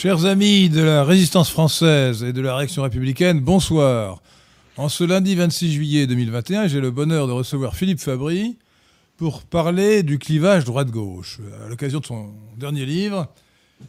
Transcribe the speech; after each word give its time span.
Chers 0.00 0.26
amis 0.26 0.68
de 0.68 0.80
la 0.80 1.02
résistance 1.02 1.50
française 1.50 2.22
et 2.22 2.32
de 2.32 2.40
la 2.40 2.54
réaction 2.54 2.84
républicaine, 2.84 3.40
bonsoir. 3.40 4.22
En 4.76 4.88
ce 4.88 5.02
lundi 5.02 5.34
26 5.34 5.72
juillet 5.72 6.06
2021, 6.06 6.68
j'ai 6.68 6.80
le 6.80 6.92
bonheur 6.92 7.26
de 7.26 7.32
recevoir 7.32 7.74
Philippe 7.74 7.98
Fabry 7.98 8.56
pour 9.16 9.42
parler 9.42 10.04
du 10.04 10.20
clivage 10.20 10.64
droite-gauche, 10.64 11.40
à 11.64 11.68
l'occasion 11.68 11.98
de 11.98 12.06
son 12.06 12.30
dernier 12.56 12.86
livre 12.86 13.26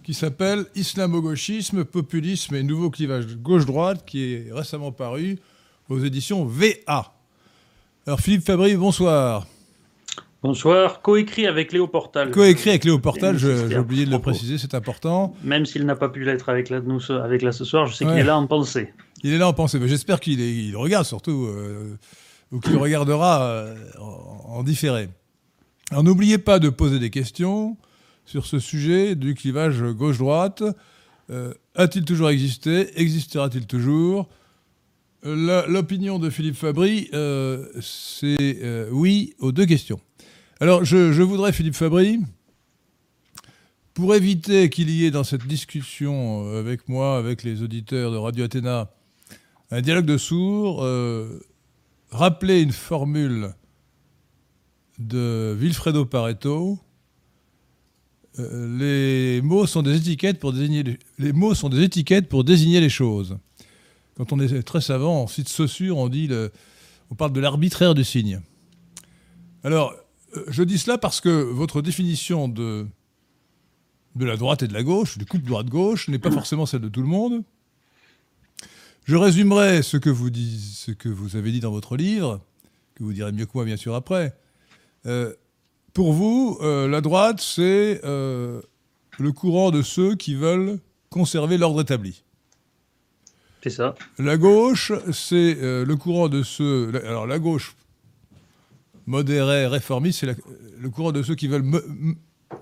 qui 0.02 0.16
s'appelle 0.16 0.66
Islamo-gauchisme, 0.74 1.86
populisme 1.86 2.56
et 2.56 2.64
nouveau 2.64 2.90
clivage 2.90 3.28
gauche-droite, 3.36 4.04
qui 4.04 4.34
est 4.34 4.48
récemment 4.52 4.92
paru 4.92 5.38
aux 5.90 6.00
éditions 6.00 6.44
VA. 6.44 7.14
Alors 8.08 8.20
Philippe 8.20 8.48
Fabry, 8.48 8.76
bonsoir. 8.76 9.46
Bonsoir, 10.42 11.02
coécrit 11.02 11.48
avec 11.48 11.74
Léo 11.74 11.88
Portal. 11.88 12.32
Coécrit 12.32 12.70
avec 12.70 12.86
Léo 12.86 12.98
Portal, 12.98 13.38
j'ai 13.38 13.78
oublié 13.78 14.06
de 14.06 14.12
le 14.12 14.20
préciser, 14.20 14.58
c'est 14.58 14.74
important. 14.74 15.36
Même 15.44 15.66
s'il 15.66 15.86
n'a 15.86 15.98
pas 15.98 16.08
pu 16.08 16.24
l'être 16.24 16.48
avec, 16.48 16.72
nous, 16.72 17.12
avec 17.12 17.42
là 17.42 17.52
ce 17.52 17.66
soir, 17.66 17.88
je 17.88 17.94
sais 17.94 18.06
qu'il 18.06 18.18
est 18.18 18.24
là 18.24 18.38
en 18.38 18.48
pensée. 18.48 18.94
Il 19.22 19.34
est 19.34 19.38
là 19.38 19.50
en 19.50 19.54
pensée, 19.54 19.80
mais 19.80 19.90
j'espère 19.90 20.22
qu'il 20.22 20.40
il 20.40 20.78
regarde 20.78 21.06
surtout, 21.06 21.46
euh, 21.46 21.98
ou 22.54 22.62
qu'il 22.62 22.78
regardera 22.78 23.44
euh, 23.44 23.76
en, 24.00 24.64
différé. 24.64 25.10
Alors 25.92 26.06
n'oubliez 26.06 26.38
pas 26.38 26.60
de 26.60 26.70
poser 26.70 27.00
des 27.00 27.10
questions 27.10 27.76
sur 28.24 28.46
ce 28.46 28.60
sujet 28.60 29.16
du 29.16 29.36
clivage 29.36 29.84
gauche-droite. 29.84 30.64
Euh, 31.32 31.54
a-t-il 31.76 32.06
toujours 32.06 32.30
existé? 32.30 32.98
Existera-t-il 32.98 33.68
toujours? 33.68 34.30
L'opinion 35.24 36.18
de 36.18 36.30
Philippe 36.30 36.56
Fabry, 36.56 37.10
c'est 37.82 38.88
oui 38.90 39.34
aux 39.40 39.52
deux 39.52 39.66
questions. 39.66 40.00
Alors, 40.62 40.84
je, 40.84 41.22
voudrais, 41.22 41.54
Philippe 41.54 41.76
Fabry, 41.76 42.20
pour 43.94 44.14
éviter 44.14 44.70
qu'il 44.70 44.90
y 44.90 45.06
ait 45.06 45.12
dans 45.12 45.24
cette 45.24 45.48
discussion 45.48 46.48
euh, 46.48 46.60
avec 46.60 46.90
moi, 46.90 47.18
avec 47.18 47.44
les 47.44 47.64
auditeurs 47.64 48.12
de 48.12 48.18
Radio 48.18 48.44
Athéna, 48.44 48.92
un 49.72 49.80
dialogue 49.80 50.06
de 50.06 50.18
sourds, 50.18 50.84
euh, 50.84 51.40
rappeler 52.12 52.60
une 52.62 52.74
formule 52.74 53.54
de 54.98 55.56
Vilfredo 55.58 56.04
Pareto. 56.04 56.78
Euh, 58.40 58.78
les 58.78 59.42
mots 59.42 59.66
sont 59.66 59.82
des 59.82 59.96
étiquettes 59.96 60.40
pour 60.40 60.52
désigner 60.52 60.84
les, 61.22 62.90
choses. 62.90 63.38
Quand 64.18 64.34
on 64.34 64.42
est 64.42 64.62
très 64.64 64.82
savant, 64.82 65.24
en 65.24 65.28
cite 65.28 65.48
Saussure, 65.48 65.98
on 65.98 66.10
dit 66.10 66.30
on 67.10 67.16
parle 67.16 67.32
de 67.32 67.40
l'arbitraire 67.40 67.94
du 67.94 68.04
signe. 68.04 68.42
Alors, 69.64 69.96
je 70.48 70.64
dis 70.64 70.78
cela 70.78 70.98
parce 70.98 71.22
que 71.22 71.30
votre 71.30 71.82
définition 71.82 72.48
de, 72.48 72.88
de 74.16 74.26
la 74.26 74.38
droite 74.38 74.64
et 74.64 74.68
de 74.68 74.74
la 74.74 74.84
gauche, 74.84 75.18
du 75.18 75.26
couple 75.26 75.46
droite-gauche, 75.46 76.08
n'est 76.08 76.20
pas 76.20 76.32
forcément 76.32 76.66
celle 76.66 76.82
de 76.82 76.90
tout 76.90 77.02
le 77.02 77.08
monde. 77.08 77.44
Je 79.06 79.16
résumerai 79.16 79.82
ce 79.82 79.98
que 79.98 80.10
vous, 80.10 80.30
ce 80.30 80.92
que 80.92 81.10
vous 81.10 81.36
avez 81.36 81.52
dit 81.52 81.60
dans 81.60 81.72
votre 81.72 81.98
livre, 81.98 82.42
que 82.96 83.04
vous 83.04 83.14
direz 83.14 83.32
mieux 83.32 83.46
que 83.46 83.52
moi 83.56 83.66
bien 83.66 83.78
sûr 83.78 83.96
après. 83.96 84.36
Euh, 85.06 85.34
pour 85.94 86.14
vous, 86.14 86.60
euh, 86.62 86.88
la 86.88 87.02
droite, 87.02 87.42
c'est 87.42 88.02
le 88.04 89.32
courant 89.34 89.72
de 89.72 89.82
ceux 89.82 90.16
qui 90.16 90.36
veulent 90.36 90.80
conserver 91.10 91.58
l'ordre 91.58 91.82
établi. 91.82 92.24
C'est 93.64 93.72
ça. 93.72 93.96
La 94.18 94.38
gauche, 94.38 94.94
c'est 95.12 95.56
le 95.60 95.96
courant 95.96 96.30
de 96.30 96.44
ceux. 96.44 96.94
Alors 97.06 97.28
la 97.28 97.40
gauche, 97.40 97.76
modérés, 99.10 99.66
réformistes, 99.66 100.20
c'est 100.20 100.38
le 100.78 100.90
courant 100.92 101.12
de 101.12 101.24
ceux 101.24 101.34
qui 101.34 101.48
veulent 101.48 101.66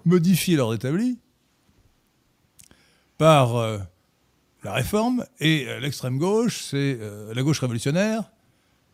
modifier 0.05 0.55
l'ordre 0.55 0.75
établi 0.75 1.19
par 3.17 3.57
euh, 3.57 3.77
la 4.63 4.73
réforme, 4.73 5.25
et 5.41 5.67
euh, 5.67 5.79
l'extrême 5.81 6.17
gauche, 6.17 6.63
c'est 6.63 6.97
euh, 7.01 7.33
la 7.33 7.43
gauche 7.43 7.59
révolutionnaire, 7.59 8.31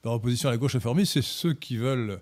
par 0.02 0.14
opposition 0.14 0.50
à 0.50 0.52
la 0.52 0.58
gauche 0.58 0.74
réformiste, 0.74 1.14
c'est 1.14 1.22
ceux 1.22 1.54
qui 1.54 1.78
veulent 1.78 2.22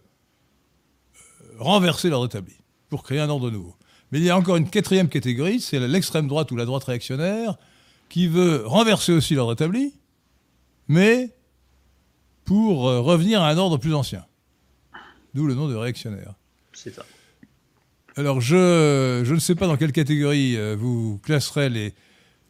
renverser 1.59 2.09
l'ordre 2.09 2.25
établi 2.25 2.55
pour 2.89 3.01
créer 3.01 3.19
un 3.21 3.29
ordre 3.29 3.49
nouveau. 3.51 3.75
Mais 4.11 4.19
il 4.19 4.25
y 4.25 4.29
a 4.29 4.37
encore 4.37 4.57
une 4.57 4.69
quatrième 4.69 5.07
catégorie, 5.07 5.61
c'est 5.61 5.79
l'extrême 5.79 6.27
droite 6.27 6.51
ou 6.51 6.57
la 6.57 6.65
droite 6.65 6.83
réactionnaire, 6.83 7.57
qui 8.09 8.27
veut 8.27 8.63
renverser 8.65 9.13
aussi 9.13 9.35
l'ordre 9.35 9.53
établi, 9.53 9.93
mais 10.89 11.33
pour 12.43 12.81
revenir 12.81 13.41
à 13.41 13.49
un 13.49 13.57
ordre 13.57 13.77
plus 13.77 13.93
ancien 13.93 14.25
d'où 15.33 15.47
le 15.47 15.55
nom 15.55 15.67
de 15.67 15.75
réactionnaire. 15.75 16.33
C'est 16.73 16.93
ça. 16.93 17.05
Alors, 18.17 18.41
je, 18.41 19.21
je, 19.23 19.33
ne 19.33 19.39
sais 19.39 19.55
pas 19.55 19.67
dans 19.67 19.77
quelle 19.77 19.93
catégorie 19.93 20.57
euh, 20.57 20.75
vous 20.77 21.19
classerez 21.23 21.69
les, 21.69 21.93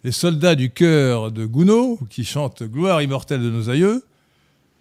les 0.03 0.11
soldats 0.11 0.55
du 0.55 0.71
cœur 0.71 1.31
de 1.31 1.45
Gounod, 1.45 1.97
qui 2.09 2.25
chantent 2.25 2.63
Gloire 2.63 3.01
immortelle 3.01 3.41
de 3.41 3.49
nos 3.49 3.69
aïeux. 3.69 4.03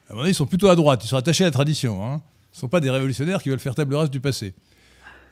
À 0.09 0.15
mon 0.15 0.23
avis, 0.23 0.31
ils 0.31 0.35
sont 0.35 0.47
plutôt 0.47 0.69
à 0.69 0.77
droite, 0.77 1.05
ils 1.05 1.09
sont 1.09 1.17
attachés 1.17 1.45
à 1.45 1.49
la 1.49 1.53
tradition. 1.53 2.05
Hein. 2.05 2.23
Ce 2.53 2.59
ne 2.59 2.61
sont 2.63 2.69
pas 2.69 2.81
des 2.81 2.91
révolutionnaires 2.91 3.43
qui 3.43 3.49
veulent 3.49 3.61
faire 3.61 3.75
table 3.75 3.95
rase 3.95 4.11
du 4.11 4.21
passé. 4.21 4.55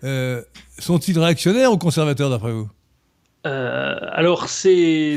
Euh, 0.05 0.43
sont-ils 0.79 1.19
réactionnaires 1.19 1.73
ou 1.73 1.79
conservateurs, 1.79 2.31
d'après 2.31 2.53
vous? 2.53 2.69
Euh, 3.47 3.97
alors 4.13 4.49
c'est 4.49 5.17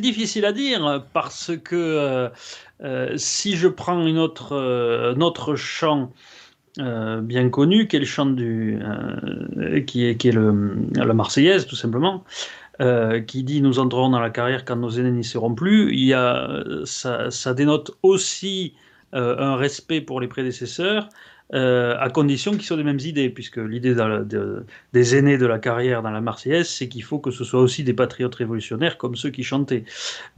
difficile 0.00 0.44
à 0.44 0.52
dire 0.52 1.04
parce 1.12 1.52
que 1.62 2.30
euh, 2.82 3.14
si 3.16 3.56
je 3.56 3.68
prends 3.68 4.06
une 4.06 4.18
autre, 4.18 4.52
euh, 4.52 5.56
chant 5.56 6.12
euh, 6.80 7.20
bien 7.20 7.48
connu, 7.48 7.86
qui 7.86 7.96
est 7.96 8.00
le 8.00 8.04
chant 8.04 8.26
du, 8.26 8.78
qui 9.86 10.04
est, 10.04 10.32
le, 10.32 10.76
la 10.94 11.14
Marseillaise 11.14 11.66
tout 11.66 11.76
simplement, 11.76 12.24
qui 13.26 13.44
dit 13.44 13.62
nous 13.62 13.78
entrerons 13.78 14.10
dans 14.10 14.20
la 14.20 14.30
carrière 14.30 14.64
quand 14.64 14.76
nos 14.76 14.90
aînés 14.90 15.12
n'y 15.12 15.24
seront 15.24 15.54
plus, 15.54 16.12
ça, 16.84 17.30
ça 17.30 17.54
dénote 17.54 17.92
aussi 18.02 18.74
un 19.12 19.54
respect 19.54 20.00
pour 20.00 20.20
les 20.20 20.26
prédécesseurs 20.26 21.08
euh, 21.52 21.94
à 22.00 22.08
condition 22.08 22.52
qu'ils 22.52 22.62
soient 22.62 22.78
des 22.78 22.84
mêmes 22.84 23.00
idées, 23.00 23.28
puisque 23.28 23.58
l'idée 23.58 23.94
des 24.94 25.16
aînés 25.16 25.36
de 25.36 25.44
la 25.44 25.58
carrière 25.58 26.02
dans 26.02 26.10
la 26.10 26.22
Marseillaise, 26.22 26.68
c'est 26.68 26.88
qu'il 26.88 27.02
faut 27.02 27.18
que 27.18 27.30
ce 27.30 27.44
soit 27.44 27.60
aussi 27.60 27.84
des 27.84 27.92
patriotes 27.92 28.34
révolutionnaires 28.34 28.96
comme 28.96 29.14
ceux 29.14 29.28
qui 29.28 29.42
chantaient. 29.42 29.84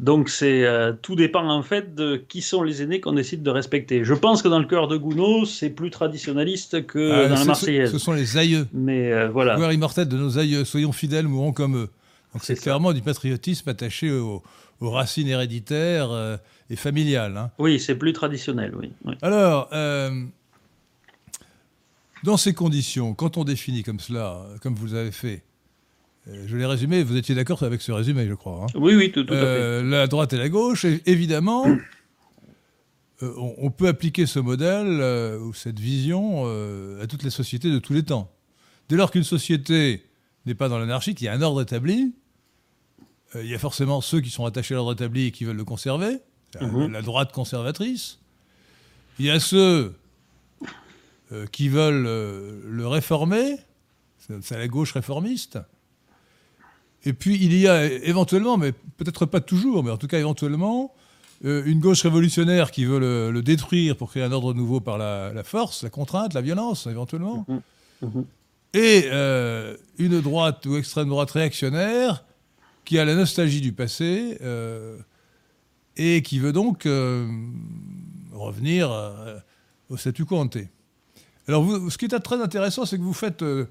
Donc 0.00 0.28
c'est 0.28 0.64
euh, 0.64 0.92
tout 1.00 1.14
dépend 1.14 1.48
en 1.48 1.62
fait 1.62 1.94
de 1.94 2.16
qui 2.16 2.42
sont 2.42 2.64
les 2.64 2.82
aînés 2.82 3.00
qu'on 3.00 3.12
décide 3.12 3.44
de 3.44 3.50
respecter. 3.50 4.02
Je 4.02 4.14
pense 4.14 4.42
que 4.42 4.48
dans 4.48 4.58
le 4.58 4.66
cœur 4.66 4.88
de 4.88 4.96
Gounod, 4.96 5.46
c'est 5.46 5.70
plus 5.70 5.90
traditionnaliste 5.90 6.84
que 6.86 7.12
ah, 7.12 7.28
dans 7.28 7.34
la 7.36 7.44
Marseillaise. 7.44 7.92
Ce, 7.92 7.98
sont 7.98 8.12
les 8.12 8.36
aïeux. 8.36 8.66
Mais 8.72 9.12
euh, 9.12 9.28
voilà. 9.28 9.54
Gloire 9.54 9.72
immortelle 9.72 10.08
de 10.08 10.16
nos 10.16 10.38
aïeux, 10.38 10.64
soyons 10.64 10.92
fidèles, 10.92 11.28
mourons 11.28 11.52
comme 11.52 11.76
eux. 11.76 11.88
Donc 12.32 12.42
c'est 12.42 12.56
clairement 12.56 12.92
du 12.92 13.00
patriotisme 13.00 13.70
attaché 13.70 14.10
aux, 14.10 14.42
racines 14.80 15.28
héréditaires 15.28 16.10
et 16.68 16.76
familiales. 16.76 17.36
Hein. 17.36 17.50
Oui, 17.58 17.78
c'est 17.80 17.94
plus 17.94 18.12
traditionnel, 18.12 18.74
oui. 18.76 18.90
Alors, 19.22 19.70
dans 22.26 22.36
ces 22.36 22.54
conditions, 22.54 23.14
quand 23.14 23.36
on 23.36 23.44
définit 23.44 23.84
comme 23.84 24.00
cela, 24.00 24.44
comme 24.60 24.74
vous 24.74 24.94
avez 24.94 25.12
fait, 25.12 25.44
euh, 26.26 26.44
je 26.48 26.56
l'ai 26.56 26.66
résumé, 26.66 27.04
vous 27.04 27.16
étiez 27.16 27.36
d'accord 27.36 27.62
avec 27.62 27.80
ce 27.80 27.92
résumé, 27.92 28.26
je 28.26 28.34
crois. 28.34 28.64
Hein. 28.64 28.66
oui, 28.74 28.96
oui, 28.96 29.12
tout, 29.12 29.24
à 29.28 29.32
fait. 29.32 29.34
Euh, 29.34 29.82
la 29.84 30.08
droite 30.08 30.32
et 30.32 30.36
la 30.36 30.48
gauche, 30.48 30.84
évidemment, 31.06 31.64
euh, 33.22 33.32
on, 33.36 33.70
peut 33.70 33.86
appliquer 33.86 34.26
ce 34.26 34.40
modèle 34.40 35.40
ou 35.40 35.54
cette 35.54 35.78
vision 35.78 36.46
à 37.00 37.06
toutes 37.06 37.22
les 37.22 37.30
sociétés 37.30 37.70
de 37.70 37.78
tous 37.78 37.92
les 37.92 38.02
temps. 38.02 38.28
Dès 38.88 38.96
lors 38.96 39.12
qu'une 39.12 39.24
société 39.24 40.02
n'est 40.46 40.56
pas 40.56 40.68
dans 40.68 40.80
l'anarchie, 40.80 41.14
qu'il 41.14 41.26
y 41.26 41.28
a 41.28 41.32
un 41.32 41.42
ordre 41.42 41.62
établi, 41.62 42.12
il 43.36 43.46
y 43.46 43.54
a 43.54 43.58
forcément 43.60 44.00
ceux 44.00 44.20
qui 44.20 44.30
sont 44.30 44.46
attachés 44.46 44.74
à 44.74 44.78
l'ordre 44.78 44.94
établi 44.94 45.26
et 45.26 45.30
qui 45.30 45.44
veulent 45.44 45.56
le 45.56 45.64
conserver, 45.64 46.18
mhm. 46.60 46.90
la 46.90 47.02
droite 47.02 47.30
conservatrice. 47.30 48.18
Il 49.20 49.26
y 49.26 49.30
a 49.30 49.38
ceux 49.38 49.94
qui 51.50 51.68
veulent 51.68 52.06
euh, 52.06 52.60
le 52.64 52.86
réformer, 52.86 53.56
c'est 54.42 54.58
la 54.58 54.68
gauche 54.68 54.92
réformiste. 54.92 55.58
Et 57.04 57.12
puis 57.12 57.36
il 57.40 57.56
y 57.56 57.68
a 57.68 57.84
éventuellement, 57.84 58.56
mais 58.56 58.72
peut-être 58.72 59.26
pas 59.26 59.40
toujours, 59.40 59.82
mais 59.82 59.90
en 59.90 59.96
tout 59.96 60.06
cas 60.06 60.18
éventuellement, 60.18 60.94
euh, 61.44 61.62
une 61.66 61.80
gauche 61.80 62.02
révolutionnaire 62.02 62.70
qui 62.70 62.84
veut 62.84 62.98
le, 62.98 63.42
détruire 63.42 63.96
pour 63.96 64.10
créer 64.10 64.22
un 64.22 64.32
ordre 64.32 64.54
nouveau 64.54 64.80
par 64.80 64.98
la, 64.98 65.42
force, 65.44 65.82
la 65.82 65.90
contrainte, 65.90 66.34
la 66.34 66.40
violence, 66.40 66.86
éventuellement. 66.86 67.44
Mmh, 67.48 68.06
mmh. 68.06 68.24
Et 68.74 69.08
une 69.98 70.20
droite 70.20 70.66
ou 70.66 70.76
extrême 70.76 71.08
droite 71.08 71.30
réactionnaire 71.30 72.24
qui 72.84 72.98
a 72.98 73.04
la 73.04 73.14
nostalgie 73.14 73.60
du 73.60 73.72
passé 73.72 74.38
et 75.96 76.22
qui 76.22 76.38
veut 76.38 76.52
donc 76.52 76.86
revenir 78.32 78.90
au 79.88 79.96
statu 79.96 80.24
quo 80.26 80.36
ante. 80.36 80.58
Alors, 81.48 81.64
ce 81.90 81.96
qui 81.98 82.06
est 82.06 82.18
très 82.20 82.40
intéressant, 82.40 82.86
c'est 82.86 82.98
que 82.98 83.02
vous 83.02 83.12
faites. 83.12 83.42
Euh, 83.42 83.66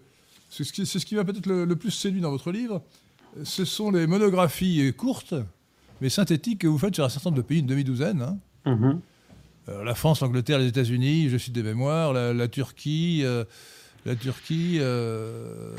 c'est 0.49 0.63
ce 0.63 1.05
qui, 1.05 1.15
va 1.15 1.25
peut-être 1.25 1.47
le, 1.47 1.75
plus 1.75 1.91
séduit 1.91 2.21
dans 2.21 2.31
votre 2.31 2.51
livre. 2.51 2.81
Ce 3.43 3.65
sont 3.65 3.91
les 3.91 4.07
monographies 4.07 4.93
courtes, 4.95 5.33
mais 5.99 6.09
synthétiques, 6.09 6.59
que 6.59 6.67
vous 6.67 6.77
faites 6.77 6.95
sur 6.95 7.03
un 7.03 7.09
certain 7.09 7.29
nombre 7.29 7.41
de 7.41 7.47
pays, 7.47 7.59
une 7.59 7.65
demi-douzaine. 7.65 8.21
Hein. 8.21 8.37
Mm-hmm. 8.65 9.83
la 9.83 9.95
France, 9.95 10.21
l'Angleterre, 10.21 10.59
les 10.59 10.67
États-Unis, 10.67 11.29
je 11.29 11.37
cite 11.37 11.53
des 11.53 11.63
mémoires, 11.63 12.13
la, 12.13 12.47
Turquie, 12.47 13.25
la 14.05 14.15
Turquie, 14.15 14.77
euh, 14.79 15.75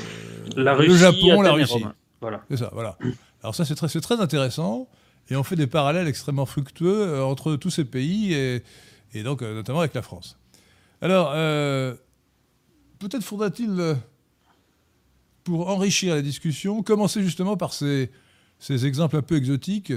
la 0.55 0.75
Russie, 0.75 0.91
le 0.91 0.97
Japon, 0.97 1.41
la 1.41 1.53
Russie. 1.53 1.85
Voilà. 2.21 2.43
C'est 2.49 2.57
ça, 2.57 2.69
voilà. 2.73 2.97
Alors 3.41 3.55
ça, 3.55 3.65
c'est 3.65 3.75
très, 3.75 3.87
très 3.87 4.19
intéressant. 4.19 4.87
Et 5.29 5.35
on 5.35 5.43
fait 5.43 5.55
des 5.55 5.67
parallèles 5.67 6.07
extrêmement 6.07 6.45
fructueux 6.45 7.23
entre 7.23 7.55
tous 7.55 7.69
ces 7.69 7.85
pays, 7.85 8.33
et, 8.33 8.63
et 9.13 9.23
donc 9.23 9.41
notamment 9.41 9.79
avec 9.79 9.93
la 9.93 10.01
France. 10.01 10.37
Alors, 11.01 11.31
peut-être 12.99 13.23
faudra-t-il, 13.23 13.95
pour 15.43 15.69
enrichir 15.69 16.15
la 16.15 16.21
discussion, 16.21 16.83
commencer 16.83 17.21
justement 17.21 17.55
par 17.57 17.73
ces, 17.73 18.11
ces 18.59 18.85
exemples 18.85 19.15
un 19.15 19.21
peu 19.21 19.35
exotiques. 19.35 19.93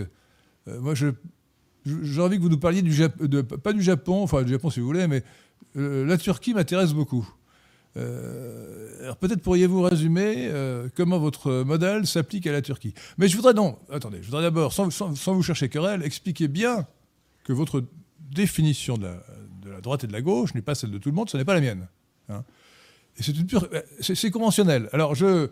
moi, 0.67 0.95
je 0.95 1.13
j'ai 1.87 2.21
envie 2.21 2.37
que 2.37 2.43
vous 2.43 2.49
nous 2.49 2.59
parliez 2.59 2.83
du 2.83 2.93
Japon, 2.93 3.27
pas 3.63 3.73
du 3.73 3.83
Japon, 3.83 4.23
enfin 4.23 4.43
du 4.43 4.51
Japon 4.51 4.71
si 4.71 4.81
vous 4.81 4.87
voulez, 4.87 5.07
mais 5.07 5.23
euh, 5.77 6.05
la 6.05 6.19
Turquie 6.19 6.55
m'intéresse 6.55 6.93
beaucoup. 6.93 7.29
Euh, 7.97 9.03
alors 9.03 9.17
peut-être 9.17 9.43
pourriez-vous 9.43 9.83
résumer 9.83 10.49
euh, 10.49 10.89
comment 10.95 11.19
votre 11.19 11.65
modèle 11.65 12.07
s'applique 12.07 12.47
à 12.47 12.53
la 12.53 12.63
Turquie. 12.63 12.95
Mais 13.19 13.29
je 13.29 13.37
voudrais 13.37 13.55
non, 13.55 13.79
attendez, 13.91 14.19
je 14.21 14.27
voudrais 14.27 14.43
d'abord, 14.43 14.73
sans, 14.73 14.89
vous 14.89 15.43
chercher 15.43 15.69
querelle, 15.69 16.03
expliquer 16.03 16.49
bien 16.49 16.87
que 17.45 17.53
votre 17.53 17.85
définition 18.19 18.97
de 18.97 19.05
la, 19.05 19.25
droite 19.81 20.05
et 20.05 20.07
de 20.07 20.13
la 20.13 20.23
gauche 20.23 20.55
n'est 20.55 20.63
pas 20.63 20.75
celle 20.75 20.91
de 20.91 20.99
tout 20.99 21.09
le 21.09 21.15
monde, 21.15 21.31
ce 21.31 21.37
n'est 21.37 21.45
pas 21.45 21.55
la 21.55 21.61
mienne. 21.61 21.87
Hein. 22.29 22.45
Et 23.19 23.23
c'est 24.15 24.31
conventionnel. 24.31 24.89
Alors 24.93 25.15
je, 25.15 25.49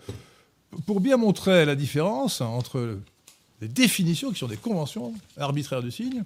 pour 0.87 1.01
bien 1.01 1.17
montrer 1.17 1.65
la 1.65 1.75
différence 1.75 2.41
entre 2.41 2.99
des 3.61 3.69
définitions 3.69 4.31
qui 4.31 4.39
sont 4.39 4.47
des 4.47 4.57
conventions 4.57 5.15
arbitraires 5.37 5.83
du 5.83 5.91
signe. 5.91 6.25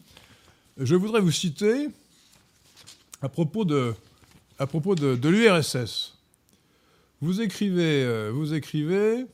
Je 0.78 0.94
voudrais 0.94 1.20
vous 1.20 1.30
citer 1.30 1.88
à 3.22 3.28
propos 3.28 3.64
de, 3.64 3.94
l'URSS. 5.28 6.18
Vous 7.20 7.40
écrivez, 7.40 8.04
euh, 8.04 9.26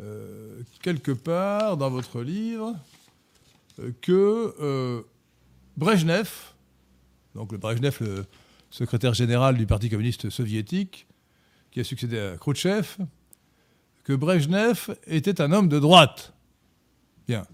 euh, 0.00 0.60
quelque 0.82 1.12
part 1.12 1.76
dans 1.76 1.90
votre 1.90 2.20
livre 2.20 2.74
euh, 3.78 3.90
que 4.00 5.04
Brejnev, 5.76 6.53
donc 7.34 7.52
le 7.52 7.58
Brejnev, 7.58 7.96
le 8.00 8.24
secrétaire 8.70 9.14
général 9.14 9.56
du 9.56 9.66
Parti 9.66 9.90
communiste 9.90 10.30
soviétique, 10.30 11.06
qui 11.70 11.80
a 11.80 11.84
succédé 11.84 12.18
à 12.18 12.36
Khrouchtchev, 12.36 12.96
que 14.04 14.12
Brejnev 14.12 14.96
était 15.06 15.40
un 15.40 15.52
homme 15.52 15.68
de 15.68 15.78
droite. 15.78 16.32
Bien. 17.26 17.46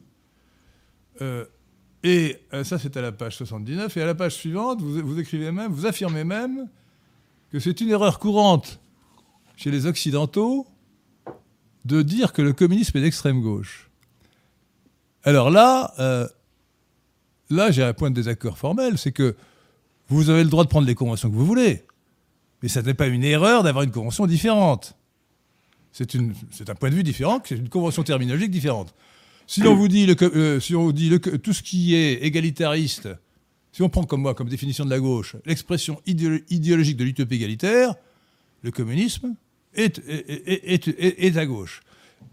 Euh, 1.23 1.47
et 2.03 2.39
euh, 2.53 2.65
ça, 2.65 2.79
c'est 2.79 2.97
à 2.97 3.03
la 3.03 3.13
page 3.13 3.37
79. 3.37 3.97
Et 3.97 4.03
à 4.03 4.07
la 4.07 4.15
page 4.15 4.35
suivante, 4.35 4.81
vous, 4.81 5.19
écrivez 5.19 5.53
même, 5.53 5.73
vous 5.73 5.87
affirmez 5.87 6.25
même 6.25 6.69
que 7.51 7.59
c'est 7.59 7.81
une 7.81 7.91
erreur 7.91 8.19
courante 8.19 8.81
chez 9.57 9.71
les 9.71 9.87
Occidentaux 9.87 10.67
de 11.85 12.03
dire 12.03 12.33
que 12.33 12.43
le 12.43 12.53
communisme 12.53 12.97
est 12.99 13.03
d'extrême 13.03 13.41
gauche. 13.41 13.91
Alors 15.25 15.51
là, 15.51 15.93
euh, 15.99 16.27
là, 17.51 17.71
j'ai 17.71 17.83
un 17.83 17.93
point 17.93 18.11
de 18.11 18.15
désaccord 18.15 18.59
formel, 18.59 18.99
c'est 18.99 19.13
que 19.13 19.37
vous 20.11 20.29
avez 20.29 20.43
le 20.43 20.51
droit 20.51 20.65
de 20.65 20.69
prendre 20.69 20.87
les 20.87 20.95
conventions 20.95 21.31
que 21.31 21.37
vous 21.37 21.47
voulez, 21.47 21.85
mais 22.63 22.69
ça 22.69 22.83
n'est 22.83 22.95
pas 22.95 23.07
une 23.07 23.25
erreur 23.25 23.63
d'avoir 23.63 23.85
une 23.85 23.93
convention 23.93 24.27
différente. 24.27 24.97
C'est 25.93 26.15
un 26.15 26.75
point 26.75 26.91
de 26.91 26.95
vue 26.95 27.03
différent, 27.03 27.41
c'est 27.45 27.57
une 27.57 27.69
convention 27.69 28.03
terminologique 28.03 28.51
différente. 28.51 28.95
Si 29.47 29.63
on 29.67 29.75
vous 29.75 29.89
dit, 29.89 30.07
le, 30.07 30.15
euh, 30.23 30.61
si 30.61 30.77
on 30.77 30.93
dit 30.93 31.19
tout 31.19 31.53
ce 31.53 31.63
qui 31.63 31.95
est 31.95 32.25
égalitariste, 32.25 33.09
si 33.73 33.83
on 33.83 33.89
prend 33.89 34.05
comme 34.05 34.23
moi, 34.23 34.35
comme 34.35 34.49
définition 34.49 34.85
de 34.85 34.91
la 34.91 35.01
gauche, 35.01 35.37
l'expression 35.45 36.01
idéologique 36.07 36.97
de 36.97 37.05
l'utopie 37.05 37.37
égalitaire, 37.37 37.95
le 38.63 38.71
communisme 38.71 39.35
est, 39.75 40.01
est, 40.07 41.37
à 41.37 41.47
gauche. 41.47 41.83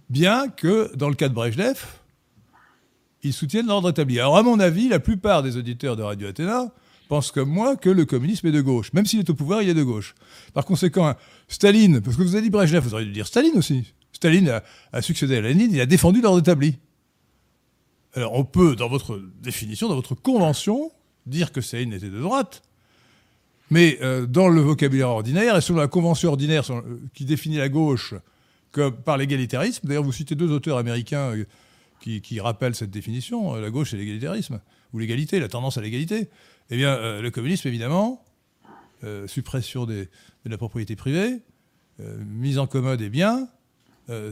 Bien 0.10 0.50
que, 0.50 0.96
dans 0.96 1.10
le 1.10 1.16
cas 1.16 1.30
de 1.30 1.34
Brejnev, 1.34 1.86
ils 3.24 3.34
soutiennent 3.34 3.68
l'ordre 3.68 3.90
établi. 3.90 4.20
Alors, 4.20 4.38
à 4.38 4.44
mon 4.44 4.60
avis, 4.60 4.88
la 4.88 5.00
plupart 5.00 5.44
des 5.44 5.58
auditeurs 5.58 5.96
de 5.96 6.04
Radio 6.04 6.28
Athéna 6.28 6.72
pensent 7.08 7.32
comme 7.32 7.50
moi 7.50 7.76
que 7.76 7.90
le 7.90 8.06
communisme 8.06 8.48
est 8.48 8.52
de 8.52 8.62
gauche. 8.62 8.94
Même 8.94 9.06
s'il 9.06 9.20
est 9.20 9.30
au 9.30 9.34
pouvoir, 9.34 9.62
il 9.62 9.70
est 9.70 9.74
de 9.74 9.84
gauche. 9.84 10.16
Par 10.54 10.66
conséquent, 10.66 11.16
Staline, 11.48 12.02
parce 12.02 12.18
que 12.18 12.24
vous 12.24 12.36
avez 12.36 12.44
dit 12.44 12.50
Brejnev, 12.50 12.84
vous 12.84 12.94
auriez 12.94 13.06
dû 13.06 13.14
dire 13.14 13.28
Staline 13.28 13.58
aussi. 13.58 13.94
Staline 14.14 14.62
a, 14.92 15.02
succédé 15.02 15.38
à 15.38 15.42
Lénine, 15.42 15.72
il 15.72 15.82
a 15.82 15.86
défendu 15.86 16.22
l'ordre 16.22 16.40
établi. 16.40 16.78
Alors 18.14 18.34
on 18.34 18.44
peut, 18.44 18.76
dans 18.76 18.90
votre 18.90 19.22
définition, 19.42 19.90
dans 19.90 19.96
votre 19.96 20.16
convention, 20.16 20.92
dire 21.28 21.52
que 21.52 21.62
Céline 21.62 21.94
était 21.94 22.10
de 22.10 22.20
droite, 22.20 22.64
mais 23.70 24.00
euh, 24.02 24.26
dans 24.26 24.48
le 24.48 24.62
vocabulaire 24.62 25.10
ordinaire, 25.10 25.56
et 25.56 25.62
selon 25.62 25.80
la 25.80 25.88
convention 25.88 26.30
ordinaire 26.30 26.70
euh, 26.72 26.82
qui 27.14 27.26
définit 27.26 27.58
la 27.58 27.70
gauche 27.70 28.16
comme 28.72 28.96
par 28.96 29.18
l'égalitarisme, 29.18 29.88
d'ailleurs 29.88 30.04
vous 30.04 30.12
citez 30.12 30.36
deux 30.36 30.52
auteurs 30.52 30.78
américains 30.78 31.36
euh, 31.36 31.46
qui, 32.02 32.40
rappellent 32.40 32.76
cette 32.76 32.92
définition, 32.92 33.56
la 33.56 33.70
gauche 33.70 33.94
et 33.94 33.98
l'égalitarisme, 33.98 34.62
ou 34.94 35.00
l'égalité, 35.00 35.40
la 35.40 35.50
tendance 35.50 35.78
à 35.78 35.82
l'égalité, 35.82 36.30
eh 36.70 36.78
bien 36.78 37.22
le 37.22 37.30
communisme 37.32 37.68
évidemment, 37.68 38.24
suppression 39.28 39.86
de 39.86 40.08
la 40.46 40.58
propriété 40.58 40.96
privée, 40.96 41.42
mise 42.00 42.60
en 42.60 42.68
commun 42.68 42.96
des 42.96 43.10
biens, 43.10 43.48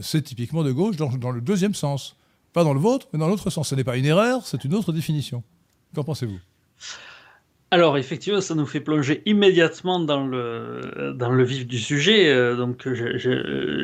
c'est 0.02 0.22
typiquement 0.22 0.62
de 0.64 0.72
gauche 0.72 0.96
dans 0.96 1.30
le 1.30 1.40
deuxième 1.40 1.74
sens. 1.74 2.16
Pas 2.52 2.64
dans 2.64 2.72
le 2.72 2.80
vôtre, 2.80 3.08
mais 3.12 3.18
dans 3.18 3.28
l'autre 3.28 3.50
sens. 3.50 3.68
Ce 3.68 3.74
n'est 3.74 3.84
pas 3.84 3.98
une 3.98 4.06
erreur, 4.06 4.46
c'est 4.46 4.64
une 4.64 4.74
autre 4.74 4.90
définition. 4.90 5.42
Qu'en 5.94 6.04
pensez-vous? 6.04 6.38
Alors 7.70 7.98
effectivement, 7.98 8.40
ça 8.40 8.54
nous 8.54 8.64
fait 8.64 8.80
plonger 8.80 9.22
immédiatement 9.26 9.98
dans 9.98 10.26
le, 10.26 11.44
vif 11.44 11.66
du 11.66 11.78
sujet. 11.78 12.28
Euh, 12.28 12.54
donc 12.54 12.88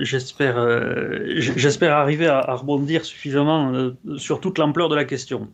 j'espère 0.03 0.57
euh, 0.57 1.35
j'espère 1.37 1.93
arriver 1.95 2.29
à, 2.29 2.55
rebondir 2.55 3.05
suffisamment 3.05 3.73
euh, 3.75 3.91
sur 4.17 4.41
toute 4.41 4.59
l'ampleur 4.59 4.88
de 4.88 4.95
la 4.95 5.05
question. 5.05 5.49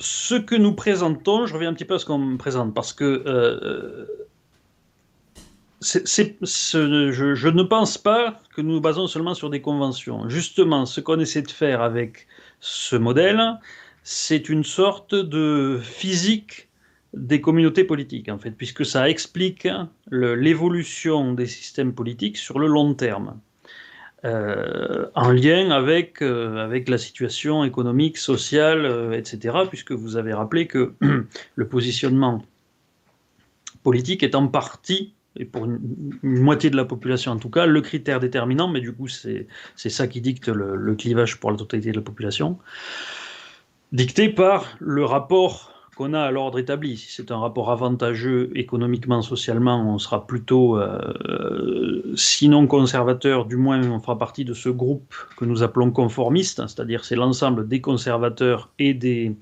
Ce 0.00 0.34
que 0.34 0.54
nous 0.54 0.72
présentons, 0.72 1.46
je 1.46 1.54
reviens 1.54 1.70
un 1.70 1.74
petit 1.74 1.84
peu 1.84 1.94
à 1.94 1.98
ce 1.98 2.04
qu'on 2.04 2.18
me 2.18 2.36
présente, 2.36 2.74
parce 2.74 2.92
que 2.92 3.22
je, 5.84 7.48
ne 7.48 7.62
pense 7.62 7.98
pas 7.98 8.40
que 8.54 8.60
nous 8.60 8.74
nous 8.74 8.80
basons 8.80 9.06
seulement 9.06 9.34
sur 9.34 9.50
des 9.50 9.60
conventions. 9.60 10.28
Justement, 10.28 10.86
ce 10.86 11.00
qu'on 11.00 11.20
essaie 11.20 11.42
de 11.42 11.50
faire 11.50 11.82
avec 11.82 12.26
ce 12.60 12.96
modèle, 12.96 13.58
c'est 14.02 14.48
une 14.48 14.64
sorte 14.64 15.14
de 15.14 15.78
physique 15.82 16.68
des 17.12 17.40
communautés 17.40 17.84
politiques, 17.84 18.28
en 18.28 18.38
fait, 18.38 18.50
puisque 18.50 18.84
ça 18.84 19.08
explique 19.08 19.68
l'évolution 20.10 21.32
des 21.32 21.46
systèmes 21.46 21.94
politiques 21.94 22.36
sur 22.36 22.58
le 22.58 22.66
long 22.66 22.94
terme. 22.94 23.38
Euh, 24.24 25.06
en 25.14 25.32
lien 25.32 25.70
avec, 25.70 26.22
euh, 26.22 26.56
avec 26.56 26.88
la 26.88 26.96
situation 26.96 27.62
économique, 27.62 28.16
sociale, 28.16 28.86
euh, 28.86 29.12
etc., 29.12 29.54
puisque 29.68 29.92
vous 29.92 30.16
avez 30.16 30.32
rappelé 30.32 30.66
que 30.66 30.94
le 31.54 31.68
positionnement 31.68 32.42
politique 33.82 34.22
est 34.22 34.34
en 34.34 34.48
partie 34.48 35.12
et 35.36 35.44
pour 35.44 35.66
une, 35.66 35.78
moitié 36.22 36.70
de 36.70 36.76
la 36.76 36.86
population 36.86 37.32
en 37.32 37.36
tout 37.36 37.50
cas, 37.50 37.66
le 37.66 37.80
critère 37.82 38.18
déterminant, 38.18 38.68
mais 38.68 38.80
du 38.80 38.94
coup 38.94 39.08
c'est 39.08 39.46
ça 39.76 40.06
qui 40.06 40.22
dicte 40.22 40.48
le, 40.48 40.94
clivage 40.94 41.38
pour 41.38 41.50
la 41.50 41.58
totalité 41.58 41.90
de 41.90 41.96
la 41.96 42.02
population, 42.02 42.58
dicté 43.92 44.30
par 44.30 44.76
le 44.78 45.04
rapport 45.04 45.73
qu'on 45.94 46.12
a 46.12 46.20
à 46.20 46.30
l'ordre 46.30 46.58
établi. 46.58 46.96
Si 46.96 47.10
c'est 47.10 47.30
un 47.30 47.38
rapport 47.38 47.70
avantageux 47.70 48.50
économiquement, 48.54 49.22
socialement, 49.22 49.94
on 49.94 49.98
sera 49.98 50.26
plutôt, 50.26 50.78
euh, 50.78 52.12
sinon 52.16 52.66
conservateur, 52.66 53.46
du 53.46 53.56
moins 53.56 53.82
on 53.88 54.00
fera 54.00 54.18
partie 54.18 54.44
de 54.44 54.54
ce 54.54 54.68
groupe 54.68 55.14
que 55.36 55.44
nous 55.44 55.62
appelons 55.62 55.90
conformiste, 55.90 56.66
c'est-à-dire 56.66 57.04
c'est 57.04 57.16
l'ensemble 57.16 57.68
des 57.68 57.80
conservateurs 57.80 58.70
et 58.78 58.94
des, 58.94 59.36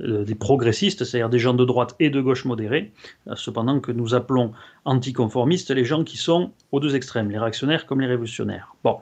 euh, 0.00 0.24
des 0.24 0.36
progressistes, 0.36 1.04
c'est-à-dire 1.04 1.28
des 1.28 1.40
gens 1.40 1.54
de 1.54 1.64
droite 1.64 1.96
et 1.98 2.08
de 2.08 2.20
gauche 2.20 2.44
modérés, 2.44 2.92
euh, 3.26 3.34
cependant 3.34 3.80
que 3.80 3.90
nous 3.90 4.14
appelons 4.14 4.52
anticonformistes 4.84 5.70
les 5.70 5.84
gens 5.84 6.04
qui 6.04 6.16
sont 6.16 6.52
aux 6.70 6.78
deux 6.78 6.94
extrêmes, 6.94 7.30
les 7.30 7.38
réactionnaires 7.38 7.84
comme 7.84 8.00
les 8.00 8.06
révolutionnaires. 8.06 8.76
Bon, 8.84 8.98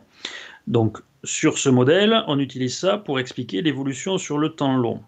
donc 0.67 0.99
sur 1.25 1.59
ce 1.59 1.69
modèle, 1.69 2.23
on 2.27 2.39
utilise 2.39 2.77
ça 2.77 2.99
pour 2.99 3.19
expliquer 3.19 3.63
l'évolution 3.63 4.19
sur 4.19 4.39
le 4.39 4.51
temps 4.51 4.77
long. 4.77 5.03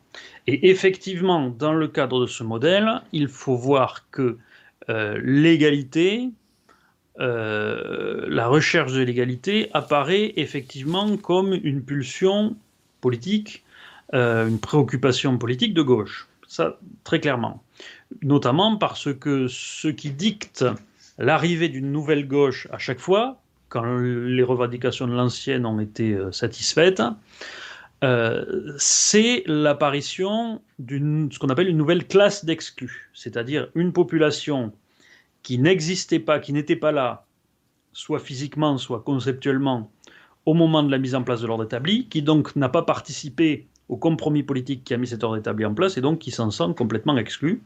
Et 0.46 0.70
effectivement, 0.70 1.48
dans 1.50 1.74
le 1.74 1.88
cadre 1.88 2.22
de 2.22 2.26
ce 2.26 2.42
modèle, 2.42 3.02
il 3.12 3.28
faut 3.28 3.56
voir 3.56 4.10
que 4.10 4.38
euh, 4.88 5.20
l'égalité, 5.22 6.30
la 7.18 8.46
recherche 8.46 8.92
de 8.92 9.02
l'égalité 9.02 9.70
apparaît 9.74 10.34
effectivement 10.36 11.16
comme 11.16 11.52
une 11.52 11.82
pulsion 11.82 12.56
politique 13.00 13.64
euh, 14.14 14.48
une 14.48 14.58
préoccupation 14.58 15.36
politique 15.36 15.74
de 15.74 15.82
gauche. 15.82 16.28
Ça, 16.46 16.78
très 17.04 17.20
clairement. 17.20 17.62
Notamment 18.22 18.78
parce 18.78 19.12
que 19.12 19.48
ce 19.48 19.88
qui 19.88 20.10
dicte 20.10 20.64
l'arrivée 21.18 21.68
d'une 21.68 21.92
nouvelle 21.92 22.26
gauche 22.26 22.68
à 22.72 22.78
chaque 22.78 23.00
fois, 23.00 23.38
quand 23.68 23.98
les 23.98 24.42
revendications 24.42 25.06
de 25.06 25.12
l'ancienne 25.12 25.66
ont 25.66 25.80
été 25.80 26.14
euh, 26.14 26.32
satisfaites, 26.32 27.02
euh, 28.04 28.74
c'est 28.78 29.42
l'apparition 29.46 30.62
d'une 30.78 31.30
ce 31.32 31.38
qu'on 31.38 31.48
appelle 31.48 31.68
une 31.68 31.76
nouvelle 31.76 32.06
classe 32.06 32.44
d'exclus, 32.44 33.10
c'est-à-dire 33.12 33.68
une 33.74 33.92
population 33.92 34.72
qui 35.42 35.58
n'existait 35.58 36.20
pas, 36.20 36.38
qui 36.38 36.52
n'était 36.52 36.76
pas 36.76 36.92
là, 36.92 37.26
soit 37.92 38.20
physiquement, 38.20 38.78
soit 38.78 39.00
conceptuellement, 39.00 39.90
au 40.46 40.54
moment 40.54 40.82
de 40.82 40.90
la 40.90 40.98
mise 40.98 41.14
en 41.14 41.22
place 41.22 41.40
de 41.40 41.46
l'ordre 41.46 41.64
établi, 41.64 42.08
qui 42.08 42.22
donc 42.22 42.54
n'a 42.54 42.68
pas 42.68 42.82
participé 42.82 43.66
au 43.88 43.96
compromis 43.96 44.42
politique 44.42 44.84
qui 44.84 44.94
a 44.94 44.96
mis 44.96 45.06
cet 45.06 45.24
ordre 45.24 45.36
établi 45.36 45.64
en 45.64 45.74
place 45.74 45.96
et 45.96 46.00
donc 46.00 46.18
qui 46.18 46.30
s'en 46.30 46.50
sent 46.50 46.74
complètement 46.76 47.16
exclu. 47.16 47.62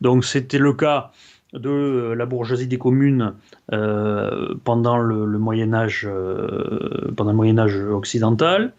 Donc 0.00 0.24
c'était 0.24 0.58
le 0.58 0.72
cas 0.72 1.12
de 1.52 2.14
la 2.16 2.26
bourgeoisie 2.26 2.66
des 2.66 2.78
communes 2.78 3.34
euh, 3.72 4.54
pendant 4.64 4.98
le, 4.98 5.26
Moyen 5.38 5.74
Âge, 5.74 6.08
euh, 6.10 7.10
pendant 7.16 7.32
le 7.32 7.36
Moyen 7.36 7.58
Âge 7.58 7.76
occidental, 7.76 8.72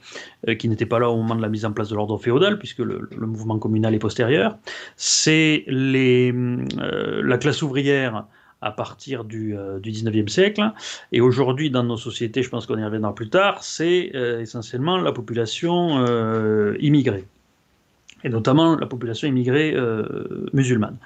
euh, 0.47 0.55
qui 0.55 0.67
n'était 0.69 0.85
pas 0.85 0.99
là 0.99 1.09
au 1.09 1.17
moment 1.17 1.35
de 1.35 1.41
la 1.41 1.49
mise 1.49 1.65
en 1.65 1.71
place 1.71 1.89
de 1.89 1.95
l'ordre 1.95 2.17
féodal, 2.17 2.57
puisque 2.57 2.79
le, 2.79 3.07
mouvement 3.19 3.59
communal 3.59 3.93
est 3.93 3.99
postérieur. 3.99 4.57
C'est 4.97 5.65
la 5.67 7.37
classe 7.37 7.61
ouvrière 7.61 8.25
à 8.61 8.71
partir 8.71 9.25
du, 9.25 9.55
du 9.81 9.91
19e 9.91 10.29
siècle. 10.29 10.71
Et 11.11 11.21
aujourd'hui, 11.21 11.69
dans 11.69 11.83
nos 11.83 11.97
sociétés, 11.97 12.43
je 12.43 12.49
pense 12.49 12.65
qu'on 12.65 12.77
y 12.77 12.83
reviendra 12.83 13.13
plus 13.13 13.29
tard, 13.29 13.63
c'est 13.63 14.11
essentiellement 14.39 14.97
la 14.97 15.11
population 15.11 16.05
immigrée, 16.77 17.25
et 18.23 18.29
notamment 18.29 18.75
la 18.75 18.85
population 18.85 19.27
immigrée 19.27 19.75
musulmane. 20.53 20.97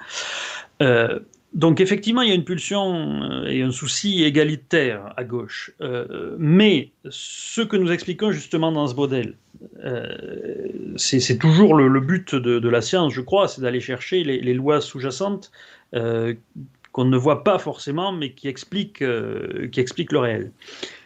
Donc 1.54 1.80
effectivement, 1.80 2.22
il 2.22 2.28
y 2.28 2.32
a 2.32 2.34
une 2.34 2.44
pulsion 2.44 3.22
euh, 3.22 3.46
et 3.46 3.62
un 3.62 3.70
souci 3.70 4.22
égalitaire 4.22 5.14
à 5.16 5.24
gauche. 5.24 5.72
Euh, 5.80 6.36
mais 6.38 6.90
ce 7.08 7.62
que 7.62 7.76
nous 7.76 7.90
expliquons 7.90 8.32
justement 8.32 8.70
dans 8.70 8.86
ce 8.86 8.94
modèle, 8.94 9.34
euh, 9.82 10.68
c'est 10.96 11.38
toujours 11.38 11.74
le, 11.74 12.00
but 12.00 12.34
de, 12.34 12.68
la 12.68 12.82
science, 12.82 13.14
je 13.14 13.22
crois, 13.22 13.48
c'est 13.48 13.62
d'aller 13.62 13.80
chercher 13.80 14.24
les, 14.24 14.54
lois 14.54 14.80
sous-jacentes 14.80 15.50
qu'on 15.92 17.04
ne 17.04 17.16
voit 17.16 17.44
pas 17.44 17.58
forcément, 17.58 18.12
mais 18.12 18.32
qui 18.32 18.48
expliquent, 18.48 19.04
qui 19.72 19.80
expliquent 19.80 20.12
le 20.12 20.18
réel. 20.18 20.52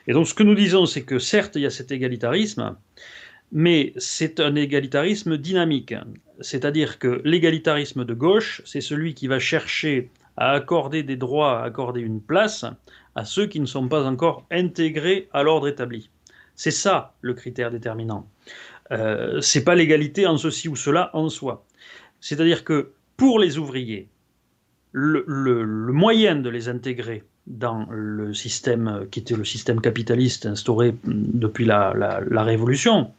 Et 0.09 0.13
donc 0.13 0.27
ce 0.27 0.35
que 0.35 0.43
nous 0.43 0.55
disons, 0.55 0.87
c'est 0.87 1.03
que 1.03 1.19
certes, 1.19 1.55
il 1.55 1.63
y 1.63 1.67
a 1.67 1.71
cet 1.71 1.93
égalitarisme, 1.93 2.77
mais 3.53 3.93
c'est 3.97 4.41
un 4.41 4.57
égalitarisme 4.57 5.37
dynamique. 5.37 5.95
C'est-à-dire 6.41 6.99
que 6.99 7.21
l'égalitarisme 7.25 8.05
de 8.05 8.15
gauche, 8.15 8.63
c'est 8.65 8.81
celui 8.81 9.15
qui 9.15 9.29
va 9.29 9.39
chercher 9.39 10.11
à 10.43 10.51
accorder 10.55 11.05
des 11.05 11.15
droits, 11.15 11.61
à 11.61 11.65
accorder 11.67 12.01
une 12.01 12.21
place 12.21 12.65
à 13.15 13.25
ceux 13.25 13.47
qui 13.47 13.61
ne 13.61 13.67
sont 13.67 13.87
pas 13.87 14.05
encore 14.07 14.45
intégrés 14.51 15.29
à 15.33 15.45
l'ordre 15.45 15.69
établi. 15.69 16.11
C'est 16.57 16.73
ça 16.73 17.15
le 17.21 17.33
critère 17.35 17.71
déterminant. 17.71 18.27
Euh, 18.91 19.41
c'est 19.41 19.63
pas 19.63 19.77
l'égalité 19.77 20.27
en 20.27 20.37
ceci 20.39 20.69
ou 20.69 20.75
cela 20.75 21.11
en 21.13 21.29
soi. 21.29 21.65
C'est-à-dire 22.19 22.65
que 22.65 22.91
pour 23.17 23.39
les 23.39 23.57
ouvriers, 23.57 24.09
le, 24.91 25.65
moyen 25.93 26.35
de 26.35 26.51
les 26.51 26.69
intégrer 26.69 27.23
dans 27.47 27.87
le 27.89 28.35
système 28.35 29.07
qui 29.13 29.21
était 29.21 29.37
le 29.37 29.45
système 29.45 29.81
capitaliste 29.81 30.47
instauré 30.47 30.93
depuis 31.05 31.67
la, 31.67 32.21
Révolution, 32.33 33.13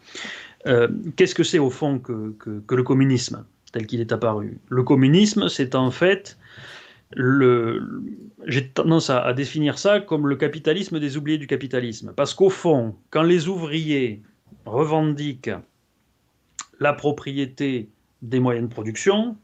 euh, 0.68 0.90
qu'est-ce 1.16 1.36
que 1.36 1.44
c'est 1.46 1.60
au 1.60 1.70
fond 1.70 2.00
que, 2.00 2.36
que 2.38 2.76
le 2.76 2.84
communisme 2.84 3.46
tel 3.72 3.88
qu'il 3.88 4.02
est 4.02 4.12
apparu? 4.12 4.58
Le 4.68 4.84
communisme, 4.84 5.48
c'est 5.48 5.74
en 5.74 5.90
fait 5.90 6.38
j'ai 7.18 8.68
tendance 8.70 9.10
à, 9.10 9.34
définir 9.34 9.78
ça 9.78 10.00
comme 10.00 10.28
le 10.28 10.36
capitalisme 10.36 11.00
des 11.00 11.18
oubliés 11.18 11.38
du 11.38 11.48
capitalisme. 11.48 12.14
Parce 12.16 12.34
qu'au 12.34 12.50
fond, 12.50 12.96
quand 13.10 13.24
les 13.24 13.48
ouvriers 13.48 14.22
revendiquent 14.66 15.52
la 16.80 16.94
propriété 16.94 17.90
des 18.22 18.40
moyens 18.40 18.68
de 18.68 18.74
production, 18.74 19.38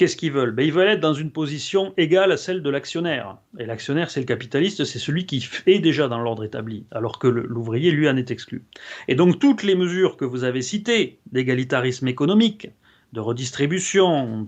qu'est-ce 0.00 0.16
qu'ils 0.16 0.32
veulent? 0.32 0.52
Ben, 0.52 0.64
Ils 0.64 0.72
veulent 0.72 0.88
être 0.88 1.00
dans 1.00 1.14
une 1.14 1.30
position 1.30 1.92
égale 1.98 2.32
à 2.32 2.36
celle 2.36 2.62
de 2.62 2.70
l'actionnaire. 2.70 3.36
Et 3.58 3.66
l'actionnaire, 3.66 4.10
c'est 4.10 4.20
le 4.20 4.26
capitaliste, 4.26 4.84
c'est 4.84 4.98
celui 4.98 5.26
qui 5.26 5.46
est 5.66 5.78
déjà 5.78 6.08
dans 6.08 6.20
l'ordre 6.20 6.44
établi, 6.44 6.86
alors 6.90 7.18
que 7.18 7.28
l'ouvrier, 7.28 7.90
lui, 7.90 8.08
en 8.08 8.16
est 8.16 8.30
exclu. 8.30 8.64
Et 9.08 9.14
donc 9.14 9.38
toutes 9.38 9.62
les 9.62 9.74
mesures 9.74 10.16
que 10.16 10.24
vous 10.24 10.44
avez 10.44 10.62
citées, 10.62 11.20
d'égalitarisme 11.32 12.08
économique, 12.08 12.70
de 13.12 13.20
redistribution, 13.20 14.46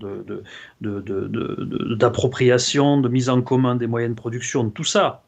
d'appropriation, 0.81 3.01
de, 3.01 3.09
mise 3.09 3.29
en 3.29 3.41
commun 3.41 3.75
des 3.75 3.87
moyens 3.87 4.15
de 4.15 4.19
production, 4.19 4.69
tout 4.69 4.83
ça, 4.83 5.23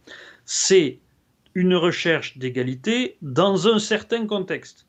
c'est 0.46 1.00
une 1.54 1.75
recherche 1.75 2.38
d'égalité 2.38 3.18
dans 3.22 3.68
un 3.68 3.80
certain 3.80 4.25
contexte. 4.25 4.86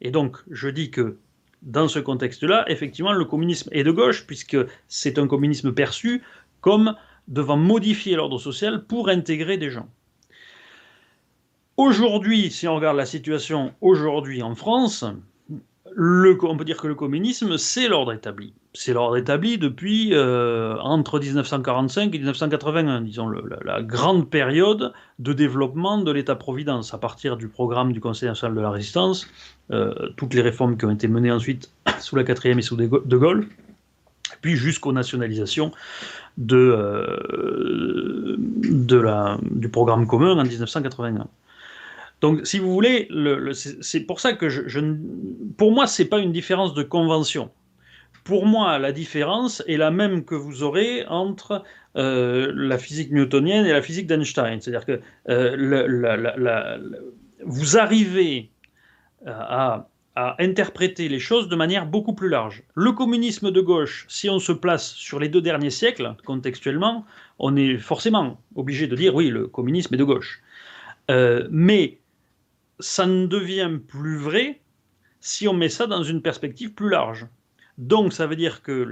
Et 0.00 0.10
donc, 0.10 0.38
je 0.50 0.68
dis 0.68 0.90
que 0.90 1.18
dans 1.62 1.88
ce 1.88 1.98
contexte-là, 1.98 2.64
effectivement, 2.68 3.12
le 3.12 3.24
communisme 3.24 3.68
est 3.72 3.82
de 3.82 3.90
gauche, 3.90 4.26
puisque 4.26 4.56
c'est 4.88 5.18
un 5.18 5.26
communisme 5.26 5.72
perçu 5.72 6.22
comme 6.60 6.94
devant 7.28 7.56
modifier 7.56 8.14
l'ordre 8.14 8.38
social 8.38 8.84
pour 8.84 9.08
intégrer 9.08 9.58
des 9.58 9.70
gens. 9.70 9.88
Aujourd'hui, 11.76 12.50
si 12.50 12.68
on 12.68 12.76
regarde 12.76 12.96
la 12.96 13.04
situation 13.04 13.74
aujourd'hui 13.80 14.42
en 14.42 14.54
France, 14.54 15.04
on 15.98 16.56
peut 16.56 16.64
dire 16.64 16.76
que 16.76 16.86
le 16.86 16.94
communisme, 16.94 17.56
c'est 17.56 17.88
l'ordre 17.88 18.12
établi. 18.12 18.52
C'est 18.74 18.92
l'ordre 18.92 19.16
établi 19.16 19.56
depuis 19.56 20.10
euh, 20.12 20.76
entre 20.78 21.18
1945 21.18 22.14
et 22.14 22.18
1981, 22.18 23.00
disons 23.00 23.28
la, 23.28 23.82
grande 23.82 24.28
période 24.28 24.92
de 25.18 25.32
développement 25.32 25.98
de 25.98 26.12
l'État-providence. 26.12 26.92
À 26.92 26.98
partir 26.98 27.36
du 27.36 27.48
programme 27.48 27.92
du 27.92 28.00
Conseil 28.00 28.28
national 28.28 28.54
de 28.54 28.60
la 28.60 28.70
résistance, 28.70 29.26
euh, 29.70 29.94
toutes 30.16 30.34
les 30.34 30.42
réformes 30.42 30.76
qui 30.76 30.84
ont 30.84 30.90
été 30.90 31.08
menées 31.08 31.32
ensuite 31.32 31.70
sous 32.00 32.16
la 32.16 32.24
quatrième 32.24 32.58
et 32.58 32.62
sous 32.62 32.76
De 32.76 33.16
Gaulle, 33.16 33.46
puis 34.42 34.56
jusqu'aux 34.56 34.92
nationalisations 34.92 35.72
euh, 36.52 38.36
la, 38.90 39.38
du 39.42 39.68
programme 39.70 40.06
commun 40.06 40.38
en 40.38 40.44
1981. 40.44 41.26
Donc, 42.20 42.46
si 42.46 42.58
vous 42.58 42.72
voulez, 42.72 43.08
c'est 43.52 44.00
pour 44.00 44.20
ça 44.20 44.32
que 44.32 44.48
je, 44.48 44.80
pour 45.56 45.72
moi, 45.72 45.86
c'est 45.86 46.06
pas 46.06 46.18
une 46.18 46.32
différence 46.32 46.74
de 46.74 46.82
convention. 46.82 47.50
Pour 48.24 48.46
moi, 48.46 48.78
la 48.78 48.92
différence 48.92 49.62
est 49.68 49.76
la 49.76 49.90
même 49.90 50.24
que 50.24 50.34
vous 50.34 50.62
aurez 50.62 51.04
entre 51.06 51.62
euh, 51.96 52.52
la 52.54 52.78
physique 52.78 53.12
newtonienne 53.12 53.66
et 53.66 53.72
la 53.72 53.82
physique 53.82 54.06
d'Einstein. 54.06 54.60
C'est-à-dire 54.60 54.86
que 54.86 55.00
euh, 55.28 56.46
vous 57.44 57.78
arrivez 57.78 58.50
à, 59.26 59.88
interpréter 60.38 61.10
les 61.10 61.18
choses 61.18 61.48
de 61.48 61.56
manière 61.56 61.84
beaucoup 61.84 62.14
plus 62.14 62.30
large. 62.30 62.62
Le 62.74 62.92
communisme 62.92 63.50
de 63.50 63.60
gauche, 63.60 64.06
si 64.08 64.30
on 64.30 64.38
se 64.38 64.52
place 64.52 64.94
sur 64.94 65.20
les 65.20 65.28
deux 65.28 65.42
derniers 65.42 65.70
siècles, 65.70 66.14
contextuellement, 66.24 67.04
on 67.38 67.54
est 67.54 67.76
forcément 67.76 68.40
obligé 68.54 68.86
de 68.86 68.96
dire 68.96 69.14
oui, 69.14 69.28
le 69.28 69.46
communisme 69.46 69.94
est 69.94 69.98
de 69.98 70.04
gauche. 70.04 70.40
Euh, 71.10 71.46
mais 71.50 71.98
ça 72.80 73.06
ne 73.06 73.26
devient 73.26 73.78
plus 73.86 74.18
vrai 74.18 74.60
si 75.20 75.48
on 75.48 75.54
met 75.54 75.68
ça 75.68 75.86
dans 75.86 76.02
une 76.02 76.22
perspective 76.22 76.72
plus 76.72 76.90
large. 76.90 77.26
Donc 77.78 78.12
ça 78.12 78.26
veut 78.26 78.36
dire 78.36 78.62
que 78.62 78.86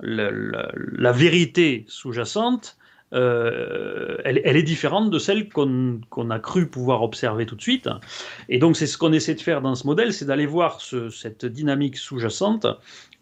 la, 0.00 1.12
vérité 1.12 1.84
sous-jacente, 1.88 2.76
euh, 3.12 4.16
elle, 4.24 4.38
est 4.38 4.62
différente 4.62 5.10
de 5.10 5.18
celle 5.18 5.48
qu'on 5.48 6.30
a 6.30 6.38
cru 6.38 6.68
pouvoir 6.68 7.02
observer 7.02 7.44
tout 7.44 7.56
de 7.56 7.60
suite. 7.60 7.88
Et 8.48 8.58
donc 8.58 8.76
c'est 8.76 8.86
ce 8.86 8.96
qu'on 8.96 9.12
essaie 9.12 9.34
de 9.34 9.40
faire 9.40 9.60
dans 9.60 9.74
ce 9.74 9.86
modèle, 9.86 10.12
c'est 10.12 10.24
d'aller 10.24 10.46
voir 10.46 10.80
cette 10.80 11.44
dynamique 11.44 11.96
sous-jacente. 11.96 12.66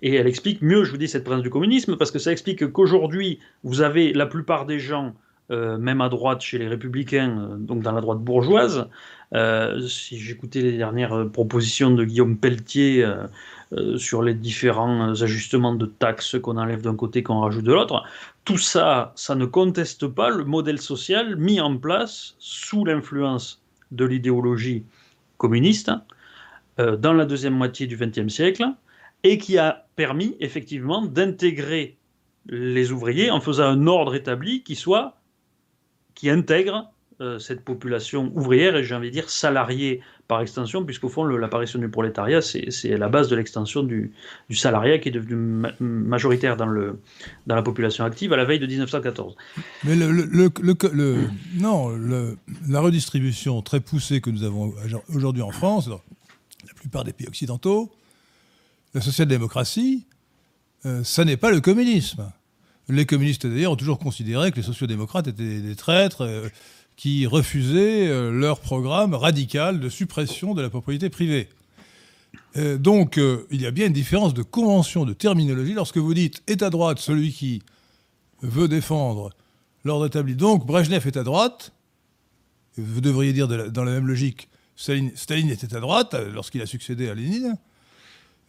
Et 0.03 0.15
elle 0.15 0.27
explique 0.27 0.63
mieux, 0.63 0.85
je 0.85 0.93
vous 0.93 0.97
dis, 0.97 1.09
cette 1.09 1.25
présence 1.25 1.43
du 1.43 1.51
communisme, 1.51 1.97
parce 1.97 2.11
que 2.11 2.19
ça 2.19 2.33
explique 2.33 2.71
qu'aujourd'hui, 2.71 3.39
vous 3.65 3.81
avez 3.81 4.13
la 4.13 4.27
plupart 4.27 4.67
des 4.67 4.79
gens 4.79 5.15
même 5.51 6.01
à 6.01 6.09
droite 6.09 6.41
chez 6.43 6.59
les 6.59 6.69
républicains, 6.69 7.39
euh, 7.39 7.57
donc 7.57 7.83
dans 7.83 7.93
la 7.93 8.01
droite 8.01 8.19
bourgeoise. 8.19 8.89
Euh, 9.35 9.81
si 9.87 10.19
j'écoutais 10.19 10.61
les 10.61 10.77
dernières 10.77 11.29
propositions 11.33 11.91
de 11.91 12.05
Guillaume 12.05 12.37
Pelletier 12.37 13.07
sur 13.97 14.23
les 14.23 14.35
différents 14.35 15.23
ajustements 15.23 15.75
de 15.75 15.87
taxes 15.87 16.37
qu'on 16.41 16.57
enlève 16.57 16.83
d'un 16.83 16.97
côté, 16.97 17.23
qu'on 17.23 17.39
rajoute 17.39 17.65
de 17.65 17.73
l'autre, 17.73 18.03
tout 18.45 18.59
ça, 18.59 19.13
ça 19.15 19.37
ne 19.37 19.45
conteste 19.45 20.09
pas 20.09 20.31
le 20.31 20.43
modèle 20.43 20.81
social 20.81 21.37
mis 21.37 21.61
en 21.61 21.77
place 21.77 22.35
sous 22.41 22.85
l'influence 22.85 23.63
de 23.93 24.05
l'idéologie 24.05 24.85
communiste 25.39 25.93
dans 26.79 27.13
la 27.13 27.25
deuxième 27.25 27.55
moitié 27.55 27.87
du 27.87 27.97
XXe 27.97 28.33
siècle 28.33 28.65
et 29.23 29.39
qui 29.39 29.59
a 29.59 29.87
permis 29.95 30.37
effectivement 30.41 31.03
d'intégrer 31.03 31.97
les 32.47 32.91
ouvriers 32.91 33.31
en 33.31 33.41
faisant 33.41 33.65
un 33.65 33.87
ordre 33.87 34.15
établi 34.15 34.63
qui 34.63 34.75
soit 34.75 35.20
qui 36.21 36.29
intègre 36.29 36.91
euh, 37.23 37.39
cette 37.39 37.65
population 37.65 38.31
ouvrière 38.35 38.77
et 38.77 38.85
j'ai 38.85 38.95
envie 38.95 39.09
de 39.09 39.15
dire 39.15 39.31
salariée 39.31 40.03
par 40.29 40.43
extension, 40.43 40.85
puisqu'au 40.85 41.09
fond 41.09 41.25
l'apparition 41.25 41.79
du 41.79 41.89
prolétariat 41.89 42.43
c'est 42.43 42.97
la 42.99 43.09
base 43.09 43.29
de 43.29 43.37
l'extension 43.37 43.83
du, 43.83 44.13
salariat 44.51 44.99
qui 44.99 45.09
est 45.09 45.13
devenu 45.13 45.67
majoritaire 45.81 46.59
dans, 46.59 46.69
la 47.47 47.63
population 47.63 48.05
active 48.05 48.35
à 48.35 48.37
la 48.37 48.45
veille 48.45 48.59
de 48.59 48.67
1914. 48.67 49.35
Mais 49.85 49.97
le, 49.97 51.31
non, 51.55 51.89
la 52.69 52.81
redistribution 52.81 53.63
très 53.63 53.81
poussée 53.81 54.21
que 54.21 54.29
nous 54.29 54.45
avons 54.45 54.75
aujourd'hui 55.15 55.43
en 55.43 55.53
France, 55.53 55.89
dans 55.89 56.03
la 56.69 56.75
plupart 56.75 57.05
des 57.05 57.15
pays 57.15 57.29
occidentaux, 57.29 57.91
la 58.93 59.01
social-démocratie, 59.01 60.05
euh, 60.85 61.03
ça 61.03 61.25
n'est 61.25 61.39
pas 61.39 61.51
le 61.51 61.63
communisme. 61.63 62.31
Les 62.91 63.07
communistes, 63.07 63.47
d'ailleurs, 63.47 63.73
ont 63.73 63.77
toujours 63.77 63.99
considéré 63.99 64.51
que 64.51 64.57
les 64.57 64.63
sociodémocrates 64.63 65.29
étaient 65.29 65.61
des 65.61 65.77
traîtres, 65.77 66.23
euh, 66.23 66.49
qui 66.97 67.27
refusaient 67.27 68.09
euh, 68.09 68.31
leur 68.31 68.61
programme 68.61 69.15
radical 69.15 69.81
de 69.81 69.89
suppression 69.89 70.55
de 70.55 70.63
la 70.63 70.71
propriété 70.71 71.09
privée. 71.09 71.49
Euh, 72.57 72.79
donc, 72.79 73.19
il 73.51 73.61
y 73.61 73.67
a 73.67 73.71
bien 73.71 73.87
une 73.87 73.93
différence 73.93 74.35
de 74.35 74.43
convention, 74.43 75.05
de 75.05 75.13
terminologie. 75.13 75.73
Lorsque 75.73 75.99
vous 75.99 76.15
dites 76.15 76.43
est 76.47 76.63
à 76.63 76.71
droite 76.71 76.99
celui 76.99 77.33
qui 77.33 77.63
veut 78.43 78.69
défendre 78.69 79.31
l'ordre 79.85 80.07
établi, 80.07 80.35
donc 80.35 80.67
Brejnev 80.67 81.07
est 81.07 81.17
à 81.17 81.23
droite, 81.23 81.73
vous 82.77 83.01
devriez 83.01 83.33
dire 83.33 83.49
dans 83.49 83.85
la 83.85 83.93
même 83.93 84.07
logique, 84.07 84.49
Staline 84.77 85.51
était 85.51 85.75
à 85.75 85.81
droite 85.81 86.15
lorsqu'il 86.33 86.63
a 86.63 86.67
succédé 86.67 87.09
à 87.09 87.15
Lénine, 87.15 87.57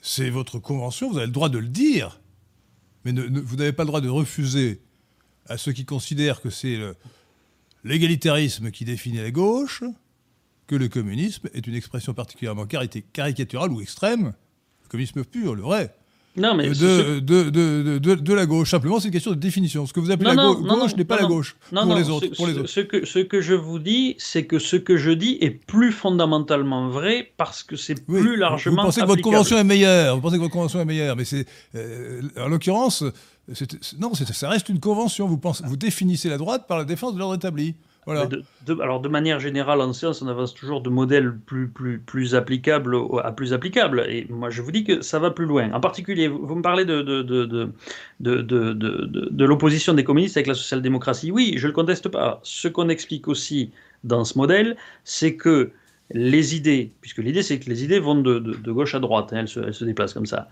c'est 0.02 0.30
votre 0.30 0.60
convention, 0.60 1.12
vous 1.12 1.18
avez 1.18 1.28
le 1.28 1.32
droit 1.32 1.50
de 1.50 1.58
le 1.58 1.68
dire, 1.68 2.21
mais 3.06 3.12
vous 3.12 3.56
n'avez 3.56 3.74
pas 3.74 3.84
le 3.84 3.88
droit 3.88 4.02
de 4.02 4.10
refuser 4.10 4.82
à 5.48 5.58
ceux 5.58 5.72
qui 5.72 5.86
considèrent 5.86 6.42
que 6.42 6.50
c'est 6.50 6.80
l'égalitarisme 7.84 8.72
qui 8.72 8.86
définit 8.86 9.18
la 9.18 9.32
gauche, 9.32 9.84
que 10.68 10.76
le 10.76 10.88
communisme 10.88 11.50
est 11.54 11.68
une 11.68 11.76
expression 11.76 12.14
particulièrement 12.14 12.66
caricaturale 12.66 13.72
ou 13.72 13.82
extrême, 13.82 14.34
le 14.84 14.88
communisme 14.88 15.24
pur, 15.26 15.56
le 15.56 15.62
vrai, 15.62 15.96
non, 16.38 16.56
mais 16.56 16.70
de, 16.70 17.20
de, 17.20 17.50
de, 17.50 18.16
de, 18.16 18.34
la 18.34 18.46
gauche. 18.46 18.72
Simplement, 18.72 19.00
c'est 19.00 19.08
une 19.08 19.14
question 19.14 19.32
de 19.32 19.36
définition. 19.36 19.86
Ce 19.86 19.92
que 19.92 20.00
vous 20.00 20.12
appelez 20.12 20.34
la 20.34 20.46
gauche 20.46 20.96
n'est 20.96 21.04
pas 21.04 21.20
la 21.20 21.28
gauche 21.28 21.58
pour 21.70 21.96
les 21.96 22.10
autres. 22.10 22.28
Pour 22.36 22.48
les 22.48 22.58
autres. 22.58 22.70
Ce, 22.70 22.80
que, 22.80 23.06
ce 23.06 23.20
que 23.20 23.42
je 23.42 23.54
vous 23.54 23.80
dis, 23.80 24.16
c'est 24.18 24.46
que 24.46 24.58
ce 24.58 24.78
que 24.78 24.96
je 24.96 25.12
dis 25.12 25.38
est 25.42 25.52
plus 25.52 25.92
fondamentalement 25.92 26.88
vrai 26.90 27.32
parce 27.36 27.64
que 27.64 27.76
c'est 27.76 28.06
plus 28.06 28.38
largement. 28.38 28.84
Vous 28.84 28.88
pensez 28.88 29.02
que 29.02 29.08
votre 29.08 29.22
convention 29.22 29.58
est 29.58 29.66
meilleure. 29.66 30.16
Vous 30.16 30.22
pensez 30.22 30.38
que 30.38 30.42
votre 30.42 30.54
convention 30.54 30.80
est 30.80 30.86
meilleure, 30.86 31.18
mais 31.18 31.26
c'est 31.26 31.46
euh, 31.76 32.22
en 32.38 32.48
l'occurrence, 32.48 33.04
non, 34.00 34.14
ça 34.14 34.50
reste 34.50 34.70
une 34.70 34.80
convention. 34.80 35.28
Vous, 35.28 35.38
pensez, 35.38 35.64
vous 35.66 35.78
définissez 35.78 36.30
la 36.30 36.38
droite 36.38 36.66
par 36.68 36.78
la 36.78 36.86
défense 36.86 37.14
de 37.14 37.20
l'ordre 37.20 37.36
établi. 37.36 37.76
De, 38.08 38.82
alors, 38.82 39.00
de 39.00 39.10
manière 39.10 39.40
générale, 39.40 39.80
en 39.80 39.94
science, 39.94 40.24
on 40.24 40.28
avance 40.28 40.56
toujours 40.56 40.82
de 40.82 40.90
modèles 40.90 41.38
plus, 41.38 41.68
plus, 41.68 42.00
plus 42.00 42.34
applicables 42.34 42.98
à 43.24 43.32
plus 43.32 43.54
applicables. 43.54 44.04
Et 44.10 44.26
moi, 44.30 44.50
je 44.50 44.64
vous 44.64 44.72
dis 44.72 44.84
que 44.84 45.02
ça 45.02 45.20
va 45.20 45.30
plus 45.30 45.46
loin. 45.46 45.72
En 45.72 45.80
particulier, 45.80 46.28
vous, 46.28 46.56
me 46.56 46.64
parlez 46.64 46.84
de, 46.84 47.02
de, 47.04 47.22
de, 47.22 47.72
de 48.20 49.46
l'opposition 49.46 49.94
des 49.94 50.04
communistes 50.04 50.36
avec 50.36 50.48
la 50.48 50.56
social-démocratie. 50.56 51.32
Oui, 51.32 51.54
je 51.58 51.64
ne 51.64 51.68
le 51.68 51.74
conteste 51.74 52.10
pas. 52.10 52.40
Ce 52.42 52.68
qu'on 52.68 52.90
explique 52.90 53.28
aussi 53.28 53.72
dans 54.04 54.26
ce 54.26 54.36
modèle, 54.36 54.78
c'est 55.04 55.36
que 55.36 55.72
les 56.14 56.56
idées, 56.56 56.92
puisque 57.02 57.20
l'idée 57.20 57.44
c'est 57.44 57.60
que 57.60 57.70
les 57.70 57.84
idées 57.84 58.00
vont 58.00 58.16
de, 58.16 58.40
gauche 58.72 58.96
à 58.96 59.00
droite, 59.00 59.32
hein, 59.32 59.42
elles, 59.42 59.48
se, 59.48 59.60
elles, 59.60 59.74
se, 59.74 59.86
déplacent 59.86 60.14
comme 60.14 60.26
ça. 60.26 60.50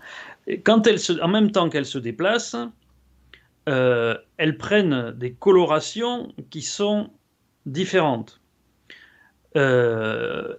quand 0.64 0.86
elles 0.86 0.98
se, 0.98 1.20
en 1.20 1.28
même 1.28 1.50
temps 1.50 1.68
qu'elles 1.68 1.84
se 1.86 1.98
déplacent, 1.98 2.56
euh, 3.68 4.16
elles 4.38 4.56
prennent 4.56 5.12
des 5.12 5.32
colorations 5.32 6.32
qui 6.48 6.62
sont 6.62 7.10
différentes. 7.66 8.40
Euh, 9.56 10.54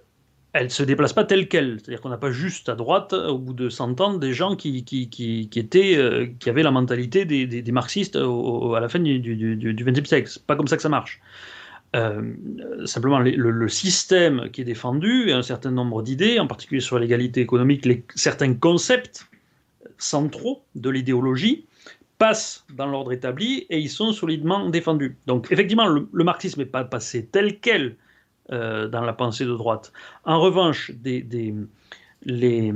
elles 0.52 0.66
ne 0.66 0.70
se 0.70 0.82
déplacent 0.82 1.14
pas 1.14 1.24
telles 1.24 1.48
quelles. 1.48 1.78
C'est-à-dire 1.80 2.00
qu'on 2.00 2.10
n'a 2.10 2.18
pas 2.18 2.30
juste 2.30 2.68
à 2.68 2.74
droite, 2.74 3.14
au 3.14 3.38
bout 3.38 3.54
de 3.54 3.68
100 3.68 4.00
ans, 4.00 4.14
des 4.14 4.34
gens 4.34 4.54
qui, 4.54 4.84
qui, 4.84 5.08
qui, 5.08 5.48
étaient, 5.54 5.96
euh, 5.96 6.26
qui 6.38 6.50
avaient 6.50 6.62
la 6.62 6.70
mentalité 6.70 7.24
des, 7.24 7.46
des, 7.46 7.72
marxistes 7.72 8.16
à 8.16 8.80
la 8.80 8.88
fin 8.88 8.98
du, 8.98 9.18
du, 9.18 9.84
XXe 9.84 10.08
siècle. 10.08 10.28
C'est 10.28 10.46
pas 10.46 10.56
comme 10.56 10.68
ça 10.68 10.76
que 10.76 10.82
ça 10.82 10.90
marche. 10.90 11.20
Euh, 11.94 12.34
simplement, 12.86 13.18
le, 13.18 13.68
système 13.68 14.50
qui 14.50 14.62
est 14.62 14.64
défendu 14.64 15.32
un 15.32 15.42
certain 15.42 15.70
nombre 15.70 16.02
d'idées, 16.02 16.38
en 16.38 16.46
particulier 16.46 16.80
sur 16.80 16.98
l'égalité 16.98 17.40
économique, 17.40 17.86
certains 18.14 18.54
concepts 18.54 19.26
centraux 19.98 20.64
de 20.74 20.90
l'idéologie, 20.90 21.66
passent 22.22 22.64
dans 22.72 22.86
l'ordre 22.86 23.10
établi 23.10 23.66
et 23.68 23.80
ils 23.80 23.90
sont 23.90 24.12
solidement 24.12 24.70
défendus. 24.70 25.16
Donc 25.26 25.50
effectivement, 25.50 25.88
le, 25.88 26.24
marxisme 26.24 26.60
n'est 26.60 26.66
pas 26.66 26.84
passé 26.84 27.26
tel 27.26 27.58
quel 27.58 27.96
euh, 28.52 28.86
dans 28.86 29.00
la 29.00 29.12
pensée 29.12 29.44
de 29.44 29.56
droite. 29.56 29.92
En 30.24 30.40
revanche, 30.40 30.92
des, 30.92 31.20
des, 31.20 31.52
les, 32.24 32.72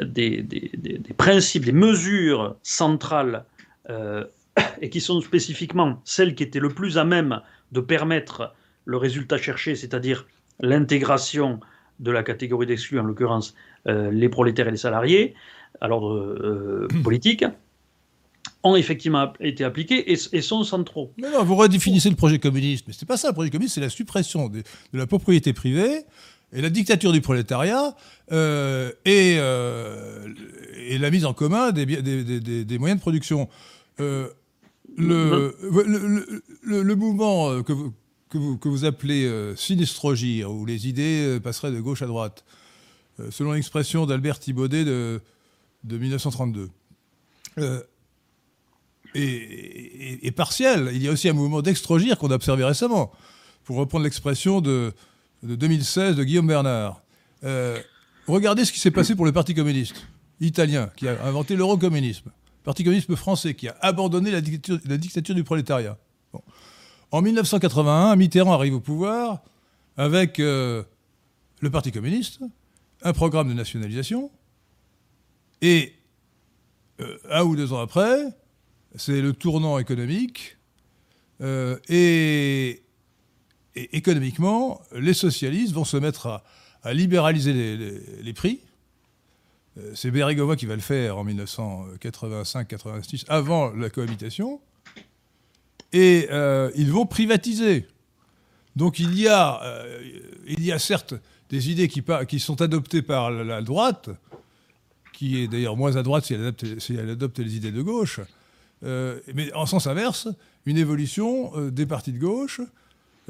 des, 0.00 0.42
des 0.42 1.14
principes, 1.16 1.64
des 1.64 1.70
mesures 1.70 2.56
centrales 2.64 3.44
euh, 3.88 4.24
et 4.80 4.90
qui 4.90 5.00
sont 5.00 5.20
spécifiquement 5.20 6.00
celles 6.02 6.34
qui 6.34 6.42
étaient 6.42 6.58
le 6.58 6.70
plus 6.70 6.98
à 6.98 7.04
même 7.04 7.40
de 7.70 7.78
permettre 7.78 8.52
le 8.84 8.96
résultat 8.96 9.38
cherché, 9.38 9.76
c'est-à-dire 9.76 10.26
l'intégration 10.58 11.60
de 12.00 12.10
la 12.10 12.24
catégorie 12.24 12.66
d'exclus, 12.66 12.98
en 12.98 13.04
l'occurrence 13.04 13.54
euh, 13.86 14.10
les 14.10 14.28
prolétaires 14.28 14.66
et 14.66 14.72
les 14.72 14.76
salariés, 14.76 15.36
à 15.80 15.86
l'ordre 15.86 16.88
politique, 17.04 17.44
ont 18.62 18.76
effectivement 18.76 19.32
été 19.40 19.64
appliqués 19.64 20.12
et, 20.12 20.42
sont 20.42 20.64
centraux. 20.64 21.12
Mais 21.16 21.30
non, 21.30 21.44
vous 21.44 21.56
redéfinissez 21.56 22.10
le 22.10 22.16
projet 22.16 22.38
communiste. 22.38 22.84
Mais 22.86 22.92
c'est 22.92 23.06
pas 23.06 23.16
ça, 23.16 23.28
le 23.28 23.34
projet 23.34 23.50
communiste, 23.50 23.76
c'est 23.76 23.80
la 23.80 23.88
suppression 23.88 24.48
de, 24.48 24.62
la 24.92 25.06
propriété 25.06 25.52
privée 25.52 26.02
et 26.52 26.62
la 26.62 26.70
dictature 26.70 27.12
du 27.12 27.20
prolétariat 27.20 27.94
euh, 28.32 28.90
euh, 29.06 30.28
et, 30.76 30.98
la 30.98 31.10
mise 31.10 31.24
en 31.24 31.34
commun 31.34 31.72
des, 31.72 31.86
des, 31.86 32.78
moyens 32.78 32.98
de 32.98 33.02
production. 33.02 33.48
Euh, 34.00 34.28
le, 34.96 35.54
le, 36.62 36.96
mouvement 36.96 37.62
que 37.62 37.72
vous, 37.72 37.92
que 38.28 38.38
vous, 38.38 38.56
que 38.56 38.68
vous 38.68 38.84
appelez 38.84 39.30
sinistrogir, 39.54 40.50
où 40.50 40.66
les 40.66 40.88
idées 40.88 41.38
passeraient 41.40 41.70
de 41.70 41.80
gauche 41.80 42.02
à 42.02 42.06
droite, 42.06 42.44
selon 43.30 43.52
l'expression 43.52 44.06
d'Albert 44.06 44.40
Thibaudet 44.40 44.84
de, 44.84 45.20
de 45.84 45.98
1932 45.98 46.70
et, 49.14 50.30
partiel. 50.32 50.90
Il 50.92 51.02
y 51.02 51.08
a 51.08 51.12
aussi 51.12 51.28
un 51.28 51.32
mouvement 51.32 51.62
d'extrogir 51.62 52.18
qu'on 52.18 52.30
a 52.30 52.34
observé 52.34 52.64
récemment, 52.64 53.12
pour 53.64 53.76
reprendre 53.76 54.04
l'expression 54.04 54.60
de, 54.60 54.92
2016 55.42 56.16
de 56.16 56.24
Guillaume 56.24 56.46
Bernard. 56.46 57.02
Euh, 57.44 57.80
regardez 58.26 58.64
ce 58.64 58.72
qui 58.72 58.80
s'est 58.80 58.90
passé 58.90 59.14
pour 59.14 59.24
le 59.24 59.32
Parti 59.32 59.54
communiste 59.54 60.06
italien, 60.40 60.90
qui 60.96 61.08
a 61.08 61.24
inventé 61.24 61.56
l'eurocommunisme. 61.56 62.30
Parti 62.64 62.84
communiste 62.84 63.14
français, 63.16 63.54
qui 63.54 63.68
a 63.68 63.76
abandonné 63.80 64.30
la 64.30 64.40
dictature, 64.40 65.34
du 65.34 65.44
prolétariat. 65.44 65.96
En 67.10 67.22
1981, 67.22 68.16
Mitterrand 68.16 68.52
arrive 68.52 68.74
au 68.74 68.80
pouvoir 68.80 69.42
avec 69.96 70.38
euh, 70.38 70.82
le 71.60 71.70
Parti 71.70 71.90
communiste, 71.90 72.40
un 73.02 73.12
programme 73.12 73.48
de 73.48 73.54
nationalisation, 73.54 74.30
et 75.62 75.94
euh, 77.00 77.16
un 77.30 77.42
ou 77.44 77.56
deux 77.56 77.72
ans 77.72 77.80
après, 77.80 78.24
c'est 78.98 79.20
le 79.20 79.32
tournant 79.32 79.78
économique. 79.78 80.56
Euh, 81.40 81.78
et, 81.88 82.82
économiquement, 83.74 84.80
les 84.92 85.14
socialistes 85.14 85.72
vont 85.72 85.84
se 85.84 85.96
mettre 85.96 86.42
à, 86.82 86.92
libéraliser 86.92 87.52
les, 88.22 88.32
prix. 88.32 88.60
Euh, 89.78 89.92
c'est 89.94 90.10
Bérégovoy 90.10 90.56
qui 90.56 90.66
va 90.66 90.74
le 90.74 90.80
faire 90.80 91.18
en 91.18 91.24
1985-86, 91.24 93.24
avant 93.28 93.70
la 93.70 93.88
cohabitation. 93.88 94.60
Et 95.92 96.26
euh, 96.30 96.70
ils 96.74 96.90
vont 96.90 97.06
privatiser. 97.06 97.86
Donc 98.74 98.98
il 98.98 99.18
y 99.18 99.28
a, 99.28 99.60
il 100.46 100.64
y 100.64 100.72
a 100.72 100.78
certes 100.78 101.14
des 101.50 101.70
idées 101.70 101.88
qui, 101.88 102.40
sont 102.40 102.62
adoptées 102.62 103.02
par 103.02 103.30
la, 103.30 103.62
droite, 103.62 104.10
qui 105.12 105.42
est 105.42 105.48
d'ailleurs 105.48 105.76
moins 105.76 105.96
à 105.96 106.02
droite 106.02 106.24
si 106.24 106.34
elle 106.34 107.10
adopte 107.10 107.38
les 107.38 107.56
idées 107.56 107.72
de 107.72 107.82
gauche, 107.82 108.20
mais 108.82 109.52
en 109.54 109.66
sens 109.66 109.86
inverse, 109.86 110.28
une 110.68 110.78
évolution 110.78 111.50
euh, 111.56 111.70
des 111.70 111.86
partis 111.86 112.12
de 112.12 112.18
gauche 112.18 112.60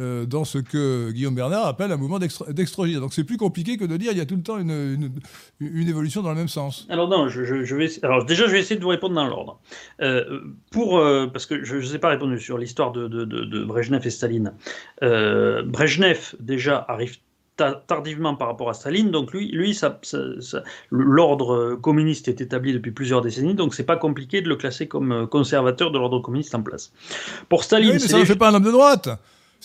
euh, 0.01 0.27
dans 0.27 0.45
ce 0.45 0.59
que 0.59 1.11
Guillaume 1.11 1.35
Bernard 1.35 1.67
appelle 1.67 1.91
un 1.91 1.97
mouvement 1.97 2.19
d'extrogir. 2.19 3.01
Donc 3.01 3.15
c'est 3.15 3.25
plus 3.25 3.37
compliqué 3.37 3.77
que 3.77 3.85
de 3.85 3.97
dire 3.97 4.13
il 4.13 4.19
y 4.19 4.21
a 4.21 4.27
tout 4.27 4.37
le 4.37 4.43
temps 4.43 4.59
une, 4.59 5.11
une, 5.61 5.89
évolution 5.89 6.23
dans 6.23 6.31
le 6.31 6.37
même 6.37 6.49
sens. 6.49 6.87
Alors 6.89 7.09
non, 7.09 7.29
je, 7.29 7.43
vais, 7.75 7.89
alors 8.05 8.25
déjà 8.25 8.47
je 8.47 8.53
vais 8.53 8.61
essayer 8.61 8.77
de 8.77 8.83
vous 8.83 8.91
répondre 8.91 9.15
dans 9.15 9.27
l'ordre. 9.27 9.61
parce 9.99 11.47
que 11.47 11.65
je 11.65 11.77
ne 11.77 11.83
sais 11.83 11.99
pas 11.99 12.11
répondre 12.11 12.37
sur 12.37 12.59
l'histoire 12.59 12.93
de, 12.93 13.09
de, 13.09 13.25
de, 13.25 13.65
Brejnev 13.65 14.07
et 14.07 14.11
Staline. 14.11 14.53
Brejnev 15.01 16.35
déjà 16.39 16.85
arrive 16.89 17.19
tardivement 17.87 18.35
par 18.35 18.49
rapport 18.49 18.71
à 18.71 18.75
Staline. 18.75 19.11
Donc 19.11 19.33
lui, 19.33 19.51
lui 19.51 19.75
ça, 19.75 19.99
l'ordre 20.91 21.75
communiste 21.77 22.29
est 22.29 22.41
établi 22.41 22.73
depuis 22.73 22.91
plusieurs 22.91 23.21
décennies, 23.21 23.55
donc 23.55 23.75
c'est 23.75 23.85
pas 23.85 23.97
compliqué 23.97 24.41
de 24.43 24.49
le 24.49 24.57
classer 24.57 24.89
comme 24.89 25.13
euh, 25.13 25.27
conservateur 25.27 25.91
de 25.91 25.99
l'ordre 25.99 26.21
communiste 26.21 26.55
en 26.55 26.63
place. 26.63 26.93
Pour 27.49 27.65
Staline, 27.65 27.93
mais 27.93 27.99
ça 27.99 28.19
ne 28.19 28.25
fait 28.25 28.37
pas 28.37 28.51
un 28.51 28.55
homme 28.55 28.65
de 28.65 28.71
droite. 28.71 29.09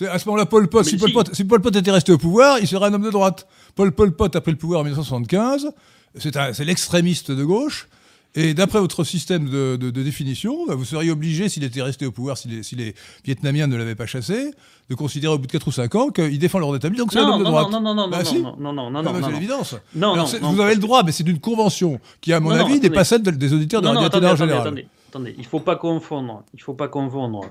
À 0.09 0.17
ce 0.17 0.27
moment-là, 0.27 0.47
Paul 0.47 0.67
Pot, 0.67 0.83
si, 0.83 0.97
Paul 0.97 1.11
Pot, 1.11 1.35
si 1.35 1.43
Pol 1.43 1.61
Pot 1.61 1.75
était 1.75 1.91
resté 1.91 2.11
au 2.11 2.17
pouvoir, 2.17 2.57
il 2.59 2.67
serait 2.67 2.87
un 2.87 2.93
homme 2.93 3.03
de 3.03 3.11
droite. 3.11 3.47
Paul 3.75 3.91
Pol 3.91 4.11
Pot 4.11 4.35
a 4.35 4.41
pris 4.41 4.51
le 4.51 4.57
pouvoir 4.57 4.81
en 4.81 4.83
1975. 4.83 5.69
C'est 6.17 6.65
l'extrémiste 6.65 7.31
de 7.31 7.43
gauche. 7.43 7.87
Et 8.35 8.55
d'après 8.55 8.79
votre 8.79 9.03
système 9.03 9.47
de, 9.47 9.89
définition, 9.91 10.65
bah, 10.65 10.75
vous 10.75 10.85
seriez 10.85 11.11
obligé, 11.11 11.49
s'il 11.49 11.63
était 11.63 11.81
resté 11.81 12.05
au 12.05 12.11
pouvoir, 12.11 12.37
si 12.37 12.47
les, 12.75 12.95
Vietnamiens 13.23 13.67
ne 13.67 13.75
l'avaient 13.75 13.95
pas 13.95 14.07
chassé, 14.07 14.51
de 14.89 14.95
considérer 14.95 15.33
au 15.33 15.37
bout 15.37 15.45
de 15.45 15.51
4 15.51 15.67
ou 15.67 15.71
5 15.71 15.95
ans 15.95 16.09
qu'il 16.09 16.39
défend 16.39 16.59
l'ordre 16.59 16.77
établi, 16.77 16.97
donc 16.97 17.13
c'est 17.13 17.19
un 17.19 17.29
homme 17.29 17.39
de 17.39 17.43
droite. 17.43 17.69
Non, 17.69 17.79
non, 17.79 17.93
non, 17.93 18.09
bah, 18.09 18.23
non, 18.23 18.33
non, 18.33 18.73
non, 18.73 18.89
non, 18.89 19.03
non, 19.03 19.13
non, 19.13 19.21
C'est 19.23 19.31
l'évidence. 19.31 19.75
Vous 19.93 20.61
avez 20.61 20.75
le 20.75 20.81
droit, 20.81 21.03
mais 21.03 21.11
c'est 21.11 21.23
d'une 21.23 21.39
convention 21.39 21.99
qui, 22.21 22.33
à 22.33 22.39
mon 22.39 22.51
avis, 22.51 22.79
n'est 22.79 22.89
pas 22.89 23.03
celle 23.03 23.21
des 23.21 23.53
auditeurs 23.53 23.81
de 23.81 23.87
Radio 23.87 24.09
général. 24.35 24.61
Attendez, 24.61 24.87
attendez, 25.09 25.35
il 25.37 25.43
ne 25.43 25.47
faut 25.47 25.59
pas 25.59 25.75
confondre. 25.75 26.43
Il 26.53 26.61
faut 26.61 26.73
pas 26.73 26.87
confondre 26.87 27.45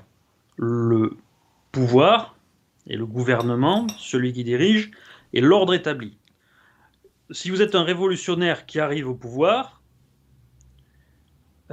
le 0.57 1.17
pouvoir 1.71 2.35
et 2.87 2.97
le 2.97 3.05
gouvernement, 3.05 3.87
celui 3.97 4.33
qui 4.33 4.43
dirige, 4.43 4.91
et 5.31 5.39
l'ordre 5.39 5.73
établi. 5.73 6.17
Si 7.31 7.49
vous 7.49 7.61
êtes 7.61 7.75
un 7.75 7.83
révolutionnaire 7.83 8.65
qui 8.65 8.79
arrive 8.79 9.07
au 9.07 9.15
pouvoir, 9.15 9.81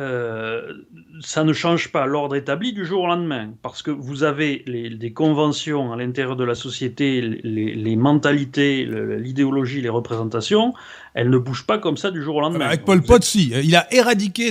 euh, 0.00 0.72
ça 1.20 1.44
ne 1.44 1.52
change 1.52 1.92
pas 1.92 2.06
l'ordre 2.06 2.34
établi 2.34 2.72
du 2.72 2.86
jour 2.86 3.02
au 3.02 3.06
lendemain, 3.06 3.50
parce 3.62 3.82
que 3.82 3.90
vous 3.90 4.22
avez 4.22 4.64
des 4.66 5.12
conventions 5.12 5.92
à 5.92 5.96
l'intérieur 5.96 6.36
de 6.36 6.44
la 6.44 6.54
société, 6.54 7.20
les, 7.20 7.96
mentalités, 7.96 8.86
l'idéologie, 8.86 9.82
les 9.82 9.90
représentations, 9.90 10.72
elles 11.12 11.28
ne 11.28 11.38
bougent 11.38 11.66
pas 11.66 11.78
comme 11.78 11.98
ça 11.98 12.10
du 12.10 12.22
jour 12.22 12.36
au 12.36 12.40
lendemain. 12.40 12.66
Avec 12.66 12.84
Paul 12.84 13.02
Pot, 13.02 13.22
si. 13.22 13.50
Il 13.62 13.76
a 13.76 13.92
éradiqué 13.92 14.50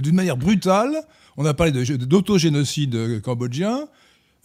d'une 0.00 0.14
manière 0.14 0.36
brutale, 0.36 0.96
on 1.36 1.44
a 1.44 1.54
parlé 1.54 1.72
d'autogénocide 1.72 3.20
cambodgien, 3.22 3.88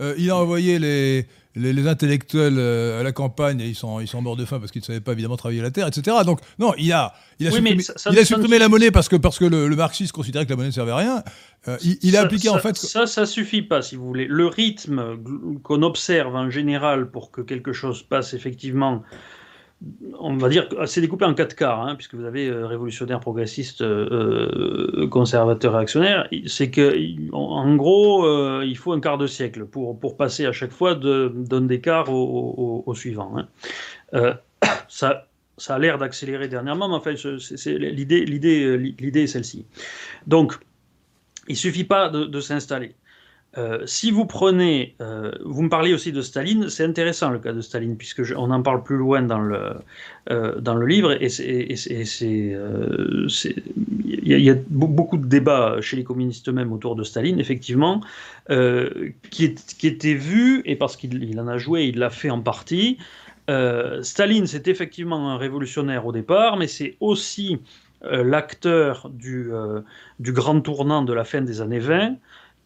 euh, 0.01 0.15
il 0.17 0.29
a 0.31 0.37
envoyé 0.37 0.79
les, 0.79 1.27
les, 1.55 1.87
intellectuels 1.87 2.57
euh, 2.57 2.99
à 2.99 3.03
la 3.03 3.11
campagne, 3.11 3.59
ils 3.59 3.75
sont, 3.75 3.99
ils 3.99 4.07
sont 4.07 4.21
morts 4.21 4.35
de 4.35 4.45
faim 4.45 4.59
parce 4.59 4.71
qu'ils 4.71 4.81
ne 4.81 4.85
savaient 4.85 5.01
pas 5.01 5.11
évidemment 5.11 5.37
travailler 5.37 5.61
la 5.61 5.71
terre, 5.71 5.87
etc. 5.87 6.17
Donc, 6.25 6.39
non, 6.59 6.73
il 6.77 6.91
a, 6.91 7.13
il 7.39 7.47
a 7.47 7.51
supprimé, 7.51 7.83
il 8.11 8.19
a 8.19 8.25
supprimé 8.25 8.59
la 8.59 8.69
monnaie 8.69 8.91
parce 8.91 9.07
que, 9.07 9.15
parce 9.15 9.37
que 9.37 9.45
le, 9.45 9.75
marxiste 9.75 10.11
considérait 10.11 10.45
que 10.45 10.49
la 10.49 10.55
monnaie 10.55 10.69
ne 10.69 10.73
servait 10.73 10.91
à 10.91 10.97
rien. 10.97 11.23
Euh, 11.67 11.77
il, 12.01 12.17
a 12.17 12.21
appliqué 12.21 12.49
en 12.49 12.57
fait. 12.57 12.75
Ça, 12.75 13.05
ça 13.05 13.25
suffit 13.25 13.61
pas, 13.61 13.81
si 13.81 13.95
vous 13.95 14.05
voulez. 14.05 14.25
Le 14.27 14.47
rythme 14.47 15.17
qu'on 15.63 15.81
observe 15.83 16.35
en 16.35 16.49
général 16.49 17.09
pour 17.09 17.31
que 17.31 17.41
quelque 17.41 17.71
chose 17.71 18.03
passe 18.03 18.33
effectivement 18.33 19.03
on 20.19 20.37
va 20.37 20.49
dire 20.49 20.67
c'est 20.85 21.01
découpé 21.01 21.25
en 21.25 21.33
quatre 21.33 21.55
quarts, 21.55 21.81
hein, 21.81 21.95
puisque 21.95 22.15
vous 22.15 22.25
avez 22.25 22.47
euh, 22.47 22.65
révolutionnaire, 22.65 23.19
progressiste, 23.19 23.81
euh, 23.81 24.91
euh, 24.95 25.07
conservateur, 25.07 25.73
réactionnaire. 25.73 26.27
C'est 26.45 26.71
que, 26.71 26.95
en, 27.33 27.75
gros, 27.75 28.61
il 28.61 28.77
faut 28.77 28.93
un 28.93 28.99
quart 28.99 29.17
de 29.17 29.27
siècle 29.27 29.65
pour, 29.65 29.99
pour 29.99 30.17
passer 30.17 30.45
à 30.45 30.51
chaque 30.51 30.71
fois 30.71 30.95
d'un 30.95 31.61
décart 31.61 32.09
au, 32.09 32.83
au, 32.85 32.95
suivant. 32.95 33.35
Hein. 33.37 34.37
ça, 34.87 35.27
ça 35.57 35.75
a 35.75 35.79
l'air 35.79 35.97
d'accélérer 35.97 36.47
dernièrement, 36.47 36.87
mais 36.87 36.95
enfin, 36.95 37.13
l'idée 37.65 39.23
est 39.23 39.27
celle-ci. 39.27 39.65
Donc, 40.27 40.53
il 41.47 41.57
suffit 41.57 41.83
pas 41.83 42.09
de 42.09 42.39
s'installer. 42.39 42.95
Euh, 43.55 43.85
si 43.85 44.09
vous 44.09 44.25
prenez, 44.25 44.95
euh, 44.99 45.31
vous 45.45 45.61
me 45.61 45.69
parliez 45.69 45.93
aussi 45.93 46.11
de 46.11 46.21
Staline, 46.21 46.69
c'est 46.69 46.83
intéressant 46.85 47.29
le 47.29 47.37
cas 47.37 47.53
de 47.53 47.61
Staline 47.61 47.97
puisque 47.97 48.23
on 48.35 48.49
en 48.49 48.63
parle 48.63 48.81
plus 48.81 48.97
loin 48.97 49.21
dans 49.21 49.39
le 49.39 49.73
euh, 50.31 50.59
dans 50.59 50.73
le 50.73 50.87
livre 50.87 51.11
et 51.11 51.27
il 54.05 54.41
y, 54.41 54.49
a 54.49 54.55
beaucoup 54.69 55.17
de 55.17 55.27
débats 55.27 55.77
chez 55.81 55.97
les 55.97 56.03
communistes 56.03 56.49
eux-mêmes 56.49 56.73
autour 56.73 56.95
de 56.95 57.03
Staline 57.03 57.39
effectivement 57.39 58.01
qui, 58.47 59.45
est, 59.45 59.75
qui 59.77 59.87
était 59.87 60.15
vu 60.15 60.61
et 60.65 60.75
parce 60.75 60.97
qu'il 60.97 61.39
en 61.39 61.47
a 61.47 61.57
joué, 61.57 61.85
il 61.85 61.99
l'a 61.99 62.09
fait 62.09 62.31
en 62.31 62.41
partie. 62.41 62.97
Staline 64.01 64.47
c'est 64.47 64.67
effectivement 64.67 65.29
un 65.29 65.37
révolutionnaire 65.37 66.07
au 66.07 66.11
départ, 66.11 66.57
mais 66.57 66.67
c'est 66.67 66.95
aussi 67.01 67.59
l'acteur 68.01 69.09
du, 69.09 69.51
du 70.19 70.31
grand 70.31 70.59
tournant 70.61 71.03
de 71.03 71.13
la 71.13 71.23
fin 71.23 71.41
des 71.41 71.61
années 71.61 71.79
20 71.79 72.15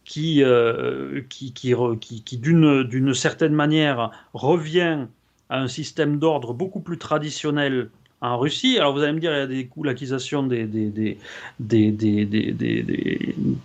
qui, 0.07 0.41
euh, 0.41 1.21
qui, 1.29 1.51
qui, 1.51 1.75
qui, 1.99 2.37
d'une 2.37 3.13
certaine 3.13 3.53
manière 3.53 4.09
revient 4.33 5.05
à 5.49 5.59
un 5.59 5.67
système 5.67 6.17
d'ordre 6.17 6.53
beaucoup 6.53 6.79
plus 6.79 6.97
traditionnel 6.97 7.89
en 8.21 8.39
Russie. 8.39 8.77
Alors 8.79 8.93
vous 8.93 9.01
allez 9.01 9.11
me 9.11 9.19
dire, 9.19 9.33
il 9.33 9.37
y 9.37 9.41
a 9.41 9.47
des 9.47 9.67
coups 9.67 9.85
l'acquisition 9.85 10.43
des, 10.43 10.65
des, 10.65 10.89
des, 10.89 11.17
des, 11.59 11.91
des, 11.91 12.25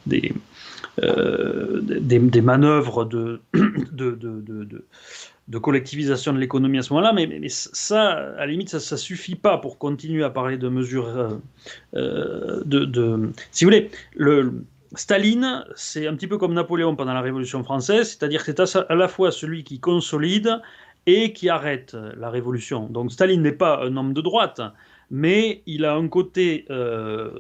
des, 0.06 0.34
euh, 1.02 1.80
des, 1.80 2.40
manœuvres 2.42 3.04
de, 3.04 3.40
de, 3.54 4.10
de, 4.10 4.84
de 5.48 5.58
collectivisation 5.58 6.32
de 6.32 6.38
l'économie 6.38 6.78
à 6.78 6.82
ce 6.82 6.92
moment-là, 6.92 7.12
mais, 7.12 7.48
ça, 7.48 8.10
à 8.10 8.40
la 8.40 8.46
limite, 8.46 8.68
ça 8.68 8.94
ne 8.94 8.98
suffit 8.98 9.36
pas 9.36 9.58
pour 9.58 9.78
continuer 9.78 10.24
à 10.24 10.30
parler 10.30 10.58
de 10.58 10.68
mesures 10.68 11.38
euh, 11.94 12.62
de, 12.64 12.84
de, 12.84 13.30
Si 13.52 13.64
vous 13.64 13.70
voulez, 13.70 13.90
le, 14.16 14.64
Staline, 14.94 15.64
c'est 15.74 16.06
un 16.06 16.14
petit 16.14 16.26
peu 16.26 16.38
comme 16.38 16.52
Napoléon 16.52 16.96
pendant 16.96 17.14
la 17.14 17.22
Révolution 17.22 17.64
française, 17.64 18.08
c'est-à-dire 18.10 18.44
que 18.44 18.66
c'est 18.66 18.76
à 18.76 18.94
la 18.94 19.08
fois 19.08 19.30
celui 19.30 19.64
qui 19.64 19.80
consolide 19.80 20.60
et 21.06 21.32
qui 21.32 21.48
arrête 21.48 21.96
la 22.16 22.30
révolution. 22.30 22.86
Donc 22.88 23.10
Staline 23.10 23.42
n'est 23.42 23.52
pas 23.52 23.82
un 23.82 23.96
homme 23.96 24.12
de 24.12 24.20
droite, 24.20 24.60
mais 25.10 25.62
il 25.66 25.84
a 25.84 25.94
un 25.94 26.08
côté, 26.08 26.64
euh, 26.70 27.30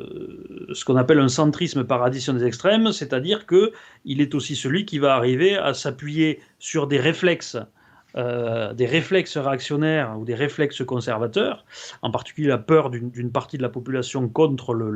ce 0.72 0.84
qu'on 0.84 0.96
appelle 0.96 1.18
un 1.18 1.28
centrisme 1.28 1.84
par 1.84 2.02
addition 2.02 2.32
des 2.32 2.44
extrêmes, 2.44 2.92
c'est-à-dire 2.92 3.46
qu'il 3.46 4.20
est 4.20 4.34
aussi 4.34 4.56
celui 4.56 4.84
qui 4.84 4.98
va 4.98 5.14
arriver 5.14 5.56
à 5.56 5.74
s'appuyer 5.74 6.40
sur 6.58 6.86
des 6.86 6.98
réflexes 6.98 7.56
euh, 8.16 8.72
des 8.74 8.86
réflexes 8.86 9.36
réactionnaires 9.36 10.18
ou 10.18 10.24
des 10.24 10.34
réflexes 10.34 10.84
conservateurs, 10.84 11.64
en 12.02 12.10
particulier 12.10 12.48
la 12.48 12.58
peur 12.58 12.90
d'une 12.90 13.32
partie 13.32 13.56
de 13.56 13.62
la 13.62 13.68
population 13.68 14.28
contre 14.28 14.74
le, 14.74 14.90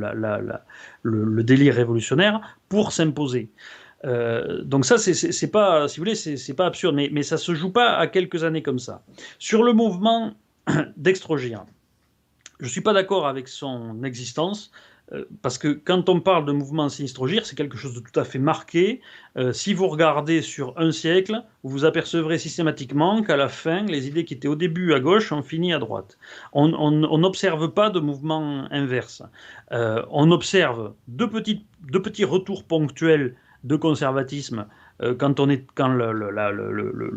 le, 1.03 1.43
délire 1.43 1.75
révolutionnaire, 1.75 2.59
pour 2.69 2.93
s'imposer. 2.93 3.51
Euh, 4.05 4.63
donc 4.63 4.85
ça, 4.85 4.99
c'est 4.99 5.51
pas, 5.51 5.89
si 5.89 5.99
vous 5.99 6.03
voulez, 6.03 6.15
c'est 6.15 6.55
pas 6.55 6.67
absurde, 6.67 6.95
mais, 6.95 7.09
mais 7.13 7.23
ça 7.23 7.39
se 7.39 7.55
joue 7.55 7.73
pas 7.73 7.97
à 7.97 8.07
quelques 8.07 8.45
années 8.45 8.63
comme 8.63 8.79
ça. 8.79 9.03
Sur 9.39 9.63
le 9.63 9.73
mouvement 9.73 10.35
d'Extrogir, 10.97 11.65
je 12.61 12.69
suis 12.69 12.81
pas 12.81 12.93
d'accord 12.93 13.27
avec 13.27 13.49
son 13.49 14.03
existence. 14.05 14.71
Euh, 15.13 15.25
parce 15.43 15.57
que 15.57 15.69
quand 15.69 16.09
on 16.09 16.21
parle 16.21 16.47
de 16.47 16.53
mouvement 16.53 16.89
sinistrogir, 16.89 17.47
c'est 17.47 17.57
quelque 17.57 17.77
chose 17.77 17.95
de 17.95 18.01
tout 18.01 18.19
à 18.19 18.25
fait 18.25 18.39
marqué. 18.39 19.01
Euh, 19.37 19.53
si 19.53 19.73
vous 19.73 19.87
regardez 19.87 20.43
sur 20.43 20.75
un 20.77 20.91
siècle, 20.91 21.43
vous 21.63 21.85
apercevrez 21.85 22.39
systématiquement 22.39 23.23
qu'à 23.23 23.37
la 23.37 23.49
fin, 23.49 23.85
les 23.85 24.09
idées 24.09 24.25
qui 24.25 24.35
étaient 24.35 24.49
au 24.49 24.57
début 24.57 24.95
à 24.95 25.01
gauche 25.01 25.31
ont 25.31 25.43
fini 25.43 25.73
à 25.73 25.79
droite. 25.79 26.19
On 26.53 27.19
n'observe 27.19 27.73
pas 27.73 27.91
de 27.91 28.01
mouvement 28.01 28.67
inverse. 28.71 29.23
Euh, 29.73 30.03
on 30.11 30.31
observe 30.33 30.95
de 31.09 31.27
petits 31.27 32.25
retours 32.25 32.65
ponctuels 32.65 33.37
de 33.65 33.77
conservatisme 33.77 34.67
quand, 35.19 35.41
on 35.41 35.51
est, 35.51 35.65
quand 35.75 35.95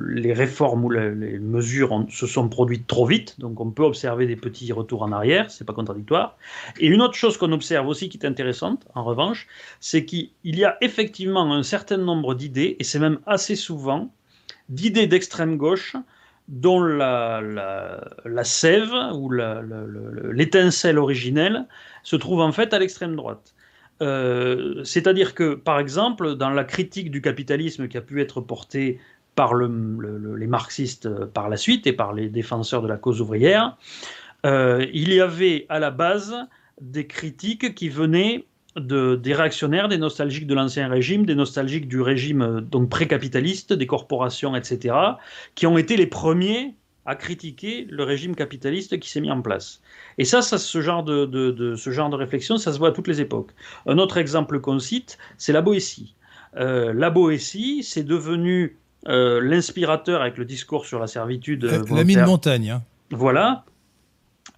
les 0.08 0.34
réformes 0.34 0.86
ou 0.86 0.90
les 0.90 1.40
mesures 1.40 2.06
se 2.10 2.28
sont 2.28 2.50
produites 2.50 2.88
trop 2.88 3.06
vite, 3.06 3.40
donc 3.40 3.60
on 3.60 3.72
peut 3.72 3.84
observer 3.84 4.28
des 4.28 4.36
petits 4.36 4.72
retours 4.74 5.04
en 5.04 5.12
arrière, 5.12 5.50
c'est 5.50 5.66
pas 5.66 5.74
contradictoire. 5.74 6.38
Et 6.80 6.88
une 6.88 7.02
autre 7.02 7.16
chose 7.16 7.38
qu'on 7.38 7.52
observe 7.52 7.88
aussi 7.88 8.10
qui 8.10 8.18
est 8.18 8.26
intéressante, 8.26 8.86
en 8.96 9.04
revanche, 9.04 9.48
c'est 9.80 10.06
qu'il 10.06 10.30
y 10.44 10.66
a 10.66 10.78
effectivement 10.82 11.54
un 11.54 11.64
certain 11.64 11.98
nombre 11.98 12.36
d'idées, 12.36 12.76
et 12.80 12.84
c'est 12.84 13.00
même 13.00 13.20
assez 13.26 13.56
souvent, 13.56 14.12
d'idées 14.68 15.08
d'extrême 15.08 15.58
gauche 15.58 15.96
dont 16.50 16.82
la, 16.82 17.42
la 18.26 18.44
sève 18.44 18.94
ou 19.14 19.32
l'étincelle 19.32 20.98
originelle 20.98 21.68
se 22.04 22.16
trouve 22.16 22.42
en 22.42 22.52
fait 22.52 22.74
à 22.74 22.80
l'extrême 22.80 23.16
droite. 23.16 23.54
Euh, 24.02 24.84
c'est-à-dire 24.84 25.36
que, 25.36 25.56
par 25.56 25.80
exemple, 25.80 26.36
dans 26.36 26.50
la 26.50 26.64
critique 26.64 27.12
du 27.12 27.22
capitalisme 27.22 27.88
qui 27.88 27.98
a 27.98 28.02
pu 28.02 28.22
être 28.22 28.42
portée 28.42 29.00
par 29.36 29.54
les 29.56 30.48
marxistes 30.48 31.06
euh, 31.06 31.26
par 31.26 31.50
la 31.50 31.58
suite 31.58 31.88
et 31.88 31.94
par 31.94 32.14
les 32.14 32.30
défenseurs 32.30 32.82
de 32.82 32.88
la 32.88 32.98
cause 32.98 33.22
ouvrière, 33.22 33.78
euh, 34.46 34.86
il 34.94 35.14
y 35.14 35.20
avait 35.20 35.66
à 35.70 35.80
la 35.80 35.92
base 35.92 36.36
des 36.82 37.08
critiques 37.08 37.76
qui 37.76 37.90
venaient 37.90 38.46
des 38.78 39.34
réactionnaires, 39.34 39.90
des 39.90 39.98
nostalgiques 39.98 40.48
de 40.48 40.54
l'ancien 40.54 40.88
régime, 40.88 41.26
des 41.26 41.36
nostalgiques 41.36 41.88
du 41.88 42.00
régime 42.00 42.62
donc 42.62 42.90
pré-capitaliste, 42.90 43.74
des 43.74 43.88
corporations, 43.88 44.56
etc., 44.56 44.96
qui 45.56 45.68
ont 45.68 45.78
été 45.78 45.98
les 45.98 46.06
premiers 46.08 46.76
à 47.10 47.16
critiquer 47.16 47.88
le 47.90 48.04
régime 48.04 48.36
capitaliste 48.36 49.00
qui 49.00 49.10
s'est 49.10 49.20
mis 49.20 49.32
en 49.32 49.42
place. 49.42 49.82
Et 50.20 50.26
ça, 50.26 50.44
ça 50.44 50.60
ce, 50.60 50.80
genre 50.80 51.04
de, 51.04 51.74
ce 51.76 51.90
genre 51.90 52.12
de 52.12 52.16
réflexion, 52.16 52.60
ça 52.60 52.72
se 52.72 52.78
voit 52.78 52.90
à 52.90 52.92
toutes 52.92 53.08
les 53.08 53.20
époques. 53.20 53.50
Un 53.88 53.98
autre 53.98 54.18
exemple 54.18 54.60
qu'on 54.60 54.78
cite, 54.78 55.18
c'est 55.40 55.52
la 55.52 55.62
Boétie. 55.62 56.14
Euh, 56.56 56.94
la 56.94 57.10
Boétie, 57.10 57.82
c'est 57.82 58.04
devenu 58.04 58.78
euh, 59.08 59.42
l'inspirateur 59.42 60.22
avec 60.22 60.38
le 60.38 60.46
discours 60.46 60.86
sur 60.86 61.00
la 61.00 61.08
servitude. 61.08 61.66
La, 61.66 61.98
la 61.98 62.04
mine 62.04 62.26
Montaigne. 62.26 62.70
Hein. 62.70 62.84
Voilà. 63.10 63.66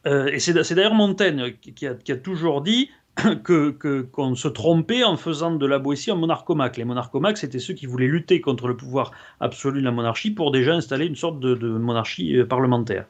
Euh, 0.05 0.27
et 0.27 0.39
c'est 0.39 0.73
d'ailleurs 0.73 0.93
Montaigne 0.93 1.53
qui 1.61 1.87
a, 1.87 1.93
qui 1.93 2.11
a, 2.11 2.17
toujours 2.17 2.61
dit 2.61 2.89
que 3.43 4.01
qu'on 4.01 4.35
se 4.35 4.47
trompait 4.47 5.03
en 5.03 5.17
faisant 5.17 5.51
de 5.55 5.65
la 5.65 5.79
Boétie 5.79 6.11
un 6.11 6.15
monarchomaque. 6.15 6.77
Les 6.77 6.85
monarchomaques, 6.85 7.37
c'était 7.37 7.59
ceux 7.59 7.73
qui 7.73 7.85
voulaient 7.85 8.07
lutter 8.07 8.39
contre 8.39 8.67
le 8.67 8.77
pouvoir 8.77 9.11
absolu 9.39 9.81
de 9.81 9.85
la 9.85 9.91
monarchie 9.91 10.31
pour 10.31 10.51
déjà 10.51 10.73
installer 10.73 11.05
une 11.05 11.15
sorte 11.15 11.39
de, 11.39 11.55
monarchie 11.55 12.37
euh, 12.37 12.45
parlementaire. 12.45 13.05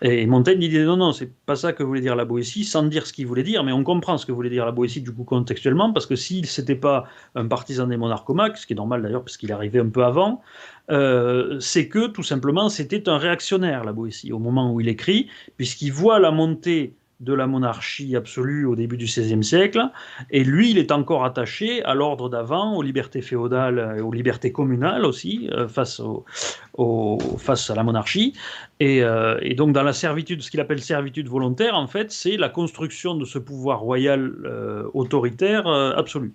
Et 0.00 0.26
Montaigne 0.26 0.58
disait 0.58 0.84
non, 0.84 0.96
non, 0.96 1.12
c'est 1.12 1.30
pas 1.46 1.56
ça 1.56 1.72
que 1.72 1.82
voulait 1.82 2.00
dire 2.00 2.16
la 2.16 2.24
Boétie, 2.24 2.64
sans 2.64 2.84
dire 2.84 3.06
ce 3.06 3.12
qu'il 3.12 3.26
voulait 3.26 3.42
dire, 3.42 3.64
mais 3.64 3.72
on 3.72 3.84
comprend 3.84 4.16
ce 4.16 4.24
que 4.24 4.32
voulait 4.32 4.50
dire 4.50 4.64
la 4.64 4.72
Boétie 4.72 5.02
du 5.02 5.12
coup 5.12 5.24
contextuellement, 5.24 5.92
parce 5.92 6.06
que 6.06 6.16
s'il 6.16 6.46
n'était 6.58 6.74
pas 6.74 7.04
un 7.34 7.46
partisan 7.46 7.86
des 7.86 7.98
monarchomaques, 7.98 8.56
ce 8.56 8.66
qui 8.66 8.72
est 8.72 8.76
normal 8.76 9.02
d'ailleurs 9.02 9.22
parce 9.22 9.36
qu'il 9.36 9.52
arrivé 9.52 9.78
un 9.78 9.90
peu 9.90 10.04
avant, 10.04 10.40
euh, 10.90 11.58
c'est 11.60 11.88
que 11.88 12.06
tout 12.06 12.22
simplement 12.22 12.68
c'était 12.68 13.08
un 13.08 13.18
réactionnaire 13.18 13.84
la 13.84 13.92
Boétie 13.92 14.32
au 14.32 14.38
moment 14.38 14.72
où 14.72 14.80
il 14.80 14.88
écrit, 14.88 15.28
puisqu'il 15.56 15.92
voit 15.92 16.18
la 16.18 16.30
montée 16.30 16.94
de 17.20 17.32
la 17.32 17.46
monarchie 17.46 18.16
absolue 18.16 18.66
au 18.66 18.74
début 18.74 18.96
du 18.96 19.04
XVIe 19.04 19.42
siècle, 19.44 19.88
et 20.30 20.42
lui, 20.42 20.70
il 20.70 20.78
est 20.78 20.90
encore 20.90 21.24
attaché 21.24 21.82
à 21.84 21.94
l'ordre 21.94 22.28
d'avant, 22.28 22.76
aux 22.76 22.82
libertés 22.82 23.22
féodales 23.22 23.96
et 23.98 24.00
aux 24.00 24.12
libertés 24.12 24.52
communales 24.52 25.04
aussi, 25.04 25.48
euh, 25.52 25.68
face, 25.68 26.00
au, 26.74 27.18
face 27.38 27.70
à 27.70 27.74
la 27.74 27.82
monarchie. 27.82 28.34
Euh, 28.82 29.38
et, 29.42 29.54
donc, 29.54 29.72
dans 29.72 29.82
la 29.82 29.92
servitude, 29.92 30.42
ce 30.42 30.50
qu'il 30.50 30.60
appelle 30.60 30.82
servitude 30.82 31.28
volontaire, 31.28 31.76
en 31.76 31.86
fait, 31.86 32.10
c'est 32.10 32.36
la 32.36 32.48
construction 32.48 33.14
de 33.14 33.24
ce 33.24 33.38
pouvoir 33.38 33.80
royal 33.80 34.32
euh, 34.44 34.88
autoritaire 34.92 35.66
absolu. 35.66 36.32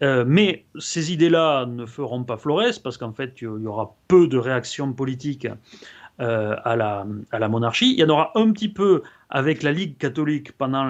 mais 0.00 0.64
ces 0.78 1.12
idées-là 1.12 1.66
ne 1.66 1.86
feront 1.86 2.24
pas 2.24 2.36
Flores, 2.36 2.80
parce 2.82 2.96
qu'en 2.96 3.12
fait, 3.12 3.34
il 3.40 3.44
y 3.44 3.66
aura 3.66 3.94
peu 4.08 4.28
de 4.28 4.38
réactions 4.38 4.92
politiques 4.92 5.46
à, 6.18 6.76
la, 6.76 7.06
à, 7.30 7.38
la, 7.38 7.48
monarchie. 7.48 7.92
Il 7.92 7.98
y 7.98 8.04
en 8.04 8.08
aura 8.08 8.32
un 8.34 8.50
petit 8.50 8.70
peu 8.70 9.02
avec 9.30 9.62
la 9.62 9.72
Ligue 9.72 9.96
catholique 9.98 10.52
pendant 10.52 10.84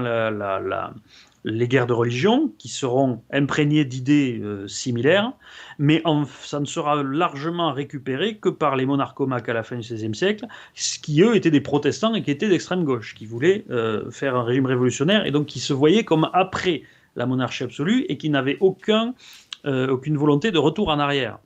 les 1.44 1.68
guerres 1.68 1.86
de 1.86 1.92
religion, 1.92 2.52
qui 2.58 2.68
seront 2.68 3.22
imprégnées 3.32 3.84
d'idées 3.84 4.40
euh, 4.42 4.66
similaires, 4.66 5.32
mais 5.78 6.02
ça 6.42 6.58
ne 6.58 6.64
sera 6.64 7.02
largement 7.02 7.72
récupéré 7.72 8.36
que 8.36 8.48
par 8.48 8.74
les 8.74 8.84
monarchomaques 8.84 9.48
à 9.48 9.54
la 9.54 9.62
fin 9.62 9.76
du 9.76 9.82
XVIe 9.82 10.14
siècle, 10.14 10.46
qui 10.74 11.22
eux 11.22 11.36
étaient 11.36 11.52
des 11.52 11.60
protestants 11.60 12.14
et 12.14 12.22
qui 12.22 12.32
étaient 12.32 12.48
d'extrême 12.48 12.84
gauche, 12.84 13.14
qui 13.14 13.26
voulaient 13.26 13.64
euh, 13.70 14.10
faire 14.10 14.34
un 14.34 14.42
régime 14.42 14.66
révolutionnaire 14.66 15.24
et 15.24 15.30
donc 15.30 15.46
qui 15.46 15.60
se 15.60 15.72
voyaient 15.72 16.04
comme 16.04 16.28
après 16.32 16.82
la 17.14 17.26
monarchie 17.26 17.62
absolue 17.62 18.04
et 18.08 18.18
qui 18.18 18.28
n'avaient 18.28 18.58
aucun, 18.60 19.14
aucune 19.64 20.18
volonté 20.18 20.50
de 20.50 20.58
retour 20.58 20.88
en 20.88 20.98
arrière. 20.98 21.38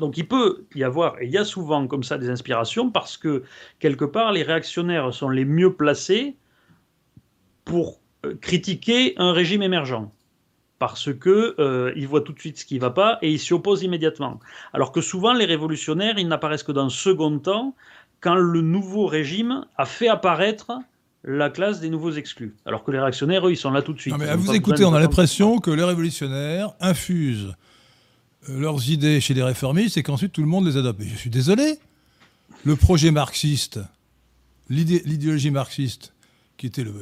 Donc 0.00 0.16
il 0.16 0.26
peut 0.26 0.66
y 0.74 0.84
avoir, 0.84 1.20
et 1.20 1.26
il 1.26 1.30
y 1.30 1.38
a 1.38 1.44
souvent 1.44 1.86
comme 1.86 2.02
ça 2.02 2.18
des 2.18 2.30
inspirations, 2.30 2.90
parce 2.90 3.16
que 3.16 3.44
quelque 3.78 4.04
part, 4.04 4.32
les 4.32 4.42
réactionnaires 4.42 5.12
sont 5.14 5.28
les 5.28 5.44
mieux 5.44 5.72
placés 5.72 6.36
pour 7.64 8.00
euh, 8.24 8.34
critiquer 8.40 9.14
un 9.16 9.32
régime 9.32 9.62
émergent. 9.62 10.08
Parce 10.78 11.12
qu'ils 11.14 11.54
euh, 11.58 12.06
voient 12.06 12.20
tout 12.20 12.32
de 12.32 12.40
suite 12.40 12.58
ce 12.58 12.64
qui 12.64 12.74
ne 12.74 12.80
va 12.80 12.90
pas 12.90 13.18
et 13.22 13.30
ils 13.30 13.38
s'y 13.38 13.54
opposent 13.54 13.82
immédiatement. 13.82 14.40
Alors 14.72 14.92
que 14.92 15.00
souvent, 15.00 15.32
les 15.32 15.44
révolutionnaires, 15.44 16.18
ils 16.18 16.28
n'apparaissent 16.28 16.64
que 16.64 16.72
dans 16.72 16.84
le 16.84 16.90
second 16.90 17.38
temps, 17.38 17.74
quand 18.20 18.34
le 18.34 18.60
nouveau 18.60 19.06
régime 19.06 19.64
a 19.76 19.86
fait 19.86 20.08
apparaître 20.08 20.72
la 21.22 21.48
classe 21.48 21.80
des 21.80 21.88
nouveaux 21.88 22.12
exclus. 22.12 22.54
Alors 22.66 22.84
que 22.84 22.90
les 22.90 22.98
réactionnaires, 22.98 23.46
eux, 23.46 23.52
ils 23.52 23.56
sont 23.56 23.70
là 23.70 23.80
tout 23.82 23.94
de 23.94 24.00
suite. 24.00 24.12
Non, 24.12 24.18
mais 24.18 24.28
à 24.28 24.36
vous 24.36 24.54
écouter, 24.54 24.84
on 24.84 24.92
a 24.92 25.00
l'impression 25.00 25.58
que 25.58 25.70
les 25.70 25.84
révolutionnaires 25.84 26.74
infusent 26.80 27.54
leurs 28.48 28.90
idées 28.90 29.20
chez 29.20 29.34
les 29.34 29.42
réformistes 29.42 29.96
et 29.96 30.02
qu'ensuite 30.02 30.32
tout 30.32 30.40
le 30.40 30.46
monde 30.46 30.66
les 30.66 30.76
adopte. 30.76 31.00
Mais 31.00 31.08
je 31.08 31.16
suis 31.16 31.30
désolé. 31.30 31.78
Le 32.64 32.76
projet 32.76 33.10
marxiste, 33.10 33.80
l'idéologie 34.70 35.50
marxiste, 35.50 36.12
qui 36.56 36.66
était 36.66 36.84
le, 36.84 36.94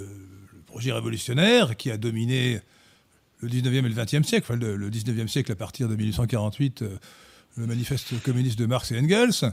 projet 0.67 0.93
révolutionnaire, 0.93 1.77
qui 1.77 1.91
a 1.91 1.99
dominé 1.99 2.61
le 3.41 3.49
19e 3.49 3.85
et 3.85 3.89
le 3.89 3.95
20e 3.95 4.23
siècle, 4.23 4.47
enfin 4.49 4.57
le, 4.57 4.91
19e 4.91 5.29
siècle 5.29 5.53
à 5.53 5.55
partir 5.55 5.87
de 5.87 5.95
1848, 5.95 6.83
euh, 6.83 6.97
le 7.59 7.67
manifeste 7.67 8.21
communiste 8.23 8.59
de 8.59 8.65
Marx 8.65 8.91
et 8.91 8.99
Engels, 8.99 9.53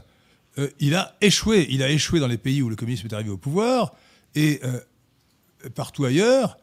euh, 0.58 0.68
il 0.80 0.94
a 0.94 1.14
échoué. 1.20 1.66
Il 1.68 1.82
a 1.82 1.90
échoué 1.90 2.20
dans 2.20 2.26
les 2.26 2.38
pays 2.38 2.62
où 2.62 2.70
le 2.70 2.76
communisme 2.76 3.06
est 3.06 3.12
arrivé 3.12 3.28
au 3.28 3.36
pouvoir 3.36 3.92
et 4.34 4.60
partout 5.74 6.04
ailleurs, 6.04 6.56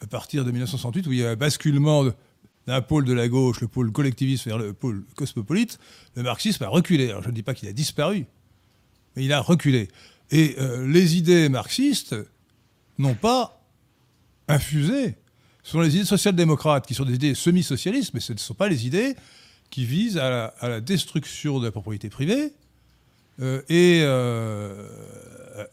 à 0.00 0.06
partir 0.06 0.44
de 0.44 0.50
1968, 0.50 1.06
où 1.06 1.12
il 1.12 1.18
y 1.18 1.24
a 1.24 1.30
un 1.30 1.36
basculement 1.36 2.04
d'un 2.70 2.82
pôle 2.82 3.04
de 3.04 3.12
la 3.12 3.26
gauche, 3.26 3.60
le 3.60 3.66
pôle 3.66 3.90
collectiviste 3.90 4.46
vers 4.46 4.56
le 4.56 4.72
pôle 4.72 5.04
cosmopolite, 5.16 5.80
le 6.14 6.22
marxisme 6.22 6.62
a 6.62 6.68
reculé. 6.68 7.12
Je 7.20 7.28
ne 7.28 7.34
dis 7.34 7.42
pas 7.42 7.52
qu'il 7.52 7.68
a 7.68 7.72
disparu, 7.72 8.26
mais 9.16 9.24
il 9.24 9.32
a 9.32 9.40
reculé. 9.40 9.88
Et 10.30 10.54
euh, 10.58 10.86
les 10.86 11.16
idées 11.16 11.48
marxistes 11.48 12.14
n'ont 12.98 13.16
pas 13.16 13.60
infusé. 14.46 15.16
Ce 15.64 15.72
sont 15.72 15.80
les 15.80 15.96
idées 15.96 16.04
social-démocrates 16.04 16.86
qui 16.86 16.94
sont 16.94 17.04
des 17.04 17.14
idées 17.14 17.34
semi-socialistes, 17.34 18.14
mais 18.14 18.20
ce 18.20 18.32
ne 18.32 18.38
sont 18.38 18.54
pas 18.54 18.68
les 18.68 18.86
idées 18.86 19.16
qui 19.70 19.84
visent 19.84 20.18
à 20.18 20.54
la, 20.62 20.80
destruction 20.80 21.58
de 21.58 21.66
la 21.66 21.72
propriété 21.72 22.08
privée 22.08 22.52
euh, 23.40 23.62
et 23.68 24.00
euh, 24.04 24.86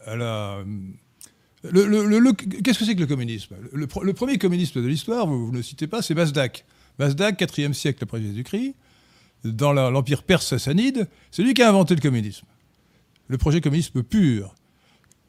à 0.04 0.16
la... 0.16 0.64
Qu'est-ce 1.62 2.78
que 2.78 2.84
c'est 2.84 2.94
que 2.96 3.00
le 3.00 3.06
communisme? 3.06 3.54
Le, 3.72 3.86
premier 3.86 4.38
communiste 4.38 4.78
de 4.78 4.86
l'histoire, 4.86 5.28
vous, 5.28 5.46
vous, 5.46 5.52
ne 5.52 5.58
le 5.58 5.62
citez 5.62 5.86
pas, 5.86 6.02
c'est 6.02 6.14
Mazdak. 6.14 6.64
Mazdak, 6.98 7.40
4e 7.40 7.72
siècle 7.72 8.02
après 8.02 8.20
Jésus-Christ, 8.20 8.74
dans 9.44 9.72
l'empire 9.72 10.22
perse 10.22 10.46
sassanide, 10.46 11.08
c'est 11.30 11.42
lui 11.42 11.54
qui 11.54 11.62
a 11.62 11.68
inventé 11.68 11.94
le 11.94 12.00
communisme. 12.00 12.46
Le 13.28 13.38
projet 13.38 13.60
communisme 13.60 14.02
pur. 14.02 14.54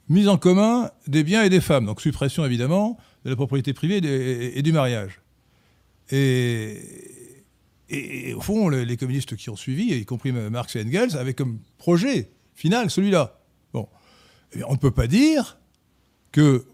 Mise 0.07 0.27
en 0.27 0.37
commun 0.37 0.89
des 1.07 1.23
biens 1.23 1.43
et 1.43 1.49
des 1.49 1.61
femmes, 1.61 1.85
donc 1.85 2.01
suppression 2.01 2.43
évidemment 2.43 2.97
de 3.25 3.29
la 3.29 3.35
propriété 3.35 3.73
privée 3.73 3.97
et, 4.57 4.61
du 4.63 4.71
mariage. 4.71 5.21
Et, 6.11 6.77
au 8.35 8.41
fond, 8.41 8.69
les, 8.69 8.97
communistes 8.97 9.35
qui 9.35 9.49
ont 9.51 9.55
suivi, 9.55 9.93
y 9.93 10.05
compris 10.05 10.31
Marx 10.31 10.75
et 10.75 10.81
Engels, 10.81 11.15
avaient 11.15 11.35
comme 11.35 11.59
projet 11.77 12.31
final 12.55 12.89
celui-là. 12.89 13.39
Bon. 13.73 13.87
Eh 14.55 14.63
on 14.63 14.73
ne 14.73 14.77
peut 14.77 14.91
pas 14.91 15.05
dire 15.05 15.59
que 16.31 16.65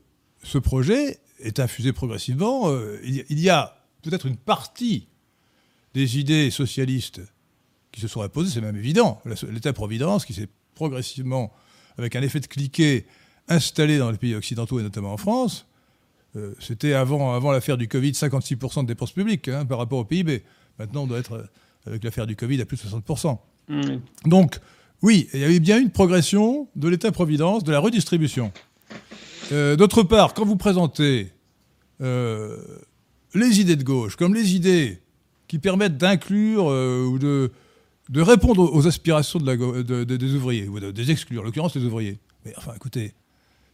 ce 0.43 0.57
projet 0.57 1.19
est 1.39 1.59
infusé 1.59 1.91
progressivement. 1.91 2.69
Euh, 2.69 3.01
il 3.03 3.39
y 3.39 3.49
a 3.49 3.84
peut-être 4.09 4.25
une 4.27 4.37
partie 4.37 5.07
des 5.93 6.19
idées 6.19 6.51
socialistes 6.51 7.21
qui 7.91 8.01
se 8.01 8.07
sont 8.07 8.21
imposées, 8.21 8.51
c'est 8.53 8.61
même 8.61 8.75
évident. 8.75 9.21
L'État-providence 9.49 10.25
qui 10.25 10.33
s'est 10.33 10.49
progressivement, 10.75 11.53
avec 11.97 12.15
un 12.15 12.21
effet 12.21 12.39
de 12.39 12.47
cliquet, 12.47 13.05
installé 13.47 13.97
dans 13.97 14.11
les 14.11 14.17
pays 14.17 14.35
occidentaux 14.35 14.79
et 14.79 14.83
notamment 14.83 15.13
en 15.13 15.17
France. 15.17 15.65
Euh, 16.35 16.53
c'était 16.59 16.93
avant, 16.93 17.33
avant 17.33 17.51
l'affaire 17.51 17.77
du 17.77 17.87
Covid 17.87 18.11
56% 18.11 18.81
de 18.81 18.87
dépenses 18.87 19.13
publiques 19.13 19.47
hein, 19.47 19.65
par 19.65 19.77
rapport 19.77 19.99
au 19.99 20.05
PIB. 20.05 20.43
Maintenant, 20.77 21.03
on 21.03 21.07
doit 21.07 21.19
être, 21.19 21.33
euh, 21.33 21.45
avec 21.85 22.03
l'affaire 22.03 22.27
du 22.27 22.35
Covid, 22.35 22.61
à 22.61 22.65
plus 22.65 22.77
de 22.77 22.89
60%. 22.89 23.37
Mmh. 23.69 23.81
Donc, 24.25 24.59
oui, 25.01 25.29
il 25.33 25.39
y 25.39 25.43
avait 25.45 25.59
bien 25.61 25.79
une 25.79 25.91
progression 25.91 26.67
de 26.75 26.89
l'État-providence, 26.89 27.63
de 27.63 27.71
la 27.71 27.79
redistribution. 27.79 28.51
Euh, 29.51 29.75
d'autre 29.77 30.03
part, 30.03 30.33
quand 30.33 30.45
vous 30.45 30.57
présentez 30.57 31.31
les 33.35 33.59
idées 33.59 33.75
de 33.75 33.83
gauche, 33.83 34.15
comme 34.15 34.33
les 34.33 34.55
idées 34.55 34.99
qui 35.47 35.59
permettent 35.59 35.97
d'inclure 35.97 36.69
euh, 36.69 37.05
ou 37.05 37.19
de, 37.19 37.51
répondre 38.15 38.73
aux 38.73 38.87
aspirations 38.87 39.39
des 39.39 40.33
ouvriers, 40.35 40.67
ou 40.67 40.79
de, 40.79 40.91
des 40.91 41.11
exclure, 41.11 41.41
en 41.41 41.45
l'occurrence 41.45 41.75
les 41.75 41.83
ouvriers. 41.83 42.19
Mais 42.45 42.53
enfin, 42.57 42.73
écoutez, 42.75 43.13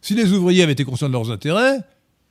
si 0.00 0.14
les 0.14 0.32
ouvriers 0.32 0.62
avaient 0.62 0.72
été 0.72 0.84
conscients 0.84 1.08
de 1.08 1.12
leurs 1.12 1.30
intérêts, 1.30 1.78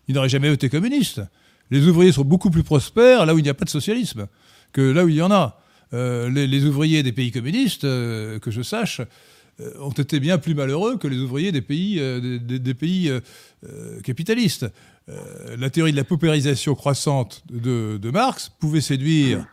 ils 0.07 0.15
n'auraient 0.15 0.29
jamais 0.29 0.51
été 0.51 0.69
communistes. 0.69 1.21
Les 1.69 1.87
ouvriers 1.87 2.11
sont 2.11 2.25
beaucoup 2.25 2.49
plus 2.49 2.63
prospères 2.63 3.25
là 3.25 3.33
où 3.33 3.39
il 3.39 3.43
n'y 3.43 3.49
a 3.49 3.53
pas 3.53 3.65
de 3.65 3.69
socialisme 3.69 4.27
que 4.73 4.81
là 4.81 5.05
où 5.05 5.09
il 5.09 5.15
y 5.15 5.21
en 5.21 5.31
a. 5.31 5.59
Euh, 5.93 6.29
les, 6.29 6.65
ouvriers 6.65 7.03
des 7.03 7.11
pays 7.11 7.31
communistes, 7.31 7.83
euh, 7.83 8.39
que 8.39 8.51
je 8.51 8.61
sache, 8.61 9.01
ont 9.79 9.91
été 9.91 10.19
bien 10.19 10.39
plus 10.39 10.55
malheureux 10.55 10.97
que 10.97 11.07
les 11.07 11.17
ouvriers 11.17 11.51
des, 11.51 11.61
pays 11.61 12.01
capitalistes. 14.03 14.65
Euh, 15.09 15.57
la 15.57 15.69
théorie 15.69 15.91
de 15.91 15.97
la 15.97 16.03
paupérisation 16.03 16.75
croissante 16.75 17.43
de, 17.49 18.11
Marx 18.11 18.49
pouvait 18.49 18.81
séduire 18.81 19.45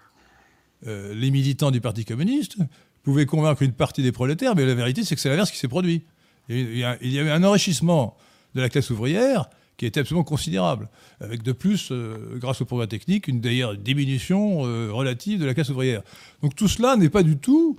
euh, 0.86 1.14
les 1.14 1.30
militants 1.30 1.70
du 1.70 1.80
Parti 1.80 2.04
communiste, 2.04 2.58
pouvait 3.02 3.26
convaincre 3.26 3.62
une 3.62 3.72
partie 3.72 4.02
des 4.02 4.12
prolétaires, 4.12 4.54
mais 4.54 4.66
la 4.66 4.74
vérité, 4.74 5.04
c'est 5.04 5.14
que 5.14 5.20
c'est 5.20 5.30
l'inverse 5.30 5.50
qui 5.50 5.56
s'est 5.56 5.68
produit. 5.68 6.02
Il 6.50 6.76
y, 6.76 6.84
a, 6.84 6.98
eu 7.02 7.30
un 7.30 7.44
enrichissement 7.44 8.16
de 8.54 8.60
la 8.60 8.68
classe 8.68 8.90
ouvrière 8.90 9.48
qui 9.76 9.86
était 9.86 10.00
absolument 10.00 10.24
considérable, 10.24 10.88
avec 11.20 11.42
de 11.42 11.52
plus, 11.52 11.90
euh, 11.92 12.36
grâce 12.36 12.60
au 12.60 12.64
progrès 12.64 12.88
technique, 12.88 13.28
une 13.28 13.40
d'ailleurs 13.40 13.76
diminution 13.76 14.60
relative 14.60 15.40
de 15.40 15.46
la 15.46 15.54
classe 15.54 15.68
ouvrière. 15.68 16.02
Donc 16.42 16.56
tout 16.56 16.68
cela 16.68 16.96
n'est 16.96 17.10
pas 17.10 17.22
du 17.22 17.36
tout... 17.38 17.76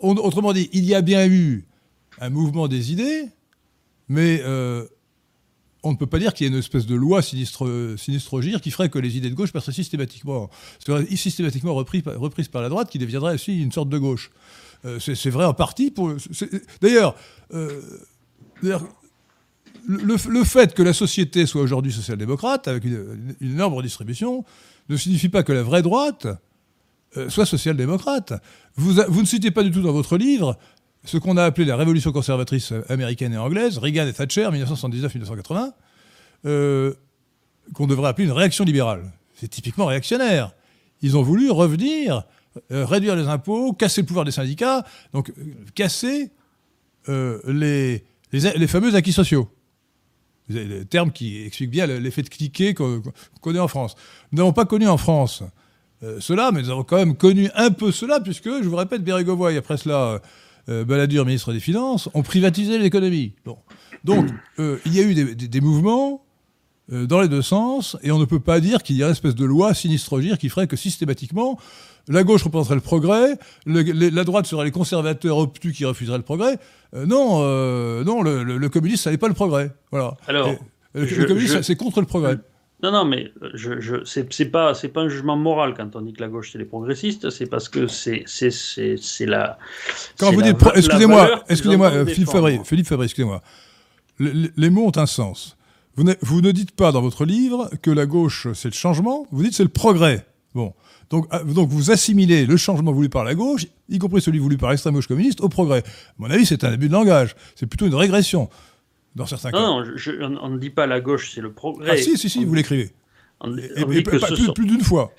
autrement 0.00 0.52
dit, 0.52 0.68
il 0.72 0.84
y 0.84 0.94
a 0.94 1.02
bien 1.02 1.26
eu 1.26 1.64
un 2.20 2.30
mouvement 2.30 2.68
des 2.68 2.92
idées, 2.92 3.26
mais 4.08 4.42
on 5.82 5.92
ne 5.92 5.96
peut 5.96 6.06
pas 6.06 6.18
dire 6.18 6.34
qu'il 6.34 6.46
y 6.46 6.50
ait 6.50 6.52
une 6.52 6.58
espèce 6.58 6.86
de 6.86 6.94
loi 6.94 7.22
sinistre, 7.22 7.94
sinistre 7.96 8.40
qui 8.60 8.70
ferait 8.70 8.88
que 8.88 8.98
les 8.98 9.16
idées 9.16 9.30
de 9.30 9.34
gauche 9.34 9.52
passeraient 9.52 9.72
systématiquement, 9.72 10.50
systématiquement 11.14 11.74
reprises 11.74 12.02
reprise 12.06 12.48
par 12.48 12.62
la 12.62 12.68
droite, 12.68 12.90
qui 12.90 12.98
deviendrait 12.98 13.34
aussi 13.34 13.60
une 13.60 13.72
sorte 13.72 13.88
de 13.88 13.98
gauche. 13.98 14.30
Euh, 14.84 14.98
c'est 15.00 15.30
vrai 15.30 15.44
en 15.44 15.54
partie. 15.54 15.92
D'ailleurs, 16.80 17.14
euh, 17.54 17.80
le, 19.86 20.44
fait 20.44 20.74
que 20.74 20.82
la 20.82 20.92
société 20.92 21.46
soit 21.46 21.62
aujourd'hui 21.62 21.92
social-démocrate, 21.92 22.68
avec 22.68 22.84
une, 22.84 23.34
énorme 23.40 23.74
redistribution, 23.74 24.44
ne 24.88 24.96
signifie 24.96 25.28
pas 25.28 25.42
que 25.42 25.52
la 25.52 25.62
vraie 25.62 25.82
droite 25.82 26.26
euh, 27.16 27.28
soit 27.28 27.46
social-démocrate. 27.46 28.34
Vous, 28.76 28.92
ne 28.94 29.26
citez 29.26 29.50
pas 29.50 29.62
du 29.62 29.70
tout 29.70 29.82
dans 29.82 29.92
votre 29.92 30.16
livre 30.16 30.58
ce 31.04 31.16
qu'on 31.16 31.36
a 31.36 31.44
appelé 31.44 31.66
la 31.66 31.76
révolution 31.76 32.12
conservatrice 32.12 32.72
américaine 32.88 33.32
et 33.32 33.38
anglaise, 33.38 33.78
Reagan 33.78 34.06
et 34.06 34.12
Thatcher, 34.12 34.48
1979-1980, 34.52 35.72
euh, 36.46 36.94
qu'on 37.74 37.86
devrait 37.86 38.08
appeler 38.08 38.26
une 38.26 38.32
réaction 38.32 38.64
libérale. 38.64 39.12
C'est 39.34 39.48
typiquement 39.48 39.86
réactionnaire. 39.86 40.52
Ils 41.02 41.16
ont 41.16 41.22
voulu 41.22 41.50
revenir, 41.50 42.24
euh, 42.72 42.84
réduire 42.84 43.14
les 43.16 43.28
impôts, 43.28 43.72
casser 43.72 44.02
le 44.02 44.06
pouvoir 44.06 44.24
des 44.24 44.32
syndicats, 44.32 44.84
donc 45.12 45.30
euh, 45.30 45.54
casser 45.74 46.30
les, 47.06 48.04
fameux 48.66 48.94
acquis 48.94 49.12
sociaux. 49.12 49.48
Le 50.50 50.84
terme 50.84 51.10
qui 51.10 51.42
explique 51.44 51.70
bien 51.70 51.86
l'effet 51.86 52.22
de 52.22 52.28
cliquet 52.28 52.74
qu'on 52.74 53.02
connaît 53.40 53.58
en 53.58 53.68
France. 53.68 53.96
Nous 54.32 54.38
n'avons 54.38 54.52
pas 54.52 54.66
connu 54.66 54.86
en 54.86 54.98
France 54.98 55.42
cela, 56.20 56.52
mais 56.52 56.62
nous 56.62 56.70
avons 56.70 56.84
quand 56.84 56.96
même 56.96 57.16
connu 57.16 57.50
un 57.54 57.70
peu 57.70 57.92
cela, 57.92 58.20
puisque, 58.20 58.48
je 58.48 58.68
vous 58.68 58.76
répète, 58.76 59.02
Bérégovoy, 59.02 59.56
après 59.56 59.76
cela, 59.76 60.20
euh, 60.68 60.84
Balladur, 60.84 61.24
ministre 61.24 61.52
des 61.52 61.60
Finances, 61.60 62.08
ont 62.14 62.22
privatisé 62.22 62.78
l'économie. 62.78 63.32
Donc, 64.04 64.28
euh, 64.58 64.78
il 64.86 64.94
y 64.94 65.00
a 65.00 65.02
eu 65.02 65.14
des, 65.14 65.60
mouvements 65.60 66.24
dans 66.90 67.20
les 67.20 67.28
deux 67.28 67.42
sens, 67.42 67.98
et 68.02 68.10
on 68.10 68.18
ne 68.18 68.24
peut 68.24 68.40
pas 68.40 68.60
dire 68.60 68.82
qu'il 68.82 68.96
y 68.96 69.02
a 69.02 69.06
une 69.06 69.12
espèce 69.12 69.34
de 69.34 69.44
loi 69.44 69.74
sinistre 69.74 70.18
qui 70.38 70.48
ferait 70.48 70.66
que 70.66 70.76
systématiquement, 70.76 71.58
la 72.08 72.24
gauche 72.24 72.42
représenterait 72.44 72.76
le 72.76 72.80
progrès, 72.80 73.38
la 73.66 74.24
droite 74.24 74.46
serait 74.46 74.64
les 74.64 74.70
conservateurs 74.70 75.36
obtus 75.36 75.72
qui 75.72 75.84
refuseraient 75.84 76.16
le 76.16 76.24
progrès. 76.24 76.58
non, 76.94 77.40
non, 78.04 78.22
le, 78.22 78.68
communiste, 78.68 79.04
ça 79.04 79.10
n'est 79.10 79.18
pas 79.18 79.28
le 79.28 79.34
progrès. 79.34 79.70
Voilà. 79.90 80.16
Alors, 80.26 80.54
le, 80.94 81.26
communiste, 81.26 81.60
c'est 81.60 81.76
contre 81.76 82.00
le 82.00 82.06
progrès. 82.06 82.38
Non, 82.80 82.92
non, 82.92 83.04
mais 83.04 83.32
je, 83.54 83.80
je 83.80 84.04
c'est 84.04 84.44
pas 84.50 84.72
un 84.72 85.08
jugement 85.08 85.36
moral 85.36 85.74
quand 85.74 85.96
on 85.96 86.00
dit 86.00 86.12
que 86.12 86.20
la 86.20 86.28
gauche 86.28 86.50
c'est 86.52 86.58
les 86.58 86.64
progressistes, 86.64 87.30
c'est 87.30 87.46
parce 87.46 87.68
que 87.68 87.88
c'est 87.88 88.24
la. 89.26 89.58
Quand 90.18 90.32
vous 90.32 90.42
dites 90.42 90.56
excusez-moi 90.76 91.42
excusez-moi 91.48 91.90
euh, 91.90 92.06
Philippe 92.06 92.92
excusez-moi 93.02 93.42
les, 94.20 94.70
mots 94.70 94.86
ont 94.86 94.96
un 94.96 95.06
sens. 95.06 95.56
Vous 95.96 96.04
ne, 96.04 96.14
vous 96.22 96.40
ne 96.40 96.52
dites 96.52 96.70
pas 96.70 96.92
dans 96.92 97.00
votre 97.00 97.24
livre 97.24 97.70
que 97.82 97.90
la 97.90 98.06
gauche 98.06 98.46
c'est 98.54 98.68
le 98.68 98.74
changement, 98.74 99.26
vous 99.32 99.42
dites 99.42 99.54
c'est 99.54 99.64
le 99.64 99.68
progrès. 99.68 100.24
Bon. 100.54 100.72
Donc, 101.10 101.26
ah, 101.30 101.42
donc 101.42 101.70
vous 101.70 101.90
assimilez 101.90 102.46
le 102.46 102.56
changement 102.56 102.92
voulu 102.92 103.08
par 103.08 103.24
la 103.24 103.34
gauche, 103.34 103.66
y 103.88 103.98
compris 103.98 104.20
celui 104.20 104.38
voulu 104.38 104.56
par 104.56 104.70
l'extrême 104.70 104.94
gauche 104.94 105.08
communiste, 105.08 105.40
au 105.40 105.48
progrès. 105.48 105.78
À 105.78 106.12
mon 106.18 106.30
avis, 106.30 106.44
c'est 106.46 106.64
un 106.64 106.72
abus 106.72 106.88
de 106.88 106.92
langage. 106.92 107.34
C'est 107.54 107.66
plutôt 107.66 107.86
une 107.86 107.94
régression 107.94 108.50
dans 109.18 109.26
certains 109.26 109.50
cas. 109.50 109.60
Non, 109.60 109.84
on, 110.40 110.48
ne 110.48 110.58
dit 110.58 110.70
pas 110.70 110.86
la 110.86 111.00
gauche, 111.00 111.32
c'est 111.34 111.40
le 111.40 111.52
progrès. 111.52 111.90
Ah 111.92 111.96
si, 111.96 112.16
si, 112.16 112.30
si, 112.30 112.44
vous 112.44 112.54
l'écrivez. 112.54 112.90
Et, 113.44 114.02
plus, 114.02 114.66
d'une 114.66 114.80
fois. 114.80 115.12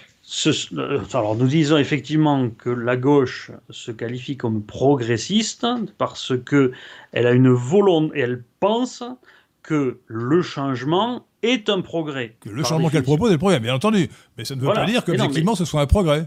Euh, 0.46 1.00
alors 1.14 1.36
nous 1.36 1.48
disons 1.48 1.78
effectivement 1.78 2.50
que 2.50 2.70
la 2.70 2.98
gauche 2.98 3.52
se 3.70 3.92
qualifie 3.92 4.38
comme 4.38 4.62
progressiste 4.62 5.66
parce 5.98 6.34
que 6.46 6.72
elle 7.14 7.26
a 7.26 7.32
une 7.32 7.50
volonté, 7.50 8.20
elle 8.20 8.44
pense 8.60 9.04
que 9.64 9.98
le 10.06 10.42
changement 10.42 11.26
est 11.42 11.70
un 11.70 11.82
progrès. 11.82 12.36
Que 12.42 12.50
le 12.50 12.64
changement 12.64 12.90
qu'elle 12.90 13.04
propose 13.04 13.30
est 13.30 13.34
le 13.34 13.40
progrès, 13.40 13.60
bien 13.60 13.74
entendu. 13.74 14.10
Mais 14.38 14.46
ça 14.46 14.56
ne 14.56 14.62
veut 14.62 14.74
pas 14.74 14.86
dire 14.86 15.04
qu'effectivement 15.04 15.56
ce 15.56 15.66
soit 15.66 15.82
un 15.82 15.88
progrès. 15.88 16.26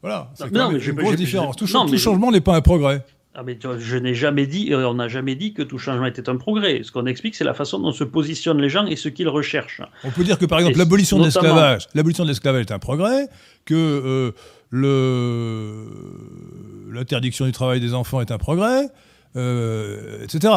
Voilà, 0.00 0.30
c'est 0.34 0.48
une 0.48 0.92
grosse 0.94 1.16
différence. 1.16 1.56
Tout, 1.56 1.66
tout 1.66 1.98
changement 1.98 2.30
n'est 2.30 2.40
pas 2.40 2.56
un 2.56 2.60
progrès. 2.60 3.04
Ah 3.34 3.42
mais 3.42 3.58
je 3.78 3.96
n'ai 3.96 4.14
jamais 4.14 4.46
dit, 4.46 4.74
euh, 4.74 4.86
on 4.86 4.94
n'a 4.94 5.08
jamais 5.08 5.34
dit 5.34 5.54
que 5.54 5.62
tout 5.62 5.78
changement 5.78 6.04
était 6.04 6.28
un 6.28 6.36
progrès. 6.36 6.82
Ce 6.82 6.92
qu'on 6.92 7.06
explique, 7.06 7.34
c'est 7.34 7.44
la 7.44 7.54
façon 7.54 7.78
dont 7.78 7.92
se 7.92 8.04
positionnent 8.04 8.60
les 8.60 8.68
gens 8.68 8.84
et 8.84 8.94
ce 8.94 9.08
qu'ils 9.08 9.28
recherchent. 9.28 9.80
On 10.04 10.10
peut 10.10 10.22
dire 10.22 10.38
que 10.38 10.44
par 10.44 10.58
exemple 10.58 10.76
l'abolition 10.76 11.18
de 11.18 11.24
l'esclavage, 11.24 11.88
l'abolition 11.94 12.24
de 12.24 12.28
l'esclavage 12.28 12.66
est 12.66 12.72
un 12.72 12.78
progrès, 12.78 13.28
que 13.64 13.74
euh, 13.74 14.32
le 14.68 15.86
l'interdiction 16.92 17.46
du 17.46 17.52
travail 17.52 17.80
des 17.80 17.94
enfants 17.94 18.20
est 18.20 18.30
un 18.30 18.36
progrès, 18.36 18.90
euh, 19.36 20.22
etc. 20.22 20.52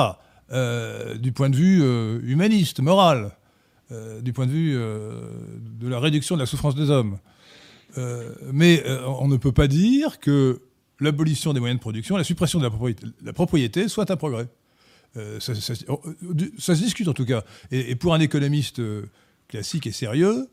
du 1.17 1.31
point 1.31 1.49
de 1.49 1.55
vue 1.55 1.81
humaniste, 2.29 2.81
moral, 2.81 3.31
du 4.21 4.33
point 4.33 4.47
de 4.47 4.51
vue 4.51 4.73
de 4.73 5.87
la 5.87 5.99
réduction 5.99 6.35
de 6.35 6.41
la 6.41 6.45
souffrance 6.45 6.75
des 6.75 6.89
hommes. 6.89 7.19
mais 8.51 8.83
on 9.07 9.29
ne 9.29 9.37
peut 9.37 9.53
pas 9.53 9.67
dire 9.67 10.19
que 10.19 10.59
l'abolition 10.99 11.53
des 11.53 11.59
moyens 11.59 11.79
de 11.79 11.81
production, 11.81 12.17
la 12.17 12.23
suppression 12.23 12.59
de 12.59 12.69
la 13.23 13.33
propriété, 13.33 13.87
soit 13.87 14.09
un 14.11 14.15
progrès. 14.15 14.47
Euh, 15.17 15.39
ça, 15.39 15.55
se 15.55 16.73
discute 16.73 17.07
en 17.07 17.13
tout 17.13 17.25
cas. 17.25 17.43
Et, 17.71 17.95
pour 17.95 18.13
un 18.13 18.19
économiste 18.19 18.79
euh, 18.79 19.05
classique 19.47 19.87
et 19.87 19.91
sérieux, 19.91 20.47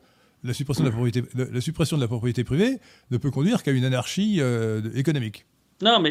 la 0.45 0.55
suppression, 0.55 0.85
de 0.85 0.89
la, 0.89 0.93
propriété, 0.93 1.23
la, 1.35 1.61
suppression 1.61 1.97
de 1.97 2.03
la 2.03 2.09
propriété 2.09 2.45
privée 2.45 2.79
ne 3.11 3.17
peut 3.17 3.31
conduire 3.31 3.63
qu'à 3.63 3.73
une 3.73 3.85
anarchie 3.85 4.39
euh, 4.41 4.83
économique. 4.95 5.47
Non, 5.83 5.99
mais 5.99 6.11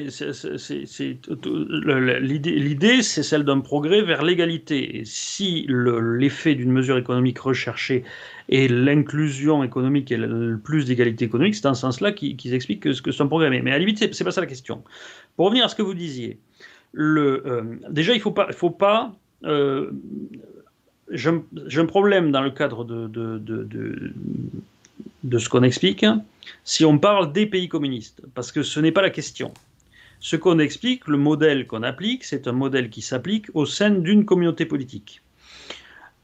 l'idée, 2.20 3.02
c'est 3.02 3.24
celle 3.24 3.46
d'un 3.46 3.62
progrès 3.62 4.02
vers 4.02 4.22
l'égalité. 4.22 4.98
Et 4.98 5.06
si 5.06 5.66
l'effet 5.70 6.56
d'une 6.56 6.74
mesure 6.74 6.98
économique 6.98 7.40
recherchée 7.40 8.04
est 8.50 8.70
l'inclusion 8.70 9.64
économique 9.64 10.12
et 10.12 10.18
le 10.18 10.60
plus 10.62 10.84
d'égalité 10.86 11.24
économique, 11.24 11.56
c'est 11.56 11.64
dans 11.64 11.74
ce 11.74 11.82
sens-là 11.82 12.12
qu'ils 12.12 12.54
expliquent 12.54 12.82
que, 12.82 13.02
que 13.02 13.14
c'est 13.14 13.24
un 13.24 13.28
progrès. 13.28 13.50
Mais 13.50 13.72
à 13.72 13.76
la 13.76 13.80
limite, 13.80 13.98
c'est, 13.98 14.08
n'est 14.20 14.26
pas 14.26 14.32
ça 14.32 14.42
la 14.42 14.48
question. 14.48 14.84
Pour 15.38 15.46
revenir 15.46 15.64
à 15.64 15.70
ce 15.70 15.76
que 15.76 15.84
vous 15.84 15.94
disiez, 15.94 16.38
euh, 16.98 17.64
déjà, 17.90 18.12
il 18.12 18.18
ne 18.18 18.22
faut 18.22 18.32
pas. 18.32 18.52
Faut 18.52 18.72
pas 18.72 19.16
euh, 19.46 19.90
j'ai, 21.12 21.30
un, 21.30 21.86
problème 21.86 22.32
dans 22.32 22.42
le 22.42 22.52
cadre 22.52 22.84
de, 22.84 24.14
de 25.24 25.38
ce 25.38 25.50
qu'on 25.50 25.64
explique 25.64 26.06
si 26.64 26.86
on 26.86 26.98
parle 26.98 27.32
des 27.32 27.46
pays 27.46 27.68
communistes, 27.68 28.22
parce 28.34 28.52
que 28.52 28.64
ce 28.64 28.80
n'est 28.80 28.92
pas 28.92 29.02
la 29.02 29.10
question. 29.10 29.54
Ce 30.20 30.36
qu'on 30.36 30.60
explique, 30.60 31.08
le 31.08 31.18
modèle 31.18 31.66
qu'on 31.66 31.84
applique, 31.84 32.24
c'est 32.24 32.48
un 32.48 32.52
modèle 32.52 32.90
qui 32.90 33.02
s'applique 33.02 33.48
au 33.54 33.66
sein 33.66 33.90
d'une 33.90 34.26
communauté 34.26 34.66
politique. 34.66 35.22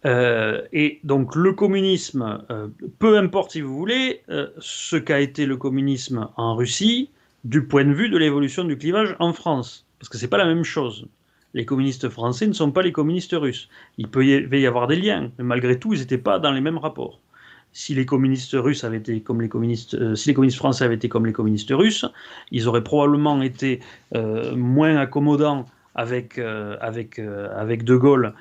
Euh, 0.05 0.61
et 0.71 0.99
donc 1.03 1.35
le 1.35 1.53
communisme, 1.53 2.45
euh, 2.51 2.67
peu 2.99 3.17
importe 3.17 3.51
si 3.51 3.61
vous 3.61 3.75
voulez, 3.75 4.21
euh, 4.29 4.47
ce 4.59 4.95
qu'a 4.95 5.19
été 5.19 5.47
le 5.47 5.57
communisme 5.57 6.29
en 6.37 6.55
Russie, 6.55 7.09
du 7.43 7.65
point 7.65 7.85
de 7.85 7.93
vue 7.93 8.09
de 8.09 8.17
l'évolution 8.17 8.63
du 8.63 8.77
clivage 8.77 9.15
en 9.19 9.33
France, 9.33 9.87
parce 9.97 10.09
que 10.09 10.17
ce 10.17 10.23
n'est 10.23 10.29
pas 10.29 10.37
la 10.37 10.45
même 10.45 10.63
chose. 10.63 11.07
Les 11.55 11.65
communistes 11.65 12.09
français 12.09 12.45
ne 12.45 12.53
sont 12.53 12.71
pas 12.71 12.83
les 12.83 12.91
communistes 12.91 13.35
russes. 13.35 13.67
Il 13.97 14.09
peut 14.09 14.25
y 14.25 14.67
avoir 14.67 14.85
des 14.85 14.97
liens, 14.97 15.31
mais 15.37 15.43
malgré 15.43 15.79
tout, 15.79 15.93
ils 15.93 15.99
n'étaient 16.01 16.17
pas 16.19 16.37
dans 16.37 16.51
les 16.51 16.61
mêmes 16.61 16.77
rapports 16.77 17.19
si 17.73 17.93
les 17.93 18.07
communistes 18.07 18.55
russes 18.55 18.83
avaient 18.83 18.97
été 18.97 19.21
comme 19.21 19.39
les 19.39 19.49
communistes, 19.49 19.93
euh, 19.93 20.15
si 20.15 20.29
les 20.29 20.33
communistes 20.33 20.57
français 20.57 20.83
avaient 20.83 20.95
été 20.95 21.09
comme 21.09 21.27
les 21.27 21.33
communistes 21.33 21.71
russes, 21.71 22.05
ils 22.51 22.67
auraient 22.67 22.83
probablement 22.83 23.39
été 23.43 23.81
euh, 24.15 24.55
moins 24.55 24.97
accommodants 24.97 25.67
avec, 25.93 26.39
euh, 26.39 26.75
avec, 26.81 27.19
avec 27.19 27.83
De 27.83 27.95
Gaulle. 27.95 28.33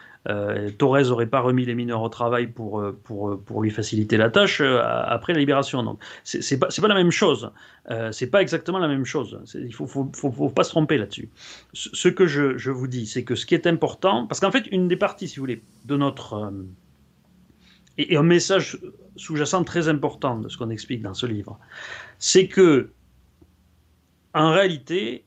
Torres 0.79 1.05
n'aurait 1.05 1.29
pas 1.29 1.39
remis 1.39 1.65
les 1.65 1.77
mineurs 1.77 2.03
au 2.03 2.09
travail 2.09 2.49
pour, 2.49 2.83
pour, 3.05 3.39
pour 3.39 3.63
lui 3.63 3.71
faciliter 3.71 4.17
la 4.17 4.29
tâche 4.29 4.61
après 4.61 5.33
la 5.33 5.39
libération. 5.39 5.85
Donc, 5.85 6.01
c'est 6.25 6.59
pas, 6.59 6.67
pas 6.67 6.89
la 6.89 6.97
même 6.97 7.13
chose. 7.13 7.53
c'est 8.11 8.27
pas 8.27 8.43
exactement 8.43 8.81
la 8.81 8.89
même 8.89 9.05
chose. 9.05 9.39
Il 9.55 9.73
faut, 9.73 9.87
faut, 9.87 10.11
faut, 10.13 10.49
pas 10.49 10.65
se 10.65 10.71
tromper 10.71 10.99
là-dessus. 10.99 11.29
Ce, 11.75 12.09
que 12.09 12.27
je, 12.27 12.59
je 12.59 12.73
vous 12.73 12.89
dis, 12.89 13.07
c'est 13.07 13.23
que 13.23 13.37
ce 13.37 13.47
qui 13.47 13.55
est 13.55 13.69
important, 13.69 14.27
parce 14.27 14.41
qu'en 14.41 14.51
fait, 14.51 14.67
une 14.73 14.89
des 14.89 14.97
parties, 14.97 15.29
si 15.29 15.37
vous 15.37 15.43
voulez, 15.43 15.63
de 15.85 15.97
notre 15.97 16.53
et, 17.99 18.17
un 18.17 18.23
message 18.23 18.79
sous-jacent 19.17 19.65
très 19.65 19.89
important 19.89 20.39
de 20.39 20.49
ce 20.49 20.57
qu'on 20.57 20.71
explique 20.71 21.03
dans 21.03 21.15
ce 21.15 21.27
livre, 21.27 21.59
c'est 22.19 22.49
que, 22.49 22.91
en 24.35 24.51
réalité, 24.53 25.25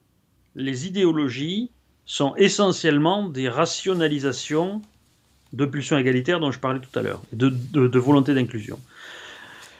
les 0.56 0.88
idéologies 0.88 1.72
sont 2.06 2.36
essentiellement 2.36 3.28
des 3.28 3.50
rationalisations 3.50 4.82
de 5.54 5.66
pulsions 5.66 5.98
égalitaires 5.98 6.40
dont 6.40 6.52
je 6.52 6.60
parlais 6.60 6.80
tout 6.80 6.98
à 6.98 7.02
l'heure, 7.02 7.22
de, 7.34 7.50
de, 7.50 8.00
volonté 8.00 8.34
d'inclusion. 8.34 8.80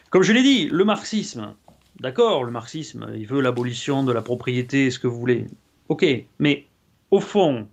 Comme 0.10 0.24
je 0.24 0.34
l'ai 0.34 0.42
dit, 0.42 0.68
le 0.68 0.84
marxisme, 0.84 1.54
d'accord, 2.00 2.44
le 2.44 2.52
marxisme, 2.52 3.12
il 3.16 3.28
veut 3.28 3.42
l'abolition 3.42 4.04
de 4.04 4.12
la 4.12 4.22
propriété, 4.22 4.90
ce 4.90 4.98
que 4.98 5.08
vous 5.08 5.20
voulez. 5.20 5.46
Ok, 5.90 6.06
mais 6.40 6.66
au 7.12 7.20
fond, 7.20 7.68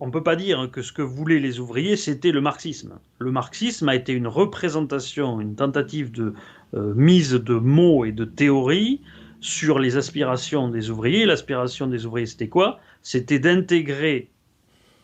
on 0.00 0.06
ne 0.06 0.10
peut 0.10 0.22
pas 0.22 0.36
dire 0.36 0.70
que 0.72 0.80
ce 0.80 0.92
que 0.92 1.02
voulaient 1.02 1.38
les 1.38 1.60
ouvriers, 1.60 1.96
c'était 1.96 2.32
le 2.32 2.40
marxisme. 2.40 2.98
Le 3.18 3.30
marxisme 3.30 3.88
a 3.88 3.94
été 3.94 4.12
une 4.12 4.26
représentation, 4.26 5.40
une 5.40 5.54
tentative 5.54 6.10
de 6.10 6.32
euh, 6.74 6.94
mise 6.94 7.32
de 7.32 7.54
mots 7.54 8.06
et 8.06 8.12
de 8.12 8.24
théories 8.24 9.00
sur 9.40 9.78
les 9.78 9.96
aspirations 9.96 10.68
des 10.68 10.88
ouvriers. 10.88 11.26
L'aspiration 11.26 11.86
des 11.86 12.06
ouvriers, 12.06 12.26
c'était 12.26 12.48
quoi? 12.48 12.80
C'était 13.02 13.38
d'intégrer 13.38 14.30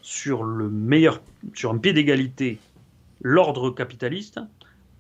sur 0.01 0.44
le 0.44 0.70
meilleur, 0.70 1.20
sur 1.55 1.72
un 1.72 1.78
pied 1.78 1.92
d'égalité, 1.92 2.59
l'ordre 3.20 3.70
capitaliste 3.70 4.40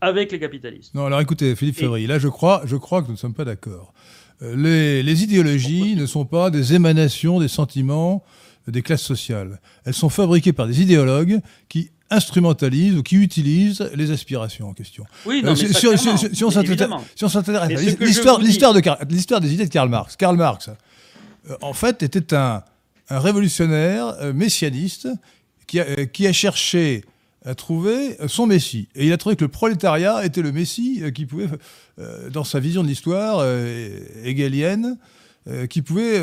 avec 0.02 0.30
les 0.30 0.38
capitalistes. 0.38 0.94
Non, 0.94 1.06
alors 1.06 1.20
écoutez, 1.20 1.56
Philippe 1.56 1.78
Fabry, 1.78 2.06
là 2.06 2.18
je 2.18 2.28
crois, 2.28 2.62
je 2.66 2.76
crois 2.76 3.00
que 3.00 3.06
nous 3.06 3.14
ne 3.14 3.18
sommes 3.18 3.34
pas 3.34 3.46
d'accord. 3.46 3.94
Euh, 4.42 4.54
les, 4.56 5.02
les 5.02 5.22
idéologies 5.22 5.96
ne 5.96 6.04
sont 6.04 6.26
pas 6.26 6.50
des 6.50 6.74
émanations 6.74 7.40
des 7.40 7.48
sentiments 7.48 8.22
des 8.66 8.82
classes 8.82 9.02
sociales. 9.02 9.60
Elles 9.84 9.94
sont 9.94 10.08
fabriquées 10.08 10.52
par 10.52 10.66
des 10.66 10.82
idéologues 10.82 11.40
qui 11.68 11.90
instrumentalisent 12.10 12.96
ou 12.96 13.02
qui 13.02 13.16
utilisent 13.16 13.88
les 13.94 14.10
aspirations 14.10 14.68
en 14.68 14.74
question. 14.74 15.04
Oui, 15.24 15.42
non, 15.42 15.54
mais 15.54 15.72
si, 15.72 16.44
on 16.44 17.28
s'intéresse 17.28 17.62
à 17.62 18.04
l'histoire, 18.04 18.40
l'histoire, 18.40 18.74
de, 18.74 18.82
l'histoire 19.08 19.40
des 19.40 19.52
idées 19.52 19.66
de 19.66 19.70
Karl 19.70 19.88
Marx. 19.88 20.16
Karl 20.16 20.36
Marx, 20.36 20.68
euh, 20.68 21.56
en 21.62 21.72
fait, 21.72 22.02
était 22.02 22.34
un, 22.34 22.62
un 23.08 23.18
révolutionnaire 23.18 24.14
euh, 24.20 24.32
messianiste 24.32 25.08
qui 25.66 25.80
a, 25.80 25.84
euh, 25.84 26.06
qui 26.06 26.26
a 26.26 26.32
cherché 26.32 27.04
à 27.44 27.54
trouver 27.54 28.16
son 28.26 28.46
messie. 28.46 28.88
Et 28.94 29.06
il 29.06 29.12
a 29.12 29.16
trouvé 29.16 29.36
que 29.36 29.44
le 29.44 29.50
prolétariat 29.50 30.24
était 30.24 30.42
le 30.42 30.50
messie 30.50 31.00
qui 31.14 31.26
pouvait, 31.26 31.46
dans 32.32 32.42
sa 32.42 32.58
vision 32.58 32.82
de 32.82 32.88
l'histoire 32.88 33.40
hegelienne, 34.24 34.98
qui 35.68 35.82
pouvaient 35.82 36.16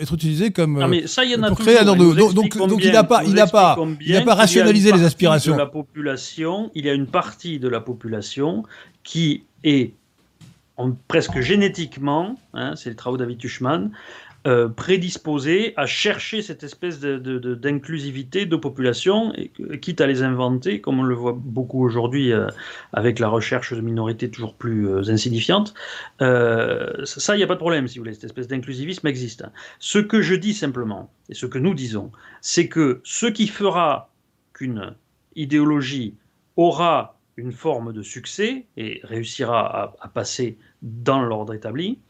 être 0.00 0.14
utilisés 0.14 0.50
comme 0.50 0.80
ah, 0.82 0.88
mais 0.88 1.06
ça, 1.06 1.24
y 1.24 1.34
en 1.34 1.42
a 1.42 1.48
pour 1.48 1.58
créer 1.58 1.78
un 1.78 1.88
ordre. 1.88 2.14
Donc, 2.14 2.34
donc, 2.34 2.56
donc, 2.56 2.84
il 2.84 2.92
n'a 2.92 3.04
pas, 3.04 3.24
il 3.24 3.32
n'a 3.32 3.46
pas, 3.46 3.76
il 4.00 4.12
n'a 4.12 4.22
pas 4.22 4.34
rationalisé 4.34 4.92
les 4.92 5.04
aspirations. 5.04 5.54
De 5.54 5.58
la 5.58 5.66
population, 5.66 6.70
il 6.74 6.84
y 6.84 6.90
a 6.90 6.92
une 6.92 7.06
partie 7.06 7.58
de 7.58 7.68
la 7.68 7.80
population 7.80 8.64
qui 9.02 9.44
est 9.64 9.94
presque 11.08 11.40
génétiquement, 11.40 12.36
hein, 12.54 12.74
c'est 12.76 12.90
les 12.90 12.96
travaux 12.96 13.16
David 13.16 13.38
Tuchman, 13.38 13.90
euh, 14.44 14.68
prédisposés 14.68 15.72
à 15.76 15.86
chercher 15.86 16.42
cette 16.42 16.64
espèce 16.64 16.98
d'inclusivité 16.98 18.44
de, 18.44 18.56
population, 18.56 19.32
et, 19.36 19.52
quitte 19.78 20.00
à 20.00 20.08
les 20.08 20.24
inventer, 20.24 20.80
comme 20.80 20.98
on 20.98 21.04
le 21.04 21.14
voit 21.14 21.38
beaucoup 21.38 21.84
aujourd'hui 21.84 22.32
euh, 22.32 22.48
avec 22.92 23.20
la 23.20 23.28
recherche 23.28 23.72
de 23.72 23.80
minorités 23.80 24.28
toujours 24.32 24.56
plus 24.56 24.88
euh, 24.88 25.08
insignifiantes. 25.08 25.74
ça, 26.18 27.34
il 27.34 27.36
n'y 27.36 27.44
a 27.44 27.46
pas 27.46 27.54
de 27.54 27.60
problème, 27.60 27.86
si 27.86 27.98
vous 27.98 28.04
voulez, 28.04 28.14
cette 28.14 28.24
espèce 28.24 28.48
d'inclusivisme 28.48 29.06
existe. 29.06 29.44
Ce 29.78 30.00
que 30.00 30.20
je 30.22 30.34
dis 30.34 30.54
simplement, 30.54 31.12
et 31.28 31.34
ce 31.34 31.46
que 31.46 31.58
nous 31.58 31.74
disons, 31.74 32.10
c'est 32.40 32.66
que 32.66 33.00
ce 33.04 33.26
qui 33.26 33.46
fera 33.46 34.10
qu'une 34.54 34.96
idéologie 35.36 36.16
aura 36.56 37.16
une 37.36 37.52
forme 37.52 37.92
de 37.92 38.02
succès 38.02 38.66
et 38.76 39.00
réussira 39.04 39.94
à 40.00 40.08
passer 40.08 40.58
dans 40.82 41.22
l'ordre 41.22 41.54
établi, 41.54 42.00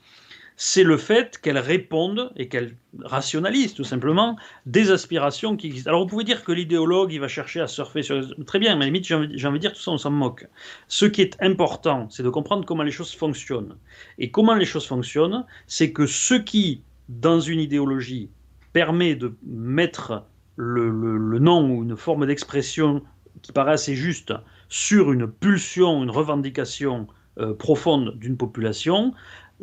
c'est 0.56 0.82
le 0.82 0.96
fait 0.96 1.38
qu'elle 1.38 1.58
réponde 1.58 2.32
et 2.36 2.48
qu'elle 2.48 2.76
rationalise 3.00 3.74
tout 3.74 3.84
simplement 3.84 4.36
des 4.66 4.90
aspirations 4.90 5.56
qui 5.56 5.68
existent. 5.68 5.90
Alors 5.90 6.02
vous 6.02 6.08
pouvez 6.08 6.24
dire 6.24 6.44
que 6.44 6.52
l'idéologue, 6.52 7.12
il 7.12 7.20
va 7.20 7.28
chercher 7.28 7.60
à 7.60 7.66
surfer 7.66 8.02
sur... 8.02 8.22
Très 8.44 8.58
bien, 8.58 8.76
mais 8.76 8.86
limite, 8.86 9.06
j'ai 9.06 9.14
envie, 9.14 9.28
de 9.28 9.58
dire, 9.58 9.72
tout 9.72 9.80
ça, 9.80 9.90
on 9.90 9.98
s'en 9.98 10.10
moque. 10.10 10.46
Ce 10.88 11.06
qui 11.06 11.22
est 11.22 11.36
important, 11.40 12.08
c'est 12.10 12.22
de 12.22 12.28
comprendre 12.28 12.64
comment 12.64 12.82
les 12.82 12.90
choses 12.90 13.14
fonctionnent. 13.14 13.76
Et 14.18 14.30
comment 14.30 14.54
les 14.54 14.66
choses 14.66 14.86
fonctionnent, 14.86 15.44
c'est 15.66 15.92
que 15.92 16.06
ce 16.06 16.34
qui, 16.34 16.82
dans 17.08 17.40
une 17.40 17.60
idéologie, 17.60 18.30
permet 18.72 19.14
de 19.14 19.34
mettre 19.46 20.24
le, 20.56 20.90
le 20.90 21.38
nom 21.38 21.70
ou 21.70 21.82
une 21.82 21.96
forme 21.96 22.26
d'expression 22.26 23.02
qui 23.42 23.52
paraît 23.52 23.72
assez 23.72 23.94
juste 23.94 24.32
sur 24.68 25.12
une 25.12 25.26
pulsion, 25.26 26.02
une 26.02 26.10
revendication 26.10 27.06
euh, 27.38 27.54
profonde 27.54 28.18
d'une 28.18 28.36
population, 28.36 29.14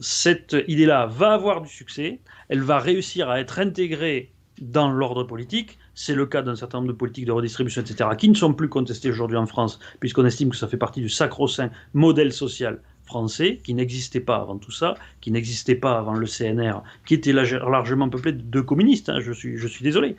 cette 0.02 0.56
idée-là 0.68 1.06
va 1.06 1.34
avoir 1.34 1.62
du 1.62 1.70
succès, 1.70 2.20
elle 2.50 2.62
va 2.62 2.80
réussir 2.80 3.30
à 3.30 3.39
être 3.39 3.60
intégrée 3.60 4.32
dans 4.62 4.91
l'ordre 4.91 5.24
politique. 5.24 5.78
C'est 5.93 6.16
le 6.16 6.26
cas 6.26 6.41
d'un 6.41 6.56
certain 6.56 6.80
nombre 6.80 6.89
de 6.89 6.97
politiques 6.97 7.26
de 7.26 7.32
redistribution, 7.32 7.82
etc., 7.82 8.10
qui 8.18 8.30
ne 8.30 8.36
sont 8.36 8.54
plus 8.54 8.70
contestées 8.70 9.10
aujourd'hui 9.10 9.38
en 9.38 9.45
France, 9.45 9.80
puisqu'on 10.00 10.26
estime 10.26 10.50
que 10.50 10.58
ça 10.58 10.68
fait 10.68 10.78
partie 10.78 11.02
du 11.02 11.10
sacro-saint 11.10 11.72
modèle 11.93 12.34
social 12.34 12.82
français, 13.10 13.60
qui 13.64 13.74
n'existait 13.74 14.20
pas 14.20 14.38
avant 14.38 14.57
tout 14.60 14.72
ça, 14.72 14.93
qui 15.20 15.32
n'existait 15.32 15.76
pas 15.76 15.97
avant 15.97 16.14
le 16.14 16.28
CNR, 16.28 16.84
qui 17.05 17.16
était 17.16 17.34
largement 17.34 18.07
peuplé 18.07 18.32
de 18.34 18.62
communistes, 18.62 19.10
hein, 19.10 19.20
je, 19.20 19.32
suis, 19.32 19.57
je 19.57 19.68
suis 19.68 19.84
désolé. 19.84 20.16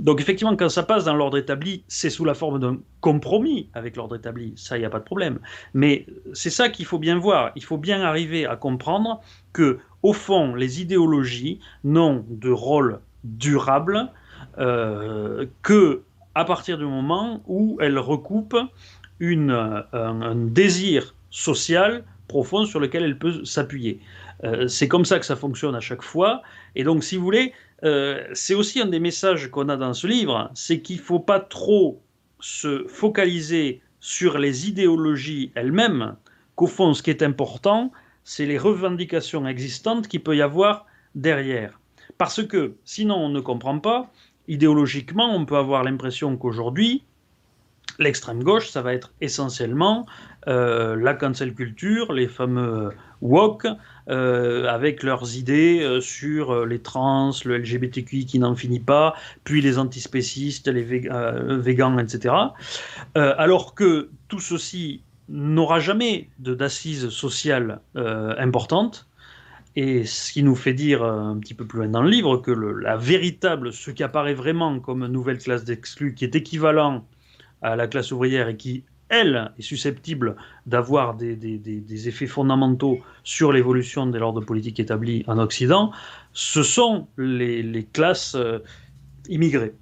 Donc 0.00 0.20
effectivement, 0.20 0.56
quand 0.56 0.68
ça 0.68 0.82
passe 0.82 1.04
dans 1.04 1.14
l'ordre 1.14 1.38
établi, 1.38 1.84
c'est 1.86 2.10
sous 2.10 2.24
la 2.24 2.34
forme 2.34 2.58
d'un 2.58 2.78
compromis 3.00 3.68
avec 3.72 3.94
l'ordre 3.94 4.16
établi, 4.16 4.52
ça, 4.56 4.76
il 4.76 4.80
n'y 4.80 4.86
a 4.86 4.90
pas 4.90 4.98
de 4.98 5.04
problème. 5.04 5.38
Mais 5.74 6.06
c'est 6.32 6.50
ça 6.50 6.68
qu'il 6.68 6.86
faut 6.86 6.98
bien 6.98 7.18
voir, 7.18 7.52
il 7.54 7.62
faut 7.62 7.78
bien 7.78 8.02
arriver 8.02 8.46
à 8.46 8.56
comprendre 8.56 9.20
que, 9.52 9.78
au 10.02 10.12
fond, 10.12 10.56
les 10.56 10.82
idéologies 10.82 11.60
n'ont 11.84 12.24
de 12.28 12.50
rôle 12.50 12.98
durable 13.22 14.10
euh, 14.58 15.46
que 15.62 16.02
à 16.34 16.44
partir 16.44 16.78
du 16.78 16.84
moment 16.84 17.42
où 17.46 17.78
elles 17.80 17.98
recoupent 17.98 18.58
une, 19.20 19.84
un 19.92 20.34
désir 20.34 21.14
social 21.30 22.04
profond 22.28 22.64
sur 22.64 22.80
lequel 22.80 23.04
elle 23.04 23.18
peut 23.18 23.44
s'appuyer. 23.44 24.00
Euh, 24.44 24.68
c'est 24.68 24.88
comme 24.88 25.04
ça 25.04 25.18
que 25.18 25.26
ça 25.26 25.36
fonctionne 25.36 25.74
à 25.74 25.80
chaque 25.80 26.02
fois. 26.02 26.42
Et 26.74 26.84
donc, 26.84 27.04
si 27.04 27.16
vous 27.16 27.24
voulez, 27.24 27.52
euh, 27.84 28.22
c'est 28.32 28.54
aussi 28.54 28.80
un 28.80 28.86
des 28.86 29.00
messages 29.00 29.50
qu'on 29.50 29.68
a 29.68 29.76
dans 29.76 29.94
ce 29.94 30.06
livre, 30.06 30.50
c'est 30.54 30.80
qu'il 30.80 30.96
ne 30.96 31.02
faut 31.02 31.20
pas 31.20 31.40
trop 31.40 32.02
se 32.40 32.86
focaliser 32.88 33.80
sur 34.00 34.38
les 34.38 34.68
idéologies 34.68 35.52
elles-mêmes, 35.54 36.16
qu'au 36.56 36.66
fond, 36.66 36.94
ce 36.94 37.02
qui 37.02 37.10
est 37.10 37.22
important, 37.22 37.90
c'est 38.22 38.46
les 38.46 38.58
revendications 38.58 39.46
existantes 39.46 40.08
qu'il 40.08 40.22
peut 40.22 40.36
y 40.36 40.42
avoir 40.42 40.86
derrière. 41.14 41.80
Parce 42.18 42.46
que 42.46 42.76
sinon, 42.84 43.16
on 43.16 43.28
ne 43.28 43.40
comprend 43.40 43.78
pas. 43.78 44.12
Idéologiquement, 44.46 45.34
on 45.34 45.46
peut 45.46 45.56
avoir 45.56 45.84
l'impression 45.84 46.36
qu'aujourd'hui, 46.36 47.02
l'extrême 47.98 48.42
gauche, 48.42 48.68
ça 48.68 48.82
va 48.82 48.92
être 48.92 49.12
essentiellement 49.20 50.06
euh, 50.46 50.96
la 50.96 51.14
cancel 51.14 51.54
culture, 51.54 52.12
les 52.12 52.28
fameux 52.28 52.90
woke, 53.22 53.66
euh, 54.10 54.68
avec 54.68 55.02
leurs 55.02 55.36
idées 55.36 55.80
euh, 55.82 56.00
sur 56.00 56.66
les 56.66 56.80
trans, 56.80 57.30
le 57.44 57.58
LGBTQI 57.58 58.26
qui 58.26 58.38
n'en 58.38 58.54
finit 58.54 58.80
pas, 58.80 59.14
puis 59.44 59.62
les 59.62 59.78
antispécistes, 59.78 60.68
les 60.68 60.82
végans, 60.82 61.98
etc. 61.98 62.34
alors 63.14 63.74
que 63.74 64.10
tout 64.28 64.40
ceci 64.40 65.02
n'aura 65.28 65.80
jamais 65.80 66.28
d'assises 66.38 67.08
sociales 67.08 67.80
importantes. 67.94 69.08
Et 69.76 70.04
ce 70.04 70.32
qui 70.32 70.44
nous 70.44 70.54
fait 70.54 70.74
dire 70.74 71.02
un 71.02 71.36
petit 71.38 71.54
peu 71.54 71.64
plus 71.64 71.78
loin 71.80 71.88
dans 71.88 72.02
le 72.02 72.10
livre 72.10 72.36
que 72.36 72.52
la 72.52 72.96
véritable, 72.96 73.72
ce 73.72 73.90
qui 73.90 74.04
apparaît 74.04 74.34
vraiment 74.34 74.78
comme 74.78 75.06
nouvelle 75.06 75.38
classe 75.38 75.64
d'exclus, 75.64 76.14
qui 76.14 76.24
est 76.24 76.36
équivalent 76.36 77.04
à 77.62 77.74
la 77.74 77.88
classe 77.88 78.12
ouvrière 78.12 78.48
et 78.48 78.56
qui, 78.56 78.84
elle, 79.08 79.52
est 79.58 79.62
susceptible 79.62 80.36
d'avoir 80.66 81.14
des, 81.14 82.08
effets 82.08 82.26
fondamentaux 82.26 82.98
sur 83.22 83.52
l'évolution 83.52 84.06
de 84.06 84.18
l'ordre 84.18 84.40
politique 84.40 84.80
établi 84.80 85.24
en 85.26 85.38
Occident, 85.38 85.92
ce 86.32 86.62
sont 86.62 87.06
les, 87.16 87.86
classes 87.92 88.34
euh, 88.34 88.58
immigrées. 89.28 89.74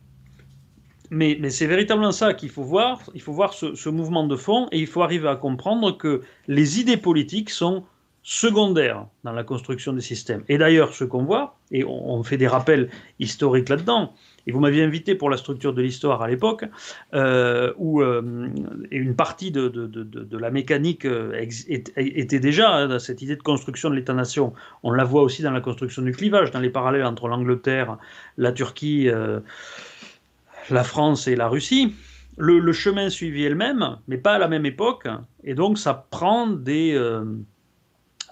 Mais, 1.10 1.50
c'est 1.50 1.66
véritablement 1.66 2.12
ça 2.12 2.34
qu'il 2.34 2.48
faut 2.48 2.62
voir. 2.62 3.00
Il 3.14 3.20
faut 3.20 3.32
voir 3.32 3.52
ce, 3.52 3.88
mouvement 3.88 4.26
de 4.26 4.36
fond 4.36 4.68
et 4.72 4.78
il 4.78 4.86
faut 4.86 5.02
arriver 5.02 5.28
à 5.28 5.36
comprendre 5.36 5.96
que 5.96 6.22
les 6.48 6.80
idées 6.80 6.96
politiques 6.96 7.50
sont 7.50 7.84
secondaires 8.22 9.06
dans 9.24 9.32
la 9.32 9.44
construction 9.44 9.92
des 9.92 10.00
systèmes. 10.00 10.44
Et 10.48 10.56
d'ailleurs, 10.56 10.94
ce 10.94 11.04
qu'on 11.04 11.24
voit, 11.24 11.56
et 11.70 11.84
on 11.84 12.22
fait 12.22 12.36
des 12.36 12.46
rappels 12.46 12.88
historiques 13.18 13.68
là-dedans, 13.68 14.14
et 14.46 14.52
vous 14.52 14.60
m'aviez 14.60 14.82
invité 14.82 15.14
pour 15.14 15.30
la 15.30 15.36
structure 15.36 15.72
de 15.72 15.82
l'histoire 15.82 16.22
à 16.22 16.28
l'époque, 16.28 16.64
euh, 17.14 17.72
où 17.76 18.02
euh, 18.02 18.48
une 18.90 19.14
partie 19.14 19.50
de, 19.50 19.68
de, 19.68 19.86
de, 19.86 20.38
la 20.38 20.50
mécanique 20.50 21.04
euh, 21.04 21.32
était 21.68 22.40
déjà 22.40 22.74
hein, 22.74 22.98
cette 22.98 23.22
idée 23.22 23.36
de 23.36 23.42
construction 23.42 23.90
de 23.90 23.94
l'État-nation. 23.94 24.52
On 24.82 24.90
la 24.90 25.04
voit 25.04 25.22
aussi 25.22 25.42
dans 25.42 25.52
la 25.52 25.60
construction 25.60 26.02
du 26.02 26.12
clivage, 26.12 26.50
dans 26.50 26.60
les 26.60 26.70
parallèles 26.70 27.04
entre 27.04 27.28
l'Angleterre, 27.28 27.98
la 28.36 28.52
Turquie, 28.52 29.08
la 30.70 30.84
France 30.84 31.28
et 31.28 31.36
la 31.36 31.48
Russie. 31.48 31.94
Le, 32.38 32.72
chemin 32.72 33.10
suivi 33.10 33.44
est 33.44 33.50
le 33.50 33.54
même, 33.54 33.98
mais 34.08 34.16
pas 34.16 34.34
à 34.34 34.38
la 34.38 34.48
même 34.48 34.66
époque, 34.66 35.06
et 35.44 35.54
donc 35.54 35.78
ça 35.78 36.06
prend 36.10 36.46
des 36.46 36.96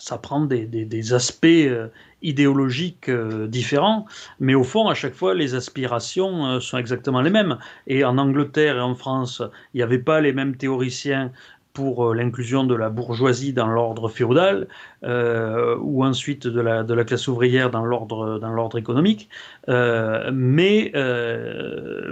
ça 0.01 0.17
prend 0.17 0.41
des, 0.47 0.67
des, 0.67 1.13
aspects 1.13 1.45
euh, 1.45 1.89
idéologiques 2.23 3.09
euh, 3.09 3.47
différents, 3.47 4.07
mais 4.39 4.55
au 4.55 4.65
fond, 4.65 4.89
à 4.89 4.95
chaque 4.95 5.15
fois, 5.15 5.35
les 5.35 5.55
aspirations 5.55 6.47
euh, 6.47 6.61
sont 6.61 6.79
exactement 6.79 7.21
les 7.21 7.31
mêmes. 7.31 7.59
Et 7.87 8.05
en 8.05 8.19
Angleterre 8.19 8.77
et 8.77 8.81
en 8.81 8.95
France, 8.95 9.43
il 9.75 9.79
n'y 9.79 9.83
avait 9.83 9.99
pas 9.99 10.21
les 10.21 10.33
mêmes 10.33 10.57
théoriciens 10.57 11.33
pour 11.73 12.15
l'inclusion 12.15 12.65
de 12.65 12.75
la 12.75 12.91
bourgeoisie 12.91 13.53
dans 13.53 13.69
l'ordre 13.69 14.09
féodal, 14.09 14.67
ou 15.05 16.05
ensuite 16.05 16.49
de 16.49 16.61
la, 16.61 17.05
classe 17.05 17.29
ouvrière 17.29 17.71
dans 17.71 17.85
l'ordre, 17.85 18.77
économique, 18.77 19.29
mais 19.69 20.93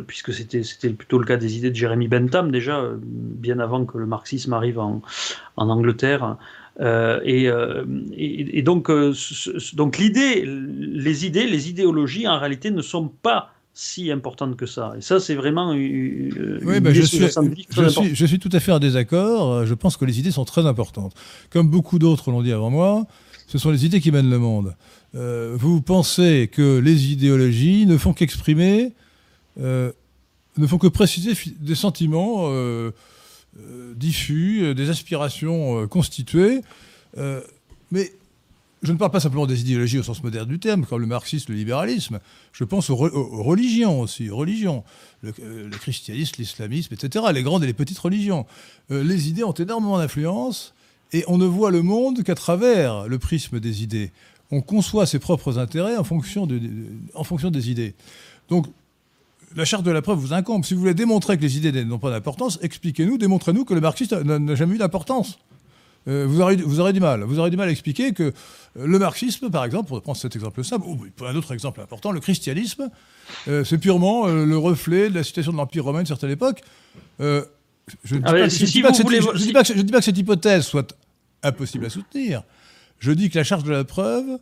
puisque 0.06 0.32
c'était, 0.32 0.90
plutôt 0.90 1.18
le 1.18 1.26
cas 1.26 1.36
des 1.36 1.59
idées 1.59 1.70
de 1.70 1.74
Jérémy 1.74 2.06
Bentham 2.06 2.52
déjà, 2.52 2.84
bien 3.02 3.59
avant 3.59 3.84
que 3.84 3.98
le 3.98 4.06
marxisme 4.06 4.52
arrive 4.52 4.78
en 4.78 5.02
Angleterre, 5.56 6.36
euh, 6.80 7.20
euh, 7.26 7.84
et, 8.12 8.62
donc, 8.62 8.90
euh, 8.90 9.14
donc 9.74 9.98
l'idée, 9.98 10.44
les 10.44 11.26
idées, 11.26 11.46
les 11.46 11.68
idéologies, 11.68 12.28
en 12.28 12.38
réalité, 12.38 12.70
ne 12.70 12.82
sont 12.82 13.08
pas 13.08 13.50
si 13.74 14.10
importantes 14.10 14.56
que 14.56 14.66
ça. 14.66 14.94
Et 14.98 15.00
ça, 15.00 15.20
c'est 15.20 15.34
vraiment 15.34 15.70
oui, 15.70 16.30
ben 16.80 16.92
je, 16.92 17.02
suis, 17.02 17.18
je, 17.18 17.88
suis, 17.88 18.14
je 18.14 18.26
suis 18.26 18.38
tout 18.38 18.50
à 18.52 18.60
fait 18.60 18.72
en 18.72 18.80
désaccord. 18.80 19.66
Je 19.66 19.74
pense 19.74 19.96
que 19.96 20.04
les 20.04 20.18
idées 20.18 20.32
sont 20.32 20.44
très 20.44 20.66
importantes. 20.66 21.14
Comme 21.50 21.68
beaucoup 21.68 21.98
d'autres 21.98 22.30
l'ont 22.30 22.42
dit 22.42 22.52
avant 22.52 22.70
moi, 22.70 23.06
ce 23.46 23.58
sont 23.58 23.70
les 23.70 23.86
idées 23.86 24.00
qui 24.00 24.10
mènent 24.10 24.30
le 24.30 24.38
monde. 24.38 24.74
vous 25.14 25.80
pensez 25.80 26.48
que 26.52 26.78
les 26.78 27.12
idéologies 27.12 27.86
ne 27.86 27.96
font 27.96 28.12
qu'exprimer, 28.12 28.94
ne 30.58 30.66
font 30.66 30.78
que 30.78 30.86
préciser 30.86 31.32
des 31.60 31.74
sentiments 31.74 32.48
euh, 32.48 32.90
diffus, 33.94 34.62
euh, 34.62 34.74
des 34.74 34.90
aspirations 34.90 35.82
euh, 35.82 35.86
constituées. 35.86 36.62
mais 37.90 38.12
je 38.82 38.92
ne 38.92 38.96
parle 38.96 39.11
pas 39.11 39.18
simplement 39.18 39.46
des 39.46 39.61
idéologies 39.61 39.99
au 39.99 40.05
sens 40.05 40.22
moderne 40.22 40.49
du 40.49 40.61
terme, 40.61 40.86
comme 40.86 41.01
le 41.01 41.07
marxisme, 41.07 41.51
le 41.51 41.59
libéralisme. 41.59 42.20
Je 42.53 42.62
pense 42.62 42.90
aux, 42.90 42.96
religions 42.96 44.01
aussi, 44.01 44.30
religions, 44.30 44.84
le, 45.22 45.32
christianisme, 45.70 46.36
l'islamisme, 46.38 46.94
etc., 46.94 47.24
les 47.32 47.42
grandes 47.42 47.64
et 47.64 47.66
les 47.66 47.72
petites 47.72 47.99
religions. 47.99 48.46
les 48.88 49.28
idées 49.28 49.42
ont 49.42 49.53
énormément 49.53 49.99
d'influence 49.99 50.74
et 51.12 51.24
on 51.26 51.38
ne 51.38 51.46
voit 51.46 51.72
le 51.72 51.82
monde 51.82 52.22
qu'à 52.22 52.36
travers 52.36 53.09
le 53.09 53.18
prisme 53.18 53.59
des 53.59 53.82
idées. 53.82 54.12
on 54.53 54.61
conçoit 54.61 55.07
ses 55.07 55.18
propres 55.18 55.59
intérêts 55.59 55.96
en 55.96 56.05
fonction, 56.05 56.46
de, 56.46 56.61
en 57.14 57.24
fonction 57.24 57.51
des 57.51 57.70
idées. 57.72 57.96
Donc, 58.49 58.68
la 59.57 59.64
charte 59.64 59.84
de 59.84 59.90
la 59.90 60.03
preuve 60.03 60.18
vous 60.18 60.32
incombe. 60.32 60.64
Si 60.64 60.74
vous 60.74 60.80
voulez 60.80 60.94
démontrer 60.94 61.36
que 61.36 61.42
les 61.42 61.57
idées 61.57 61.84
n'ont 61.84 61.99
pas 61.99 62.11
d'importance, 62.11 62.59
expliquez-nous, 62.62 63.18
démontrez-nous 63.18 63.64
que 63.64 63.74
le 63.74 63.80
marxisme 63.80 64.22
n'a 64.22 64.55
jamais 64.55 64.74
eu 64.74 64.78
d'importance. 64.78 65.38
Euh, 66.07 66.26
vous, 66.26 66.40
aurez, 66.40 66.57
vous, 66.57 66.80
aurez, 66.80 66.92
du 66.92 67.01
mal. 67.01 67.22
Vous 67.22 67.38
aurez 67.38 67.51
du 67.51 67.57
mal 67.57 67.68
à 67.68 67.70
expliquer 67.70 68.12
que 68.12 68.32
le 68.76 68.99
marxisme, 68.99 69.51
par 69.51 69.64
exemple, 69.64 69.88
pour 69.88 70.01
prendre 70.01 70.16
cet 70.16 70.34
exemple 70.36 70.64
simple, 70.64 70.86
ou 70.86 70.99
un 71.26 71.36
autre 71.36 71.53
exemple 71.53 71.80
important, 71.80 72.12
le 72.12 72.20
christianisme, 72.20 72.90
euh, 73.49 73.64
c'est 73.64 73.78
purement 73.78 74.26
euh, 74.26 74.46
le 74.46 74.57
reflet 74.57 75.11
de 75.11 75.14
la 75.14 75.24
situation 75.24 75.53
de 75.53 75.59
l'Empire 75.59 75.84
romain 75.84 76.03
de 76.03 76.09
certaine 76.09 76.30
époque. 76.30 76.62
je 77.18 77.44
ne 78.12 78.18
dis, 79.36 79.53
pas, 79.53 79.62
que 79.62 80.05
cette 80.05 80.18
hypothèse 80.18 80.64
soit 80.64 80.96
impossible 81.42 81.86
à 81.86 81.90
soutenir. 81.90 82.42
Je 83.01 83.12
dis 83.12 83.28
que 83.28 83.38
la 83.38 83.44
charge 83.44 83.64
de 83.64 83.70
la 83.70 83.84
preuve 83.84 84.38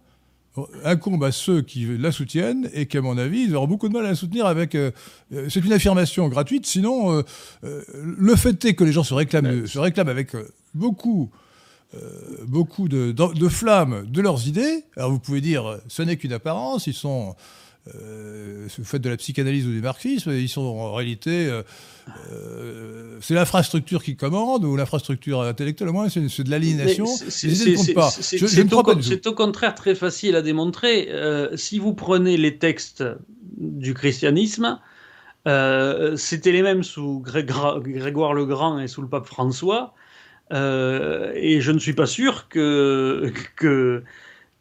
incombe 0.85 1.25
à 1.25 1.33
ceux 1.33 1.63
qui 1.63 1.87
la 1.99 2.13
soutiennent 2.13 2.69
et 2.73 2.87
qu'à 2.87 3.01
mon 3.01 3.19
avis, 3.19 3.43
ils 3.43 3.55
auront 3.55 3.67
beaucoup 3.67 3.89
de 3.89 3.93
mal 3.93 4.07
à 4.07 4.11
la 4.11 4.15
soutenir 4.15 4.47
avec. 4.47 4.75
Euh, 4.75 4.91
euh, 5.35 5.49
c'est 5.49 5.65
une 5.65 5.73
affirmation 5.73 6.29
gratuite, 6.29 6.67
sinon, 6.67 7.23
euh, 7.65 7.83
le 7.93 8.37
fait 8.37 8.65
est 8.65 8.75
que 8.75 8.85
les 8.85 8.93
gens 8.93 9.05
se 9.05 9.15
réclament, 9.15 9.67
se 9.67 9.79
réclament 9.79 10.09
avec 10.09 10.33
beaucoup. 10.75 11.31
beaucoup 12.47 12.89
de, 12.89 13.13
de, 13.13 13.49
flammes 13.49 14.05
de 14.07 14.21
leurs 14.21 14.47
idées. 14.49 14.85
Alors 14.97 15.13
vous 15.13 15.19
pouvez 15.19 15.41
dire, 15.41 15.79
ce 15.89 16.03
n'est 16.03 16.17
qu'une 16.19 16.33
apparence, 16.35 16.87
ils 16.87 16.95
sont 16.95 17.37
euh, 17.95 18.67
vous 18.79 18.85
faites 18.85 19.03
de 19.03 19.11
la 19.11 19.17
psychanalyse 19.17 19.67
ou 19.67 19.71
du 19.71 19.81
marxisme, 19.81 20.33
ils 20.33 20.49
sont 20.49 20.63
en 20.63 20.93
réalité. 20.93 21.47
Euh, 21.47 21.63
euh, 22.33 23.19
c'est 23.21 23.35
l'infrastructure 23.35 24.03
qui 24.03 24.17
commande, 24.17 24.65
ou 24.65 24.77
l'infrastructure 24.77 25.43
intellectuelle, 25.43 25.91
au 25.91 25.93
moins, 25.93 26.09
c'est 26.09 26.21
de 26.21 26.51
l'aliénation. 26.51 27.07
C'est 27.07 29.27
au, 29.27 29.35
contraire 29.35 29.75
très 29.75 29.95
facile 29.95 30.37
à 30.37 30.43
démontrer. 30.43 31.09
si 31.55 31.79
vous 31.79 31.95
prenez 31.95 32.37
les 32.37 32.59
textes 32.59 33.05
du 33.57 33.95
christianisme, 33.95 34.81
c'était 35.45 36.53
les 36.53 36.63
mêmes 36.63 36.83
sous 36.83 37.21
Grégoire 37.21 38.35
le 38.35 38.47
Grand 38.47 38.81
et 38.81 38.89
sous 38.89 39.03
le 39.03 39.09
pape 39.09 39.27
François. 39.27 39.95
et 40.53 41.61
je 41.61 41.71
ne 41.71 41.79
suis 41.79 41.95
pas 41.95 42.07
sûr 42.07 42.49
que, 42.49 43.33
que 43.57 44.03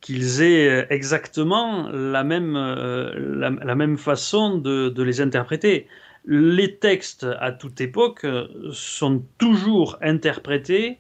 qu'ils 0.06 0.44
aient 0.44 0.70
euh, 0.70 0.86
exactement 0.92 1.90
la 1.90 2.24
même, 2.24 2.56
euh, 2.56 3.12
la, 3.40 3.76
même 3.76 3.98
façon 3.98 4.60
de, 4.60 4.90
de, 4.90 5.04
les 5.04 5.20
interpréter. 5.20 5.88
Les 6.28 6.76
textes 6.76 7.26
à 7.40 7.52
toute 7.52 7.82
époque 7.82 8.24
euh, 8.24 8.46
sont 8.72 9.24
toujours 9.40 9.98
interprétés 10.04 11.00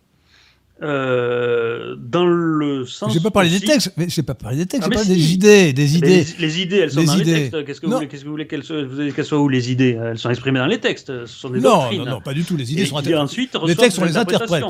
euh, 0.82 1.96
dans 2.00 2.26
le 2.26 2.88
sens. 2.88 3.14
J'ai 3.14 3.20
pas 3.20 3.30
parlé 3.30 3.52
des 3.52 3.60
textes, 3.60 3.94
mais 3.96 4.10
j'ai 4.10 4.24
pas 4.24 4.34
parlé 4.34 4.58
des 4.58 4.66
textes, 4.66 4.88
ah, 4.88 4.90
j'ai 4.92 4.96
parlé 4.96 5.16
des 5.16 5.34
idées, 5.34 5.72
des 5.72 5.98
idées. 5.98 6.26
Les, 6.40 6.62
idées, 6.62 6.78
elles 6.78 6.92
sont 6.92 7.04
dans 7.04 7.16
les 7.16 7.26
textes. 7.26 7.64
Qu'est-ce 7.64 7.82
que, 7.82 7.86
vous 7.86 7.94
voulez, 7.94 8.08
qu'est-ce 8.08 8.24
que 8.24 8.26
vous 8.26 8.32
voulez 8.32 8.48
qu'elles 8.48 8.64
soient, 8.64 8.84
qu'elles 9.16 9.26
soient 9.26 9.40
où 9.40 9.50
les 9.50 9.72
idées? 9.72 10.00
Elles 10.02 10.18
sont 10.18 10.32
exprimées 10.32 10.60
dans 10.60 10.66
les 10.66 10.80
textes. 10.80 11.26
Ce 11.28 11.28
sont 11.28 11.52
des 11.52 11.60
non, 11.60 11.78
doctrines. 11.78 12.06
Non, 12.06 12.12
non, 12.14 12.22
pas 12.22 12.34
du 12.34 12.44
tout. 12.44 12.58
Les 12.58 12.74
idées 12.74 12.88
sont 12.88 12.98
interprétées. 12.98 13.22
Ensuite, 13.22 13.56
les 13.68 13.76
textes, 13.76 14.00
on 14.00 14.06
les 14.06 14.18
interprète. 14.18 14.64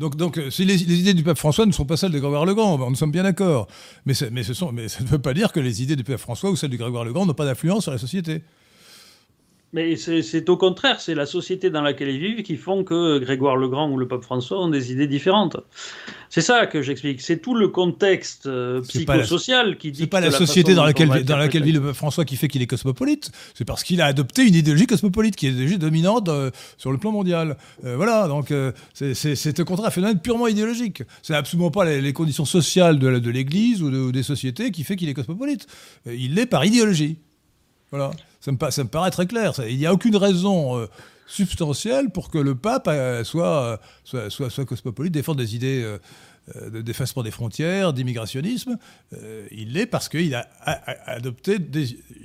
Donc, 0.00 0.16
donc 0.16 0.38
euh, 0.38 0.50
si 0.50 0.64
les, 0.64 0.82
idées 0.82 1.12
du 1.12 1.22
pape 1.22 1.36
François 1.36 1.66
ne 1.66 1.72
sont 1.72 1.84
pas 1.84 1.98
celles 1.98 2.10
de 2.10 2.18
Grégoire 2.18 2.46
le 2.46 2.54
Grand, 2.54 2.78
ben, 2.78 2.88
nous 2.88 2.96
sommes 2.96 3.12
bien 3.12 3.22
d'accord. 3.22 3.68
Mais 4.06 4.14
ça 4.14 4.30
ne 4.30 5.06
veut 5.06 5.18
pas 5.18 5.34
dire 5.34 5.52
que 5.52 5.60
les 5.60 5.82
idées 5.82 5.94
du 5.94 6.04
pape 6.04 6.16
François 6.16 6.50
ou 6.50 6.56
celles 6.56 6.70
de 6.70 6.76
Grégoire 6.78 7.04
le 7.04 7.12
Grand 7.12 7.26
n'ont 7.26 7.34
pas 7.34 7.44
d'influence 7.44 7.82
sur 7.82 7.92
la 7.92 7.98
société. 7.98 8.42
Mais 9.72 9.94
c'est 9.94 10.48
au 10.48 10.56
contraire, 10.56 11.00
c'est 11.00 11.14
la 11.14 11.26
société 11.26 11.70
dans 11.70 11.82
laquelle 11.82 12.08
ils 12.08 12.18
vivent 12.18 12.42
qui 12.42 12.56
font 12.56 12.82
que 12.82 13.18
Grégoire 13.18 13.56
le 13.56 13.68
Grand 13.68 13.88
ou 13.88 13.98
le 13.98 14.08
pape 14.08 14.22
François 14.22 14.60
ont 14.60 14.68
des 14.68 14.90
idées 14.90 15.06
différentes. 15.06 15.58
C'est 16.28 16.40
ça 16.40 16.66
que 16.66 16.82
j'explique. 16.82 17.20
C'est 17.20 17.38
tout 17.38 17.54
le 17.54 17.68
contexte 17.68 18.46
euh, 18.46 18.80
psychosocial 18.82 19.78
qui 19.78 19.92
dit. 19.92 20.00
C'est 20.00 20.06
pas 20.08 20.20
la, 20.20 20.32
société 20.32 20.74
dans 20.74 20.84
laquelle, 20.84 21.24
dans 21.24 21.36
laquelle 21.36 21.62
vit 21.62 21.70
le 21.70 21.80
pape 21.80 21.94
François 21.94 22.24
qui 22.24 22.34
fait 22.34 22.48
qu'il 22.48 22.62
est 22.62 22.66
cosmopolite. 22.66 23.30
C'est 23.54 23.64
parce 23.64 23.84
qu'il 23.84 24.00
a 24.00 24.06
adopté 24.06 24.42
une 24.42 24.56
idéologie 24.56 24.88
cosmopolite 24.88 25.36
qui 25.36 25.46
est 25.46 25.52
déjà 25.52 25.76
dominante 25.76 26.28
euh, 26.28 26.50
sur 26.76 26.90
le 26.90 26.98
plan 26.98 27.12
mondial. 27.12 27.56
Euh, 27.84 27.94
voilà, 27.94 28.26
donc 28.26 28.52
c'est 28.92 29.60
au 29.60 29.64
contraire 29.64 29.86
un 29.86 29.92
phénomène 29.92 30.18
purement 30.18 30.48
idéologique. 30.48 31.04
C'est 31.22 31.34
absolument 31.34 31.70
pas 31.70 31.84
les, 31.84 32.12
conditions 32.12 32.44
sociales 32.44 32.98
de, 32.98 33.20
de 33.20 33.30
l'Église 33.30 33.84
ou, 33.84 33.86
ou, 33.86 34.10
des 34.10 34.24
sociétés 34.24 34.72
qui 34.72 34.82
fait 34.82 34.96
qu'il 34.96 35.08
est 35.08 35.14
cosmopolite. 35.14 35.68
il 36.06 36.34
l'est 36.34 36.46
par 36.46 36.64
idéologie. 36.64 37.18
Voilà. 37.92 38.10
Ça 38.40 38.52
me, 38.52 38.70
ça 38.70 38.84
me, 38.84 38.88
paraît 38.88 39.10
très 39.10 39.26
clair. 39.26 39.52
Il 39.68 39.76
n'y 39.76 39.86
a 39.86 39.92
aucune 39.92 40.16
raison 40.16 40.78
euh, 40.78 40.86
substantielle 41.26 42.10
pour 42.10 42.30
que 42.30 42.38
le 42.38 42.54
pape 42.54 42.88
euh, 42.88 43.22
soit, 43.22 43.80
soit, 44.04 44.30
soit, 44.30 44.64
cosmopolite, 44.64 45.12
défende 45.12 45.36
des 45.36 45.54
idées 45.54 45.82
euh, 45.84 46.70
de 46.70 46.80
d'effacement 46.80 47.22
des 47.22 47.30
frontières, 47.30 47.92
d'immigrationnisme. 47.92 48.78
il 49.52 49.74
l'est 49.74 49.86
parce 49.86 50.08
qu'il 50.08 50.34
a, 50.34 50.48
adopté, 51.06 51.58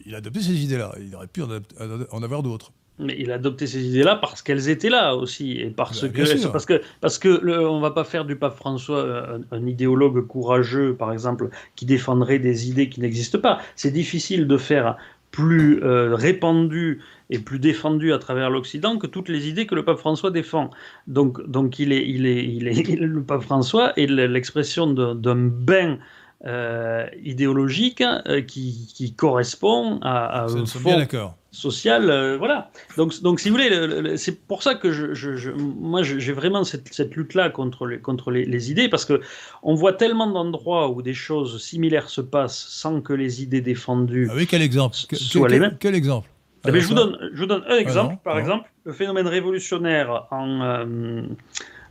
il 0.06 0.16
a 0.16 0.20
adopté 0.20 0.40
ces 0.40 0.64
idées-là. 0.64 0.96
Il 1.00 1.14
aurait 1.16 1.28
pu 1.28 1.44
en, 1.44 2.24
avoir 2.24 2.42
d'autres. 2.42 2.72
Mais 2.98 3.18
il 3.20 3.30
a 3.30 3.36
adopté 3.36 3.68
ces 3.68 3.86
idées-là 3.86 4.16
parce 4.16 4.42
qu'elles 4.42 4.70
étaient 4.70 4.90
là 4.90 5.18
aussi, 5.18 5.60
et 5.60 5.70
parce 5.70 6.02
bah, 6.02 6.10
que 6.10 6.48
parce 6.48 6.66
que 6.66 6.82
parce 7.02 7.18
que 7.18 7.28
le, 7.44 7.68
on 7.68 7.82
va 7.82 7.92
pas 7.92 8.06
faire 8.06 8.24
du 8.24 8.38
pape 8.38 8.56
François 8.56 9.36
un, 9.36 9.42
un, 9.52 9.68
idéologue 9.68 10.26
courageux, 10.26 10.96
par 10.96 11.12
exemple, 11.12 11.50
qui 11.76 11.86
défendrait 11.86 12.40
des 12.40 12.70
idées 12.70 12.88
qui 12.88 13.02
n'existent 13.02 13.40
pas. 13.40 13.60
C'est 13.76 13.92
difficile 13.92 14.48
de 14.48 14.58
faire 14.58 14.96
plus 15.36 15.84
euh, 15.84 16.16
répandu 16.16 17.02
et 17.30 17.40
plus 17.40 17.60
défendu 17.60 18.14
à 18.14 18.20
travers 18.20 18.50
l'Occident 18.50 18.98
que 18.98 19.06
toutes 19.06 19.28
les 19.28 19.50
idées 19.50 19.68
que 19.68 19.76
le 19.76 19.84
pape 19.84 19.98
François 19.98 20.32
défend. 20.32 20.70
Donc, 21.08 21.46
donc 21.46 21.78
il 21.78 21.92
est, 21.92 22.08
il 22.08 22.26
est, 22.26 22.46
il 22.46 22.68
est, 22.70 22.96
le 23.00 23.22
pape 23.22 23.42
François 23.42 23.92
est 24.00 24.08
l'expression 24.08 24.88
d'un 24.88 25.36
bain 25.36 25.98
euh, 26.46 27.08
idéologique 27.24 28.02
euh, 28.02 28.42
qui, 28.42 28.92
qui, 28.94 29.14
correspond 29.14 30.00
à, 30.04 30.42
à 30.42 30.44
un 30.44 30.66
fond 30.68 31.08
social. 31.52 32.12
Euh, 32.12 32.38
voilà. 32.38 32.70
Donc, 32.98 33.20
donc, 33.24 33.40
si 33.40 33.50
vous 33.50 33.56
voulez, 33.56 34.16
c'est 34.18 34.46
pour 34.46 34.62
ça 34.62 34.76
que 34.76 34.92
je, 34.92 35.16
je, 35.16 35.50
moi, 35.50 36.04
j'ai 36.04 36.34
vraiment 36.34 36.64
cette, 36.64 36.94
cette 36.94 37.16
lutte-là 37.16 37.50
contre, 37.50 37.88
les, 37.88 37.98
contre 37.98 38.30
les, 38.30 38.46
les, 38.46 38.70
idées, 38.70 38.90
parce 38.90 39.06
que 39.06 39.22
on 39.64 39.74
voit 39.74 39.94
tellement 39.94 40.28
d'endroits 40.28 40.90
où 40.90 41.02
des 41.02 41.16
choses 41.16 41.60
similaires 41.64 42.10
se 42.10 42.22
passent 42.22 42.68
sans 42.70 43.02
que 43.02 43.14
les 43.14 43.42
idées 43.42 43.62
défendues 43.62 44.28
ah 44.30 44.36
oui, 44.36 44.46
quel 44.46 44.62
exemple 44.62 44.96
soient 45.14 45.50
les 45.50 45.60
mêmes. 45.60 45.78
Quel 45.80 45.96
exemple 45.96 46.30
eh 46.68 46.72
ben, 46.72 46.80
je, 46.80 46.88
vous 46.88 46.94
donne, 46.94 47.18
je 47.34 47.40
vous 47.40 47.46
donne 47.46 47.64
un 47.68 47.78
exemple, 47.78 48.18
par 48.24 48.38
exemple, 48.38 48.70
le 48.84 48.94
phénomène 48.94 49.28
révolutionnaire 49.28 50.28
en, 50.30 51.24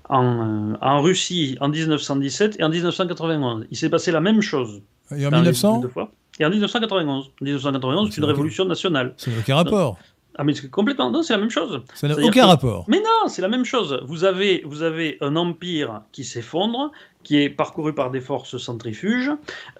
en, 0.08 0.74
en, 0.80 1.02
Russie 1.02 1.56
en 1.60 1.68
1917 1.68 2.56
et 2.58 2.64
en 2.64 2.68
1991. 2.68 3.66
Il 3.70 3.76
s'est 3.76 3.90
passé 3.90 4.12
la 4.12 4.20
même 4.20 4.40
chose. 4.40 4.82
Et 5.16 5.26
en 5.26 5.30
1900 5.30 5.82
Et 6.40 6.44
en 6.44 6.50
1991. 6.50 7.32
1991, 7.40 8.10
c'est 8.10 8.18
une 8.18 8.24
révolution 8.24 8.64
nationale. 8.64 9.14
Ça 9.16 9.30
n'a 9.30 9.38
aucun 9.38 9.56
rapport. 9.56 9.98
Ah 10.36 10.42
mais 10.42 10.52
complètement, 10.68 11.12
non, 11.12 11.22
c'est 11.22 11.32
la 11.32 11.38
même 11.38 11.50
chose. 11.50 11.82
Ça 11.94 12.08
n'a 12.08 12.16
aucun 12.18 12.46
rapport. 12.46 12.84
Mais 12.88 12.98
non, 12.98 13.28
c'est 13.28 13.42
la 13.42 13.48
même 13.48 13.64
chose. 13.64 14.00
Vous 14.04 14.24
avez, 14.24 14.62
vous 14.64 14.82
avez 14.82 15.16
un 15.20 15.36
empire 15.36 16.02
qui 16.10 16.24
s'effondre, 16.24 16.90
qui 17.22 17.40
est 17.40 17.50
parcouru 17.50 17.94
par 17.94 18.10
des 18.10 18.20
forces 18.20 18.58
centrifuges, 18.58 19.30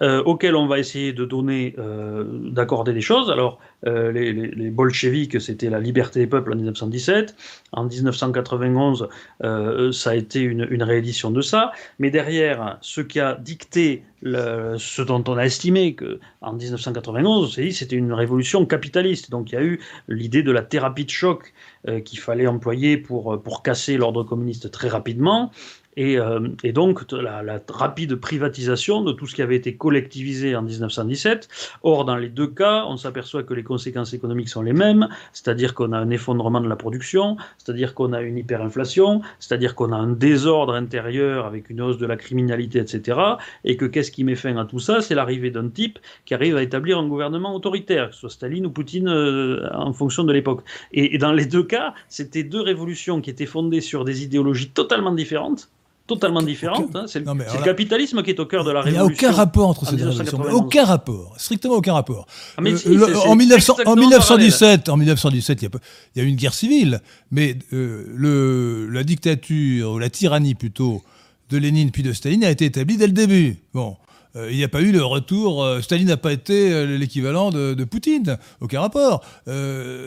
euh, 0.01 0.23
auxquelles 0.23 0.55
on 0.55 0.67
va 0.67 0.79
essayer 0.79 1.11
de 1.11 1.25
donner, 1.25 1.75
euh, 1.77 2.23
d'accorder 2.51 2.93
des 2.93 3.01
choses. 3.01 3.29
Alors, 3.29 3.59
euh, 3.85 4.11
les, 4.11 4.33
les, 4.33 4.47
les, 4.47 4.69
bolcheviks, 4.69 5.39
c'était 5.39 5.69
la 5.69 5.79
liberté 5.79 6.19
des 6.19 6.27
peuples 6.27 6.53
en 6.53 6.55
1917. 6.55 7.35
En 7.71 7.85
1991, 7.85 9.07
euh, 9.43 9.91
ça 9.91 10.11
a 10.11 10.15
été 10.15 10.41
une, 10.41 10.83
réédition 10.83 11.31
de 11.31 11.41
ça. 11.41 11.71
Mais 11.99 12.09
derrière, 12.09 12.77
ce 12.81 13.01
qui 13.01 13.19
a 13.19 13.35
dicté 13.35 14.03
ce 14.23 15.01
dont 15.03 15.23
on 15.27 15.37
a 15.37 15.45
estimé 15.45 15.93
que 15.93 16.19
en 16.41 16.53
1991, 16.53 17.59
c'était 17.71 17.95
une 17.95 18.13
révolution 18.13 18.65
capitaliste. 18.65 19.29
Donc, 19.29 19.51
il 19.51 19.55
y 19.55 19.57
a 19.57 19.63
eu 19.63 19.79
l'idée 20.07 20.41
de 20.41 20.51
la 20.51 20.63
thérapie 20.63 21.05
de 21.05 21.11
choc 21.11 21.53
euh, 21.87 21.99
qu'il 21.99 22.19
fallait 22.19 22.47
employer 22.47 22.97
pour, 22.97 23.41
pour 23.43 23.61
casser 23.61 23.97
l'ordre 23.97 24.23
communiste 24.23 24.71
très 24.71 24.87
rapidement. 24.87 25.51
Et, 25.97 26.17
euh, 26.17 26.47
et, 26.63 26.71
donc 26.71 27.11
la, 27.11 27.59
rapide 27.69 28.15
privatisation 28.15 29.01
de 29.01 29.11
tout 29.11 29.27
ce 29.27 29.35
qui 29.35 29.41
avait 29.41 29.55
été 29.55 29.75
collectivisé 29.75 30.55
en 30.55 30.61
1917. 30.61 31.47
Or, 31.83 32.05
dans 32.05 32.17
les 32.17 32.29
deux 32.29 32.47
cas, 32.47 32.85
on 32.87 32.97
s'aperçoit 32.97 33.43
que 33.43 33.53
les 33.53 33.63
conséquences 33.63 34.13
économiques 34.13 34.49
sont 34.49 34.61
les 34.61 34.73
mêmes, 34.73 35.07
c'est-à-dire 35.33 35.73
qu'on 35.73 35.91
a 35.93 35.97
un 35.97 36.09
effondrement 36.09 36.61
de 36.61 36.67
la 36.67 36.75
production, 36.75 37.37
c'est-à-dire 37.57 37.93
qu'on 37.93 38.13
a 38.13 38.21
une 38.21 38.37
hyperinflation, 38.37 39.21
c'est-à-dire 39.39 39.75
qu'on 39.75 39.91
a 39.91 39.97
un 39.97 40.11
désordre 40.11 40.73
intérieur 40.73 41.45
avec 41.45 41.69
une 41.69 41.81
hausse 41.81 41.97
de 41.97 42.05
la 42.05 42.17
criminalité, 42.17 42.79
etc. 42.79 43.19
Et 43.63 43.77
que 43.77 43.85
qu'est-ce 43.85 44.11
qui 44.11 44.23
met 44.23 44.35
fin 44.35 44.57
à 44.57 44.65
tout 44.65 44.79
ça? 44.79 45.01
C'est 45.01 45.15
l'arrivée 45.15 45.51
d'un 45.51 45.69
type 45.69 45.99
qui 46.25 46.33
arrive 46.33 46.57
à 46.57 46.63
établir 46.63 46.99
un 46.99 47.07
gouvernement 47.07 47.55
autoritaire, 47.55 48.09
que 48.09 48.15
ce 48.15 48.21
soit 48.21 48.29
Staline 48.29 48.65
ou 48.65 48.71
Poutine 48.71 49.07
euh, 49.07 49.67
en 49.73 49.93
fonction 49.93 50.23
de 50.23 50.33
l'époque. 50.33 50.61
Et 50.91 51.17
dans 51.17 51.31
les 51.31 51.45
deux 51.45 51.63
cas, 51.63 51.93
c'était 52.09 52.43
deux 52.43 52.61
révolutions 52.61 53.21
qui 53.21 53.29
étaient 53.29 53.45
fondées 53.45 53.81
sur 53.81 54.05
des 54.05 54.23
idéologies 54.23 54.69
totalement 54.69 55.11
différentes 55.11 55.69
totalement 56.07 56.41
différente. 56.41 56.95
Hein. 56.95 57.05
C'est 57.07 57.19
le, 57.19 57.63
capitalisme 57.63 58.21
qui 58.21 58.29
est 58.29 58.39
au 58.39 58.45
cœur 58.45 58.63
de 58.63 58.71
la 58.71 58.81
révolution. 58.81 59.09
Il 59.09 59.17
n'y 59.17 59.25
a 59.25 59.29
aucun 59.29 59.35
rapport 59.35 59.69
entre 59.69 59.85
ces 59.85 59.95
deux 59.95 60.09
révolutions. 60.09 60.41
Aucun 60.51 60.85
rapport. 60.85 61.33
Strictement 61.37 61.75
aucun 61.75 61.93
rapport. 61.93 62.27
Ah, 62.57 62.61
euh, 62.61 63.15
en, 63.25 63.35
1917, 63.35 64.89
en 64.89 64.97
1917, 64.97 65.61
il 65.63 65.69
y, 66.15 66.19
a, 66.19 66.23
eu 66.23 66.27
une 66.27 66.35
guerre 66.35 66.53
civile, 66.53 67.01
mais 67.31 67.57
euh, 67.73 68.05
le, 68.15 68.87
la 68.91 69.03
dictature, 69.03 69.91
ou 69.91 69.99
la 69.99 70.09
tyrannie 70.09 70.55
plutôt, 70.55 71.01
de 71.49 71.57
Lénine 71.57 71.91
puis 71.91 72.03
de 72.03 72.13
Staline 72.13 72.43
a 72.43 72.49
été 72.49 72.65
établie 72.65 72.97
dès 72.97 73.07
le 73.07 73.13
début. 73.13 73.57
Bon. 73.73 73.97
Euh, 74.35 74.49
il 74.51 74.57
n'y 74.57 74.63
a 74.63 74.67
pas 74.67 74.81
eu 74.81 74.91
le 74.91 75.03
retour. 75.03 75.63
Euh, 75.63 75.81
Staline 75.81 76.07
n'a 76.07 76.17
pas 76.17 76.33
été 76.33 76.73
euh, 76.73 76.97
l'équivalent 76.97 77.51
de, 77.51 77.83
Poutine. 77.85 78.37
Aucun 78.61 78.81
rapport. 78.81 79.23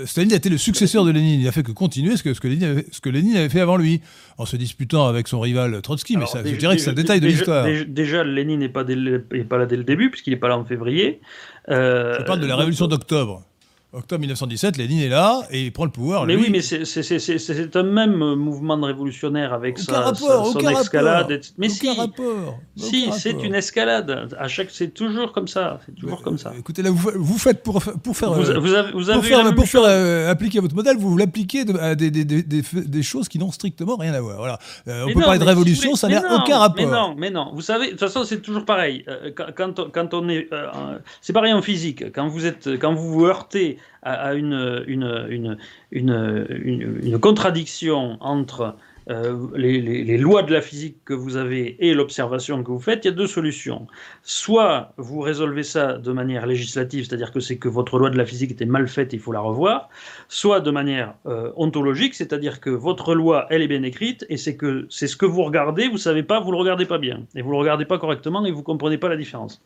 Staline 0.05 0.33
a 0.33 0.37
été 0.37 0.49
le 0.49 0.59
successeur 0.59 1.05
de 1.05 1.11
Lénine. 1.11 1.41
Il 1.41 1.49
a 1.49 1.53
fait 1.53 1.63
que 1.63 1.73
continuer 1.73 2.17
ce 2.17 2.23
que, 2.23 2.35
ce 2.35 2.41
que, 2.41 2.49
Lénine, 2.49 2.65
avait, 2.65 2.87
ce 2.91 3.01
que 3.01 3.09
Lénine 3.09 3.37
avait 3.37 3.49
fait 3.49 3.61
avant 3.61 3.77
lui, 3.77 4.01
en 4.37 4.47
se 4.47 4.57
disputant 4.57 5.07
avec 5.07 5.29
son 5.29 5.41
rival 5.41 5.81
Trotsky. 5.83 6.17
mais 6.17 6.27
ça, 6.27 6.41
je 6.45 6.57
dirais 6.57 6.77
que 6.77 6.83
c'est 6.83 6.91
un 6.91 6.95
détail 6.95 7.21
de 7.21 7.27
l'histoire. 7.27 7.67
Déjà, 7.87 8.25
Lénine 8.25 8.61
n'est 8.61 8.69
pas, 8.69 8.85
pas, 8.85 9.59
là 9.59 9.67
dès 9.67 9.77
le 9.77 9.85
début, 9.85 10.11
puisqu'il 10.11 10.31
n'est 10.31 10.39
pas 10.39 10.49
là 10.49 10.59
en 10.59 10.65
février. 10.65 11.21
je 11.69 12.23
parle 12.25 12.41
de 12.41 12.47
la 12.47 12.57
révolution 12.57 12.87
d'octobre. 12.87 13.48
Octobre 13.95 14.21
1917, 14.21 14.77
Lénine 14.77 15.01
est 15.01 15.09
là 15.09 15.47
et 15.51 15.65
il 15.65 15.73
prend 15.73 15.87
le 15.87 15.91
pouvoir. 15.91 16.27
Mais 16.27 16.37
oui, 16.37 16.49
mais 16.51 16.61
c'est 16.61 17.77
un 17.77 17.83
même 17.83 18.35
mouvement 18.35 18.77
de 18.77 18.85
révolutionnaire 18.85 19.55
avec 19.55 19.79
sa, 19.79 20.03
rapport, 20.03 20.53
son 20.53 20.61
escalade. 20.61 21.41
Mais 21.57 21.71
si, 21.71 21.89
rapport, 21.89 22.59
si 22.77 23.11
c'est 23.13 23.43
une 23.43 23.55
escalade. 23.55 24.29
À 24.39 24.47
chaque, 24.47 24.69
c'est 24.71 24.93
toujours 24.93 25.33
comme 25.33 25.49
ça. 25.49 25.81
C'est 25.87 25.95
toujours 25.95 26.21
comme 26.21 26.37
ça. 26.37 26.53
Écoutez, 26.59 26.83
là, 26.83 26.91
vous, 26.91 27.13
vous 27.15 27.39
faites 27.39 27.63
pour, 27.63 27.83
pour 27.83 28.15
faire, 28.15 28.35
vous, 28.35 28.51
euh, 28.51 28.57
avez, 28.57 28.93
vous 28.93 29.09
avez 29.09 29.21
pour 29.21 29.25
faire, 29.25 29.55
pour 29.55 29.67
faire 29.67 29.83
euh, 29.85 30.31
appliquer 30.31 30.61
votre 30.61 30.75
modèle, 30.75 30.99
vous 30.99 31.17
l'appliquez 31.17 31.65
à 31.81 31.95
des, 31.95 32.11
des, 32.11 32.27
des, 32.27 32.43
des, 32.43 33.03
choses 33.03 33.27
qui 33.27 33.39
n'ont 33.39 33.53
strictement 33.53 33.97
rien 33.97 34.13
à 34.13 34.21
voir. 34.21 34.37
Voilà. 34.37 34.59
Euh, 34.87 35.07
on 35.09 35.15
peut 35.15 35.23
parler 35.23 35.39
de 35.39 35.45
révolution, 35.45 35.97
ça 35.97 36.09
n'a 36.09 36.37
aucun 36.37 36.59
rapport. 36.59 36.85
Mais 36.85 36.93
non, 36.93 37.15
mais 37.17 37.31
non. 37.31 37.53
Vous 37.55 37.63
savez, 37.63 37.87
de 37.87 37.91
toute 37.93 38.01
façon, 38.01 38.25
c'est 38.25 38.43
toujours 38.43 38.67
pareil. 38.67 39.07
Quand, 39.57 39.91
quand 39.91 40.13
on 40.13 40.29
est, 40.29 40.51
c'est 41.23 41.33
pareil 41.33 41.55
en 41.55 41.63
physique. 41.63 42.13
Quand 42.13 42.29
vous 42.29 42.45
êtes, 42.45 42.79
quand 42.79 42.93
vous 42.93 43.09
vous 43.15 43.25
heurtez 43.25 43.78
à, 44.03 44.35
une, 44.35 44.85
une, 44.87 45.27
une, 45.91 46.99
une, 47.03 47.19
contradiction 47.19 48.17
entre 48.21 48.77
euh, 49.09 49.49
les, 49.55 50.19
lois 50.19 50.43
de 50.43 50.53
la 50.53 50.61
physique 50.61 50.99
que 51.05 51.15
vous 51.15 51.37
avez 51.37 51.77
et 51.87 51.95
l'observation 51.95 52.63
que 52.63 52.71
vous 52.71 52.81
faites, 52.81 53.05
il 53.05 53.09
y 53.09 53.11
a 53.11 53.15
deux 53.15 53.27
solutions. 53.27 53.87
Soit 54.23 54.93
vous 54.97 55.21
résolvez 55.21 55.63
ça 55.63 55.95
de 55.95 56.13
manière 56.13 56.47
législative, 56.47 57.07
c'est-à-dire 57.07 57.33
que 57.33 57.41
c'est 57.41 57.57
que 57.57 57.69
votre 57.69 57.99
loi 57.99 58.11
de 58.11 58.19
la 58.19 58.27
physique 58.27 58.51
était 58.51 58.67
mal 58.67 58.87
faite, 58.87 59.13
il 59.13 59.21
faut 59.21 59.33
la 59.33 59.41
revoir, 59.41 59.89
soit 60.29 60.61
de 60.61 60.71
manière 60.71 61.15
euh, 61.27 61.51
ontologique, 61.57 62.15
c'est-à-dire 62.15 62.61
que 62.61 62.71
votre 62.71 63.15
loi, 63.15 63.47
elle 63.51 63.63
est 63.63 63.69
bien 63.69 63.83
écrite, 63.83 64.27
et 64.29 64.37
c'est 64.37 64.57
que 64.57 64.87
c'est 64.91 65.07
ce 65.07 65.17
que 65.17 65.27
vous 65.27 65.43
regardez, 65.43 65.89
vous 65.89 65.99
savez 65.99 66.23
pas, 66.23 66.41
vous 66.41 66.53
le 66.53 66.59
regardez 66.59 66.85
pas 66.85 66.99
bien, 66.99 67.23
et 67.35 67.43
vous 67.43 67.51
le 67.51 67.57
regardez 67.57 67.87
pas 67.87 67.99
correctement, 67.99 68.45
et 68.45 68.51
vous 68.51 68.63
comprenez 68.63 68.99
pas 68.99 69.09
la 69.09 69.17
différence. 69.17 69.63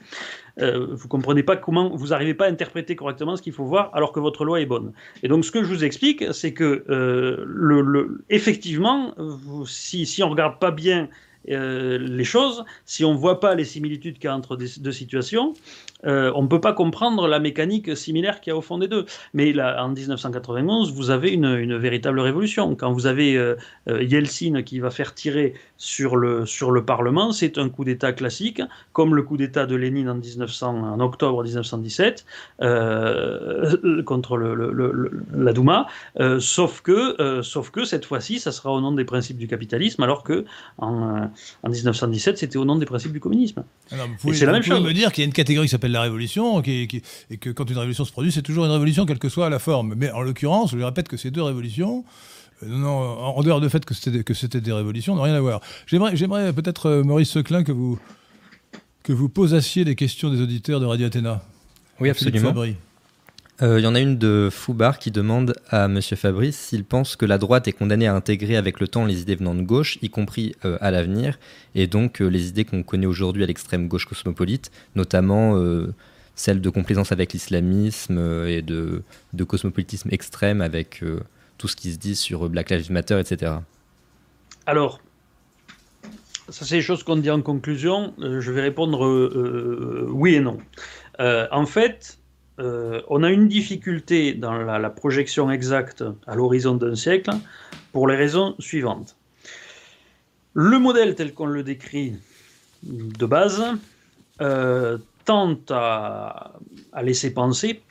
Euh, 0.60 0.88
vous 0.92 1.08
comprenez 1.08 1.42
pas 1.42 1.56
comment, 1.56 1.90
vous 1.90 2.08
n'arrivez 2.08 2.34
pas 2.34 2.46
à 2.46 2.48
interpréter 2.48 2.94
correctement 2.94 3.36
ce 3.36 3.42
qu'il 3.42 3.52
faut 3.52 3.64
voir, 3.64 3.90
alors 3.92 4.12
que 4.12 4.20
votre 4.20 4.44
loi 4.44 4.60
est 4.60 4.66
bonne. 4.66 4.92
Et 5.22 5.28
donc 5.28 5.44
ce 5.44 5.50
que 5.50 5.62
je 5.62 5.68
vous 5.68 5.84
explique, 5.84 6.24
c'est 6.32 6.52
que 6.52 6.84
euh, 6.90 8.22
effectivement, 8.30 9.14
si, 9.66 10.06
si 10.06 10.22
on 10.22 10.30
regarde 10.30 10.58
pas 10.58 10.70
bien 10.70 11.08
euh, 11.50 11.98
les 11.98 12.24
choses, 12.24 12.64
si 12.84 13.04
on 13.04 13.12
ne 13.12 13.18
voit 13.18 13.40
pas 13.40 13.54
les 13.54 13.64
similitudes 13.64 14.14
qu'il 14.14 14.24
y 14.24 14.28
a 14.28 14.36
entre 14.36 14.56
deux 14.56 14.92
situations, 14.92 15.54
euh, 16.04 16.32
on 16.34 16.42
ne 16.42 16.48
peut 16.48 16.60
pas 16.60 16.72
comprendre 16.72 17.28
la 17.28 17.38
mécanique 17.38 17.96
similaire 17.96 18.40
qu'il 18.40 18.50
y 18.50 18.54
a 18.54 18.56
au 18.56 18.60
fond 18.60 18.78
des 18.78 18.88
deux. 18.88 19.06
Mais 19.34 19.52
là, 19.52 19.84
en 19.84 19.90
1991, 19.90 20.92
vous 20.92 21.10
avez 21.10 21.30
une, 21.30 21.76
véritable 21.76 22.20
révolution. 22.20 22.74
Quand 22.74 22.92
vous 22.92 23.06
avez 23.06 23.36
euh, 23.36 23.56
Yeltsin 23.88 24.62
qui 24.62 24.78
va 24.80 24.90
faire 24.90 25.14
tirer 25.14 25.54
sur 25.76 26.16
le, 26.16 26.44
sur 26.46 26.70
le 26.70 26.84
Parlement, 26.84 27.32
c'est 27.32 27.58
un 27.58 27.68
coup 27.68 27.84
d'État 27.84 28.12
classique, 28.12 28.62
comme 28.92 29.14
le 29.14 29.22
coup 29.22 29.36
d'État 29.36 29.66
de 29.66 29.74
Lénine 29.74 30.08
en, 30.08 30.14
1900, 30.14 30.92
en 30.92 31.00
octobre 31.00 31.42
1917 31.42 32.24
contre 34.04 34.36
la 34.36 35.52
Douma, 35.52 35.86
sauf, 36.38 36.82
que, 36.82 37.42
sauf 37.42 37.70
que 37.70 37.84
cette 37.84 38.04
fois-ci, 38.04 38.38
ça 38.38 38.52
sera 38.52 38.72
au 38.72 38.80
nom 38.80 38.92
des 38.92 39.04
principes 39.04 39.38
du 39.38 39.48
capitalisme, 39.48 40.02
alors 40.02 40.22
que 40.22 40.44
en, 40.78 41.30
en 41.62 41.70
1917, 41.70 42.38
c'était 42.38 42.56
au 42.56 42.64
nom 42.64 42.76
des 42.76 42.86
principes 42.86 43.12
du 43.12 43.20
communisme. 43.20 43.64
c'est 43.88 43.96
la 44.46 44.52
même 44.52 44.62
chose. 44.62 44.82
me 44.82 44.92
dire 44.92 45.12
qu'il 45.12 45.22
y 45.22 45.24
a 45.24 45.26
une 45.26 45.32
catégorie 45.32 45.66
qui 45.66 45.70
s'appelle 45.70 45.92
la 45.92 46.02
révolution, 46.02 46.62
et 46.62 46.86
que 47.40 47.50
quand 47.50 47.68
une 47.68 47.76
révolution 47.76 48.04
se 48.04 48.12
produit, 48.12 48.32
c'est 48.32 48.42
toujours 48.42 48.64
une 48.64 48.70
révolution, 48.72 49.06
quelle 49.06 49.18
que 49.18 49.28
soit 49.28 49.48
la 49.50 49.58
forme. 49.58 49.94
Mais 49.96 50.10
en 50.10 50.22
l'occurrence, 50.22 50.72
je 50.72 50.78
répète 50.78 51.08
que 51.08 51.16
ces 51.16 51.30
deux 51.30 51.42
révolutions, 51.42 52.04
euh, 52.62 52.66
non, 52.68 52.88
en 52.88 53.42
dehors 53.42 53.60
du 53.60 53.68
fait 53.68 53.84
que 53.84 53.94
c'était, 53.94 54.24
que 54.24 54.34
c'était 54.34 54.60
des 54.60 54.72
révolutions, 54.72 55.14
n'ont 55.14 55.22
rien 55.22 55.34
à 55.34 55.40
voir. 55.40 55.60
J'aimerais, 55.86 56.16
j'aimerais 56.16 56.52
peut-être, 56.52 56.86
euh, 56.86 57.02
Maurice 57.02 57.30
Seclin, 57.30 57.64
que 57.64 57.72
vous, 57.72 57.98
que 59.02 59.12
vous 59.12 59.28
posassiez 59.28 59.84
des 59.84 59.94
questions 59.94 60.30
des 60.30 60.40
auditeurs 60.40 60.80
de 60.80 60.86
Radio 60.86 61.06
Athéna. 61.06 61.42
Oui, 62.00 62.10
absolument. 62.10 62.54
Il 63.62 63.68
euh, 63.68 63.78
y 63.78 63.86
en 63.86 63.94
a 63.94 64.00
une 64.00 64.18
de 64.18 64.48
Foubar 64.50 64.98
qui 64.98 65.12
demande 65.12 65.54
à 65.70 65.84
M. 65.84 66.02
Fabrice 66.02 66.58
s'il 66.58 66.84
pense 66.84 67.14
que 67.14 67.24
la 67.24 67.38
droite 67.38 67.68
est 67.68 67.72
condamnée 67.72 68.08
à 68.08 68.14
intégrer 68.14 68.56
avec 68.56 68.80
le 68.80 68.88
temps 68.88 69.04
les 69.04 69.20
idées 69.20 69.36
venant 69.36 69.54
de 69.54 69.62
gauche, 69.62 69.98
y 70.02 70.10
compris 70.10 70.56
euh, 70.64 70.78
à 70.80 70.90
l'avenir, 70.90 71.38
et 71.76 71.86
donc 71.86 72.20
euh, 72.20 72.26
les 72.26 72.48
idées 72.48 72.64
qu'on 72.64 72.82
connaît 72.82 73.06
aujourd'hui 73.06 73.44
à 73.44 73.46
l'extrême 73.46 73.86
gauche 73.86 74.06
cosmopolite, 74.06 74.72
notamment 74.96 75.56
celles 76.34 76.60
de 76.60 76.70
complaisance 76.70 77.12
avec 77.12 77.34
l'islamisme 77.34 78.18
et 78.48 78.62
de, 78.62 79.04
de, 79.32 79.44
cosmopolitisme 79.44 80.08
extrême 80.10 80.60
avec 80.60 81.04
tout 81.56 81.68
ce 81.68 81.76
qui 81.76 81.92
se 81.92 81.98
dit 81.98 82.16
sur 82.16 82.48
Black 82.48 82.70
Lives 82.70 82.90
Matter, 82.90 83.20
etc. 83.20 83.52
Alors, 84.66 85.00
ça 86.48 86.64
c'est 86.64 86.74
les 86.74 86.82
choses 86.82 87.04
qu'on 87.04 87.16
dit 87.16 87.30
en 87.30 87.42
conclusion. 87.42 88.12
je 88.18 88.50
vais 88.50 88.62
répondre 88.62 90.08
oui 90.10 90.34
et 90.34 90.40
non. 90.40 90.58
en 91.20 91.66
fait, 91.66 92.18
euh, 92.62 93.02
on 93.08 93.24
a 93.24 93.30
une 93.30 93.48
difficulté 93.48 94.34
dans 94.34 94.52
la, 94.52 94.90
projection 94.90 95.50
exacte 95.50 96.04
à 96.26 96.36
l'horizon 96.36 96.76
d'un 96.76 96.94
siècle 96.94 97.30
pour 97.92 98.06
les 98.06 98.14
raisons 98.14 98.54
suivantes. 98.60 99.16
Le 100.54 100.78
modèle 100.78 101.14
tel 101.16 101.34
qu'on 101.34 101.46
le 101.46 101.62
décrit 101.62 102.14
de 102.84 103.26
base 103.26 103.64
euh, 104.40 104.98
tente 105.24 105.70
à, 105.70 106.52
laisser 107.02 107.34
penser 107.34 107.82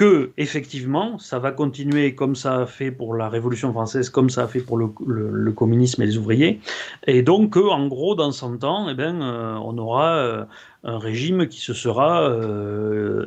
que 0.00 0.30
effectivement 0.38 1.18
ça 1.18 1.38
va 1.38 1.52
continuer 1.52 2.14
comme 2.14 2.34
ça 2.34 2.60
a 2.60 2.66
fait 2.66 2.90
pour 2.90 3.14
la 3.14 3.28
Révolution 3.28 3.70
française, 3.70 4.08
comme 4.08 4.30
ça 4.30 4.44
a 4.44 4.48
fait 4.48 4.60
pour 4.60 4.78
le, 4.78 5.52
communisme 5.52 6.00
et 6.00 6.06
les 6.06 6.16
ouvriers, 6.16 6.58
et 7.06 7.20
donc 7.20 7.58
en 7.58 7.86
gros 7.86 8.14
dans 8.14 8.32
100 8.32 8.64
ans, 8.64 8.88
eh 8.88 8.94
ben, 8.94 9.20
euh, 9.20 9.56
on 9.62 9.76
aura 9.76 10.46
un 10.84 10.98
régime 10.98 11.48
qui 11.48 11.60
se 11.60 11.74
sera 11.74 12.22
euh, 12.30 13.26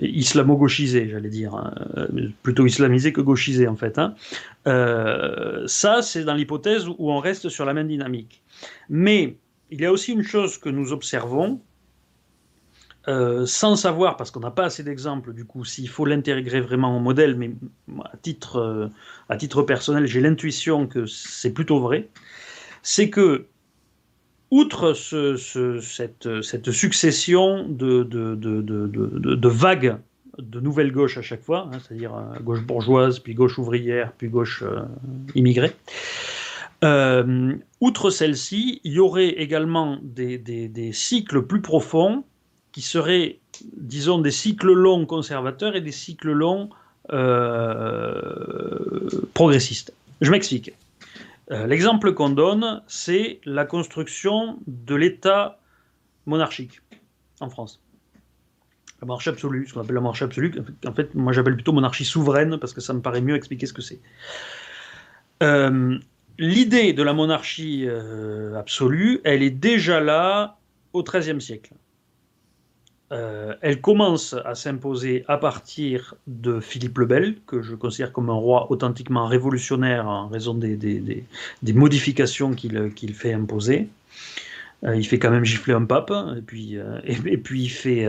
islamo-gauchisé, 0.00 1.08
j'allais 1.10 1.30
dire, 1.30 1.56
hein. 1.56 1.74
plutôt 2.44 2.64
islamisé 2.64 3.12
que 3.12 3.20
gauchisé 3.20 3.66
en 3.66 3.74
fait. 3.74 3.98
Hein. 3.98 4.14
Euh, 4.68 5.64
ça, 5.66 6.02
c'est 6.02 6.22
dans 6.22 6.34
l'hypothèse 6.34 6.86
où 6.86 7.10
on 7.10 7.18
reste 7.18 7.48
sur 7.48 7.64
la 7.64 7.74
même 7.74 7.88
dynamique. 7.88 8.40
Mais 8.88 9.36
il 9.72 9.80
y 9.80 9.84
a 9.84 9.90
aussi 9.90 10.12
une 10.12 10.22
chose 10.22 10.58
que 10.58 10.68
nous 10.68 10.92
observons, 10.92 11.60
euh, 13.08 13.46
sans 13.46 13.76
savoir, 13.76 14.16
parce 14.16 14.30
qu'on 14.30 14.40
n'a 14.40 14.50
pas 14.50 14.64
assez 14.64 14.82
d'exemples, 14.82 15.32
du 15.32 15.44
coup, 15.44 15.64
s'il 15.64 15.88
faut 15.88 16.04
l'intégrer 16.04 16.60
vraiment 16.60 16.96
au 16.96 17.00
modèle, 17.00 17.36
mais 17.36 17.50
à 18.04 18.16
titre, 18.16 18.90
à 19.28 19.36
titre 19.36 19.62
personnel, 19.62 20.06
j'ai 20.06 20.20
l'intuition 20.20 20.86
que 20.86 21.06
c'est 21.06 21.52
plutôt 21.52 21.80
vrai, 21.80 22.08
c'est 22.82 23.10
que 23.10 23.46
outre 24.50 24.94
cette, 24.94 26.70
succession 26.70 27.66
de, 27.68 29.48
vagues 29.48 29.96
de 30.38 30.60
nouvelles 30.60 30.92
gauches 30.92 31.18
à 31.18 31.22
chaque 31.22 31.42
fois, 31.42 31.68
hein, 31.72 31.78
c'est-à-dire 31.80 32.14
euh, 32.14 32.38
gauche 32.40 32.62
bourgeoise, 32.62 33.18
puis 33.18 33.34
gauche 33.34 33.58
ouvrière, 33.58 34.12
puis 34.16 34.28
gauche 34.28 34.62
euh, 34.62 34.82
immigrée, 35.34 35.72
euh, 36.84 37.54
outre 37.80 38.10
celle-ci, 38.10 38.80
il 38.84 38.92
y 38.92 39.00
aurait 39.00 39.30
également 39.30 39.98
des, 40.02 40.90
cycles 40.92 41.42
plus 41.42 41.60
profonds 41.60 42.24
qui 42.78 42.84
seraient, 42.84 43.40
disons, 43.76 44.20
des 44.20 44.30
cycles 44.30 44.72
longs 44.72 45.04
conservateurs 45.04 45.74
et 45.74 45.80
des 45.80 45.90
cycles 45.90 46.30
longs 46.30 46.70
progressistes. 49.34 49.92
Je 50.20 50.30
m'explique. 50.30 50.72
Euh, 51.50 51.66
l'exemple 51.66 52.14
qu'on 52.14 52.30
donne, 52.30 52.82
c'est 52.86 53.40
la 53.44 53.64
construction 53.64 54.60
de 54.68 54.94
l'État 54.94 55.58
monarchique 56.26 56.82
en 57.40 57.50
France. 57.50 57.80
La 59.00 59.06
monarchie 59.06 59.30
absolue, 59.30 59.66
ce 59.66 59.74
qu'on 59.74 59.80
appelle 59.80 59.94
la 59.96 60.00
monarchie 60.00 60.22
absolue, 60.24 60.54
en 60.86 60.92
fait, 60.92 61.16
moi 61.16 61.32
j'appelle 61.32 61.54
plutôt 61.54 61.72
monarchie 61.72 62.04
souveraine 62.04 62.58
parce 62.58 62.74
que 62.74 62.80
ça 62.80 62.92
me 62.92 63.00
paraît 63.00 63.20
mieux 63.20 63.34
expliquer 63.34 63.66
ce 63.66 63.72
que 63.72 63.82
c'est. 63.82 64.00
Euh, 65.42 65.98
l'idée 66.38 66.92
de 66.92 67.02
la 67.02 67.12
monarchie 67.12 67.86
euh, 67.88 68.54
absolue, 68.54 69.20
elle 69.24 69.42
est 69.42 69.50
déjà 69.50 69.98
là 69.98 70.58
au 70.92 71.02
XIIIe 71.02 71.40
siècle. 71.40 71.72
Euh, 73.10 73.54
elle 73.62 73.80
commence 73.80 74.34
à 74.44 74.54
s'imposer 74.54 75.24
à 75.28 75.38
partir 75.38 76.14
de 76.26 76.60
Philippe 76.60 76.98
le 76.98 77.06
Bel, 77.06 77.36
que 77.46 77.62
je 77.62 77.74
considère 77.74 78.12
comme 78.12 78.28
un 78.28 78.34
roi 78.34 78.70
authentiquement 78.70 79.26
révolutionnaire 79.26 80.06
en 80.06 80.28
raison 80.28 80.54
des, 80.54 81.24
modifications 81.62 82.52
qu'il 82.52 83.14
fait 83.14 83.32
imposer. 83.32 83.88
Euh, 84.84 84.94
il 84.94 85.04
fait 85.04 85.18
quand 85.18 85.30
même 85.30 85.44
gifler 85.44 85.74
un 85.74 85.84
pape, 85.84 86.12
et 86.36 86.42
puis, 86.42 86.76
euh, 86.76 87.00
il 87.06 87.70
fait, 87.70 88.06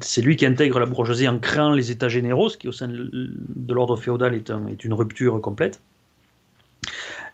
c'est 0.00 0.22
lui 0.22 0.36
qui 0.36 0.46
intègre 0.46 0.80
la 0.80 0.86
bourgeoisie 0.86 1.28
en 1.28 1.38
créant 1.38 1.72
les 1.72 1.90
États 1.90 2.08
généraux, 2.08 2.48
ce 2.48 2.56
qui 2.56 2.68
au 2.68 2.72
sein 2.72 2.88
de 2.88 3.74
l'ordre 3.74 3.96
féodal 3.96 4.34
est, 4.34 4.84
une 4.84 4.94
rupture 4.94 5.40
complète. 5.40 5.80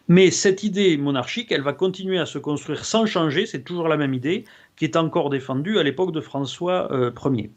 Mais 0.08 0.30
cette 0.30 0.64
idée 0.64 0.96
monarchique, 0.96 1.52
elle 1.52 1.60
va 1.60 1.74
continuer 1.74 2.18
à 2.18 2.26
se 2.26 2.38
construire 2.38 2.84
sans 2.84 3.04
changer, 3.04 3.44
c'est 3.44 3.62
toujours 3.62 3.88
la 3.88 3.98
même 3.98 4.14
idée, 4.14 4.44
qui 4.76 4.84
est 4.84 4.96
encore 4.96 5.28
défendue 5.28 5.78
à 5.78 5.82
l'époque 5.82 6.12
de 6.12 6.20
François 6.20 6.88
Ier. 7.24 7.50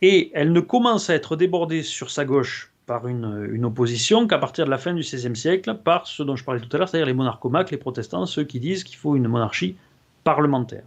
Et 0.00 0.30
elle 0.34 0.52
ne 0.52 0.60
commence 0.60 1.10
à 1.10 1.14
être 1.14 1.36
débordée 1.36 1.82
sur 1.82 2.10
sa 2.10 2.24
gauche 2.24 2.72
par 2.86 3.06
une, 3.06 3.64
opposition 3.64 4.26
qu'à 4.26 4.38
partir 4.38 4.64
de 4.64 4.70
la 4.70 4.78
fin 4.78 4.92
du 4.92 5.02
XVIe 5.02 5.36
siècle, 5.36 5.78
par 5.84 6.06
ce 6.06 6.22
dont 6.22 6.36
je 6.36 6.44
parlais 6.44 6.60
tout 6.60 6.68
à 6.72 6.78
l'heure, 6.78 6.88
c'est-à-dire 6.88 7.06
les 7.06 7.14
monarchomaques, 7.14 7.70
les 7.70 7.76
protestants, 7.76 8.26
ceux 8.26 8.44
qui 8.44 8.60
disent 8.60 8.84
qu'il 8.84 8.96
faut 8.96 9.16
une 9.16 9.28
monarchie 9.28 9.76
parlementaire. 10.24 10.84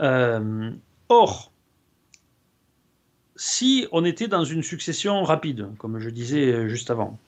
Euh, 0.00 0.70
or, 1.08 1.52
si 3.34 3.86
on 3.92 4.04
était 4.04 4.28
dans 4.28 4.44
une 4.44 4.62
succession 4.62 5.22
rapide, 5.24 5.68
comme 5.78 5.98
je 5.98 6.10
disais 6.10 6.68
juste 6.68 6.90
avant, 6.90 7.18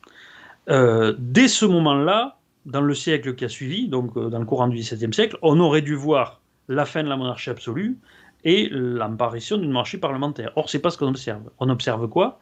euh, 0.68 1.14
dès 1.18 1.48
ce 1.48 1.64
moment-là, 1.64 2.38
dans 2.66 2.80
le 2.80 2.94
siècle 2.94 3.34
qui 3.34 3.44
a 3.44 3.48
suivi, 3.48 3.88
donc 3.88 4.16
euh, 4.16 4.28
dans 4.28 4.38
le 4.38 4.44
courant 4.44 4.68
du 4.68 4.76
XVIIe 4.76 5.12
siècle, 5.12 5.38
on 5.42 5.58
aurait 5.60 5.82
dû 5.82 5.94
voir 5.94 6.40
la 6.68 6.84
fin 6.84 7.02
de 7.02 7.08
la 7.08 7.16
monarchie 7.16 7.50
absolue 7.50 7.98
et 8.44 8.68
l'apparition 8.70 9.58
d'une 9.58 9.70
monarchie 9.70 9.98
parlementaire. 9.98 10.52
Or, 10.56 10.70
c'est 10.70 10.78
pas 10.78 10.90
ce 10.90 10.98
qu'on 10.98 11.08
observe. 11.08 11.42
On 11.58 11.68
observe 11.68 12.08
quoi? 12.08 12.40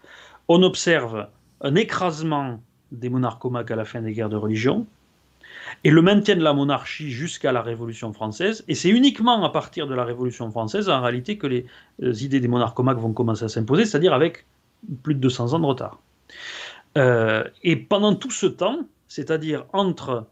On 0.48 0.62
observe 0.62 1.28
un 1.60 1.74
écrasement 1.74 2.60
des 2.92 3.08
monarchomaques 3.08 3.70
à 3.70 3.76
la 3.76 3.84
fin 3.84 4.00
des 4.00 4.12
guerres 4.12 4.28
de 4.28 4.36
religion, 4.36 4.86
et 5.84 5.90
le 5.90 6.02
maintien 6.02 6.36
de 6.36 6.42
la 6.42 6.52
monarchie 6.52 7.10
jusqu'à 7.10 7.52
la 7.52 7.62
Révolution 7.62 8.12
française. 8.12 8.64
Et 8.68 8.74
c'est 8.74 8.88
uniquement 8.88 9.44
à 9.44 9.50
partir 9.50 9.86
de 9.86 9.94
la 9.94 10.04
Révolution 10.04 10.50
française, 10.50 10.88
en 10.88 11.00
réalité, 11.00 11.38
que 11.38 11.46
les 11.46 11.66
idées 12.24 12.40
des 12.40 12.48
monarchomaques 12.48 12.98
vont 12.98 13.12
commencer 13.12 13.44
à 13.44 13.48
s'imposer, 13.48 13.84
c'est-à-dire 13.84 14.14
avec 14.14 14.46
plus 15.02 15.14
de 15.14 15.20
200 15.20 15.54
ans 15.54 15.58
de 15.58 15.66
retard. 15.66 16.00
Euh, 16.96 17.44
et 17.62 17.76
pendant 17.76 18.14
tout 18.14 18.30
ce 18.30 18.46
temps, 18.46 18.80
c'est-à-dire 19.08 19.66
entre, 19.72 20.28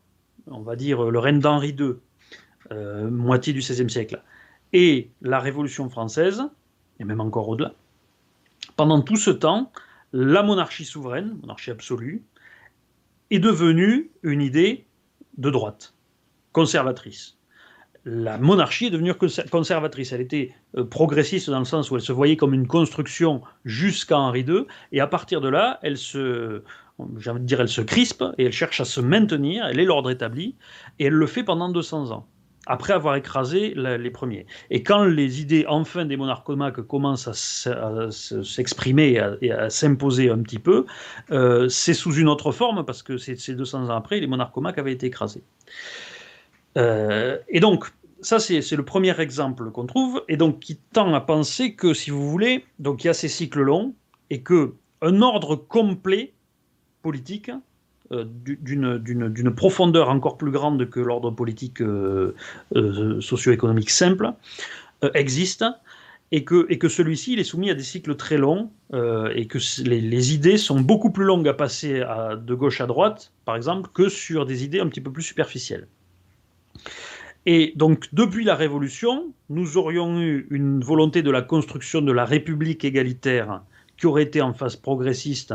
on 0.47 0.61
va 0.61 0.77
dire, 0.77 1.11
le 1.11 1.18
règne 1.18 1.41
d'Henri 1.41 1.74
II, 1.79 1.95
euh, 2.72 3.11
moitié 3.11 3.53
du 3.53 3.61
XVIe 3.61 3.91
siècle, 3.91 4.22
et 4.72 5.11
la 5.22 5.41
Révolution 5.41 5.89
française, 5.89 6.43
et 7.01 7.05
même 7.05 7.20
encore 7.20 7.49
au-delà, 7.49 7.72
pendant 8.77 9.01
tout 9.01 9.16
ce 9.16 9.31
temps, 9.31 9.72
la 10.12 10.43
monarchie 10.43 10.85
souveraine, 10.85 11.39
monarchie 11.41 11.70
absolue, 11.70 12.24
est 13.31 13.39
devenue 13.39 14.11
une 14.22 14.41
idée 14.41 14.87
de 15.39 15.51
droite, 15.51 15.95
conservatrice. 16.53 17.37
La 18.05 18.39
monarchie 18.39 18.87
est 18.87 18.91
devenue 18.91 19.12
conservatrice. 19.51 20.12
Elle 20.12 20.20
était 20.20 20.55
euh, 20.77 20.85
progressiste 20.85 21.51
dans 21.51 21.59
le 21.59 21.64
sens 21.64 21.91
où 21.91 21.97
elle 21.97 22.03
se 22.03 22.12
voyait 22.12 22.37
comme 22.37 22.55
une 22.55 22.68
construction 22.68 23.43
jusqu'à 23.64 24.16
Henri 24.16 24.43
II, 24.43 24.64
et 24.93 25.01
à 25.01 25.09
partir 25.09 25.41
de 25.41 25.49
là, 25.49 25.81
elle 25.83 25.99
se, 25.99 26.62
j'ai 27.18 27.30
envie 27.30 27.40
de 27.40 27.47
dire, 27.47 27.61
elle 27.61 27.68
se 27.68 27.82
crispe 27.82 28.24
et 28.38 28.44
elle 28.47 28.53
cherche 28.53 28.80
à 28.80 28.84
se 28.84 29.01
maintenir. 29.01 29.66
Elle 29.66 29.80
est 29.80 29.84
l'ordre 29.84 30.11
établi, 30.11 30.57
et 30.99 31.07
elle 31.07 31.14
le 31.14 31.26
fait 31.26 31.44
pendant 31.44 31.68
200 31.68 32.11
ans 32.12 32.26
après 32.66 32.92
avoir 32.92 33.14
écrasé 33.14 33.74
les 33.76 34.11
premiers. 34.11 34.47
Et 34.70 34.82
quand 34.82 35.05
les 35.05 35.40
idées 35.40 35.64
enfin 35.68 36.05
des 36.05 36.16
monarchomaques 36.16 36.80
commencent 36.82 37.28
à 37.28 38.11
s'exprimer 38.11 39.20
et 39.40 39.53
à, 39.53 39.70
s'imposer 39.70 40.30
un 40.30 40.38
petit 40.38 40.59
peu, 40.59 40.84
euh, 41.30 41.68
c'est 41.68 41.94
sous 41.94 42.14
une 42.14 42.28
autre 42.28 42.51
forme 42.51 42.84
parce 42.84 43.03
que 43.03 43.16
c'est 43.18 43.55
200 43.55 43.88
ans 43.88 43.97
après, 43.97 44.18
les 44.18 44.26
monarchomaques 44.26 44.78
avaient 44.78 44.92
été 44.92 45.07
écrasés. 45.07 45.44
Euh, 46.76 47.38
et 47.49 47.61
donc, 47.61 47.86
ça 48.20 48.40
c'est 48.40 48.72
le 48.72 48.84
premier 48.84 49.18
exemple 49.20 49.70
qu'on 49.70 49.86
trouve, 49.86 50.24
et 50.28 50.36
donc 50.36 50.59
qui 50.59 50.76
tend 50.92 51.14
à 51.14 51.20
penser 51.20 51.74
que, 51.74 51.94
si 51.94 52.11
vous 52.11 52.28
voulez, 52.28 52.64
donc 52.80 53.05
il 53.05 53.07
y 53.07 53.11
a 53.11 53.14
ces 53.14 53.28
cycles 53.28 53.62
longs, 53.62 53.94
et 54.30 54.42
que 54.42 54.74
un 55.03 55.22
ordre 55.22 55.55
complet 55.55 56.32
politique 57.07 57.52
euh, 58.11 58.24
d'une 58.24 59.54
profondeur 59.54 60.09
encore 60.09 60.36
plus 60.36 60.50
grande 60.50 60.90
que 60.90 60.98
l'ordre 60.98 61.30
politique 61.30 61.80
euh, 61.80 62.34
euh, 62.74 63.20
socio-économique 63.20 63.90
simple 63.90 64.32
existe 65.14 65.64
et 66.32 66.42
que, 66.42 66.88
celui-ci 66.88 67.34
est 67.34 67.44
soumis 67.44 67.70
à 67.70 67.74
des 67.74 67.84
cycles 67.84 68.16
très 68.16 68.38
longs 68.38 68.72
et 68.92 69.46
que 69.46 69.59
les, 69.84 70.34
idées 70.34 70.57
sont 70.57 70.80
beaucoup 70.80 71.11
plus 71.11 71.24
longues 71.24 71.46
à 71.46 71.54
passer 71.54 72.02
de 72.48 72.54
gauche 72.54 72.80
à 72.80 72.86
droite, 72.86 73.30
par 73.44 73.54
exemple, 73.54 73.90
que 73.92 74.09
sur 74.09 74.46
des 74.46 74.64
idées 74.64 74.80
un 74.80 74.88
petit 74.88 75.02
peu 75.02 75.12
plus 75.12 75.22
superficielles. 75.22 75.86
Et 77.44 77.72
donc, 77.76 78.09
depuis 78.12 78.44
la 78.44 78.57
Révolution, 78.57 79.32
nous 79.50 79.76
aurions 79.76 80.18
eu 80.20 80.48
une 80.50 80.80
volonté 80.80 81.22
de 81.22 81.30
la 81.30 81.42
construction 81.42 82.00
de 82.00 82.11
la 82.11 82.24
République 82.24 82.84
égalitaire 82.84 83.62
qui 83.97 84.07
aurait 84.07 84.22
été 84.22 84.42
en 84.42 84.53
phase 84.53 84.76
progressiste, 84.76 85.55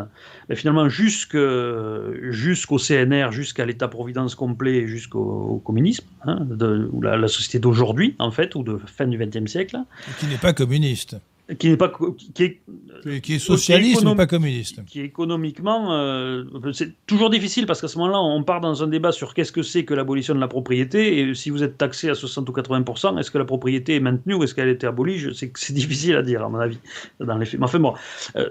mais 0.50 0.56
finalement 0.56 0.90
jusqu'au 0.90 2.78
CNR, 2.78 3.32
jusqu'à 3.32 3.66
l'État-providence 3.66 4.36
complet, 4.36 4.88
jusqu'au 4.88 5.62
communisme, 5.64 6.06
hein, 6.26 6.48
ou 6.92 7.02
la, 7.02 7.18
la 7.18 7.28
société 7.28 7.60
d'aujourd'hui, 7.60 8.16
en 8.20 8.32
fait, 8.32 8.56
ou 8.56 8.64
de 8.64 8.78
fin 8.86 9.08
du 9.08 9.18
XXe 9.18 9.50
siècle. 9.50 9.78
qui 10.20 10.26
n'est 10.28 10.38
pas 10.38 10.54
communiste 10.54 11.18
qui 11.58 11.70
n'est 11.70 11.78
pas 11.78 11.92
qui 12.34 12.44
est, 12.44 13.22
qui 13.22 13.36
est 13.36 13.40
socialiste 13.40 14.04
mais 14.04 14.16
pas 14.16 14.28
communiste. 14.28 14.84
qui 14.86 15.02
économiquement 15.02 15.94
euh, 15.94 16.44
c'est 16.74 16.94
toujours 17.06 17.30
difficile 17.30 17.66
parce 17.66 17.82
qu'à 17.82 17.88
ce 17.88 17.98
moment-là 17.98 18.20
on 18.20 18.44
part 18.44 18.62
dans 18.62 18.84
un 18.84 18.88
débat 18.88 19.12
sur 19.12 19.34
qu'est-ce 19.34 19.52
que 19.52 19.62
c'est 19.62 19.86
que 19.86 19.94
l'abolition 19.94 20.36
de 20.36 20.40
la 20.40 20.48
propriété 20.48 21.20
et 21.20 21.36
si 21.36 21.50
vous 21.50 21.64
êtes 21.64 21.78
taxé 21.78 22.10
à 22.10 22.16
60 22.16 22.48
ou 22.50 22.54
80% 22.54 23.20
est-ce 23.20 23.32
que 23.32 23.38
la 23.38 23.46
propriété 23.46 23.96
est 23.96 24.00
maintenue 24.00 24.36
ou 24.36 24.44
est-ce 24.44 24.56
qu'elle 24.56 24.70
a 24.70 24.72
été 24.72 24.88
abolie? 24.88 25.34
C'est 25.36 25.52
c'est 25.58 25.74
difficile 25.82 26.16
à 26.16 26.22
dire 26.22 26.44
à 26.44 26.50
mon 26.50 26.60
avis 26.60 26.80
dans 27.20 27.38
les 27.38 27.46
faits. 27.46 27.60
Mais 27.60 27.66
enfin 27.66 27.80
bon 27.80 27.94
euh, 28.36 28.50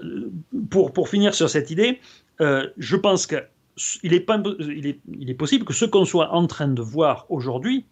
pour 0.69 0.93
pour 0.93 1.09
finir 1.09 1.33
sur 1.33 1.49
cette 1.49 1.71
idée 1.71 1.99
euh, 2.41 2.67
je 2.77 2.95
pense 2.95 3.25
que 3.27 3.37
il 4.03 4.13
est, 4.13 4.19
pas, 4.19 4.41
il, 4.59 4.85
est, 4.85 4.99
il 5.17 5.29
est 5.29 5.35
possible 5.35 5.65
que 5.65 5.73
ce 5.73 5.85
qu'on 5.85 6.05
soit 6.05 6.33
en 6.33 6.45
train 6.45 6.67
de 6.67 6.81
voir 6.81 7.25
aujourd'hui, 7.29 7.85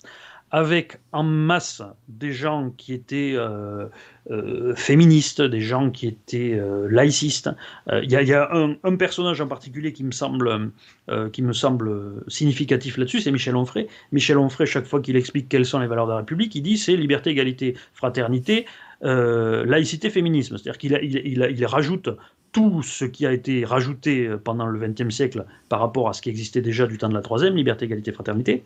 avec 0.51 0.97
en 1.11 1.23
masse 1.23 1.81
des 2.07 2.31
gens 2.31 2.71
qui 2.75 2.93
étaient 2.93 3.33
euh, 3.35 3.85
euh, 4.31 4.73
féministes, 4.75 5.41
des 5.41 5.61
gens 5.61 5.91
qui 5.91 6.07
étaient 6.07 6.53
euh, 6.53 6.87
laïcistes. 6.89 7.49
Il 7.91 8.11
y, 8.11 8.33
a, 8.33 8.49
un, 8.51 8.95
personnage 8.95 9.41
en 9.41 9.47
particulier 9.47 9.93
qui 9.93 10.03
me 10.03 10.11
semble, 10.11 10.71
qui 11.31 11.41
me 11.41 11.53
semble 11.53 12.23
significatif 12.27 12.97
là-dessus, 12.97 13.21
c'est 13.21 13.31
Michel 13.31 13.55
Onfray. 13.55 13.87
Michel 14.11 14.37
Onfray, 14.37 14.67
chaque 14.67 14.85
fois 14.85 15.01
qu'il 15.01 15.15
explique 15.15 15.49
quelles 15.49 15.65
sont 15.65 15.79
les 15.79 15.87
valeurs 15.87 16.05
de 16.05 16.11
la 16.11 16.17
République, 16.17 16.53
il 16.55 16.61
dit 16.61 16.77
c'est 16.77 16.95
liberté, 16.95 17.29
égalité, 17.29 17.75
fraternité, 17.93 18.65
laïcité, 19.01 20.09
féminisme. 20.09 20.57
C'est-à-dire 20.57 20.77
qu'il 20.77 20.99
il, 21.01 21.47
il, 21.57 21.65
rajoute 21.65 22.09
tout 22.51 22.81
ce 22.81 23.05
qui 23.05 23.25
a 23.25 23.31
été 23.31 23.63
rajouté 23.63 24.29
pendant 24.43 24.65
le 24.65 24.79
XXe 24.79 25.13
siècle 25.13 25.45
par 25.69 25.79
rapport 25.79 26.09
à 26.09 26.13
ce 26.13 26.21
qui 26.21 26.29
existait 26.29 26.61
déjà 26.61 26.87
du 26.87 26.97
temps 26.97 27.09
de 27.09 27.13
la 27.13 27.21
Troisième, 27.21 27.55
liberté, 27.55 27.85
égalité, 27.85 28.11
fraternité. 28.11 28.63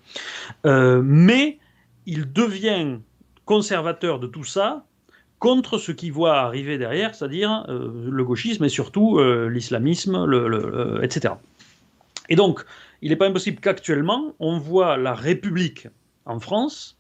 mais 0.66 1.58
il 2.06 2.32
devient 2.32 3.00
conservateur 3.46 4.20
de 4.20 4.28
tout 4.28 4.44
ça 4.44 4.86
contre 5.40 5.78
ce 5.78 5.92
qu'il 5.92 6.14
voit 6.14 6.38
arriver 6.38 6.78
derrière, 6.78 7.14
c'est-à-dire 7.14 7.66
euh, 7.68 8.10
le 8.10 8.24
gauchisme 8.24 8.64
et 8.64 8.70
surtout 8.70 9.20
euh, 9.20 9.50
l'islamisme, 9.50 10.24
le, 10.24 11.02
etc. 11.04 11.34
Et 12.30 12.38
donc, 12.38 12.64
il 13.02 13.10
n'est 13.10 13.18
pas 13.18 13.28
impossible 13.28 13.60
qu'actuellement, 13.60 14.34
on 14.40 14.58
voit 14.58 14.96
la 14.96 15.14
République 15.14 15.90
en 16.26 16.40
France 16.40 16.98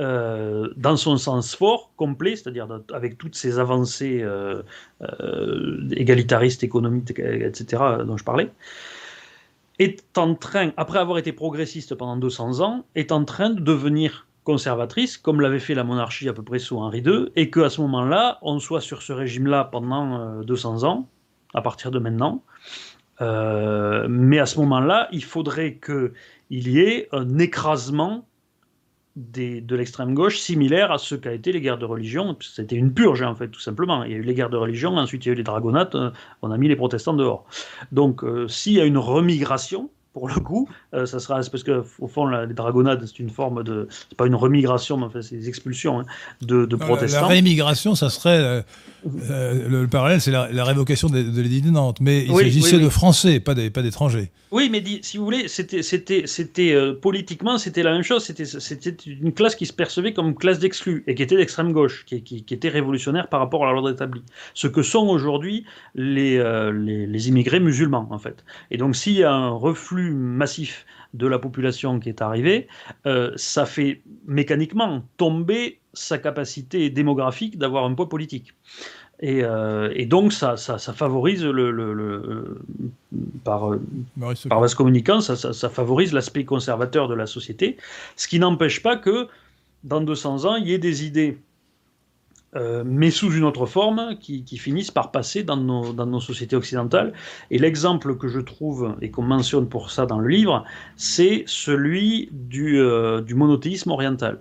euh, 0.00 0.68
dans 0.76 0.96
son 0.96 1.16
sens 1.18 1.54
fort, 1.54 1.92
complet, 1.96 2.34
c'est-à-dire 2.34 2.66
avec 2.92 3.16
toutes 3.16 3.36
ces 3.36 3.60
avancées 3.60 4.26
égalitaristes, 5.92 6.64
économiques, 6.64 7.16
etc., 7.16 7.80
dont 8.04 8.16
je 8.16 8.24
parlais, 8.24 8.50
est 9.78 10.18
en 10.18 10.34
train, 10.34 10.72
après 10.76 10.98
avoir 10.98 11.18
été 11.18 11.32
progressiste 11.32 11.94
pendant 11.94 12.16
200 12.16 12.60
ans, 12.60 12.84
est 12.96 13.12
en 13.12 13.24
train 13.24 13.50
de 13.50 13.60
devenir 13.60 14.26
conservatrice, 14.48 15.18
comme 15.18 15.42
l'avait 15.42 15.58
fait 15.58 15.74
la 15.74 15.84
monarchie 15.84 16.26
à 16.26 16.32
peu 16.32 16.42
près 16.42 16.58
sous 16.58 16.78
Henri 16.78 17.00
II, 17.00 17.28
et 17.36 17.50
qu'à 17.50 17.68
ce 17.68 17.82
moment-là, 17.82 18.38
on 18.40 18.58
soit 18.58 18.80
sur 18.80 19.02
ce 19.02 19.12
régime-là 19.12 19.64
pendant 19.64 20.40
200 20.40 20.84
euh, 20.84 20.86
ans, 20.86 21.06
à 21.52 21.60
partir 21.60 21.90
de 21.90 21.98
maintenant. 21.98 22.42
Euh, 23.20 24.06
mais 24.08 24.38
à 24.38 24.46
ce 24.46 24.58
moment-là, 24.60 25.08
il 25.12 25.22
faudrait 25.22 25.78
qu'il 25.84 26.12
y 26.48 26.80
ait 26.80 27.10
un 27.12 27.38
écrasement 27.38 28.26
de 29.16 29.76
l'extrême 29.76 30.14
gauche 30.14 30.38
similaire 30.38 30.92
à 30.92 30.96
ce 30.96 31.14
qu'a 31.14 31.34
été 31.34 31.52
les 31.52 31.60
guerres 31.60 31.76
de 31.76 31.84
religion. 31.84 32.34
C'était 32.40 32.76
une 32.76 32.94
purge, 32.94 33.20
en 33.20 33.34
fait, 33.34 33.48
tout 33.48 33.60
simplement. 33.60 34.02
Il 34.04 34.12
y 34.12 34.14
a 34.14 34.16
eu 34.16 34.22
les 34.22 34.32
guerres 34.32 34.48
de 34.48 34.56
religion, 34.56 34.96
ensuite 34.96 35.26
il 35.26 35.28
y 35.28 35.30
a 35.30 35.34
eu 35.34 35.36
les 35.36 35.42
dragonnates, 35.42 35.94
euh, 35.94 36.10
on 36.40 36.50
a 36.52 36.56
mis 36.56 36.68
les 36.68 36.76
protestants 36.76 37.12
dehors. 37.12 37.44
Donc, 37.92 38.24
s'il 38.48 38.72
y 38.72 38.80
a 38.80 38.86
une 38.86 38.96
remigration, 38.96 39.90
pour 40.18 40.28
le 40.28 40.40
coup. 40.40 40.68
Euh, 40.94 41.06
ça 41.06 41.20
sera 41.20 41.36
parce 41.36 41.62
que 41.62 41.84
au 42.00 42.08
fond, 42.08 42.26
les 42.26 42.54
dragonnades, 42.54 43.04
c'est 43.06 43.20
une 43.20 43.30
forme 43.30 43.62
de, 43.62 43.86
c'est 43.90 44.16
pas 44.16 44.26
une 44.26 44.34
remigration, 44.34 44.96
mais 44.96 45.04
enfin, 45.04 45.22
c'est 45.22 45.36
des 45.36 45.48
expulsions 45.48 46.00
hein, 46.00 46.04
de, 46.42 46.64
protestants. 46.74 47.20
La, 47.20 47.26
rémigration, 47.28 47.94
ça 47.94 48.10
serait 48.10 48.38
euh, 48.38 48.62
Euh, 49.30 49.68
le, 49.68 49.86
parallèle, 49.86 50.20
c'est 50.20 50.30
la, 50.30 50.64
révocation 50.64 51.08
de, 51.08 51.22
de 51.22 51.40
l'édit 51.42 51.62
de 51.62 51.70
Nantes. 51.70 51.98
Mais 52.00 52.24
il 52.24 52.34
s'agissait 52.34 52.78
de 52.78 52.88
Français, 52.88 53.40
pas 53.40 53.54
d'étrangers. 53.54 54.30
Oui, 54.50 54.68
mais 54.70 54.82
si 55.02 55.18
vous 55.18 55.24
voulez, 55.24 55.46
c'était, 55.46 55.82
c'était, 55.82 56.22
c'était 56.26 56.72
euh, 56.72 56.94
politiquement, 56.94 57.58
c'était 57.58 57.82
la 57.82 57.92
même 57.92 58.02
chose. 58.02 58.24
C'était, 58.24 58.46
c'était 58.46 58.96
une 59.06 59.32
classe 59.32 59.54
qui 59.54 59.66
se 59.66 59.72
percevait 59.72 60.14
comme 60.14 60.34
classe 60.34 60.58
d'exclus 60.58 61.04
et 61.06 61.14
qui 61.14 61.22
était 61.22 61.36
d'extrême 61.36 61.72
gauche, 61.72 62.04
qui, 62.06 62.22
qui, 62.22 62.54
était 62.54 62.68
révolutionnaire 62.70 63.28
par 63.28 63.40
rapport 63.40 63.66
à 63.66 63.72
l'ordre 63.72 63.90
établi. 63.90 64.22
Ce 64.54 64.66
que 64.66 64.82
sont 64.82 65.06
aujourd'hui 65.06 65.64
les, 65.94 66.38
les, 66.72 67.06
les, 67.06 67.28
immigrés 67.28 67.60
musulmans, 67.60 68.08
en 68.10 68.18
fait. 68.18 68.44
Et 68.70 68.78
donc, 68.78 68.96
s'il 68.96 69.14
y 69.14 69.22
a 69.22 69.32
un 69.32 69.50
reflux 69.50 70.07
massif 70.14 70.86
de 71.14 71.26
la 71.26 71.38
population 71.38 72.00
qui 72.00 72.08
est 72.08 72.22
arrivée, 72.22 72.68
euh, 73.06 73.32
ça 73.36 73.66
fait 73.66 74.02
mécaniquement 74.26 75.02
tomber 75.16 75.80
sa 75.92 76.18
capacité 76.18 76.90
démographique 76.90 77.58
d'avoir 77.58 77.84
un 77.84 77.94
poids 77.94 78.08
politique. 78.08 78.54
Et, 79.20 79.42
euh, 79.42 80.06
donc 80.06 80.32
ça, 80.32 80.56
ça, 80.56 80.78
favorise 80.92 81.44
le, 81.44 81.72
le, 81.72 82.60
par, 83.42 83.72
par 84.48 84.60
vaste 84.60 84.76
communicant, 84.76 85.20
ça, 85.20 85.36
ça 85.36 85.68
favorise 85.68 86.12
l'aspect 86.12 86.44
conservateur 86.44 87.08
de 87.08 87.14
la 87.14 87.26
société, 87.26 87.76
ce 88.16 88.28
qui 88.28 88.38
n'empêche 88.38 88.80
pas 88.80 88.96
que 88.96 89.26
dans 89.82 90.00
200 90.00 90.44
ans, 90.44 90.56
il 90.56 90.68
y 90.68 90.74
ait 90.74 90.78
des 90.78 91.04
idées 91.04 91.38
euh, 92.56 92.82
mais 92.86 93.10
sous 93.10 93.32
une 93.32 93.44
autre 93.44 93.66
forme, 93.66 94.16
qui, 94.18 94.44
finissent 94.56 94.90
par 94.90 95.10
passer 95.10 95.42
dans 95.42 95.56
nos, 95.56 96.20
sociétés 96.20 96.56
occidentales. 96.56 97.12
Et 97.50 97.58
l'exemple 97.58 98.16
que 98.16 98.28
je 98.28 98.40
trouve, 98.40 98.96
et 99.02 99.10
qu'on 99.10 99.22
mentionne 99.22 99.68
pour 99.68 99.90
ça 99.90 100.06
dans 100.06 100.18
le 100.18 100.28
livre, 100.28 100.64
c'est 100.96 101.44
celui 101.46 102.30
du, 102.32 102.80
euh, 102.80 103.22
monothéisme 103.34 103.90
oriental, 103.90 104.40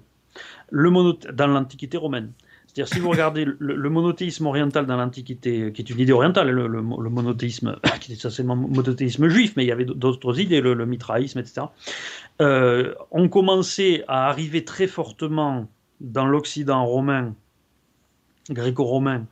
le 0.69 0.89
dans 1.33 1.47
l'Antiquité 1.47 1.97
romaine. 1.97 2.31
C'est-à-dire, 2.67 2.93
si 2.93 2.99
vous 2.99 3.09
regardez 3.09 3.45
le, 3.45 3.89
monothéisme 3.89 4.45
oriental 4.45 4.85
dans 4.85 4.97
l'Antiquité, 4.97 5.71
qui 5.73 5.81
est 5.81 5.89
une 5.89 5.99
idée 5.99 6.11
orientale, 6.13 6.49
le, 6.51 6.67
le, 6.67 6.81
monothéisme, 6.81 7.75
qui 7.99 8.11
est 8.11 8.15
essentiellement 8.15 8.55
monothéisme 8.55 9.27
juif, 9.27 9.53
mais 9.57 9.65
il 9.65 9.67
y 9.67 9.71
avait 9.71 9.85
d'autres 9.85 10.39
idées, 10.39 10.61
le, 10.61 10.85
mitraïsme, 10.85 11.39
etc., 11.39 11.67
euh, 12.39 12.93
ont 13.11 13.29
commencé 13.29 14.03
à 14.07 14.29
arriver 14.29 14.63
très 14.63 14.87
fortement 14.87 15.67
dans 15.99 16.27
l'Occident 16.27 16.85
romain 16.85 17.33
gréco-romain 18.49 19.25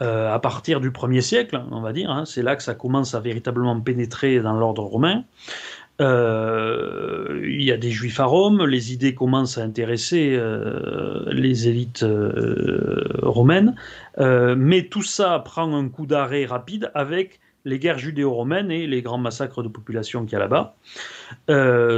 euh, 0.00 0.32
à 0.32 0.38
partir 0.38 0.80
du 0.80 0.90
1er 0.90 1.20
siècle, 1.20 1.62
on 1.70 1.80
va 1.80 1.92
dire. 1.92 2.10
Hein. 2.10 2.24
c'est 2.24 2.42
là 2.42 2.56
que 2.56 2.62
ça 2.62 2.74
commence 2.74 3.14
à 3.14 3.20
véritablement 3.20 3.78
pénétrer 3.80 4.40
dans 4.40 4.54
l'ordre 4.54 4.82
romain. 4.82 5.24
Euh, 6.00 7.40
il 7.44 7.62
y 7.62 7.70
a 7.70 7.76
des 7.76 7.90
juifs 7.90 8.18
à 8.18 8.24
Rome, 8.24 8.64
les 8.64 8.92
idées 8.92 9.14
commencent 9.14 9.58
à 9.58 9.62
intéresser 9.62 10.34
euh, 10.34 11.24
les 11.30 11.68
élites 11.68 12.04
romaines, 13.22 13.76
mais 14.18 14.88
tout 14.90 15.02
ça 15.02 15.38
prend 15.44 15.72
un 15.76 15.88
coup 15.88 16.06
d'arrêt 16.06 16.46
rapide 16.46 16.90
avec 16.94 17.38
les 17.64 17.78
guerres 17.78 17.98
judéo-romaines 17.98 18.72
et 18.72 18.88
les 18.88 19.02
grands 19.02 19.18
massacres 19.18 19.62
de 19.62 19.68
population 19.68 20.24
qu'il 20.24 20.32
y 20.32 20.36
a 20.36 20.40
là-bas. 20.40 20.74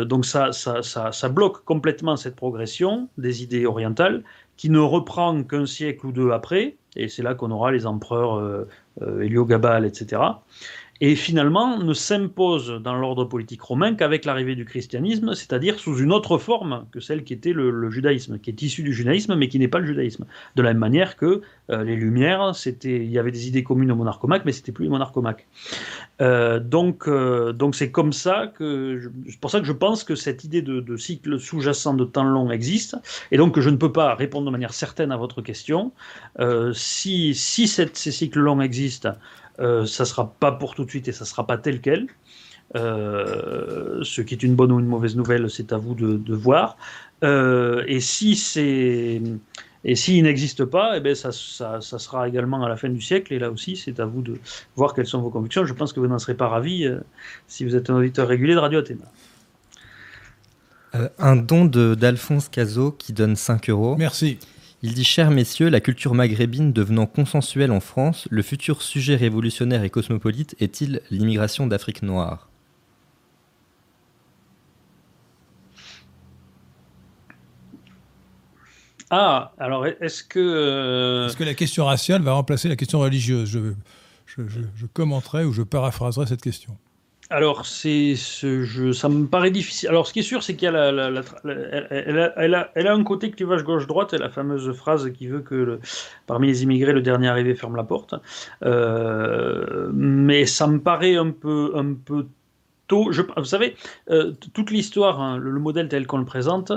donc 0.05 0.27
ça, 0.27 1.29
bloque 1.31 1.65
complètement 1.65 2.17
cette 2.17 2.37
progression 2.37 3.09
des 3.17 3.43
idées 3.43 3.65
orientales 3.65 4.25
qui 4.57 4.71
ne 4.71 4.79
reprend 4.79 5.43
qu'un 5.43 5.67
siècle 5.67 6.07
ou 6.07 6.13
deux 6.13 6.31
après, 6.31 6.77
et 6.97 7.09
c'est 7.09 7.23
là 7.23 7.35
qu'on 7.35 7.51
aura 7.51 7.73
les 7.73 7.87
empereurs 7.87 8.37
euh, 8.37 8.69
euh 9.03 9.23
Héliogabal, 9.23 9.85
etc 9.85 10.21
et 11.01 11.17
finalement 11.17 11.79
ne 11.79 11.93
s'impose 11.93 12.81
dans 12.83 12.95
l'ordre 12.95 13.25
politique 13.25 13.61
romain 13.63 13.95
qu'avec 13.95 14.25
l'arrivée 14.25 14.55
du 14.55 14.65
christianisme, 14.65 15.35
c'est-à-dire 15.35 15.79
sous 15.79 15.99
une 15.99 16.13
autre 16.13 16.39
forme 16.39 16.87
que 16.93 17.01
celle 17.01 17.25
qui 17.25 17.33
était 17.33 17.53
le, 17.53 17.91
judaïsme, 17.91 18.39
qui 18.39 18.51
est 18.51 18.63
issu 18.63 18.83
du 18.83 18.93
judaïsme 18.93 19.35
mais 19.35 19.49
qui 19.49 19.59
n'est 19.59 19.69
pas 19.69 19.81
le 19.81 19.87
judaïsme. 19.87 20.25
De 20.55 20.63
la 20.63 20.71
même 20.71 20.79
manière 20.79 21.17
que 21.17 21.43
euh, 21.71 21.83
les 21.83 21.97
Lumières, 21.97 22.55
c'était, 22.55 23.05
il 23.05 23.11
y 23.11 23.19
avait 23.19 23.33
des 23.33 23.49
idées 23.49 23.65
communes 23.65 23.91
aux 23.91 23.97
monarchomaques, 23.97 24.45
mais 24.45 24.53
c'était 24.53 24.73
plus 24.73 24.85
les 24.85 24.91
monarchomaques. 24.91 25.47
Euh, 26.21 26.61
donc, 26.61 27.09
euh, 27.09 27.53
donc 27.53 27.75
c'est 27.75 27.91
comme 27.91 28.13
ça 28.13 28.53
que, 28.55 29.11
c'est 29.29 29.41
pour 29.41 29.51
ça 29.51 29.61
que 29.61 29.67
je 29.67 29.73
pense 29.73 30.05
que 30.05 30.15
cette 30.15 30.45
idée 30.45 30.63
de, 30.63 30.97
cycle 30.97 31.41
sous-jacent 31.41 31.95
de 31.95 32.05
temps 32.05 32.25
long 32.25 32.51
existe, 32.51 32.97
et 33.33 33.37
donc 33.37 33.55
que 33.55 33.61
je 33.61 33.71
ne 33.71 33.77
peux 33.77 33.93
pas 33.93 34.15
répondre 34.15 34.47
de 34.47 34.51
manière 34.51 34.75
certaine 34.75 35.11
à 35.11 35.17
votre 35.17 35.43
question. 35.43 35.93
si 36.73 37.35
si 37.35 37.67
cette, 37.67 37.97
ces 37.97 38.13
cycles 38.13 38.41
longs 38.41 38.61
existent, 38.61 39.15
euh, 39.61 39.87
ça 39.87 40.05
sera 40.05 40.33
pas 40.33 40.53
pour 40.53 40.75
tout 40.75 40.85
de 40.85 40.91
suite 40.91 41.09
et 41.09 41.13
ça 41.13 41.25
sera 41.25 41.47
pas 41.47 41.59
tel 41.59 41.81
quel. 41.81 42.09
Euh, 42.77 44.03
ce 44.03 44.21
qui 44.21 44.35
est 44.35 44.43
une 44.43 44.57
bonne 44.57 44.73
ou 44.73 44.81
une 44.81 44.87
mauvaise 44.87 45.17
nouvelle, 45.17 45.49
c'est 45.51 45.73
à 45.73 45.79
vous 45.79 45.95
de, 45.95 46.35
voir. 46.35 46.77
Euh, 47.23 47.85
et 47.87 48.01
si 48.01 48.37
c'est 48.37 49.23
et 49.85 49.95
s'il 49.97 50.23
n'existe 50.25 50.65
pas, 50.65 50.97
eh 50.97 51.01
ben 51.01 51.15
ça, 51.15 51.31
ça, 51.33 51.81
sera 51.81 52.29
également 52.29 52.65
à 52.65 52.69
la 52.69 52.77
fin 52.77 52.89
du 52.89 53.01
siècle. 53.01 53.33
Et 53.35 53.39
là 53.39 53.51
aussi, 53.51 53.77
c'est 53.77 54.01
à 54.01 54.07
vous 54.07 54.23
de 54.23 54.39
voir 54.77 54.95
quelles 54.95 55.07
sont 55.07 55.21
vos 55.21 55.31
convictions. 55.31 55.65
Je 55.65 55.75
pense 55.75 55.93
que 55.93 56.01
vous 56.01 56.07
n'en 56.07 56.19
serez 56.19 56.35
pas 56.35 56.49
ravi 56.49 56.89
si 57.47 57.65
vous 57.65 57.77
êtes 57.77 57.91
un 57.91 57.97
auditeur 57.97 58.27
régulier 58.27 58.55
de 58.55 58.59
Radio 58.59 58.79
Athéna. 58.79 59.05
un 61.19 61.37
don 61.37 61.67
d'Alphonse 61.67 62.49
Cazot 62.49 62.93
qui 62.93 63.13
donne 63.13 63.37
5 63.37 63.69
euros. 63.69 63.97
Merci. 63.99 64.39
Il 64.87 64.93
dit 64.93 65.03
Chers 65.03 65.31
messieurs, 65.31 65.71
la 65.71 65.81
culture 65.81 66.15
maghrébine 66.15 66.71
devenant 66.71 67.07
consensuelle 67.07 67.73
en 67.73 67.81
France, 67.81 68.29
le 68.31 68.43
futur 68.43 68.83
sujet 68.83 69.17
révolutionnaire 69.17 69.83
et 69.83 69.89
cosmopolite 69.89 70.57
est-il 70.61 71.01
l'immigration 71.11 71.67
d'Afrique 71.67 72.03
noire? 72.03 72.51
Ah, 79.17 79.53
alors 79.59 79.87
est-ce 79.87 80.25
que. 80.25 80.41
Euh, 80.41 81.27
est-ce 81.27 81.37
que 81.37 81.45
la 81.45 81.55
question 81.55 81.85
raciale 81.85 82.23
va 82.23 82.33
remplacer 82.33 82.69
la 82.69 82.75
question 82.75 82.99
religieuse? 82.99 83.49
Je, 83.49 84.43
je 84.49 84.87
commenterai 84.87 85.45
ou 85.45 85.53
je 85.53 85.63
paraphraserai 85.63 86.27
cette 86.27 86.43
question. 86.43 86.77
Alors, 87.31 87.65
c'est 87.65 88.17
ce 88.17 88.65
jeu, 88.65 88.93
ça 88.93 89.09
me 89.09 89.27
paraît 89.27 89.51
difficile. 89.51 89.89
Alors, 89.89 90.07
ce 90.07 90.13
qui 90.13 90.21
est 90.21 90.25
sûr, 90.25 90.43
c'est 90.43 90.57
qu'il 90.57 90.67
y 90.67 90.69
a 90.69 90.73
la, 90.73 90.89
elle, 90.91 92.19
a, 92.55 92.71
elle, 92.75 92.87
a, 92.87 92.93
un 92.93 93.03
côté 93.03 93.31
clivage 93.31 93.65
gauche-droite, 93.65 94.13
la 94.13 94.29
fameuse 94.29 94.71
phrase 94.73 95.11
qui 95.11 95.29
veut 95.29 95.41
que 95.41 95.81
parmi 96.27 96.49
les 96.49 96.63
immigrés, 96.65 96.93
le 96.93 97.01
dernier 97.01 97.29
arrivé 97.29 97.55
ferme 97.55 97.77
la 97.77 97.85
porte. 97.85 98.15
Euh, 98.63 99.91
mais 99.95 100.45
ça 100.45 100.67
me 100.67 100.81
paraît 100.81 101.17
un 101.17 101.31
peu, 101.31 101.73
un 101.75 101.95
peu 101.95 102.27
vous 102.91 103.45
savez, 103.45 103.77
euh, 104.11 104.33
toute 104.53 104.71
l'histoire, 104.71 105.21
hein, 105.21 105.39
le, 105.39 105.59
modèle 105.59 105.89
tel 105.89 106.07
qu'on 106.07 106.19
le 106.19 106.25
présente, 106.25 106.73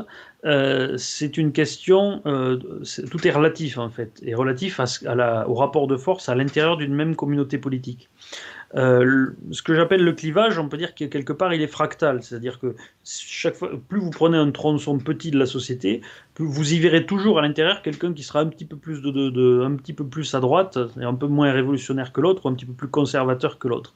euh, 0.45 0.95
c'est 0.97 1.37
une 1.37 1.51
question. 1.51 2.21
tout 2.23 3.27
est 3.27 3.31
relatif 3.31 3.77
en 3.77 3.89
fait, 3.89 4.19
et 4.23 4.33
relatif 4.33 4.79
au 4.79 5.53
rapport 5.53 5.87
de 5.87 5.97
force 5.97 6.29
à 6.29 6.35
l'intérieur 6.35 6.77
d'une 6.77 6.93
même 6.93 7.15
communauté 7.15 7.57
politique. 7.57 8.09
Euh, 8.75 9.27
ce 9.51 9.61
que 9.61 9.73
j'appelle 9.73 10.03
le 10.03 10.11
clivage, 10.11 10.59
on 10.59 10.67
peut 10.67 10.77
dire 10.77 10.93
que 10.93 11.05
quelque 11.05 11.31
part 11.31 11.53
il 11.53 11.61
est 11.61 11.67
fractal, 11.67 12.21
c'est-à-dire 12.21 12.59
que 12.59 12.75
chaque 13.05 13.55
fois, 13.55 13.71
plus 13.87 13.99
vous 13.99 14.09
prenez 14.09 14.37
un 14.37 14.51
tronçon 14.51 14.97
petit 14.97 15.31
de 15.31 15.39
la 15.39 15.45
société, 15.45 16.01
plus 16.33 16.45
vous 16.45 16.73
y 16.73 16.79
verrez 16.79 17.05
toujours 17.05 17.39
à 17.39 17.41
l'intérieur 17.41 17.81
quelqu'un 17.81 18.13
qui 18.13 18.23
sera 18.23 18.41
un 18.41 18.47
petit 18.47 18.65
peu 18.65 18.75
plus 18.75 19.01
de, 19.01 19.63
un 19.63 19.75
petit 19.75 19.93
peu 19.93 20.05
plus 20.05 20.35
à 20.35 20.41
droite 20.41 20.77
et 20.99 21.05
un 21.05 21.15
peu 21.15 21.27
moins 21.27 21.51
révolutionnaire 21.51 22.11
que 22.11 22.19
l'autre, 22.19 22.45
ou 22.45 22.49
un 22.49 22.53
petit 22.55 22.65
peu 22.65 22.73
plus 22.73 22.89
conservateur 22.89 23.57
que 23.57 23.69
l'autre 23.69 23.93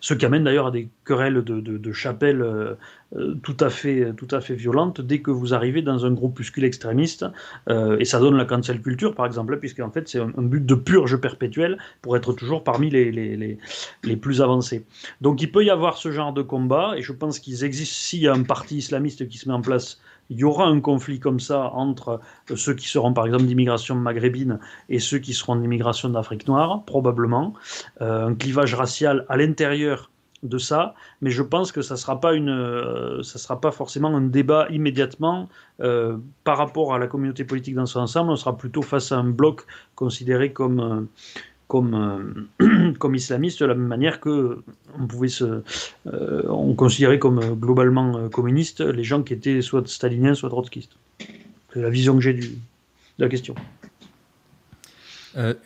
ce 0.00 0.14
qui 0.14 0.24
amène 0.26 0.44
d'ailleurs 0.44 0.66
à 0.66 0.70
des 0.70 0.88
querelles 1.04 1.42
de, 1.42 1.60
de, 1.60 1.92
chapelles 1.92 2.42
euh, 2.42 2.74
euh, 3.16 3.34
tout, 3.42 3.56
à 3.60 3.70
fait, 3.70 4.12
tout 4.16 4.28
à 4.30 4.40
fait 4.40 4.54
violentes 4.54 5.00
dès 5.00 5.20
que 5.20 5.30
vous 5.30 5.54
arrivez 5.54 5.82
dans 5.82 6.04
un 6.04 6.12
groupuscule 6.12 6.64
extrémiste, 6.64 7.24
euh, 7.68 7.96
et 7.98 8.04
ça 8.04 8.20
donne 8.20 8.36
la 8.36 8.44
cancel 8.44 8.82
culture 8.82 9.14
par 9.14 9.26
exemple, 9.26 9.58
puisqu'en 9.58 9.90
fait 9.90 10.08
c'est 10.08 10.20
un, 10.20 10.30
but 10.42 10.64
de 10.64 10.74
purge 10.74 11.16
perpétuelle 11.16 11.78
pour 12.02 12.16
être 12.16 12.32
toujours 12.32 12.64
parmi 12.64 12.90
les, 12.90 13.10
les, 13.10 14.16
plus 14.16 14.42
avancés. 14.42 14.84
Donc 15.20 15.40
il 15.42 15.50
peut 15.50 15.64
y 15.64 15.70
avoir 15.70 15.96
ce 15.96 16.10
genre 16.10 16.32
de 16.32 16.42
combat, 16.42 16.94
et 16.96 17.02
je 17.02 17.12
pense 17.12 17.38
qu'il 17.38 17.64
existe, 17.64 17.92
s'il 17.92 18.20
y 18.20 18.28
a 18.28 18.34
un 18.34 18.42
parti 18.42 18.76
islamiste 18.76 19.28
qui 19.28 19.38
se 19.38 19.48
met 19.48 19.54
en 19.54 19.62
place 19.62 20.00
il 20.30 20.38
y 20.38 20.44
aura 20.44 20.66
un 20.66 20.80
conflit 20.80 21.20
comme 21.20 21.40
ça 21.40 21.70
entre 21.72 22.20
euh, 22.50 22.56
ceux 22.56 22.74
qui 22.74 22.88
seront 22.88 23.12
par 23.12 23.26
exemple 23.26 23.44
d'immigration 23.44 23.94
maghrébine 23.94 24.58
et 24.88 24.98
ceux 24.98 25.18
qui 25.18 25.34
seront 25.34 25.56
d'immigration 25.56 26.08
d'Afrique 26.08 26.46
noire, 26.46 26.84
probablement. 26.84 27.54
Euh, 28.00 28.26
un 28.26 28.34
clivage 28.34 28.74
racial 28.74 29.24
à 29.28 29.36
l'intérieur 29.36 30.10
de 30.44 30.58
ça, 30.58 30.94
mais 31.20 31.30
je 31.30 31.42
pense 31.42 31.72
que 31.72 31.82
ça 31.82 31.94
ne 31.94 31.98
sera, 31.98 32.20
pas 32.20 32.34
une, 32.34 32.48
euh, 32.48 33.22
sera 33.22 33.60
pas 33.60 33.72
forcément 33.72 34.14
un 34.14 34.20
débat 34.20 34.68
immédiatement 34.70 35.48
par 36.44 36.58
rapport 36.58 36.92
à 36.92 36.98
la 36.98 37.06
communauté 37.06 37.44
politique 37.44 37.76
dans 37.76 37.86
son 37.86 38.00
ensemble, 38.00 38.30
on 38.30 38.36
sera 38.36 38.56
plutôt 38.56 38.82
face 38.82 39.12
à 39.12 39.18
un 39.18 39.24
bloc 39.30 39.62
considéré 39.94 40.52
comme, 40.52 41.06
comme, 41.68 42.48
euh, 42.60 42.92
comme 42.98 43.14
islamiste 43.14 43.60
de 43.60 43.66
la 43.66 43.74
même 43.74 43.86
manière 43.86 44.20
que 44.20 44.62
on 44.98 45.06
pouvait 45.06 45.28
se, 45.28 45.62
euh, 46.06 46.42
on 46.48 46.74
considérait 46.74 47.18
comme 47.18 47.38
euh, 47.38 47.54
globalement 47.54 48.28
communistes 48.30 48.80
les 48.80 49.04
gens 49.04 49.22
qui 49.22 49.34
étaient 49.34 49.62
soit 49.62 49.86
staliniens, 49.86 50.34
soit 50.34 50.48
trotskistes. 50.48 50.96
C'est 51.72 51.82
la 51.82 51.90
vision 51.90 52.14
que 52.14 52.22
j'ai 52.22 52.32
de 52.32 52.48
la 53.18 53.28
question. 53.28 53.54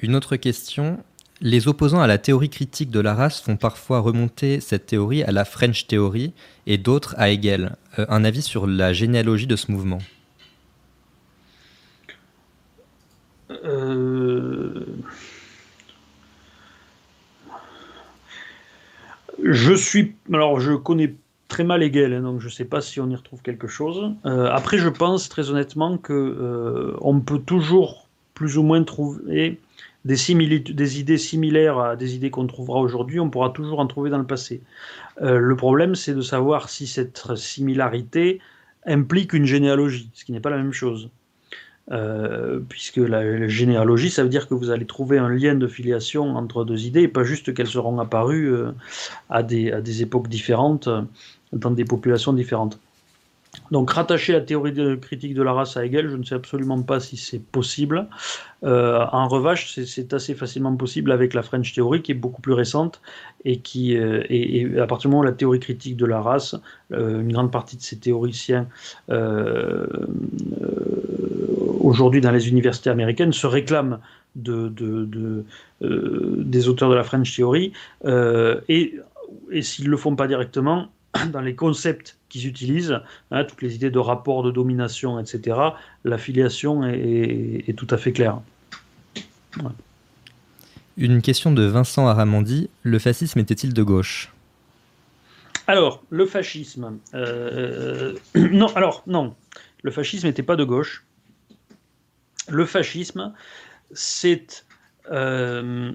une 0.03 0.17
autre 0.17 0.37
question. 0.37 0.99
Les 1.41 1.67
opposants 1.69 2.01
à 2.01 2.07
la 2.07 2.19
théorie 2.19 2.51
critique 2.51 2.91
de 2.91 3.01
la 3.01 3.15
race 3.15 3.41
font 3.41 3.57
parfois 3.57 4.01
remonter 4.01 4.61
cette 4.61 4.87
théorie 4.87 5.23
à 5.23 5.33
la 5.33 5.45
French 5.45 5.87
Theory 5.87 6.33
et 6.67 6.79
d'autres 6.79 7.15
à 7.19 7.31
Hegel. 7.31 7.77
un 7.97 8.25
avis 8.25 8.43
sur 8.43 8.67
la 8.67 8.93
généalogie 8.93 9.47
de 9.47 9.57
ce 9.57 9.71
mouvement? 9.71 9.99
Je 19.43 20.75
connais 20.75 21.15
très 21.49 21.65
mal 21.65 21.83
Hegel, 21.83 22.15
hein, 22.15 22.23
donc 22.23 22.41
je 22.41 22.47
ne 22.47 22.51
sais 22.51 22.65
pas 22.65 22.81
si 22.81 23.01
on 23.01 23.09
y 23.11 23.17
retrouve 23.17 23.43
quelque 23.43 23.67
chose. 23.67 24.15
après, 24.25 24.79
je 24.79 24.89
pense 24.89 25.29
très 25.29 25.51
honnêtement 25.51 25.99
que 25.99 26.97
on 27.01 27.21
peut 27.21 27.41
toujours 27.41 28.09
plus 28.35 28.57
ou 28.57 28.63
moins 28.63 28.83
trouver 28.83 29.59
des, 30.05 30.17
des 30.61 31.01
idées 31.01 31.19
similaires 31.19 31.79
à 31.79 31.97
des 31.97 32.15
idées 32.15 32.31
qu'on 32.31 32.47
trouvera 32.47 32.81
aujourd'hui, 32.81 33.21
on 33.21 33.31
pourra 33.31 33.51
toujours 33.51 33.81
en 33.81 33.87
trouver 33.87 34.11
dans 34.11 34.19
le 34.19 34.27
passé. 34.27 34.63
le 35.21 35.55
problème, 35.57 35.95
c'est 35.95 36.15
de 36.15 36.23
savoir 36.23 36.69
si 36.69 36.87
cette 36.87 37.37
similarité 37.37 38.41
implique 38.87 39.33
une 39.33 39.47
généalogie, 39.47 40.11
ce 40.15 40.25
qui 40.25 40.33
n'est 40.33 40.41
pas 40.41 40.51
la 40.51 40.57
même 40.57 40.73
chose. 40.73 41.11
Euh, 41.91 42.61
puisque 42.69 42.99
la, 42.99 43.49
généalogie, 43.49 44.11
ça 44.11 44.23
veut 44.23 44.29
dire 44.29 44.49
que 44.49 44.55
vous 44.55 44.71
allez 44.71 44.87
trouver 44.87 45.19
un 45.19 45.29
lien 45.29 45.57
de 45.57 45.67
filiation 45.67 46.37
entre 46.37 46.65
deux 46.65 46.87
idées, 46.87 47.03
et 47.03 47.09
pas 47.09 47.25
juste 47.25 47.53
qu'elles 47.55 47.67
seront 47.67 47.99
apparues 47.99 48.53
euh, 48.53 48.71
à, 49.29 49.43
des, 49.43 49.73
à, 49.73 49.81
des, 49.81 50.03
époques 50.03 50.29
différentes, 50.29 50.89
dans 51.53 51.73
des 51.73 51.85
populations 51.85 52.33
différentes. 52.33 52.79
Donc 53.71 53.91
rattacher 53.91 54.33
la 54.33 54.41
théorie 54.41 54.75
critique 55.01 55.35
de 55.35 55.43
la 55.43 55.53
race 55.53 55.77
à 55.77 55.85
Hegel, 55.85 56.09
je 56.09 56.17
ne 56.17 56.25
sais 56.25 56.35
absolument 56.35 56.83
pas 56.83 57.01
si 57.01 57.17
c'est 57.17 57.43
possible. 57.43 58.09
Euh, 58.65 59.05
en 59.13 59.29
revanche, 59.29 59.79
c'est 59.85 60.13
assez 60.15 60.35
facilement 60.35 60.75
possible 60.77 61.13
avec 61.13 61.35
la 61.35 61.43
French 61.43 61.73
Theory 61.75 62.03
qui 62.03 62.13
est 62.13 62.17
beaucoup 62.17 62.41
plus 62.41 62.55
récente 62.55 63.01
et 63.45 63.61
qui, 63.61 63.97
euh, 63.97 64.83
à 64.83 64.87
partir 64.87 65.09
du 65.09 65.15
moment 65.15 65.23
où 65.23 65.27
la 65.27 65.33
théorie 65.33 65.61
critique 65.61 65.97
de 65.97 66.07
la 66.07 66.21
race, 66.21 66.55
euh, 66.93 67.21
une 67.21 67.33
grande 67.33 67.51
partie 67.51 67.77
de 67.77 67.83
ces 67.83 67.99
théoriciens 67.99 68.69
aujourd'hui 71.81 72.21
dans 72.21 72.31
les 72.31 72.49
universités 72.49 72.91
américaines 72.91 73.33
se 73.33 73.47
réclament 73.47 73.99
de, 74.37 74.69
de, 74.69 75.45
des 75.81 76.69
auteurs 76.69 76.89
de 76.89 76.95
la 76.95 77.05
French 77.05 77.35
Theory 77.35 77.73
et, 78.07 78.95
et 79.51 79.63
s'ils 79.63 79.87
ne 79.87 79.91
le 79.91 79.97
font 79.97 80.15
pas 80.17 80.27
directement, 80.27 80.89
dans 81.33 81.41
les 81.41 81.55
concepts 81.55 82.17
qu'ils 82.33 82.47
utilisent, 82.47 82.99
hein, 83.31 83.45
toutes 83.45 83.61
les 83.61 83.75
idées 83.75 83.91
de 83.91 83.99
rapport 83.99 84.43
de 84.43 84.51
domination, 84.51 85.21
etc., 85.21 85.59
l'affiliation 86.05 86.83
est, 86.85 87.65
est, 87.69 87.75
tout 87.75 87.87
à 87.91 87.99
fait 87.99 88.13
claire. 88.13 88.41
Une 90.97 91.21
question 91.21 91.53
de 91.53 91.63
Vincent 91.65 92.09
Aramandi, 92.09 92.71
le 92.83 92.99
fascisme 92.99 93.39
était-il 93.39 93.75
de 93.75 93.83
gauche? 93.83 94.33
Alors, 95.67 96.03
le 96.09 96.25
fascisme... 96.25 96.99
Euh, 97.13 98.15
non, 98.35 98.75
alors, 98.75 99.03
non, 99.07 99.35
le 99.83 99.91
fascisme 99.91 100.27
n'était 100.27 100.43
pas 100.43 100.57
de 100.57 100.65
gauche. 100.65 101.05
Le 102.49 102.65
fascisme, 102.65 103.35
c'est... 103.93 104.65
Euh, 105.11 105.93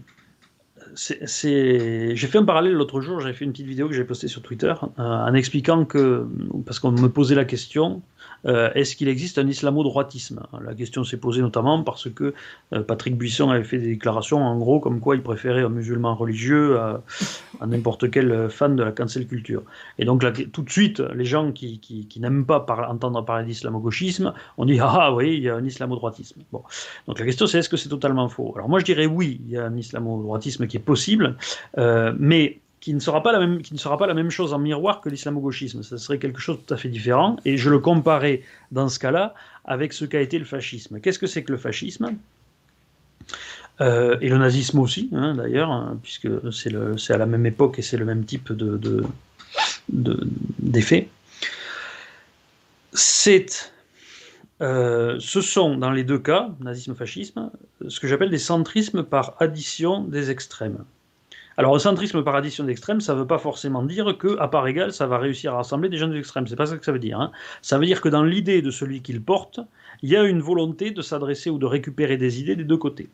j'ai 0.98 2.16
fait 2.16 2.38
un 2.38 2.44
parallèle 2.44 2.74
l'autre 2.74 3.02
jour, 3.02 3.20
j'avais 3.20 3.34
fait 3.34 3.46
une 3.46 3.52
petite 3.52 3.68
vidéo 3.68 3.88
que 3.88 3.94
j'ai 3.94 4.04
postée 4.04 4.28
sur 4.28 4.42
Twitter 4.42 4.74
euh, 4.82 5.04
en 5.04 5.34
expliquant 5.34 5.86
que, 5.86 6.28
parce 6.66 6.80
qu'on 6.80 6.92
me 6.92 7.08
posait 7.08 7.36
la 7.36 7.46
question, 7.46 8.02
euh, 8.48 8.72
est-ce 8.76 8.96
qu'il 8.96 9.08
existe 9.08 9.38
un 9.38 9.48
islamo-droitisme? 9.48 10.42
La 10.64 10.74
question 10.74 11.04
s'est 11.04 11.18
posée 11.18 11.42
notamment 11.42 11.84
parce 11.84 12.10
que 12.10 12.34
euh, 12.74 12.82
Patrick 12.82 13.18
Buisson 13.18 13.50
avait 13.50 13.64
fait 13.64 13.78
des 13.78 13.88
déclarations 13.88 14.44
en 14.44 14.58
gros 14.58 14.80
comme 14.80 15.00
quoi 15.00 15.16
il 15.16 15.24
préférait 15.24 15.64
un 15.64 15.70
musulman 15.70 16.16
religieux 16.16 16.80
à, 16.80 17.02
n'importe 17.66 18.10
quel 18.12 18.50
fan 18.50 18.76
de 18.76 18.84
la 18.84 18.92
cancel 18.92 19.28
culture. 19.28 19.64
Et 20.00 20.06
donc 20.06 20.24
tout 20.52 20.62
de 20.62 20.70
suite, 20.70 21.00
les 21.00 21.26
gens 21.26 21.52
qui, 21.52 22.08
n'aiment 22.20 22.46
pas 22.46 22.66
entendre 22.90 23.24
parler 23.26 23.46
d'islamo-gauchisme, 23.46 24.34
on 24.58 24.66
dit 24.66 24.80
ah, 24.80 24.98
ah 25.00 25.14
oui, 25.14 25.36
il 25.38 25.44
y 25.44 25.50
a 25.50 25.56
un 25.56 25.64
islamo-droitisme. 25.64 26.42
Bon. 26.52 26.64
Donc 27.08 27.20
la 27.20 27.26
question 27.26 27.48
c'est 27.48 27.60
est-ce 27.60 27.70
que 27.70 27.78
c'est 27.78 27.90
totalement 27.90 28.30
faux? 28.30 28.54
Alors 28.56 28.70
moi 28.70 28.80
je 28.80 28.86
dirais 28.86 29.06
oui, 29.06 29.42
il 29.46 29.52
y 29.52 29.58
a 29.58 29.66
un 29.66 29.76
islamo-droitisme 29.76 30.68
qui 30.68 30.78
est 30.78 30.82
possible, 30.82 31.36
euh, 31.78 32.14
mais 32.18 32.60
qui 32.88 32.94
ne 32.94 33.02
sera 33.02 33.22
pas 33.22 33.34
la 33.34 33.40
même, 33.40 33.62
qui 33.62 33.74
ne 33.74 33.80
sera 33.80 33.98
pas 33.98 34.08
la 34.08 34.14
même 34.14 34.30
chose 34.30 34.54
en 34.54 34.60
miroir 34.60 35.02
que 35.02 35.10
l'islamo-gauchisme. 35.10 35.84
Ça 35.84 35.98
serait 35.98 36.20
quelque 36.20 36.40
chose 36.40 36.56
de 36.56 36.62
tout 36.62 36.74
à 36.74 36.78
fait 36.78 36.88
différent. 36.88 37.36
Et 37.44 37.58
je 37.58 37.70
le 37.70 37.80
comparais 37.80 38.44
dans 38.72 38.88
ce 38.88 38.98
cas-là 38.98 39.34
avec 39.66 39.92
ce 39.92 40.06
qu'a 40.06 40.22
été 40.22 40.40
le 40.40 40.46
fascisme. 40.46 41.02
Qu'est-ce 41.02 41.20
que 41.20 41.28
c'est 41.28 41.44
que 41.44 41.52
le 41.52 41.58
fascisme? 41.58 42.16
Euh, 43.82 44.16
et 44.22 44.30
le 44.30 44.38
nazisme 44.38 44.80
aussi, 44.80 45.10
hein, 45.12 45.36
d'ailleurs, 45.36 45.70
hein, 45.70 46.00
puisque 46.02 46.30
c'est 46.54 47.14
à 47.14 47.18
la 47.18 47.26
même 47.26 47.46
époque 47.46 47.78
et 47.78 47.82
c'est 47.82 47.98
le 47.98 48.06
même 48.06 48.24
type 48.24 48.54
de, 48.54 49.04
d'effet. 49.90 51.10
C'est, 52.94 53.70
euh, 54.62 55.18
ce 55.20 55.42
sont 55.42 55.76
dans 55.76 55.92
les 55.92 56.06
deux 56.06 56.20
cas, 56.20 56.52
nazisme-fascisme, 56.62 57.52
ce 57.90 58.00
que 58.00 58.08
j'appelle 58.08 58.30
des 58.30 58.38
centrismes 58.38 59.04
par 59.04 59.36
addition 59.42 60.06
des 60.06 60.32
extrêmes. 60.32 60.86
Alors, 61.58 61.76
un 61.76 61.80
centrisme 61.80 62.24
par 62.24 62.36
addition 62.36 62.64
d'extrêmes, 62.64 63.02
ça 63.02 63.16
ne 63.16 63.20
veut 63.20 63.28
pas 63.28 63.40
forcément 63.40 63.84
dire 63.84 64.16
que, 64.20 64.38
à 64.38 64.48
part 64.48 64.68
égale, 64.68 64.94
ça 64.94 65.08
va 65.08 65.18
réussir 65.18 65.54
à 65.54 65.58
rassembler 65.58 65.90
des 65.90 65.98
gens 65.98 66.08
d'extrême. 66.08 66.46
C'est 66.46 66.56
pas 66.56 66.68
ça 66.68 66.78
que 66.78 66.86
ça 66.86 66.92
veut 66.92 67.00
dire. 67.00 67.20
Hein. 67.20 67.32
Ça 67.64 67.80
veut 67.80 67.88
dire 67.88 68.00
que 68.00 68.10
dans 68.10 68.24
l'idée 68.24 68.62
de 68.62 68.70
celui 68.70 69.02
qu'il 69.02 69.22
porte, 69.22 69.60
il 70.04 70.10
y 70.10 70.16
a 70.16 70.24
une 70.24 70.40
volonté 70.40 70.92
de 70.92 71.02
s'adresser 71.02 71.50
ou 71.50 71.58
de 71.58 71.66
récupérer 71.66 72.18
des 72.18 72.40
idées 72.40 72.56
des 72.56 72.64
deux 72.64 72.78
côtés. 72.78 73.10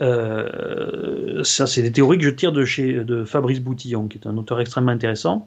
Euh, 0.00 1.44
ça, 1.44 1.68
c'est 1.68 1.82
des 1.82 1.92
théories 1.92 2.18
que 2.18 2.24
je 2.24 2.30
tire 2.30 2.50
de 2.50 2.64
chez 2.64 3.04
de 3.04 3.24
Fabrice 3.24 3.60
Boutillon, 3.60 4.08
qui 4.08 4.18
est 4.18 4.26
un 4.26 4.36
auteur 4.36 4.58
extrêmement 4.60 4.90
intéressant, 4.90 5.46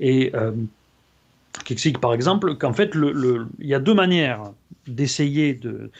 et 0.00 0.32
euh, 0.34 0.50
qui 1.64 1.74
explique 1.74 2.00
par 2.00 2.14
exemple 2.14 2.56
qu'en 2.56 2.72
fait, 2.72 2.92
il 2.94 3.46
y 3.66 3.74
a 3.74 3.78
deux 3.78 3.94
manières 3.94 4.42
d'essayer 4.88 5.54
de, 5.54 5.90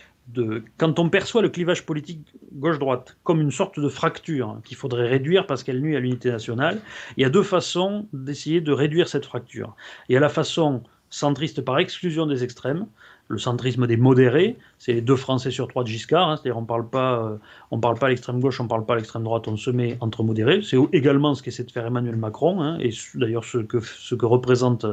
quand 0.78 0.98
on 0.98 1.08
perçoit 1.10 1.42
le 1.42 1.48
clivage 1.48 1.84
politique 1.84 2.34
gauche-droite 2.52 3.16
comme 3.24 3.40
une 3.40 3.50
sorte 3.50 3.78
de 3.78 3.88
fracture 3.88 4.58
qu'il 4.64 4.76
faudrait 4.76 5.08
réduire 5.08 5.46
parce 5.46 5.62
qu'elle 5.62 5.80
nuit 5.80 5.96
à 5.96 6.00
l'unité 6.00 6.30
nationale, 6.30 6.80
il 7.16 7.22
y 7.22 7.24
a 7.24 7.30
deux 7.30 7.42
façons 7.42 8.06
d'essayer 8.12 8.60
de 8.60 8.72
réduire 8.72 9.08
cette 9.08 9.26
fracture. 9.26 9.74
Il 10.08 10.14
y 10.14 10.16
a 10.16 10.20
la 10.20 10.28
façon 10.28 10.82
centriste 11.10 11.60
par 11.60 11.78
exclusion 11.78 12.26
des 12.26 12.42
extrêmes, 12.42 12.86
le 13.28 13.38
centrisme 13.38 13.86
des 13.86 13.96
modérés, 13.96 14.56
c'est 14.78 14.92
les 14.92 15.00
deux 15.00 15.16
Français 15.16 15.50
sur 15.50 15.68
trois 15.68 15.82
de 15.82 15.88
Giscard, 15.88 16.28
hein, 16.28 16.36
c'est-à-dire 16.36 16.58
on 16.58 16.64
parle 16.64 16.84
euh, 16.94 17.78
parle 17.80 17.98
pas 17.98 18.06
à 18.06 18.08
l'extrême 18.08 18.40
gauche, 18.40 18.60
on 18.60 18.66
parle 18.66 18.84
pas 18.84 18.94
à 18.94 18.96
l'extrême 18.96 19.22
droite, 19.22 19.46
on 19.48 19.56
se 19.56 19.70
met 19.70 19.96
entre 20.00 20.22
modérés. 20.22 20.60
C'est 20.62 20.76
également 20.92 21.34
ce 21.34 21.42
qu'essaie 21.42 21.64
de 21.64 21.70
faire 21.70 21.86
Emmanuel 21.86 22.16
Macron, 22.16 22.60
hein, 22.60 22.78
et 22.80 22.90
d'ailleurs 23.14 23.44
ce 23.44 23.58
que 23.58 24.26
représente 24.26 24.86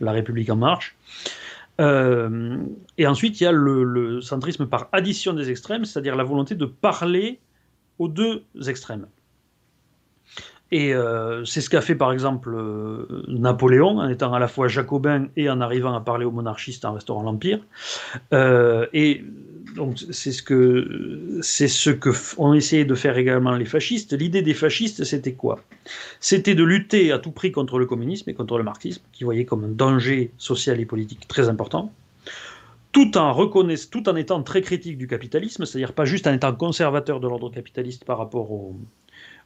la 0.00 0.12
République 0.12 0.50
en 0.50 0.56
marche. 0.56 0.96
Euh, 1.80 2.58
et 2.98 3.06
ensuite, 3.06 3.40
il 3.40 3.44
y 3.44 3.46
a 3.46 3.52
le, 3.52 4.20
centrisme 4.20 4.66
par 4.66 4.88
addition 4.92 5.32
des 5.32 5.50
extrêmes, 5.50 5.84
c'est-à-dire 5.84 6.16
la 6.16 6.24
volonté 6.24 6.54
de 6.54 6.66
parler 6.66 7.40
aux 7.98 8.08
deux 8.08 8.44
extrêmes. 8.66 9.06
Et 10.72 10.92
euh, 10.92 11.44
c'est 11.44 11.60
ce 11.60 11.70
qu'a 11.70 11.80
fait 11.80 11.94
par 11.94 12.12
exemple 12.12 12.52
euh, 12.52 13.22
Napoléon, 13.28 13.98
en 13.98 14.08
étant 14.08 14.32
à 14.34 14.40
la 14.40 14.48
fois 14.48 14.66
jacobin 14.66 15.28
et 15.36 15.48
en 15.48 15.60
arrivant 15.60 15.94
à 15.94 16.00
parler 16.00 16.24
aux 16.24 16.32
monarchistes 16.32 16.84
en 16.84 16.92
restaurant 16.92 17.22
l'Empire. 17.22 17.60
et 18.32 19.24
donc 19.74 19.98
c'est 20.10 20.32
ce 20.32 20.42
que 20.42 21.38
c'est 21.42 21.68
ce 21.68 21.90
que 21.90 22.10
ont 22.38 22.54
essayé 22.54 22.84
de 22.84 22.94
faire 22.94 23.18
également 23.18 23.56
les 23.56 23.64
fascistes. 23.64 24.12
L'idée 24.12 24.42
des 24.42 24.54
fascistes, 24.54 25.04
c'était 25.04 25.32
quoi? 25.32 25.62
C'était 26.20 26.54
de 26.54 26.64
lutter 26.64 27.12
à 27.12 27.18
tout 27.18 27.32
prix 27.32 27.52
contre 27.52 27.78
le 27.78 27.86
communisme 27.86 28.30
et 28.30 28.34
contre 28.34 28.58
le 28.58 28.64
marxisme, 28.64 29.02
qui 29.12 29.24
voyaient 29.24 29.44
comme 29.44 29.64
un 29.64 29.68
danger 29.68 30.30
social 30.38 30.80
et 30.80 30.86
politique 30.86 31.26
très 31.28 31.48
important, 31.48 31.92
tout 32.92 33.18
en 33.18 33.32
reconnaissant, 33.32 33.88
tout 33.90 34.08
en 34.08 34.16
étant 34.16 34.42
très 34.42 34.62
critique 34.62 34.98
du 34.98 35.06
capitalisme, 35.06 35.64
c'est-à-dire 35.64 35.92
pas 35.92 36.04
juste 36.04 36.26
en 36.26 36.32
étant 36.32 36.54
conservateur 36.54 37.20
de 37.20 37.28
l'ordre 37.28 37.50
capitaliste 37.50 38.04
par 38.04 38.18
rapport 38.18 38.50
au, 38.52 38.76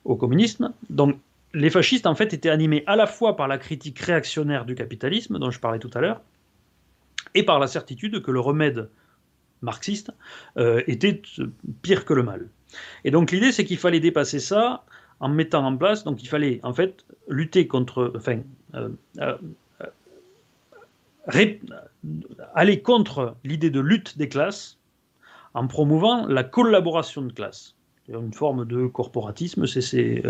au 0.04 0.16
communisme. 0.16 0.72
Donc 0.90 1.16
les 1.54 1.70
fascistes 1.70 2.06
en 2.06 2.14
fait 2.14 2.32
étaient 2.32 2.50
animés 2.50 2.84
à 2.86 2.94
la 2.94 3.06
fois 3.06 3.36
par 3.36 3.48
la 3.48 3.58
critique 3.58 3.98
réactionnaire 3.98 4.64
du 4.64 4.74
capitalisme 4.74 5.38
dont 5.38 5.50
je 5.50 5.58
parlais 5.58 5.80
tout 5.80 5.90
à 5.94 6.00
l'heure, 6.00 6.20
et 7.34 7.42
par 7.42 7.58
la 7.58 7.66
certitude 7.66 8.22
que 8.22 8.30
le 8.30 8.40
remède 8.40 8.88
marxiste, 9.62 10.12
euh, 10.56 10.82
était 10.86 11.20
pire 11.82 12.04
que 12.04 12.14
le 12.14 12.22
mal. 12.22 12.48
Et 13.04 13.10
donc 13.10 13.30
l'idée, 13.30 13.52
c'est 13.52 13.64
qu'il 13.64 13.78
fallait 13.78 14.00
dépasser 14.00 14.40
ça 14.40 14.84
en 15.20 15.28
mettant 15.28 15.64
en 15.64 15.76
place, 15.76 16.04
donc 16.04 16.22
il 16.22 16.28
fallait 16.28 16.60
en 16.62 16.72
fait 16.72 17.04
lutter 17.28 17.66
contre, 17.66 18.12
enfin, 18.16 18.40
euh, 18.74 18.88
euh, 19.18 19.36
aller 22.54 22.80
contre 22.82 23.36
l'idée 23.44 23.70
de 23.70 23.80
lutte 23.80 24.16
des 24.16 24.28
classes 24.28 24.78
en 25.54 25.66
promouvant 25.66 26.26
la 26.26 26.44
collaboration 26.44 27.22
de 27.22 27.32
classes 27.32 27.76
une 28.18 28.32
forme 28.32 28.64
de 28.64 28.86
corporatisme, 28.86 29.66
c'est 29.66 30.22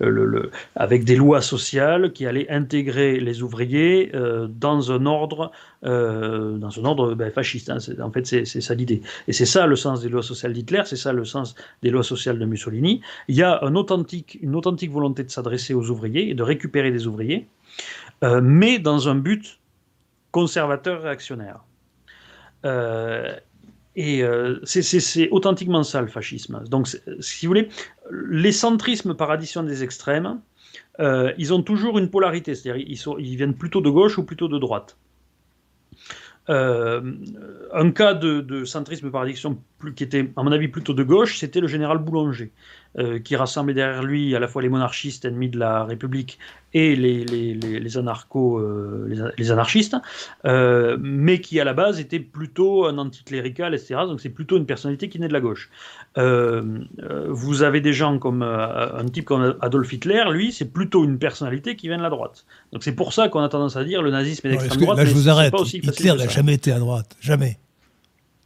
le, 0.00 0.50
avec 0.74 1.04
des 1.04 1.16
lois 1.16 1.40
sociales 1.40 2.12
qui 2.12 2.26
allaient 2.26 2.50
intégrer 2.50 3.20
les 3.20 3.42
ouvriers 3.42 4.10
euh, 4.14 4.48
dans 4.48 4.92
un 4.92 5.06
ordre, 5.06 5.50
euh, 5.84 6.56
dans 6.58 6.78
un 6.78 6.84
ordre 6.84 7.14
ben, 7.14 7.30
fasciste. 7.30 7.70
Hein. 7.70 7.78
en 8.02 8.10
fait, 8.10 8.26
c'est 8.26 8.44
ça 8.60 8.74
l'idée. 8.74 9.02
Et 9.26 9.32
c'est 9.32 9.46
ça 9.46 9.66
le 9.66 9.76
sens 9.76 10.02
des 10.02 10.08
lois 10.08 10.22
sociales 10.22 10.52
d'Hitler, 10.52 10.82
c'est 10.84 10.96
ça 10.96 11.12
le 11.12 11.24
sens 11.24 11.54
des 11.82 11.90
lois 11.90 12.02
sociales 12.02 12.38
de 12.38 12.44
Mussolini. 12.44 13.00
Il 13.28 13.36
y 13.36 13.42
a 13.42 13.62
authentique, 13.64 14.38
une 14.42 14.54
authentique 14.54 14.90
volonté 14.90 15.22
de 15.22 15.30
s'adresser 15.30 15.74
aux 15.74 15.90
ouvriers 15.90 16.30
et 16.30 16.34
de 16.34 16.42
récupérer 16.42 16.90
des 16.90 17.06
ouvriers, 17.06 17.46
euh, 18.24 18.40
mais 18.42 18.78
dans 18.78 19.08
un 19.08 19.14
but 19.14 19.58
conservateur 20.32 21.02
réactionnaire. 21.02 21.60
Et 24.00 24.22
euh, 24.22 24.60
c'est 24.64 25.28
authentiquement 25.30 25.82
ça 25.82 26.00
le 26.00 26.06
fascisme. 26.06 26.62
Donc, 26.68 26.86
si 27.20 27.46
vous 27.46 27.50
voulez, 27.50 27.68
les 28.30 28.52
centrismes 28.52 29.14
par 29.14 29.30
addition 29.30 29.64
des 29.64 29.82
extrêmes, 29.82 30.40
ils 31.00 31.52
ont 31.52 31.62
toujours 31.62 31.98
une 31.98 32.08
polarité, 32.08 32.54
c'est-à-dire 32.54 32.84
ils, 32.86 33.00
ils 33.18 33.36
viennent 33.36 33.54
plutôt 33.54 33.80
de 33.80 33.90
gauche 33.90 34.18
ou 34.18 34.24
plutôt 34.24 34.46
de 34.48 34.58
droite. 34.58 34.96
Euh, 36.50 37.02
un 37.74 37.90
cas 37.90 38.14
de, 38.14 38.64
centrisme 38.64 39.10
par 39.10 39.22
addiction 39.22 39.58
qui 39.94 40.04
était, 40.04 40.30
à 40.36 40.42
mon 40.42 40.52
avis, 40.52 40.68
plutôt 40.68 40.94
de 40.94 41.02
gauche, 41.02 41.38
c'était 41.38 41.60
le 41.60 41.66
général 41.66 41.98
Boulanger, 41.98 42.52
euh, 42.96 43.18
qui 43.18 43.36
rassemblait 43.36 43.74
derrière 43.74 44.02
lui 44.02 44.34
à 44.34 44.40
la 44.40 44.48
fois 44.48 44.62
les 44.62 44.70
monarchistes 44.70 45.26
ennemis 45.26 45.50
de 45.50 45.58
la 45.58 45.84
République 45.84 46.38
et 46.72 46.96
les, 46.96 47.22
les, 47.22 47.52
les, 47.54 47.98
anarchos, 47.98 48.58
euh, 48.58 49.32
les, 49.36 49.50
anarchistes, 49.50 49.94
euh, 50.46 50.96
mais 50.98 51.40
qui 51.40 51.60
à 51.60 51.64
la 51.64 51.74
base 51.74 52.00
était 52.00 52.18
plutôt 52.18 52.86
un 52.86 52.96
anticlérical, 52.96 53.74
etc. 53.74 53.96
Donc 54.06 54.22
c'est 54.22 54.30
plutôt 54.30 54.56
une 54.56 54.64
personnalité 54.64 55.10
qui 55.10 55.20
naît 55.20 55.28
de 55.28 55.34
la 55.34 55.40
gauche. 55.40 55.70
Vous 56.16 57.62
avez 57.62 57.80
des 57.82 57.92
gens 57.92 58.18
comme 58.18 58.42
un 58.42 59.04
type 59.12 59.26
comme 59.26 59.56
Adolf 59.60 59.92
Hitler, 59.92 60.24
lui, 60.32 60.50
c'est 60.50 60.72
plutôt 60.72 61.04
une 61.04 61.18
personnalité 61.18 61.76
qui 61.76 61.88
vient 61.88 61.98
de 61.98 62.02
la 62.02 62.10
droite. 62.10 62.46
Donc 62.72 62.82
c'est 62.82 62.94
pour 62.94 63.12
ça 63.12 63.28
qu'on 63.28 63.40
a 63.40 63.48
tendance 63.50 63.76
à 63.76 63.84
dire 63.84 64.02
le 64.02 64.10
nazisme 64.10 64.46
est 64.46 64.50
d'extrême 64.50 64.80
droite. 64.80 64.98
Là, 64.98 65.04
je 65.04 65.14
vous 65.14 65.28
arrête. 65.28 65.54
Hitler 65.72 66.14
n'a 66.14 66.26
jamais 66.26 66.54
été 66.54 66.72
à 66.72 66.78
droite, 66.78 67.16
jamais. 67.20 67.58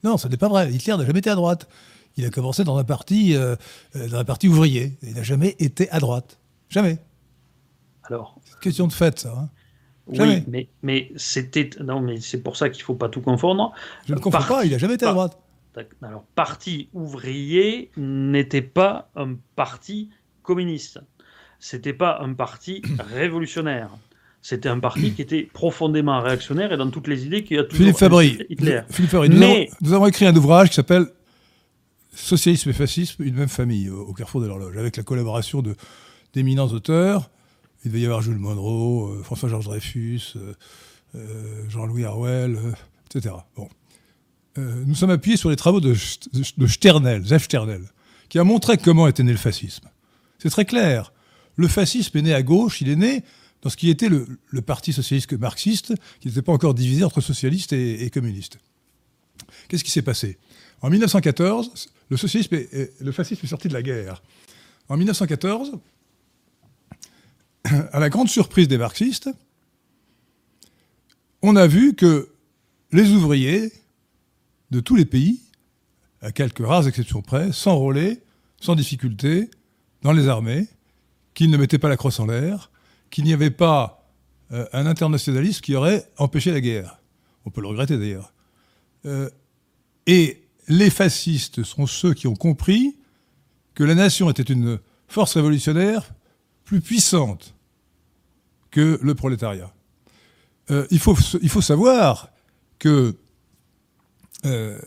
Non, 0.04 0.16
ce 0.16 0.26
n'est 0.26 0.36
pas 0.36 0.48
vrai. 0.48 0.70
Hitler 0.72 0.96
n'a 0.96 1.06
jamais 1.06 1.20
été 1.20 1.30
à 1.30 1.36
droite. 1.36 1.68
Il 2.16 2.24
a 2.26 2.30
commencé 2.30 2.64
dans 2.64 2.76
un 2.76 2.84
parti, 2.84 3.34
dans 3.34 4.16
un 4.16 4.24
parti 4.24 4.48
ouvrier. 4.48 4.92
Il 5.02 5.14
n'a 5.14 5.22
jamais 5.22 5.56
été 5.58 5.90
à 5.90 5.98
droite. 5.98 6.38
Jamais. 6.68 6.98
Alors. 8.04 8.40
C'est 8.44 8.58
question 8.60 8.86
de 8.86 8.92
fait, 8.92 9.18
ça. 9.18 9.34
Hein. 9.36 9.48
oui, 10.08 10.44
mais, 10.48 10.68
mais 10.82 11.12
c'était. 11.16 11.70
Non, 11.80 12.00
mais 12.00 12.20
c'est 12.20 12.42
pour 12.42 12.56
ça 12.56 12.68
qu'il 12.68 12.82
ne 12.82 12.84
faut 12.84 12.94
pas 12.94 13.08
tout 13.08 13.20
confondre. 13.20 13.72
Je 14.06 14.14
ne 14.14 14.18
confonds 14.18 14.42
pas, 14.46 14.64
il 14.64 14.72
n'a 14.72 14.78
jamais 14.78 14.94
été 14.94 15.06
à 15.06 15.12
droite. 15.12 15.38
Alors, 16.02 16.24
parti 16.34 16.88
ouvrier 16.92 17.90
n'était 17.96 18.62
pas 18.62 19.10
un 19.16 19.36
parti 19.56 20.10
communiste. 20.42 21.00
C'était 21.60 21.94
pas 21.94 22.18
un 22.20 22.34
parti 22.34 22.82
révolutionnaire. 22.98 23.90
C'était 24.42 24.68
un 24.68 24.80
parti 24.80 25.12
qui 25.12 25.22
était 25.22 25.48
profondément 25.52 26.20
réactionnaire 26.20 26.72
et 26.72 26.76
dans 26.76 26.90
toutes 26.90 27.06
les 27.06 27.24
idées 27.24 27.44
qui 27.44 27.56
a 27.56 27.62
toujours 27.62 27.78
Philippe 27.78 27.96
Fabry, 27.96 28.38
Hitler. 28.50 28.80
Philippe 28.90 29.12
Fabry, 29.12 29.28
nous, 29.30 29.42
avons, 29.42 29.66
nous, 29.80 29.92
avons, 29.92 30.06
écrit 30.06 30.26
un 30.26 30.34
ouvrage 30.34 30.70
qui 30.70 30.74
s'appelle 30.74 31.06
Socialisme 32.14 32.70
et 32.70 32.74
fascisme, 32.74 33.22
une 33.22 33.34
même 33.34 33.48
famille, 33.48 33.88
au 33.88 34.12
carrefour 34.12 34.40
de 34.40 34.46
l'horloge, 34.46 34.76
avec 34.76 34.96
la 34.96 35.02
collaboration 35.02 35.62
d'éminents 36.34 36.68
auteurs 36.68 37.30
il 37.84 37.90
devait 37.90 38.02
y 38.02 38.04
avoir 38.04 38.22
Jules 38.22 38.38
Monroe, 38.38 39.10
euh, 39.10 39.22
François-Georges 39.22 39.64
Dreyfus, 39.64 40.34
euh, 40.36 40.54
euh, 41.16 41.68
Jean-Louis 41.68 42.04
Harwell, 42.04 42.58
etc. 43.06 43.34
Bon. 43.56 43.68
nous 44.56 44.94
sommes 44.94 45.10
appuyés 45.10 45.36
sur 45.36 45.50
les 45.50 45.56
travaux 45.56 45.80
de, 45.80 45.94
de 46.56 46.66
Sternel, 46.66 47.40
Sternel, 47.40 47.82
qui 48.28 48.38
a 48.38 48.44
montré 48.44 48.78
comment 48.78 49.08
était 49.08 49.22
né 49.22 49.32
le 49.32 49.38
fascisme. 49.38 49.88
C'est 50.38 50.50
très 50.50 50.64
clair. 50.64 51.12
Le 51.56 51.68
fascisme 51.68 52.16
est 52.18 52.22
né 52.22 52.34
à 52.34 52.42
gauche, 52.42 52.80
il 52.80 52.88
est 52.88 52.96
né 52.96 53.24
dans 53.60 53.70
ce 53.70 53.76
qui 53.76 53.90
était 53.90 54.08
le, 54.08 54.26
parti 54.62 54.92
socialiste 54.92 55.32
marxiste, 55.34 55.94
qui 56.20 56.28
n'était 56.28 56.42
pas 56.42 56.52
encore 56.52 56.74
divisé 56.74 57.04
entre 57.04 57.20
socialistes 57.20 57.72
et, 57.72 58.10
communistes. 58.10 58.58
Qu'est-ce 59.68 59.84
qui 59.84 59.90
s'est 59.90 60.02
passé? 60.02 60.38
En 60.80 60.90
1914, 60.90 61.88
le, 62.12 62.18
socialisme 62.18 62.58
le 63.00 63.12
fascisme 63.12 63.40
est 63.42 63.48
sorti 63.48 63.68
de 63.68 63.72
la 63.72 63.82
guerre. 63.82 64.22
En 64.90 64.98
1914, 64.98 65.72
à 67.64 67.98
la 67.98 68.10
grande 68.10 68.28
surprise 68.28 68.68
des 68.68 68.76
marxistes, 68.76 69.30
on 71.40 71.56
a 71.56 71.66
vu 71.66 71.94
que 71.94 72.28
les 72.92 73.08
ouvriers 73.12 73.72
de 74.70 74.80
tous 74.80 74.94
les 74.94 75.06
pays, 75.06 75.40
à 76.20 76.32
quelques 76.32 76.64
rares 76.64 76.86
exceptions 76.86 77.22
près, 77.22 77.50
s'enrôlaient 77.50 78.20
sans 78.60 78.74
difficulté 78.74 79.50
dans 80.02 80.12
les 80.12 80.28
armées, 80.28 80.68
qu'ils 81.32 81.50
ne 81.50 81.56
mettaient 81.56 81.78
pas 81.78 81.88
la 81.88 81.96
crosse 81.96 82.20
en 82.20 82.26
l'air, 82.26 82.70
qu'il 83.08 83.24
n'y 83.24 83.32
avait 83.32 83.50
pas 83.50 84.06
euh, 84.52 84.66
un 84.74 84.84
internationalisme 84.84 85.62
qui 85.62 85.74
aurait 85.74 86.06
empêché 86.18 86.52
la 86.52 86.60
guerre. 86.60 87.00
On 87.46 87.50
peut 87.50 87.62
le 87.62 87.68
regretter 87.68 87.96
d'ailleurs. 87.96 88.34
Euh, 89.06 89.30
et 90.06 90.41
les 90.68 90.90
fascistes 90.90 91.62
sont 91.62 91.86
ceux 91.86 92.14
qui 92.14 92.26
ont 92.26 92.36
compris 92.36 92.96
que 93.74 93.84
la 93.84 93.94
nation 93.94 94.30
était 94.30 94.42
une 94.42 94.78
force 95.08 95.34
révolutionnaire 95.36 96.14
plus 96.64 96.80
puissante 96.80 97.54
que 98.70 98.98
le 99.02 99.14
prolétariat. 99.14 99.72
Euh, 100.70 100.86
il, 100.90 100.98
faut, 100.98 101.14
savoir 101.60 102.30
que, 102.78 103.16
euh, 104.46 104.80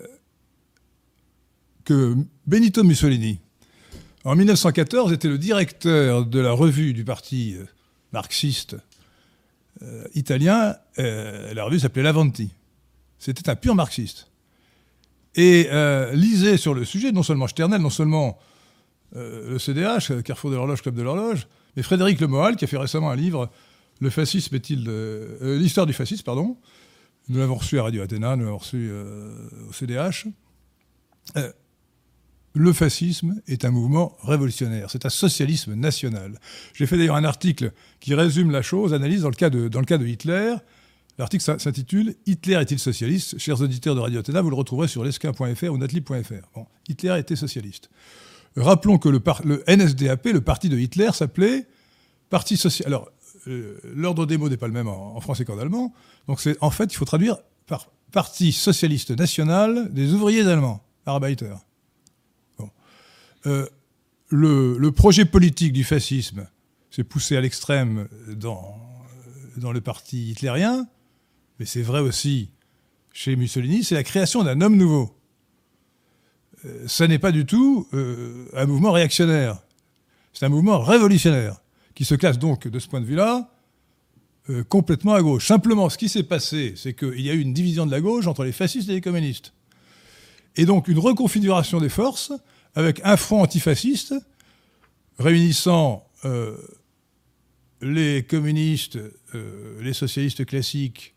Benito 2.47 2.83
Mussolini, 2.83 3.39
en 4.23 4.35
1914, 4.35 5.13
était 5.13 5.27
le 5.27 5.37
directeur 5.37 6.25
de 6.25 6.39
la 6.39 6.51
revue 6.51 6.93
du 6.93 7.03
parti 7.05 7.55
euh, 7.55 7.65
marxiste 8.11 8.75
italien. 10.13 10.77
la 10.97 11.63
revue 11.65 11.79
s'appelait 11.79 12.01
L'Avanti. 12.01 12.49
C'était 13.19 13.49
un 13.49 13.57
pur 13.57 13.75
marxiste. 13.75 14.29
Et 15.35 15.69
lisait 16.13 16.57
sur 16.57 16.73
le 16.73 16.85
sujet 16.85 17.11
non 17.11 17.23
seulement 17.23 17.47
Sternel, 17.47 17.81
non 17.81 17.89
seulement 17.89 18.39
le 19.13 19.57
CDH, 19.59 20.21
Carrefour 20.23 20.49
de 20.49 20.55
l'horloge, 20.55 20.81
Club 20.81 20.95
de 20.95 21.01
l'horloge, 21.01 21.47
mais 21.75 21.83
Frédéric 21.83 22.21
Lemoal, 22.21 22.55
qui 22.55 22.63
a 22.63 22.67
fait 22.67 22.77
récemment 22.77 23.11
un 23.11 23.15
livre 23.15 23.49
le 23.99 24.09
fascisme 24.09 24.55
est-il. 24.55 24.85
Euh, 24.87 25.57
l'histoire 25.57 25.85
du 25.85 25.93
fascisme, 25.93 26.23
pardon. 26.23 26.57
Nous 27.27 27.39
l'avons 27.39 27.55
reçu 27.55 27.79
à 27.79 27.83
Radio 27.83 28.03
Athéna, 28.03 28.35
nous 28.35 28.45
l'avons 28.45 28.57
reçu 28.57 28.89
euh, 28.91 29.49
au 29.69 29.73
CDH. 29.73 30.27
Euh, 31.37 31.51
le 32.53 32.71
fascisme 32.71 33.41
est 33.47 33.65
un 33.65 33.71
mouvement 33.71 34.15
révolutionnaire, 34.23 34.89
c'est 34.89 35.05
un 35.05 35.09
socialisme 35.09 35.73
national. 35.73 36.39
J'ai 36.73 36.85
fait 36.85 36.97
d'ailleurs 36.97 37.15
un 37.15 37.23
article 37.23 37.71
qui 37.99 38.13
résume 38.13 38.51
la 38.51 38.61
chose, 38.61 38.93
analyse 38.93 39.23
dans 39.23 39.29
le 39.29 39.35
cas 39.35 39.49
de, 39.49 39.67
dans 39.67 39.79
le 39.79 39.85
cas 39.85 39.97
de 39.97 40.05
Hitler. 40.05 40.55
L'article 41.17 41.59
s'intitule 41.59 42.15
Hitler 42.25 42.55
est-il 42.55 42.77
socialiste? 42.77 43.39
Chers 43.39 43.61
auditeurs 43.61 43.95
de 43.95 44.01
Radio 44.01 44.19
Athéna, 44.19 44.41
vous 44.41 44.49
le 44.49 44.55
retrouverez 44.55 44.89
sur 44.89 45.03
lesquin.fr 45.03 45.71
ou 45.71 45.77
natli.fr. 45.77 46.49
Bon, 46.53 46.65
Hitler 46.89 47.17
était 47.17 47.37
socialiste. 47.37 47.89
Rappelons 48.57 48.97
que 48.97 49.09
le, 49.09 49.21
NSDAP, 49.67 50.25
le 50.27 50.41
parti 50.41 50.69
de 50.69 50.77
Hitler, 50.77 51.11
s'appelait 51.13 51.67
Parti 52.29 52.57
social. 52.57 52.87
Alors, 52.87 53.11
euh, 53.47 53.79
l'ordre 53.83 54.25
des 54.25 54.37
mots 54.37 54.49
n'est 54.49 54.57
pas 54.57 54.67
le 54.67 54.73
même 54.73 54.87
en, 54.87 55.19
français 55.21 55.45
qu'en 55.45 55.57
allemand. 55.59 55.93
Donc 56.27 56.41
c'est 56.41 56.57
en 56.59 56.71
fait, 56.71 56.91
il 56.91 56.95
faut 56.95 57.05
traduire 57.05 57.37
par 57.67 57.89
Parti 58.11 58.51
socialiste 58.51 59.11
national 59.11 59.93
des 59.93 60.13
ouvriers 60.13 60.47
allemands, 60.47 60.83
Arbeiter. 61.05 61.53
Euh, 63.45 63.67
le, 64.29 64.89
projet 64.89 65.25
politique 65.25 65.71
du 65.71 65.83
fascisme 65.83 66.47
s'est 66.89 67.03
poussé 67.03 67.37
à 67.37 67.41
l'extrême 67.41 68.07
dans, 68.27 68.79
dans 69.57 69.71
le 69.71 69.81
parti 69.81 70.31
hitlérien, 70.31 70.87
mais 71.59 71.65
c'est 71.65 71.81
vrai 71.81 72.01
aussi 72.01 72.49
chez 73.13 73.35
Mussolini, 73.35 73.83
c'est 73.83 73.95
la 73.95 74.03
création 74.03 74.43
d'un 74.43 74.59
homme 74.61 74.75
nouveau. 74.75 75.15
Euh, 76.65 76.87
ça 76.87 77.07
n'est 77.07 77.19
pas 77.19 77.31
du 77.31 77.45
tout 77.45 77.87
un 78.53 78.65
mouvement 78.65 78.91
réactionnaire, 78.91 79.59
c'est 80.33 80.45
un 80.45 80.49
mouvement 80.49 80.79
révolutionnaire 80.79 81.61
qui 81.95 82.05
se 82.05 82.15
classe 82.15 82.37
donc 82.37 82.67
de 82.67 82.79
ce 82.79 82.87
point 82.87 83.01
de 83.01 83.05
vue-là 83.05 83.49
euh, 84.51 84.63
complètement 84.63 85.15
à 85.15 85.23
gauche. 85.23 85.47
Simplement, 85.47 85.89
ce 85.89 85.97
qui 85.97 86.07
s'est 86.07 86.21
passé, 86.21 86.73
c'est 86.75 86.93
qu'il 86.93 87.21
y 87.21 87.31
a 87.31 87.33
eu 87.33 87.39
une 87.39 87.53
division 87.53 87.87
de 87.87 87.91
la 87.91 87.99
gauche 87.99 88.27
entre 88.27 88.43
les 88.43 88.51
fascistes 88.51 88.87
et 88.89 88.93
les 88.93 89.01
communistes. 89.01 89.53
Et 90.55 90.65
donc 90.65 90.87
une 90.87 90.99
reconfiguration 90.99 91.79
des 91.79 91.89
forces 91.89 92.31
avec 92.75 93.01
un 93.03 93.17
front 93.17 93.41
antifasciste 93.41 94.13
réunissant 95.17 96.07
euh, 96.25 96.55
les 97.81 98.23
communistes, 98.23 98.99
euh, 99.33 99.81
les 99.81 99.93
socialistes 99.93 100.45
classiques 100.45 101.14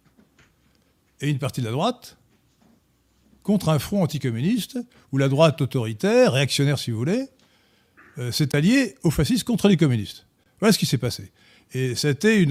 et 1.21 1.31
une 1.31 1.39
partie 1.39 1.61
de 1.61 1.67
la 1.67 1.73
droite 1.73 2.17
contre 3.43 3.71
un 3.71 3.79
front 3.79 4.03
anticommuniste 4.03 4.79
où 5.13 5.19
la 5.19 5.29
droite 5.29 5.61
autoritaire, 5.63 6.33
réactionnaire 6.33 6.79
si 6.79 6.91
vous 6.91 6.99
voulez, 6.99 7.27
s'est 8.33 8.57
alliée 8.57 8.97
aux 9.05 9.13
fascistes 9.13 9.45
contre 9.45 9.69
les 9.69 9.77
communistes. 9.77 10.27
Voilà 10.61 10.73
ce 10.73 10.79
qui 10.79 10.87
s'est 10.87 10.99
passé. 10.99 11.31
Et 11.73 11.95
c'était 11.95 12.47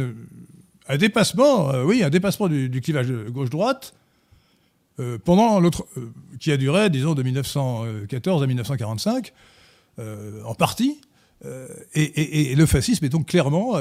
un 0.88 0.98
dépassement, 0.98 1.72
euh, 1.72 1.84
oui, 1.84 2.04
un 2.04 2.10
dépassement 2.10 2.48
du, 2.48 2.82
clivage 2.82 3.12
gauche-droite 3.30 3.94
euh, 5.00 5.18
pendant 5.24 5.60
l'autre, 5.60 5.86
euh, 5.98 6.12
qui 6.40 6.52
a 6.52 6.58
duré, 6.58 6.90
disons, 6.90 7.14
de 7.14 7.24
1914 7.24 8.44
à 8.44 8.48
1945, 8.48 9.34
en 10.46 10.54
partie. 10.54 11.02
Et, 11.96 12.54
le 12.56 12.66
fascisme 12.68 13.06
est 13.06 13.10
donc 13.10 13.28
clairement, 13.28 13.74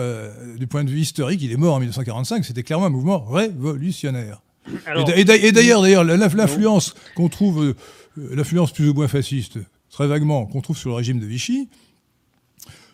du 0.57 0.67
point 0.67 0.83
de 0.83 0.91
vue 0.91 1.01
historique, 1.01 1.43
il 1.43 1.53
est 1.53 1.59
mort 1.59 1.75
en 1.75 1.79
1945, 1.79 2.43
c'était 2.43 2.63
clairement 2.63 2.87
un 2.87 2.91
mouvement 2.91 3.23
révolutionnaire. 3.23 4.41
et 5.15 5.25
d'ailleurs, 5.25 5.83
d'ailleurs, 5.83 6.05
l'influence 6.05 6.95
qu'on 7.15 7.29
trouve, 7.29 7.75
l'influence 8.17 8.73
plus 8.73 8.89
ou 8.89 8.95
moins 8.95 9.09
fasciste, 9.09 9.59
très 9.91 10.07
vaguement, 10.07 10.47
qu'on 10.47 10.61
trouve 10.61 10.77
sur 10.77 10.91
le 10.91 10.97
régime 10.97 11.21
de 11.21 11.27
Vichy, 11.27 11.69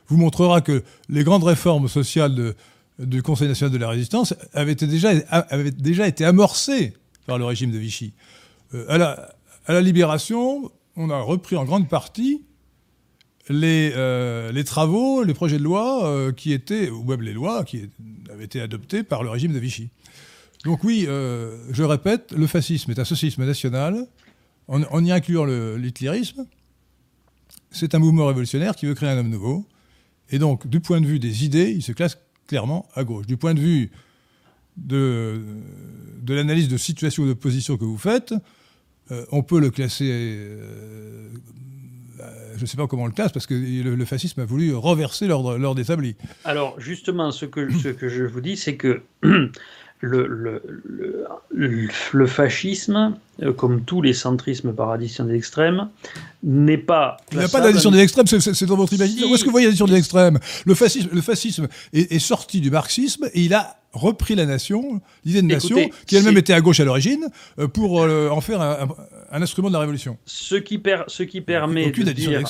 vous 0.09 0.16
montrera 0.16 0.61
que 0.61 0.82
les 1.09 1.24
grandes 1.24 1.44
réformes 1.44 1.89
sociales 1.89 2.55
du 2.99 3.23
Conseil 3.23 3.49
national 3.49 3.73
de 3.73 3.78
la 3.78 3.89
résistance 3.89 4.35
avaient, 4.53 4.74
déjà, 4.74 5.11
avaient 5.31 5.70
déjà 5.70 6.07
été 6.07 6.24
amorcées 6.24 6.93
par 7.27 7.39
le 7.39 7.44
régime 7.44 7.70
de 7.70 7.78
Vichy. 7.78 8.12
Euh, 8.74 8.85
à, 8.89 8.99
la, 8.99 9.35
à, 9.66 9.73
la, 9.73 9.81
libération, 9.81 10.70
on 10.97 11.11
a 11.11 11.20
repris 11.20 11.57
en 11.57 11.65
grande 11.65 11.89
partie 11.89 12.43
les, 13.49 13.93
les 14.53 14.65
travaux, 14.65 15.24
les 15.24 15.35
projets 15.35 15.59
de 15.59 15.65
loi 15.65 16.32
qui 16.36 16.53
étaient, 16.53 16.90
ou 16.90 17.03
même 17.03 17.23
les 17.23 17.32
lois 17.32 17.65
qui 17.65 17.89
avaient 18.31 18.44
été 18.44 18.61
adoptés 18.61 19.03
par 19.03 19.24
le 19.24 19.31
régime 19.31 19.53
de 19.53 19.59
Vichy. 19.59 19.90
Donc 20.64 20.84
oui, 20.84 21.06
je 21.06 21.82
répète, 21.82 22.32
le 22.32 22.47
fascisme 22.47 22.90
est 22.93 22.98
un 22.98 23.05
socialisme 23.05 23.44
national, 23.44 24.06
en, 24.68 25.05
y 25.05 25.10
incluant 25.10 25.44
l'hitlérisme. 25.44 26.47
C'est 27.70 27.94
un 27.94 27.98
mouvement 27.98 28.26
révolutionnaire 28.26 28.76
qui 28.76 28.86
veut 28.86 28.94
créer 28.94 29.10
un 29.10 29.18
homme 29.18 29.30
nouveau. 29.30 29.66
Et 30.30 30.39
donc, 30.39 30.66
du 30.66 30.80
point 30.80 31.01
de 31.01 31.06
vue 31.06 31.18
des 31.18 31.44
idées, 31.44 31.70
il 31.70 31.82
se 31.82 31.93
classe 31.93 32.18
clairement 32.47 32.86
à 32.94 33.05
gauche. 33.05 33.26
Du 33.26 33.36
point 33.36 33.55
de 33.55 33.60
vue 33.60 33.90
de, 34.76 35.43
l'analyse 36.26 36.68
de 36.68 36.76
situation 36.76 37.24
ou 37.24 37.28
de 37.28 37.34
position 37.34 37.76
que 37.76 37.84
vous 37.84 37.98
faites, 37.98 38.34
euh, 39.10 39.24
on 39.30 39.43
peut 39.43 39.60
le 39.60 39.70
classer. 39.70 40.09
Euh, 40.10 41.28
je 42.56 42.60
ne 42.60 42.66
sais 42.66 42.76
pas 42.76 42.86
comment 42.86 43.02
on 43.02 43.06
le 43.06 43.12
classe, 43.12 43.32
parce 43.32 43.47
que 43.47 43.55
le, 43.55 44.05
fascisme 44.05 44.40
a 44.40 44.44
voulu 44.44 44.74
reverser 44.74 45.26
l'ordre 45.26 45.80
établi. 45.80 46.14
Alors, 46.44 46.78
justement, 46.80 47.32
ce 47.32 47.44
que 47.47 47.68
je 47.68 48.24
vous 48.24 48.40
dis, 48.40 48.56
c'est 48.56 48.76
que 48.76 49.02
le, 50.03 50.27
le, 51.55 51.89
le, 52.12 52.27
fascisme, 52.27 53.16
euh, 53.41 53.53
comme 53.53 53.85
tous 53.85 54.03
les 54.03 54.12
centrismes 54.12 54.73
par 54.73 54.91
addition 54.91 55.24
des 55.24 55.37
extrêmes, 55.37 55.89
n'est 56.43 56.77
pas. 56.77 57.19
Il 57.31 57.39
n'y 57.39 57.45
a 57.45 57.49
pas 57.49 57.61
d'addition 57.61 57.93
des 57.93 58.01
extrêmes, 58.01 58.27
c'est 58.27 58.66
dans 58.66 58.77
votre 58.77 58.93
imagination. 58.93 59.31
Où 59.31 59.35
est-ce 59.35 59.43
que 59.43 59.49
vous 59.49 59.53
voyez 59.53 59.69
l'addition 59.69 59.87
des 59.87 59.97
extrêmes? 59.97 60.41
Le 60.66 60.74
fascisme, 60.74 61.09
le 61.12 61.20
fascisme 61.20 61.69
est, 61.93 62.19
sorti 62.19 62.61
du 62.61 62.70
marxisme 62.70 63.29
et 63.33 63.43
il 63.43 63.55
a 63.55 63.77
repris 63.93 64.35
la 64.35 64.45
nation, 64.45 65.01
l'idée 65.24 65.43
de 65.43 65.47
nation, 65.47 65.89
qui 66.07 66.16
elle-même 66.16 66.39
était 66.39 66.53
à 66.53 66.61
gauche 66.61 66.81
à 66.81 66.85
l'origine, 66.85 67.29
euh, 67.61 67.69
pour 67.69 68.03
euh, 68.03 68.29
en 68.31 68.41
faire 68.41 68.61
un, 68.61 69.43
instrument 69.43 69.69
de 69.69 69.74
la 69.74 69.81
révolution. 69.81 70.19
Ce 70.24 70.57
qui, 70.57 70.79
per, 70.79 71.05
ce 71.07 71.23
qui 71.23 71.43
permet 71.43 71.91
de 71.91 72.11
dire, 72.12 72.43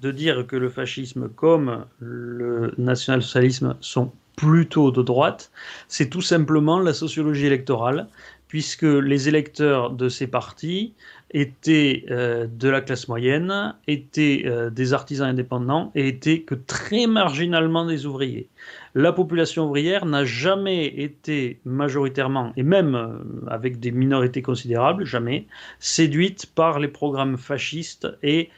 de 0.00 0.10
dire 0.10 0.46
que 0.46 0.56
le 0.56 0.70
fascisme 0.70 1.28
comme 1.28 1.84
le 1.98 2.72
national-socialisme 2.78 3.76
sont 3.80 4.12
plutôt 4.36 4.90
de 4.90 5.02
droite, 5.02 5.50
c'est 5.88 6.10
tout 6.10 6.20
simplement 6.20 6.78
la 6.78 6.92
sociologie 6.92 7.46
électorale, 7.46 8.08
puisque 8.48 8.82
les 8.82 9.28
électeurs 9.28 9.90
de 9.90 10.08
ces 10.08 10.26
partis 10.26 10.94
étaient 11.30 12.04
euh, 12.10 12.46
de 12.46 12.68
la 12.68 12.80
classe 12.80 13.08
moyenne, 13.08 13.74
étaient 13.88 14.44
euh, 14.46 14.70
des 14.70 14.92
artisans 14.92 15.28
indépendants 15.28 15.90
et 15.96 16.06
étaient 16.06 16.42
que 16.42 16.54
très 16.54 17.08
marginalement 17.08 17.84
des 17.84 18.06
ouvriers. 18.06 18.48
La 18.94 19.12
population 19.12 19.66
ouvrière 19.66 20.06
n'a 20.06 20.24
jamais 20.24 20.86
été 20.86 21.58
majoritairement, 21.64 22.52
et 22.56 22.62
même 22.62 22.94
euh, 22.94 23.08
avec 23.48 23.80
des 23.80 23.90
minorités 23.90 24.42
considérables, 24.42 25.04
jamais, 25.04 25.46
séduite 25.80 26.46
par 26.54 26.78
les 26.78 26.88
programmes 26.88 27.36
fascistes 27.36 28.06
et 28.22 28.50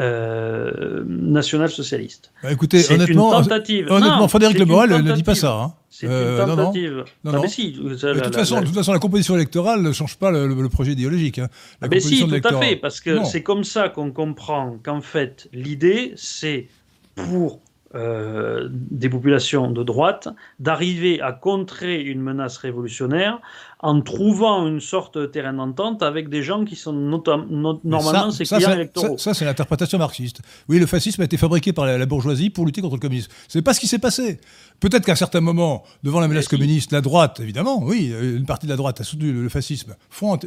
euh, 0.00 1.04
national-socialiste. 1.06 2.32
Bah, 2.42 2.52
écoutez, 2.52 2.82
honnêtement, 2.92 3.38
une 3.38 3.44
tentative. 3.44 3.90
honnêtement 3.90 4.28
Frédéric 4.28 4.58
Le 4.58 4.66
Morel 4.66 4.90
ne 4.90 5.12
dit 5.12 5.22
pas 5.22 5.34
ça. 5.34 5.54
Hein. 5.54 5.74
C'est 5.88 6.06
une 6.06 6.12
euh, 6.12 6.44
tentative. 6.44 7.04
Non, 7.24 7.32
non. 7.32 7.42
Ah, 7.44 7.48
si, 7.48 7.72
de, 7.72 7.94
toute 7.94 8.34
façon, 8.34 8.60
de, 8.60 8.66
toute 8.66 8.74
façon, 8.74 8.92
la 8.92 8.98
composition 8.98 9.36
électorale 9.36 9.80
ne 9.80 9.92
change 9.92 10.18
pas 10.18 10.30
le, 10.30 10.68
projet 10.68 10.92
idéologique. 10.92 11.38
Hein. 11.38 11.48
La 11.80 11.88
ah, 11.90 12.00
si, 12.00 12.26
tout 12.26 12.34
à 12.44 12.60
fait, 12.60 12.76
parce 12.76 13.00
que 13.00 13.24
c'est 13.24 13.42
comme 13.42 13.64
ça 13.64 13.88
qu'on 13.88 14.12
comprend 14.12 14.76
qu'en 14.82 15.00
fait, 15.00 15.48
l'idée, 15.54 16.12
c'est 16.16 16.68
pour 17.14 17.60
euh, 17.94 18.68
des 18.70 19.08
populations 19.08 19.70
de 19.70 19.82
droite 19.82 20.28
d'arriver 20.60 21.22
à 21.22 21.32
contrer 21.32 22.02
une 22.02 22.20
menace 22.20 22.58
révolutionnaire 22.58 23.40
en 23.80 24.00
trouvant 24.00 24.66
une 24.66 24.80
sorte 24.80 25.18
de 25.18 25.26
terrain 25.26 25.52
d'entente 25.52 26.02
avec 26.02 26.30
des 26.30 26.42
gens 26.42 26.64
qui 26.64 26.76
sont 26.76 26.94
normalement 26.94 28.30
ses 28.30 28.44
clients 28.44 28.72
électoraux. 28.72 29.18
Ça, 29.18 29.34
c'est 29.34 29.44
l'interprétation 29.44 29.98
marxiste. 29.98 30.40
Oui, 30.68 30.78
le 30.78 30.86
fascisme 30.86 31.20
a 31.20 31.26
été 31.26 31.36
fabriqué 31.36 31.74
par 31.74 31.84
la, 31.84 32.06
bourgeoisie 32.06 32.48
pour 32.48 32.64
lutter 32.64 32.80
contre 32.80 32.94
le 32.94 33.00
communisme. 33.00 33.30
C'est 33.48 33.60
pas 33.60 33.74
ce 33.74 33.80
qui 33.80 33.86
s'est 33.86 33.98
passé. 33.98 34.40
Peut-être 34.80 35.04
qu'à 35.04 35.12
un 35.12 35.16
certain 35.16 35.40
moment, 35.40 35.84
devant 36.02 36.20
la 36.20 36.28
menace 36.28 36.48
communiste, 36.48 36.92
la 36.92 37.02
droite, 37.02 37.40
évidemment, 37.40 37.82
oui, 37.82 38.14
une 38.18 38.46
partie 38.46 38.66
de 38.66 38.70
la 38.70 38.76
droite 38.76 39.00
a 39.00 39.04
soutenu 39.04 39.32
le, 39.32 39.48
fascisme, 39.50 39.94
front, 40.08 40.38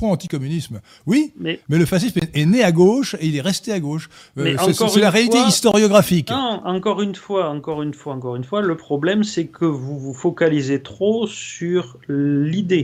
anti-communisme, 0.00 0.80
oui, 1.06 1.32
mais, 1.38 1.60
le 1.68 1.84
fascisme 1.84 2.20
est, 2.32 2.46
né 2.46 2.62
à 2.64 2.72
gauche 2.72 3.16
et 3.20 3.26
il 3.26 3.36
est 3.36 3.42
resté 3.42 3.72
à 3.72 3.80
gauche. 3.80 4.08
Euh, 4.38 4.56
c'est 4.72 5.00
la 5.00 5.10
réalité 5.10 5.38
historiographique. 5.46 6.30
Non, 6.30 6.62
encore 6.64 7.02
une 7.02 7.14
fois, 7.14 7.50
encore 7.50 7.82
une 7.82 7.94
fois, 7.94 8.14
encore 8.14 8.36
une 8.36 8.44
fois, 8.44 8.62
le 8.62 8.76
problème, 8.76 9.24
c'est 9.24 9.46
que 9.46 9.66
vous 9.66 9.98
vous 9.98 10.14
focalisez 10.14 10.82
trop 10.82 11.26
sur 11.26 11.98
l'idée 12.08 12.78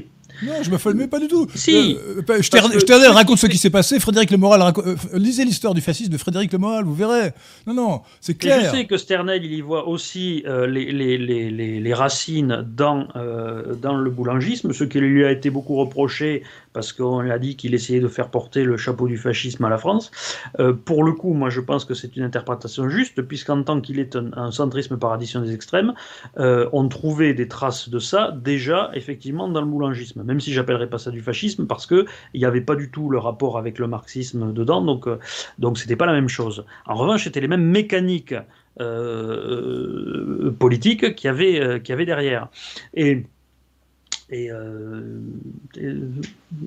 non, 0.44 0.62
je 0.62 0.70
me 0.70 0.78
filme 0.78 1.08
pas 1.08 1.20
du 1.20 1.28
tout. 1.28 1.46
Si. 1.54 1.96
Euh, 1.96 2.22
euh 2.28 2.42
Sternel 2.42 3.10
raconte 3.10 3.38
ce 3.38 3.46
qui 3.46 3.58
s'est 3.58 3.70
passé. 3.70 4.00
Frédéric 4.00 4.30
Le 4.30 4.36
Moral 4.36 4.72
euh, 4.78 4.96
lisez 5.14 5.44
l'histoire 5.44 5.74
du 5.74 5.80
fascisme 5.80 6.12
de 6.12 6.18
Frédéric 6.18 6.52
Le 6.52 6.58
Moral, 6.58 6.84
vous 6.84 6.94
verrez. 6.94 7.32
Non, 7.66 7.74
non, 7.74 8.00
c'est 8.20 8.36
clair. 8.36 8.60
je 8.64 8.76
sais 8.76 8.84
que 8.86 8.96
Sternel, 8.96 9.44
il 9.44 9.52
y 9.52 9.60
voit 9.60 9.88
aussi 9.88 10.42
euh, 10.46 10.66
les, 10.66 10.92
les, 10.92 11.18
les, 11.18 11.50
les, 11.80 11.94
racines 11.94 12.64
dans, 12.76 13.08
dans 13.80 13.96
le 13.96 14.10
boulangisme, 14.10 14.72
ce 14.72 14.84
qui 14.84 15.00
lui 15.00 15.24
a 15.24 15.30
été 15.30 15.50
beaucoup 15.50 15.76
reproché 15.76 16.42
parce 16.74 16.92
qu'on 16.92 17.20
l'a 17.20 17.38
dit 17.38 17.56
qu'il 17.56 17.74
essayait 17.74 18.00
de 18.00 18.08
faire 18.08 18.28
porter 18.28 18.64
le 18.64 18.76
chapeau 18.76 19.08
du 19.08 19.16
fascisme 19.16 19.64
à 19.64 19.70
la 19.70 19.78
France. 19.78 20.10
pour 20.84 21.04
le 21.04 21.12
coup, 21.12 21.32
moi, 21.32 21.48
je 21.48 21.60
pense 21.60 21.86
que 21.86 21.94
c'est 21.94 22.16
une 22.16 22.24
interprétation 22.24 22.88
juste, 22.90 23.22
puisqu'en 23.22 23.62
tant 23.62 23.80
qu'il 23.80 23.98
est 23.98 24.16
un, 24.16 24.50
centrisme 24.50 24.98
par 24.98 25.12
addition 25.12 25.40
des 25.40 25.54
extrêmes, 25.54 25.94
on 26.36 26.88
trouvait 26.88 27.32
des 27.32 27.48
traces 27.48 27.88
de 27.88 27.98
ça 27.98 28.36
déjà, 28.36 28.90
effectivement, 28.94 29.48
dans 29.48 29.60
le 29.60 29.66
boulangisme 29.66 29.94
même 30.24 30.40
si 30.40 30.52
j'appellerais 30.52 30.88
pas 30.88 30.98
ça 30.98 31.10
du 31.10 31.20
fascisme, 31.20 31.66
parce 31.66 31.86
que 31.86 32.06
il 32.32 32.40
n'y 32.40 32.46
avait 32.46 32.60
pas 32.60 32.76
du 32.76 32.90
tout 32.90 33.10
le 33.10 33.18
rapport 33.18 33.58
avec 33.58 33.78
le 33.78 33.86
marxisme 33.86 34.52
dedans, 34.52 34.82
donc 34.82 35.06
euh, 35.06 35.18
donc 35.58 35.78
c'était 35.78 35.96
pas 35.96 36.06
la 36.06 36.12
même 36.12 36.28
chose. 36.28 36.64
En 36.86 36.94
revanche, 36.94 37.24
c'était 37.24 37.40
les 37.40 37.48
mêmes 37.48 37.64
mécaniques 37.64 38.34
euh, 38.80 40.50
politiques 40.58 41.14
qu'il 41.14 41.28
y 41.28 41.30
avait 41.30 41.60
euh, 41.60 41.78
y 41.86 41.92
avait 41.92 42.06
derrière. 42.06 42.48
Et 42.94 43.24
et, 44.34 44.50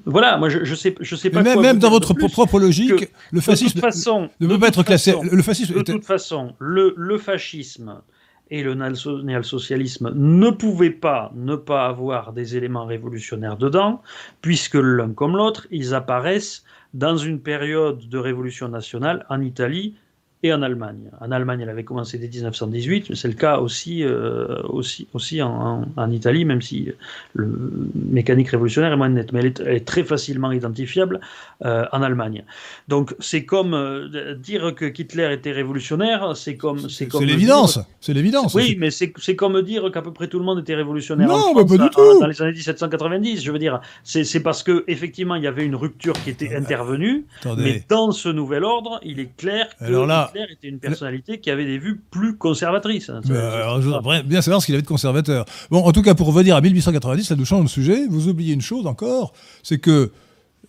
voilà, 0.06 0.38
moi 0.38 0.50
je, 0.50 0.64
je 0.64 0.76
sais, 0.76 0.96
je 1.00 1.16
sais 1.16 1.30
pas. 1.30 1.42
même, 1.42 1.62
même 1.62 1.80
dans 1.80 1.90
votre 1.90 2.14
propre 2.14 2.60
logique, 2.60 3.12
le 3.32 3.42
fascisme 3.42 3.80
façon, 3.80 4.30
ne 4.40 4.48
peut 4.48 4.60
pas 4.60 4.70
être 4.70 4.84
classé. 4.84 5.14
Le 5.32 5.42
fascisme. 5.42 5.74
De 5.74 5.82
toute 5.82 6.06
façon, 6.06 6.54
le, 6.60 6.94
le 6.96 7.18
fascisme 7.18 8.02
et 8.50 8.64
le 8.64 8.74
national-socialisme 8.76 10.14
ne 10.16 10.50
pouvaient 10.50 10.90
pas 10.90 11.32
ne 11.36 11.56
pas 11.56 11.88
avoir 11.88 12.32
des 12.32 12.56
éléments 12.56 12.86
révolutionnaires 12.86 13.58
dedans, 13.58 14.02
puisque 14.42 14.76
l'un 14.76 15.12
comme 15.12 15.36
l'autre, 15.36 15.68
ils 15.70 15.94
apparaissent 15.94 16.64
dans 16.94 17.18
une 17.18 17.40
période 17.42 18.08
de 18.08 18.18
révolution 18.18 18.70
nationale 18.70 19.26
en 19.30 19.42
Italie 19.42 19.96
et 20.44 20.54
en 20.54 20.62
Allemagne. 20.62 21.10
En 21.20 21.32
Allemagne, 21.32 21.62
elle 21.62 21.70
avait 21.70 21.84
commencé 21.84 22.20
dès 22.20 22.28
1918, 22.28 23.16
c'est 23.16 23.28
le 23.28 23.34
cas 23.34 23.58
aussi, 23.58 24.04
euh, 24.04 24.62
aussi, 24.70 25.08
aussi 25.14 25.42
en, 25.42 25.86
en, 25.96 26.12
Italie, 26.12 26.46
même 26.46 26.62
si 26.62 26.92
le 27.34 27.90
mécanique 27.96 28.50
révolutionnaire 28.50 28.94
est 28.94 28.98
moins 28.98 29.10
net, 29.10 29.34
mais 29.34 29.40
elle 29.40 29.76
est, 29.76 29.86
très 29.86 30.04
facilement 30.04 30.52
identifiable 30.52 31.22
euh, 31.66 31.86
en 31.92 32.04
Allemagne. 32.04 32.44
Donc 32.88 33.16
c'est 33.20 33.46
comme 33.46 33.74
euh, 33.74 34.36
dire 34.36 34.76
que 34.76 34.86
Hitler 34.86 35.34
était 35.34 35.52
révolutionnaire, 35.52 36.38
c'est 36.38 36.56
comme... 36.56 36.88
C'est 36.88 37.12
l'évidence, 37.20 37.80
c'est 38.00 38.14
l'évidence. 38.14 38.54
Oui, 38.54 38.78
mais 38.80 38.92
c'est 38.92 39.36
comme 39.36 39.62
dire 39.64 39.92
qu'à 39.92 40.04
peu 40.04 40.14
près 40.14 40.28
tout 40.28 40.38
le 40.38 40.46
monde 40.46 40.60
était 40.60 40.76
révolutionnaire 40.76 41.28
non, 41.30 41.54
en 41.56 41.56
pas 41.56 41.64
du 41.64 41.90
tout. 41.90 42.20
dans 42.20 42.28
les 42.28 42.40
années 42.42 42.52
1790, 42.52 43.44
je 43.44 43.52
veux 43.52 43.60
dire. 43.60 43.82
C'est 44.04 44.42
parce 44.42 44.62
que 44.62 44.84
effectivement 44.88 45.34
il 45.34 45.44
y 45.44 45.48
avait 45.48 45.66
une 45.66 45.76
rupture 45.76 46.14
qui 46.14 46.30
était 46.30 46.56
intervenue, 46.56 47.26
mais 47.58 47.84
dans 47.90 48.12
ce 48.12 48.30
nouvel 48.30 48.64
ordre, 48.64 49.00
il 49.02 49.20
est 49.20 49.36
clair 49.36 49.68
que... 49.80 49.86
Alors 49.86 50.06
là, 50.06 50.27
Hitler 50.30 50.46
était 50.52 50.68
une 50.68 50.80
personnalité 50.80 51.40
qui 51.40 51.50
avait 51.50 51.66
des 51.66 51.78
vues 51.78 52.02
plus 52.12 52.38
conservatrices. 52.38 53.10
Hein, 53.10 53.22
alors, 53.30 53.82
je 53.82 53.90
voudrais 53.90 54.24
bien 54.24 54.42
savoir 54.42 54.62
ce 54.62 54.66
qu'il 54.66 54.76
avait 54.76 54.82
de 54.82 54.88
conservateur. 54.88 55.46
Bon, 55.70 55.84
en 55.84 55.92
tout 55.92 56.02
cas, 56.02 56.16
pour 56.16 56.28
revenir 56.28 56.56
à 56.56 56.62
1890, 56.62 57.24
ça 57.24 57.36
nous 57.36 57.46
change 57.46 57.64
de 57.64 57.70
sujet. 57.70 58.08
Vous 58.08 58.28
oubliez 58.28 58.54
une 58.54 58.62
chose 58.62 58.88
encore, 58.88 59.34
c'est 59.64 59.80
que 59.80 60.12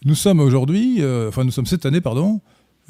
nous 0.05 0.15
sommes 0.15 0.41
aujourd'hui, 0.41 0.97
euh, 1.01 1.29
enfin 1.29 1.45
nous 1.45 1.51
sommes 1.51 1.67
cette 1.67 1.87
année, 1.87 2.01
pardon, 2.01 2.41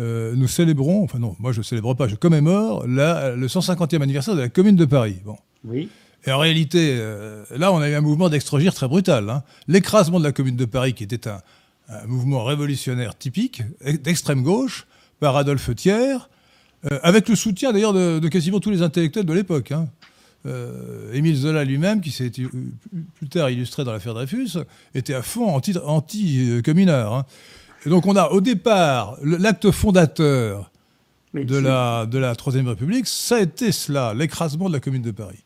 euh, 0.00 0.34
nous 0.36 0.48
célébrons, 0.48 1.02
enfin 1.04 1.18
non, 1.18 1.36
moi 1.38 1.52
je 1.52 1.58
ne 1.58 1.64
célèbre 1.64 1.94
pas, 1.94 2.06
je 2.06 2.16
commémore 2.16 2.86
la, 2.86 3.34
le 3.34 3.46
150e 3.46 4.02
anniversaire 4.02 4.34
de 4.34 4.40
la 4.40 4.48
Commune 4.48 4.76
de 4.76 4.84
Paris. 4.84 5.16
Bon. 5.24 5.36
Oui. 5.64 5.88
Et 6.26 6.32
en 6.32 6.38
réalité, 6.38 6.96
euh, 6.98 7.44
là, 7.56 7.72
on 7.72 7.78
a 7.78 7.88
eu 7.88 7.94
un 7.94 8.00
mouvement 8.00 8.28
d'extrogir 8.28 8.74
très 8.74 8.88
brutal. 8.88 9.30
Hein. 9.30 9.42
L'écrasement 9.68 10.18
de 10.18 10.24
la 10.24 10.32
Commune 10.32 10.56
de 10.56 10.64
Paris, 10.64 10.92
qui 10.92 11.04
était 11.04 11.28
un, 11.28 11.40
un 11.88 12.06
mouvement 12.06 12.44
révolutionnaire 12.44 13.16
typique, 13.16 13.62
d'extrême 14.02 14.42
gauche, 14.42 14.86
par 15.20 15.36
Adolphe 15.36 15.74
Thiers, 15.74 16.18
euh, 16.90 16.98
avec 17.02 17.28
le 17.28 17.34
soutien 17.34 17.72
d'ailleurs 17.72 17.92
de, 17.92 18.26
quasiment 18.28 18.60
tous 18.60 18.70
les 18.70 18.82
intellectuels 18.82 19.24
de 19.24 19.32
l'époque. 19.32 19.72
Hein. 19.72 19.88
Euh, 20.46 21.12
Émile 21.12 21.34
Zola 21.34 21.64
lui-même, 21.64 22.00
qui 22.00 22.12
s'est 22.12 22.30
plus 22.30 23.28
tard 23.28 23.50
illustré 23.50 23.84
dans 23.84 23.92
l'affaire 23.92 24.14
Dreyfus, 24.14 24.59
était 24.94 25.14
à 25.14 25.22
fond 25.22 25.48
anti-communard. 25.48 27.14
Hein. 27.14 27.26
Et 27.84 27.90
donc 27.90 28.06
on 28.06 28.14
a 28.16 28.28
au 28.28 28.40
départ 28.40 29.18
l'acte 29.22 29.70
fondateur 29.70 30.70
de 31.34 31.56
la, 31.56 32.06
de 32.06 32.18
la 32.18 32.34
Troisième 32.34 32.68
République, 32.68 33.06
ça 33.06 33.36
a 33.36 33.40
été 33.40 33.72
cela, 33.72 34.14
l'écrasement 34.14 34.68
de 34.68 34.74
la 34.74 34.80
Commune 34.80 35.02
de 35.02 35.10
Paris. 35.10 35.44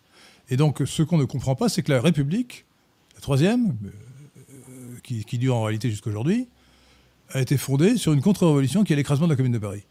Et 0.51 0.57
donc 0.57 0.83
ce 0.85 1.03
qu'on 1.03 1.19
ne 1.19 1.25
comprend 1.25 1.55
pas, 1.55 1.69
c'est 1.69 1.83
que 1.83 1.91
la 1.91 2.01
République, 2.01 2.67
la 3.15 3.21
Troisième, 3.21 3.75
euh, 3.85 4.99
qui, 5.03 5.25
qui 5.25 5.39
dure 5.39 5.57
en 5.57 5.63
réalité 5.63 5.91
jusqu'aujourd'hui, 5.91 6.49
a 7.31 7.41
été 7.41 7.57
fondée 7.57 7.97
sur 7.97 8.13
une 8.13 8.21
contre-révolution 8.21 8.85
qui 8.85 8.93
est 8.93 8.97
l'écrasement 8.97 9.27
de 9.27 9.33
la 9.33 9.37
Commune 9.37 9.53
de 9.53 9.59
Paris. 9.59 9.83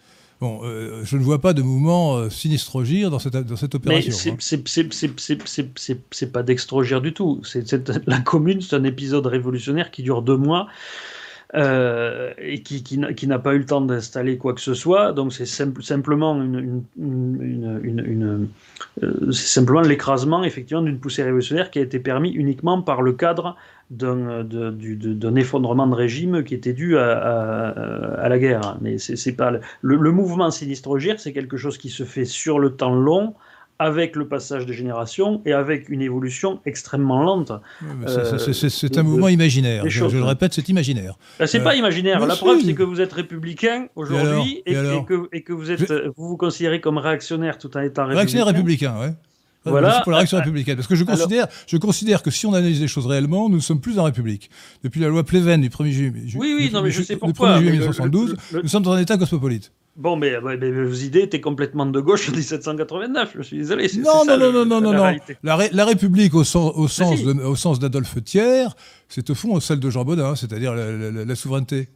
Bon, 0.42 0.62
euh, 0.64 1.02
je 1.04 1.18
ne 1.18 1.24
vois 1.24 1.40
pas 1.40 1.54
de 1.54 1.62
mouvement 1.62 2.18
euh, 2.18 2.32
sinistrogir 2.32 3.12
dans 3.12 3.20
cette, 3.20 3.38
dans 3.38 3.56
cette 3.56 3.76
opération. 3.76 4.10
Mais 4.10 4.38
c'est 4.40 6.26
hein. 6.26 6.30
pas 6.34 6.42
d'extrogir 6.42 7.00
du 7.00 7.14
tout. 7.14 7.42
C'est 7.44 7.88
la 8.08 8.20
commune, 8.22 8.60
c'est 8.60 8.76
un 8.76 8.84
épisode 8.84 9.28
révolutionnaire 9.28 9.92
qui 9.92 10.02
dure 10.02 10.24
deux 10.24 10.38
mois. 10.38 10.68
Euh, 11.54 12.32
et 12.38 12.64
qui, 12.64 12.82
qui, 12.82 13.28
n'a 13.28 13.40
pas 13.40 13.54
eu 13.54 13.58
le 13.58 13.66
temps 13.66 13.82
d'installer 13.82 14.38
quoi 14.38 14.54
que 14.54 14.62
ce 14.62 14.74
soit. 14.74 15.12
Donc 15.12 15.34
c'est 15.34 15.46
simplement 15.46 16.42
une, 16.42 16.86
euh, 19.04 19.32
simplement 19.34 19.82
l'écrasement 19.82 20.46
effectivement 20.46 20.82
d'une 20.82 20.98
poussée 20.98 21.24
révolutionnaire 21.24 21.70
qui 21.70 21.80
a 21.80 21.82
été 21.82 22.00
permis 22.00 22.32
uniquement 22.32 22.82
par 22.82 23.02
le 23.02 23.12
cadre 23.12 23.58
d'un, 23.90 25.36
effondrement 25.36 25.88
de 25.88 25.96
régime 25.96 26.46
qui 26.46 26.54
était 26.54 26.72
dû 26.72 26.98
à, 26.98 27.18
à, 27.18 28.30
la 28.30 28.40
guerre. 28.40 28.78
Mais 28.80 28.98
c'est, 28.98 29.34
pas 29.34 29.52
le, 29.52 29.98
le 29.98 30.12
mouvement 30.12 30.52
sinistre 30.52 30.98
c'est 31.18 31.34
quelque 31.34 31.58
chose 31.58 31.78
qui 31.78 31.90
se 31.90 32.04
fait 32.04 32.24
sur 32.24 32.60
le 32.60 32.78
temps 32.78 32.96
long 32.96 33.36
avec 33.82 34.16
le 34.16 34.28
passage 34.28 34.68
des 34.68 34.74
générations 34.74 35.42
et 35.44 35.54
avec 35.54 35.90
une 35.90 36.04
évolution 36.04 36.60
extrêmement 36.68 37.24
lente. 37.24 37.52
c'est 38.06 38.98
un 39.00 39.04
mouvement 39.04 39.28
imaginaire. 39.28 39.84
Je, 39.88 40.06
le 40.06 40.24
répète, 40.24 40.54
c'est 40.54 40.70
imaginaire. 40.70 41.16
Ben, 41.40 41.48
c'est 41.48 41.62
pas 41.62 41.72
euh, 41.72 41.78
imaginaire. 41.78 42.24
La 42.28 42.36
preuve, 42.36 42.62
c'est 42.64 42.76
que 42.76 42.84
vous 42.84 43.02
êtes 43.02 43.12
républicain 43.12 43.88
aujourd'hui 43.96 44.62
et, 44.68 44.74
que, 44.74 45.28
et, 45.34 45.42
que, 45.42 45.52
vous, 45.52 45.72
êtes, 45.72 45.92
vous 46.16 46.28
vous 46.28 46.38
considérez 46.38 46.80
comme 46.80 47.00
réactionnaire 47.00 47.58
tout 47.58 47.76
en 47.76 47.82
étant 47.82 48.04
républicain. 48.04 48.16
Réactionnaire 48.18 48.46
républicain, 48.46 48.96
oui. 49.02 49.08
Voilà. 49.64 50.02
pour 50.02 50.12
la 50.12 50.20
réaction 50.20 50.38
républicaine. 50.38 50.76
Parce 50.76 50.88
que 50.88 50.96
je 50.96 51.04
considère, 51.04 51.48
je 51.68 51.78
considère 51.78 52.24
que 52.24 52.32
si 52.32 52.46
on 52.46 52.54
analyse 52.54 52.82
les 52.82 52.88
choses 52.88 53.06
réellement, 53.06 53.50
nous 53.50 53.58
ne 53.58 53.62
sommes 53.62 53.82
plus 53.82 54.00
en 54.00 54.04
République. 54.04 54.50
Depuis 54.84 55.00
la 55.00 55.08
loi 55.08 55.24
Pleven 55.24 55.62
du 55.62 55.70
1er 55.70 55.92
juillet, 55.92 56.14
oui, 56.36 56.56
oui, 56.58 56.70
non, 56.74 56.82
mais 56.82 56.92
je 56.92 57.04
sais 57.04 57.16
pourquoi, 57.16 57.58
1er 57.58 57.58
juillet 57.58 57.72
1972, 57.72 58.38
nous 58.64 58.70
sommes 58.70 58.84
dans 58.84 58.94
un 58.94 59.00
État 59.00 59.18
cosmopolite. 59.18 59.72
Bon, 59.98 60.16
mais, 60.16 60.38
vos 60.38 60.94
idées 60.94 61.22
étaient 61.22 61.42
complètement 61.42 61.86
de 61.86 62.00
gauche 62.00 62.30
en 62.30 62.32
1789, 62.32 63.34
je 63.36 63.42
suis 63.42 63.58
désolé. 63.58 63.90
Non, 63.98 64.24
non, 64.26 64.38
non, 64.38 64.52
non, 64.52 64.66
non, 64.66 64.82
non, 64.82 64.94
non, 64.94 65.16
la, 65.44 65.58
la, 65.70 65.86
République 65.86 66.34
au 66.34 66.46
sens, 66.46 66.74
au 66.76 66.88
sens, 67.56 67.80
d'Adolphe 67.80 68.24
Thiers, 68.24 68.70
c'est 69.10 69.30
au 69.30 69.36
fond 69.36 69.60
celle 69.60 69.82
de 69.82 69.90
Jean 69.90 70.06
Baudin, 70.06 70.36
c'est-à-dire 70.36 70.74
la, 70.74 71.36
souveraineté. 71.36 71.90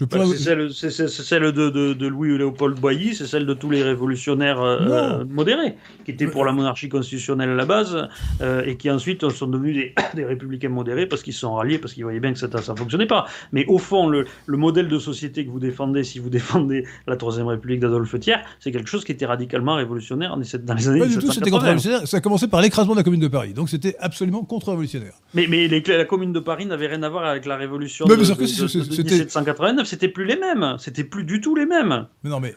Bah, 0.00 0.24
c'est 0.72 0.90
celle, 0.90 1.52
de, 1.52 2.06
Louis-Léopold 2.06 2.80
Boilly, 2.80 3.14
c'est 3.14 3.26
celle 3.26 3.44
de 3.44 3.52
tous 3.52 3.68
les 3.68 3.82
révolutionnaires 3.82 4.60
euh, 4.60 5.24
modérés, 5.28 5.74
qui 6.06 6.12
étaient 6.12 6.26
pour 6.26 6.46
la 6.46 6.52
monarchie 6.52 6.88
constitutionnelle 6.88 7.50
à 7.50 7.54
la 7.54 7.66
base, 7.66 8.08
euh, 8.40 8.64
et 8.64 8.76
qui 8.76 8.90
ensuite 8.90 9.28
sont 9.28 9.46
devenus 9.46 9.92
des, 10.14 10.24
républicains 10.24 10.70
modérés 10.70 11.06
parce 11.06 11.22
qu'ils 11.22 11.34
se 11.34 11.40
sont 11.40 11.54
ralliés, 11.54 11.78
parce 11.78 11.92
qu'ils 11.92 12.04
voyaient 12.04 12.20
bien 12.20 12.32
que 12.32 12.38
ça 12.38 12.48
ne 12.48 12.76
fonctionnait 12.76 13.06
pas. 13.06 13.26
Mais 13.52 13.66
au 13.66 13.76
fond, 13.76 14.08
le, 14.08 14.26
modèle 14.48 14.88
de 14.88 14.98
société 14.98 15.44
que 15.44 15.50
vous 15.50 15.60
défendez, 15.60 16.04
si 16.04 16.18
vous 16.18 16.30
défendez 16.30 16.86
la 17.06 17.16
Troisième 17.16 17.46
République 17.46 17.80
d'Adolphe 17.80 18.18
Thiers, 18.18 18.36
c'est 18.60 18.72
quelque 18.72 18.88
chose 18.88 19.04
qui 19.04 19.12
était 19.12 19.26
radicalement 19.26 19.74
révolutionnaire 19.74 20.36
dans 20.36 20.74
les 20.74 20.88
années 20.88 21.00
Pas 21.00 21.06
du 21.06 21.18
tout, 21.18 21.30
c'était 21.30 21.50
contre-révolutionnaire. 21.50 22.08
Ça 22.08 22.16
a 22.16 22.20
commencé 22.20 22.48
par 22.48 22.62
l'écrasement 22.62 22.94
de 22.94 23.00
la 23.00 23.04
Commune 23.04 23.20
de 23.20 23.28
Paris, 23.28 23.52
donc 23.52 23.68
c'était 23.68 23.94
absolument 24.00 24.42
contre-révolutionnaire. 24.42 25.12
Mais, 25.34 25.46
mais 25.48 25.68
la 25.68 26.04
Commune 26.06 26.32
de 26.32 26.40
Paris 26.40 26.64
n'avait 26.64 26.86
rien 26.86 27.02
à 27.02 27.10
voir 27.10 27.26
avec 27.26 27.44
la 27.44 27.56
révolution 27.56 28.06
de, 28.06 28.14
de, 28.14 28.22
de 28.22 29.02
1789 29.02 29.81
c'était 29.84 30.08
plus 30.08 30.24
les 30.24 30.36
mêmes. 30.36 30.76
C'était 30.78 31.04
plus 31.04 31.24
du 31.24 31.40
tout 31.40 31.54
les 31.54 31.66
mêmes. 31.66 32.06
Non, 32.24 32.40
mais 32.40 32.54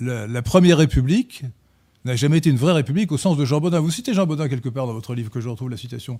la, 0.00 0.42
Première 0.42 0.78
République 0.78 1.44
n'a 2.04 2.16
jamais 2.16 2.38
été 2.38 2.50
une 2.50 2.56
vraie 2.56 2.72
république 2.72 3.12
au 3.12 3.18
sens 3.18 3.36
de 3.36 3.44
Jean 3.44 3.60
Baudin. 3.60 3.80
Vous 3.80 3.90
citez 3.90 4.14
Jean 4.14 4.26
Baudin 4.26 4.48
quelque 4.48 4.68
part 4.68 4.86
dans 4.86 4.92
votre 4.92 5.14
livre, 5.14 5.30
que 5.30 5.40
je 5.40 5.48
retrouve 5.48 5.70
la 5.70 5.76
citation. 5.76 6.18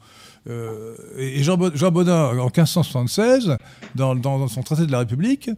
Euh, 0.48 0.94
et 1.16 1.42
Jean, 1.42 1.56
Baudin, 1.56 2.38
en 2.38 2.44
1576, 2.44 3.56
dans, 3.94 4.48
son 4.48 4.62
traité 4.62 4.86
de 4.86 4.92
la 4.92 5.00
République, 5.00 5.50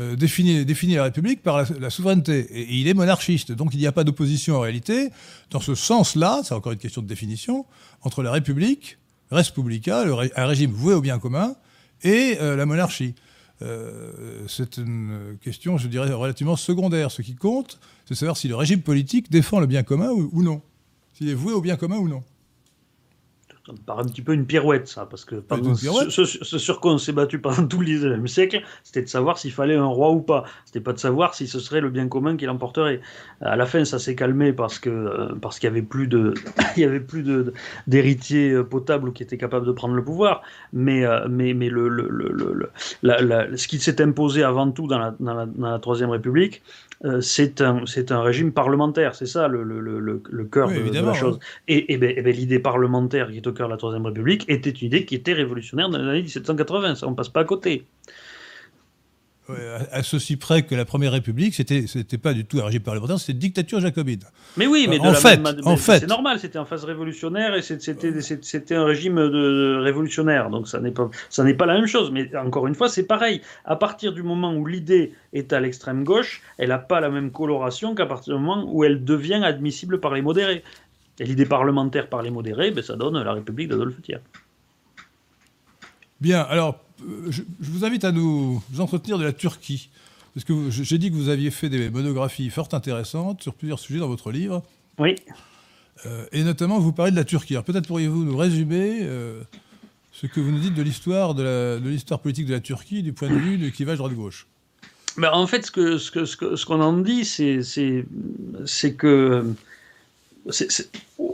euh, 0.00 0.16
définit, 0.16 0.94
la 0.94 1.04
République 1.04 1.42
par 1.42 1.64
la, 1.78 1.90
souveraineté. 1.90 2.46
Et, 2.50 2.74
il 2.74 2.88
est 2.88 2.94
monarchiste. 2.94 3.52
Donc 3.52 3.74
il 3.74 3.78
n'y 3.78 3.86
a 3.86 3.92
pas 3.92 4.04
d'opposition 4.04 4.56
en 4.56 4.60
réalité, 4.60 5.10
dans 5.50 5.60
ce 5.60 5.74
sens-là, 5.74 6.40
c'est 6.44 6.54
encore 6.54 6.72
une 6.72 6.78
question 6.78 7.02
de 7.02 7.06
définition, 7.06 7.66
entre 8.02 8.22
la 8.22 8.32
République, 8.32 8.98
res 9.30 9.52
publica, 9.52 10.04
un 10.36 10.46
régime 10.46 10.70
voué 10.70 10.94
au 10.94 11.00
bien 11.00 11.18
commun, 11.18 11.54
et 12.02 12.36
euh, 12.40 12.56
la 12.56 12.66
monarchie. 12.66 13.14
Euh, 13.62 14.44
c'est 14.48 14.78
une 14.78 15.36
question, 15.40 15.78
je 15.78 15.88
dirais, 15.88 16.12
relativement 16.12 16.56
secondaire. 16.56 17.10
Ce 17.10 17.22
qui 17.22 17.34
compte, 17.34 17.78
c'est 18.06 18.14
savoir 18.14 18.36
si 18.36 18.48
le 18.48 18.56
régime 18.56 18.82
politique 18.82 19.30
défend 19.30 19.60
le 19.60 19.66
bien 19.66 19.82
commun 19.82 20.10
ou 20.10 20.42
non. 20.42 20.60
S'il 21.12 21.28
est 21.28 21.34
voué 21.34 21.52
au 21.52 21.60
bien 21.60 21.76
commun 21.76 21.98
ou 21.98 22.08
non 22.08 22.22
ça 23.72 23.80
me 23.80 23.86
paraît 23.86 24.02
un 24.02 24.06
petit 24.06 24.22
peu 24.22 24.34
une 24.34 24.46
pirouette, 24.46 24.88
ça, 24.88 25.06
parce 25.06 25.24
que 25.24 25.42
ce, 26.08 26.24
sur 26.58 26.80
quoi 26.80 26.92
on 26.92 26.98
s'est 26.98 27.12
battu 27.12 27.38
pendant 27.38 27.66
tout 27.66 27.80
le 27.80 27.86
XIXe 27.86 28.30
siècle, 28.30 28.62
c'était 28.84 29.02
de 29.02 29.08
savoir 29.08 29.38
s'il 29.38 29.52
fallait 29.52 29.76
un 29.76 29.86
roi 29.86 30.10
ou 30.10 30.20
pas. 30.20 30.44
C'était 30.66 30.80
pas 30.80 30.92
de 30.92 30.98
savoir 30.98 31.34
si 31.34 31.46
ce 31.46 31.58
serait 31.58 31.80
le 31.80 31.90
bien 31.90 32.08
commun 32.08 32.36
qui 32.36 32.46
l'emporterait. 32.46 33.00
À 33.40 33.56
la 33.56 33.66
fin, 33.66 33.84
ça 33.84 33.98
s'est 33.98 34.14
calmé 34.14 34.52
parce 34.52 34.78
que 34.78 34.90
euh, 34.90 35.34
parce 35.40 35.58
qu'il 35.58 35.68
y 35.68 35.70
avait 35.70 35.82
plus 35.82 36.06
de 36.06 36.34
il 36.76 36.82
y 36.82 36.84
avait 36.84 37.00
plus 37.00 37.22
de 37.22 37.52
d'héritiers 37.86 38.50
euh, 38.50 38.64
potables 38.64 39.12
qui 39.12 39.22
étaient 39.22 39.38
capables 39.38 39.66
de 39.66 39.72
prendre 39.72 39.94
le 39.94 40.04
pouvoir. 40.04 40.42
Mais 40.72 41.04
euh, 41.04 41.26
mais 41.28 41.54
mais 41.54 41.68
le, 41.68 41.88
le, 41.88 42.08
le, 42.08 42.70
la, 43.02 43.56
ce 43.56 43.68
qui 43.68 43.78
s'est 43.78 44.00
imposé 44.02 44.42
avant 44.42 44.70
tout 44.70 44.86
dans 44.86 44.98
la, 44.98 45.14
dans 45.18 45.34
la, 45.34 45.46
dans 45.46 45.70
la 45.70 45.78
Troisième 45.78 46.10
République, 46.10 46.62
c'est 47.20 47.60
un, 47.60 47.84
un 48.10 48.22
régime 48.22 48.52
parlementaire, 48.52 49.14
c'est 49.14 49.26
ça 49.26 49.48
le, 49.48 49.64
le, 49.64 49.80
le, 49.80 50.22
le 50.24 50.44
cœur 50.44 50.68
de, 50.68 51.04
la 51.04 51.14
chose. 51.14 51.38
Et, 51.66 51.92
et, 51.92 51.96
ben, 51.96 52.14
ben, 52.22 52.32
l'idée 52.32 52.58
parlementaire 52.58 53.30
qui 53.30 53.38
est 53.38 53.46
au 53.46 53.52
cœur 53.52 53.68
de 53.68 53.72
la 53.72 53.76
Troisième 53.76 54.06
République 54.06 54.48
était 54.48 54.70
une 54.70 54.86
idée 54.86 55.04
qui 55.04 55.14
était 55.16 55.32
révolutionnaire 55.32 55.88
dans 55.88 55.98
les 55.98 56.08
années 56.08 56.22
1780, 56.22 56.96
ça 56.96 57.08
on 57.08 57.14
passe 57.14 57.28
pas 57.28 57.40
à 57.40 57.44
côté 57.44 57.86
à 59.90 60.02
ceci 60.02 60.36
près 60.36 60.62
que 60.62 60.74
la 60.74 60.84
Première 60.84 61.12
République, 61.12 61.54
c'était 61.54 61.86
c'était 61.86 62.18
pas 62.18 62.32
du 62.32 62.44
tout 62.44 62.60
un 62.60 62.64
régime 62.64 62.82
parlementaire, 62.82 63.18
c'était 63.18 63.32
une 63.32 63.38
dictature 63.38 63.80
jacobine. 63.80 64.20
Mais 64.56 64.66
oui, 64.66 64.86
mais 64.88 65.00
en, 65.00 65.14
fait, 65.14 65.40
en 65.64 65.76
fait, 65.76 66.00
c'est 66.00 66.06
normal, 66.06 66.38
c'était 66.38 66.58
en 66.58 66.64
phase 66.64 66.84
révolutionnaire 66.84 67.54
et 67.54 67.62
c'était 67.62 68.74
un 68.74 68.84
régime 68.84 69.16
de, 69.16 69.80
révolutionnaire, 69.82 70.48
donc 70.48 70.68
ça 70.68 70.80
n'est 70.80 70.92
pas 70.92 71.10
ça 71.28 71.42
n'est 71.42 71.54
pas 71.54 71.66
la 71.66 71.74
même 71.74 71.86
chose. 71.86 72.10
Mais 72.12 72.34
encore 72.36 72.66
une 72.66 72.74
fois, 72.74 72.88
c'est 72.88 73.06
pareil. 73.06 73.40
À 73.64 73.76
partir 73.76 74.12
du 74.12 74.22
moment 74.22 74.54
où 74.54 74.64
l'idée 74.66 75.12
est 75.32 75.52
à 75.52 75.60
l'extrême 75.60 76.04
gauche, 76.04 76.42
elle 76.58 76.68
n'a 76.68 76.78
pas 76.78 77.00
la 77.00 77.10
même 77.10 77.32
coloration 77.32 77.94
qu'à 77.94 78.06
partir 78.06 78.36
du 78.36 78.42
moment 78.42 78.64
où 78.72 78.84
elle 78.84 79.04
devient 79.04 79.42
admissible 79.44 80.00
par 80.00 80.14
les 80.14 80.22
modérés. 80.22 80.62
Et 81.18 81.24
l'idée 81.24 81.46
parlementaire 81.46 82.08
par 82.08 82.22
les 82.22 82.30
modérés, 82.30 82.70
ben, 82.70 82.82
ça 82.82 82.96
donne 82.96 83.22
la 83.22 83.32
République 83.32 83.68
d'Adolphe 83.68 84.00
Thiers. 84.02 84.18
Bien, 86.22 86.42
alors 86.42 86.78
je, 87.30 87.42
vous 87.58 87.84
invite 87.84 88.04
à 88.04 88.12
nous 88.12 88.62
entretenir 88.78 89.18
de 89.18 89.24
la 89.24 89.32
Turquie. 89.32 89.88
Parce 90.34 90.44
que 90.44 90.70
j'ai 90.70 90.96
dit 90.96 91.10
que 91.10 91.16
vous 91.16 91.28
aviez 91.28 91.50
fait 91.50 91.68
des 91.68 91.90
monographies 91.90 92.48
fort 92.48 92.68
intéressantes 92.70 93.42
sur 93.42 93.54
plusieurs 93.54 93.80
sujets 93.80 93.98
dans 93.98 94.06
votre 94.06 94.30
livre. 94.30 94.62
Oui. 94.98 95.16
Euh, 96.06 96.24
et 96.30 96.44
notamment, 96.44 96.78
vous 96.78 96.92
parlez 96.92 97.10
de 97.10 97.16
la 97.16 97.24
Turquie. 97.24 97.54
Alors 97.54 97.64
peut-être 97.64 97.88
pourriez-vous 97.88 98.22
nous 98.22 98.36
résumer 98.36 99.00
euh, 99.02 99.42
ce 100.12 100.28
que 100.28 100.38
vous 100.38 100.52
nous 100.52 100.60
dites 100.60 100.74
de 100.74 100.82
l'histoire 100.82 101.34
de 101.34 101.80
l'histoire 101.84 102.20
politique 102.20 102.46
de 102.46 102.54
la 102.54 102.60
Turquie 102.60 103.02
du 103.02 103.12
point 103.12 103.28
de 103.28 103.34
vue 103.34 103.58
du 103.58 103.72
clivage 103.72 103.98
droite-gauche? 103.98 104.46
Ben, 105.16 105.32
en 105.32 105.48
fait, 105.48 105.66
ce 105.66 105.72
qu'on 105.72 105.98
ce 105.98 106.36
que, 106.36 106.54
ce 106.54 106.64
qu'on 106.64 106.80
en 106.80 106.98
dit, 106.98 107.24
c'est 107.24 108.94
que 108.94 109.44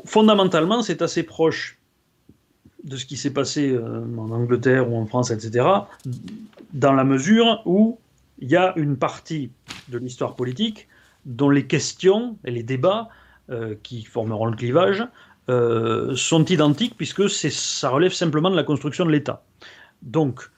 fondamentalement, 0.06 0.82
c'est 0.82 1.02
assez 1.02 1.24
proche 1.24 1.77
de 2.88 2.96
ce 2.96 3.06
qui 3.06 3.16
s'est 3.16 3.32
passé 3.32 3.70
euh, 3.70 4.04
en 4.16 4.30
Angleterre 4.30 4.90
ou 4.90 4.96
en 4.96 5.06
France, 5.06 5.30
etc., 5.30 5.66
dans 6.72 6.92
la 6.92 7.04
mesure 7.04 7.62
où 7.64 7.98
il 8.40 8.48
y 8.48 8.56
a 8.56 8.72
une 8.76 8.96
partie 8.96 9.50
de 9.88 9.98
l'histoire 9.98 10.34
politique 10.34 10.88
dont 11.24 11.50
les 11.50 11.66
questions 11.66 12.36
et 12.44 12.50
les 12.50 12.62
débats 12.62 13.08
euh, 13.50 13.74
qui 13.82 14.04
formeront 14.04 14.46
le 14.46 14.56
clivage 14.56 15.04
euh, 15.48 16.14
sont 16.14 16.44
identiques 16.44 16.94
puisque 16.96 17.28
ça 17.28 17.90
relève 17.90 18.12
simplement 18.12 18.50
de 18.50 18.56
la 18.56 18.64
construction 18.64 19.04
de 19.04 19.10
l'État. 19.10 19.42
Donc, 20.02 20.50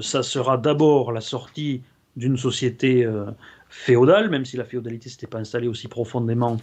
ça 0.00 0.22
sera 0.22 0.58
d'abord 0.58 1.10
la 1.10 1.20
sortie 1.20 1.82
d'une 2.14 2.36
société 2.36 3.04
féodale, 3.68 4.30
même 4.30 4.44
si 4.44 4.56
la 4.56 4.62
féodalité 4.62 5.08
s'était 5.08 5.26
pas 5.26 5.38
installée 5.38 5.66
aussi 5.66 5.88
profondément 5.88 6.56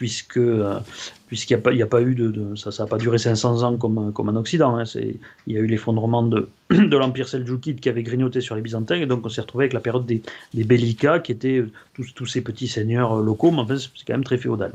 puisque 0.00 0.38
euh, 0.38 0.80
puisqu'il 1.26 1.52
n'y 1.52 1.60
a, 1.60 1.62
pas, 1.62 1.72
a 1.72 1.86
pas 1.86 2.00
eu 2.00 2.14
de, 2.14 2.54
ça 2.56 2.70
n'a 2.82 2.88
pas 2.88 2.96
duré 2.96 3.18
500 3.18 3.62
ans 3.62 3.76
comme, 3.76 4.14
comme 4.14 4.30
en 4.30 4.34
Occident. 4.34 4.74
Hein. 4.78 4.84
il 4.94 5.52
y 5.52 5.58
a 5.58 5.60
eu 5.60 5.66
l'effondrement 5.66 6.22
de, 6.22 6.48
de 6.70 6.96
l'empire 6.96 7.28
seldjoukide 7.28 7.80
qui 7.80 7.90
avait 7.90 8.02
grignoté 8.02 8.40
sur 8.40 8.54
les 8.54 8.62
Byzantins, 8.62 8.94
et 8.94 9.04
donc 9.04 9.26
on 9.26 9.28
s'est 9.28 9.42
retrouvé 9.42 9.64
avec 9.64 9.74
la 9.74 9.80
période 9.80 10.06
des, 10.06 10.22
des 10.54 10.64
bellicats, 10.64 11.18
qui 11.18 11.32
étaient 11.32 11.58
euh, 11.58 11.70
tous, 11.92 12.14
tous, 12.14 12.24
ces 12.24 12.40
petits 12.40 12.66
seigneurs 12.66 13.18
euh, 13.18 13.22
locaux, 13.22 13.50
mais 13.50 13.58
en 13.58 13.66
c'est 13.68 13.90
quand 14.06 14.14
même 14.14 14.24
très 14.24 14.38
féodal. 14.38 14.72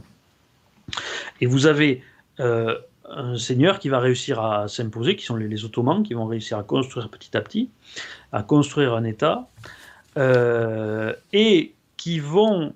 Et 1.41 1.47
vous 1.47 1.65
avez 1.65 2.03
un 2.37 3.37
seigneur 3.37 3.79
qui 3.79 3.89
va 3.89 3.99
réussir 3.99 4.39
à 4.39 4.67
s'imposer, 4.67 5.15
qui 5.15 5.25
sont 5.25 5.37
les, 5.37 5.65
Ottomans, 5.65 6.03
qui 6.03 6.13
vont 6.13 6.27
réussir 6.27 6.59
à 6.59 6.63
construire 6.63 7.09
petit 7.09 7.35
à 7.35 7.41
petit, 7.41 7.69
à 8.31 8.43
construire 8.43 8.93
un 8.93 9.03
État, 9.05 9.47
et 11.33 11.73
qui 11.97 12.19
vont 12.19 12.73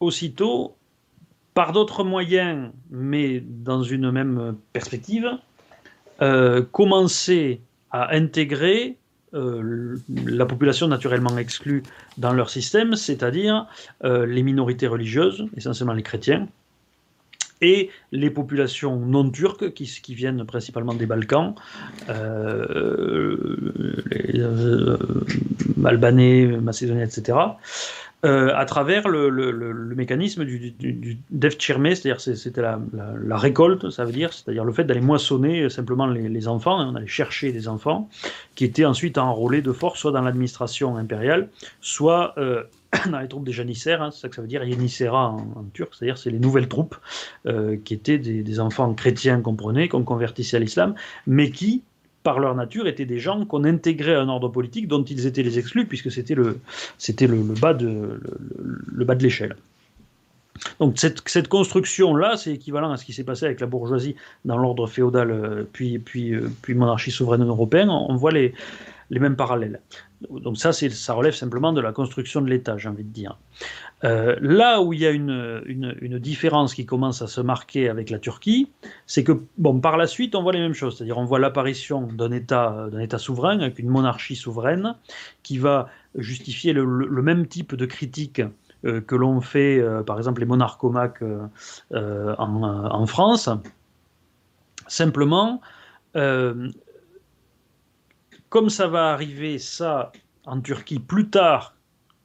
aussitôt 0.00 0.74
par 1.58 1.72
d'autres 1.72 2.04
moyens, 2.04 2.70
mais 2.88 3.42
dans 3.44 3.82
une 3.82 4.12
même 4.12 4.54
perspective, 4.72 5.28
euh, 6.22 6.62
commencer 6.62 7.60
à 7.90 8.14
intégrer 8.14 8.96
la 9.32 10.46
population 10.46 10.86
naturellement 10.86 11.36
exclue 11.36 11.82
dans 12.16 12.32
leur 12.32 12.48
système, 12.48 12.94
c'est-à-dire 12.94 13.66
les 14.02 14.42
minorités 14.42 14.86
religieuses, 14.86 15.48
essentiellement 15.54 15.92
les 15.92 16.04
chrétiens, 16.04 16.46
et 17.60 17.90
les 18.12 18.30
populations 18.30 18.96
non 18.96 19.28
turques 19.30 19.72
qui, 19.72 20.14
viennent 20.14 20.44
principalement 20.44 20.94
des 20.94 21.06
Balkans, 21.06 21.54
euh, 22.08 23.36
les 24.10 24.40
euh, 24.40 24.96
Albanais, 25.84 26.46
Macédoniens, 26.46 27.04
etc. 27.04 27.38
Euh, 28.24 28.50
à 28.56 28.64
travers 28.64 29.06
le, 29.06 29.94
mécanisme 29.94 30.44
du, 30.44 30.72
du, 30.72 31.18
c'est-à-dire 31.30 32.20
c'était 32.20 32.60
la, 32.60 33.36
récolte, 33.36 33.90
ça 33.90 34.04
veut 34.04 34.10
dire, 34.10 34.32
c'est-à-dire 34.32 34.64
le 34.64 34.72
fait 34.72 34.82
d'aller 34.82 35.00
moissonner 35.00 35.70
simplement 35.70 36.04
les, 36.08 36.48
enfants, 36.48 36.80
hein, 36.80 36.90
on 36.92 36.96
allait 36.96 37.06
chercher 37.06 37.52
des 37.52 37.68
enfants 37.68 38.08
qui 38.56 38.64
étaient 38.64 38.84
ensuite 38.84 39.18
enrôlés 39.18 39.62
de 39.62 39.70
force, 39.70 40.00
soit 40.00 40.10
dans 40.10 40.22
l'administration 40.22 40.96
impériale, 40.96 41.48
soit 41.80 42.34
euh, 42.38 42.64
dans 43.08 43.20
les 43.20 43.28
troupes 43.28 43.44
des 43.44 43.52
janissaires, 43.52 44.02
hein, 44.02 44.10
c'est 44.10 44.22
ça 44.22 44.28
que 44.28 44.34
ça 44.34 44.42
veut 44.42 44.48
dire, 44.48 44.64
Yenisera 44.64 45.28
en, 45.28 45.64
turc, 45.72 45.94
c'est-à-dire 45.94 46.18
c'est 46.18 46.30
les 46.30 46.40
nouvelles 46.40 46.68
troupes 46.68 46.96
euh, 47.46 47.76
qui 47.84 47.94
étaient 47.94 48.18
des, 48.18 48.42
des 48.42 48.60
enfants 48.60 48.92
chrétiens 48.94 49.40
qu'on 49.42 49.54
prenait, 49.54 49.86
qu'on 49.86 50.02
convertissait 50.02 50.56
à 50.56 50.60
l'islam, 50.60 50.96
mais 51.28 51.52
qui 51.52 51.84
par 52.28 52.40
leur 52.40 52.54
nature, 52.54 52.86
étaient 52.86 53.06
des 53.06 53.18
gens 53.18 53.46
qu'on 53.46 53.64
intégrait 53.64 54.14
à 54.14 54.20
un 54.20 54.28
ordre 54.28 54.50
politique 54.50 54.86
dont 54.86 55.02
ils 55.02 55.26
étaient 55.26 55.42
les 55.42 55.58
exclus, 55.58 55.86
puisque 55.86 56.12
c'était 56.12 56.34
le, 56.34 56.60
bas 57.58 57.72
de, 57.72 58.20
l'échelle. 59.18 59.56
Donc 60.78 60.98
cette, 60.98 61.48
construction-là, 61.48 62.36
c'est 62.36 62.52
équivalent 62.52 62.90
à 62.92 62.98
ce 62.98 63.06
qui 63.06 63.14
s'est 63.14 63.24
passé 63.24 63.46
avec 63.46 63.60
la 63.60 63.66
bourgeoisie 63.66 64.14
dans 64.44 64.58
l'ordre 64.58 64.86
féodal, 64.86 65.30
euh, 65.30 65.64
puis, 65.72 65.98
puis, 65.98 66.34
euh, 66.34 66.50
puis 66.60 66.74
monarchie 66.74 67.10
souveraine 67.10 67.44
européenne. 67.44 67.88
On 67.88 68.14
voit 68.16 68.32
les, 68.32 68.52
les 69.08 69.20
mêmes 69.20 69.36
parallèles. 69.36 69.80
Donc 70.28 70.58
ça, 70.58 70.72
ça 70.72 71.14
relève 71.14 71.34
simplement 71.34 71.72
de 71.72 71.80
la 71.80 71.92
construction 71.92 72.42
de 72.42 72.50
l'État, 72.50 72.76
j'ai 72.76 72.90
envie 72.90 73.04
de 73.04 73.12
dire. 73.12 73.38
Euh, 74.04 74.36
là 74.40 74.80
où 74.80 74.92
il 74.92 75.00
y 75.00 75.06
a 75.06 75.10
une, 75.10 76.18
différence 76.18 76.74
qui 76.74 76.86
commence 76.86 77.22
à 77.22 77.26
se 77.26 77.40
marquer 77.40 77.88
avec 77.88 78.10
la 78.10 78.18
Turquie, 78.18 78.70
c'est 79.06 79.24
que 79.24 79.40
bon, 79.56 79.80
par 79.80 79.96
la 79.96 80.06
suite, 80.06 80.34
on 80.34 80.42
voit 80.42 80.52
les 80.52 80.60
mêmes 80.60 80.74
choses, 80.74 80.96
c'est-à-dire 80.96 81.18
on 81.18 81.24
voit 81.24 81.38
l'apparition 81.38 82.02
d'un 82.02 82.30
État, 82.30 82.88
d'un 82.90 83.00
État 83.00 83.18
souverain, 83.18 83.58
avec 83.60 83.78
une 83.78 83.88
monarchie 83.88 84.36
souveraine, 84.36 84.94
qui 85.42 85.58
va 85.58 85.88
justifier 86.14 86.72
le, 86.72 87.22
même 87.22 87.46
type 87.46 87.74
de 87.74 87.86
critique 87.86 88.42
euh, 88.84 89.00
que 89.00 89.16
l'on 89.16 89.40
fait, 89.40 89.80
euh, 89.80 90.02
par 90.02 90.18
exemple, 90.18 90.40
les 90.40 90.46
monarchomaques 90.46 91.22
en, 91.92 93.06
France. 93.06 93.48
Simplement, 94.86 95.60
comme 98.48 98.70
ça 98.70 98.86
va 98.86 99.10
arriver, 99.10 99.58
ça, 99.58 100.12
en 100.46 100.60
Turquie 100.60 100.98
plus 100.98 101.28
tard 101.28 101.74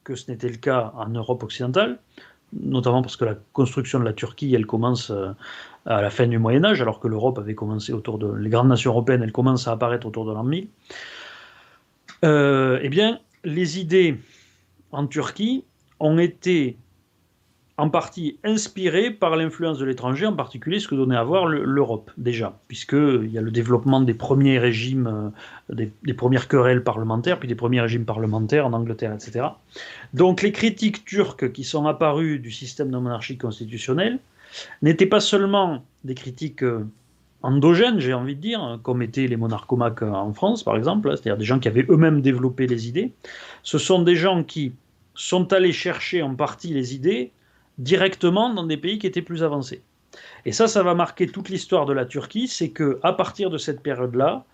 que 0.03 0.15
ce 0.15 0.29
n'était 0.29 0.49
le 0.49 0.57
cas 0.57 0.93
en 0.95 1.09
Europe 1.09 1.43
occidentale, 1.43 1.99
notamment 2.53 3.01
parce 3.01 3.17
que 3.17 3.25
la 3.25 3.35
construction 3.53 3.99
de 3.99 4.05
la 4.05 4.13
Turquie, 4.13 4.53
elle 4.53 4.65
commence 4.65 5.09
euh, 5.09 5.31
à 5.85 6.01
la 6.01 6.09
fin 6.09 6.27
du 6.27 6.37
Moyen 6.37 6.63
Âge, 6.63 6.81
alors 6.81 6.99
que 6.99 7.07
l'Europe 7.07 7.39
avait 7.39 7.55
commencé 7.55 7.93
autour 7.93 8.17
de... 8.17 8.31
Les 8.33 8.49
grandes 8.49 8.69
nations 8.69 8.91
européennes, 8.91 9.23
elles 9.23 9.31
commencent 9.31 9.67
à 9.67 9.71
apparaître 9.71 10.05
autour 10.05 10.25
de 10.25 10.33
l'an 10.33 10.43
1000. 10.43 10.67
Euh, 12.25 12.79
eh 12.81 12.89
bien, 12.89 13.19
les 13.43 13.79
idées 13.79 14.17
en 14.91 15.07
Turquie 15.07 15.63
ont 15.99 16.19
été 16.19 16.77
en 17.77 17.89
partie 17.89 18.37
inspiré 18.43 19.09
par 19.09 19.35
l'influence 19.35 19.79
de 19.79 19.85
l'étranger, 19.85 20.27
en 20.27 20.33
particulier 20.33 20.79
ce 20.79 20.87
que 20.87 20.93
donnait 20.95 21.15
à 21.15 21.23
voir 21.23 21.47
l'Europe 21.47 22.11
déjà, 22.17 22.59
puisqu'il 22.67 23.31
y 23.31 23.37
a 23.37 23.41
le 23.41 23.49
développement 23.49 23.99
des 24.01 24.13
premiers 24.13 24.59
régimes, 24.59 25.33
euh, 25.71 25.87
des, 26.03 26.13
premières 26.13 26.47
querelles 26.47 26.83
parlementaires, 26.83 27.39
puis 27.39 27.47
des 27.47 27.55
premiers 27.55 27.81
régimes 27.81 28.05
parlementaires 28.05 28.67
en 28.67 28.73
Angleterre, 28.73 29.13
etc. 29.13 29.47
Donc 30.13 30.43
les 30.43 30.51
critiques 30.51 31.03
turques 31.03 31.51
qui 31.51 31.63
sont 31.63 31.87
apparues 31.87 32.37
du 32.37 32.51
système 32.51 32.91
de 32.91 32.97
monarchie 32.97 33.37
constitutionnelle 33.37 34.19
n'étaient 34.83 35.07
pas 35.07 35.19
seulement 35.19 35.83
des 36.03 36.13
critiques 36.13 36.61
euh, 36.61 36.85
endogènes, 37.41 37.99
j'ai 37.99 38.13
envie 38.13 38.35
de 38.35 38.41
dire, 38.41 38.79
comme 38.83 39.01
étaient 39.01 39.25
les 39.25 39.35
monarchomaques 39.35 40.03
en 40.03 40.31
France, 40.33 40.63
par 40.63 40.77
exemple, 40.77 41.09
c'est-à-dire 41.09 41.37
des 41.37 41.45
gens 41.45 41.59
qui 41.59 41.67
avaient 41.67 41.85
eux-mêmes 41.89 42.21
développé 42.21 42.67
les 42.67 42.87
idées. 42.87 43.13
Ce 43.63 43.79
sont 43.79 44.03
des 44.03 44.15
gens 44.15 44.43
qui 44.43 44.73
sont 45.15 45.51
allés 45.51 45.73
chercher 45.73 46.21
en 46.21 46.35
partie 46.35 46.71
les 46.73 46.95
idées 46.95 47.31
directement 47.77 48.53
dans 48.53 48.65
des 48.65 48.77
pays 48.77 48.99
qui 48.99 49.07
étaient 49.07 49.21
plus 49.21 49.43
avancés. 49.43 49.81
Et 50.45 50.51
ça, 50.51 50.67
ça 50.67 50.83
va 50.83 50.93
marquer 50.93 51.27
toute 51.27 51.49
l'histoire 51.49 51.85
de 51.85 51.93
la 51.93 52.05
Turquie, 52.05 52.47
c'est 52.47 52.69
que 52.69 52.99
à 53.03 53.13
partir 53.13 53.49
de 53.49 53.57
cette 53.57 53.81
période-là, 53.81 54.45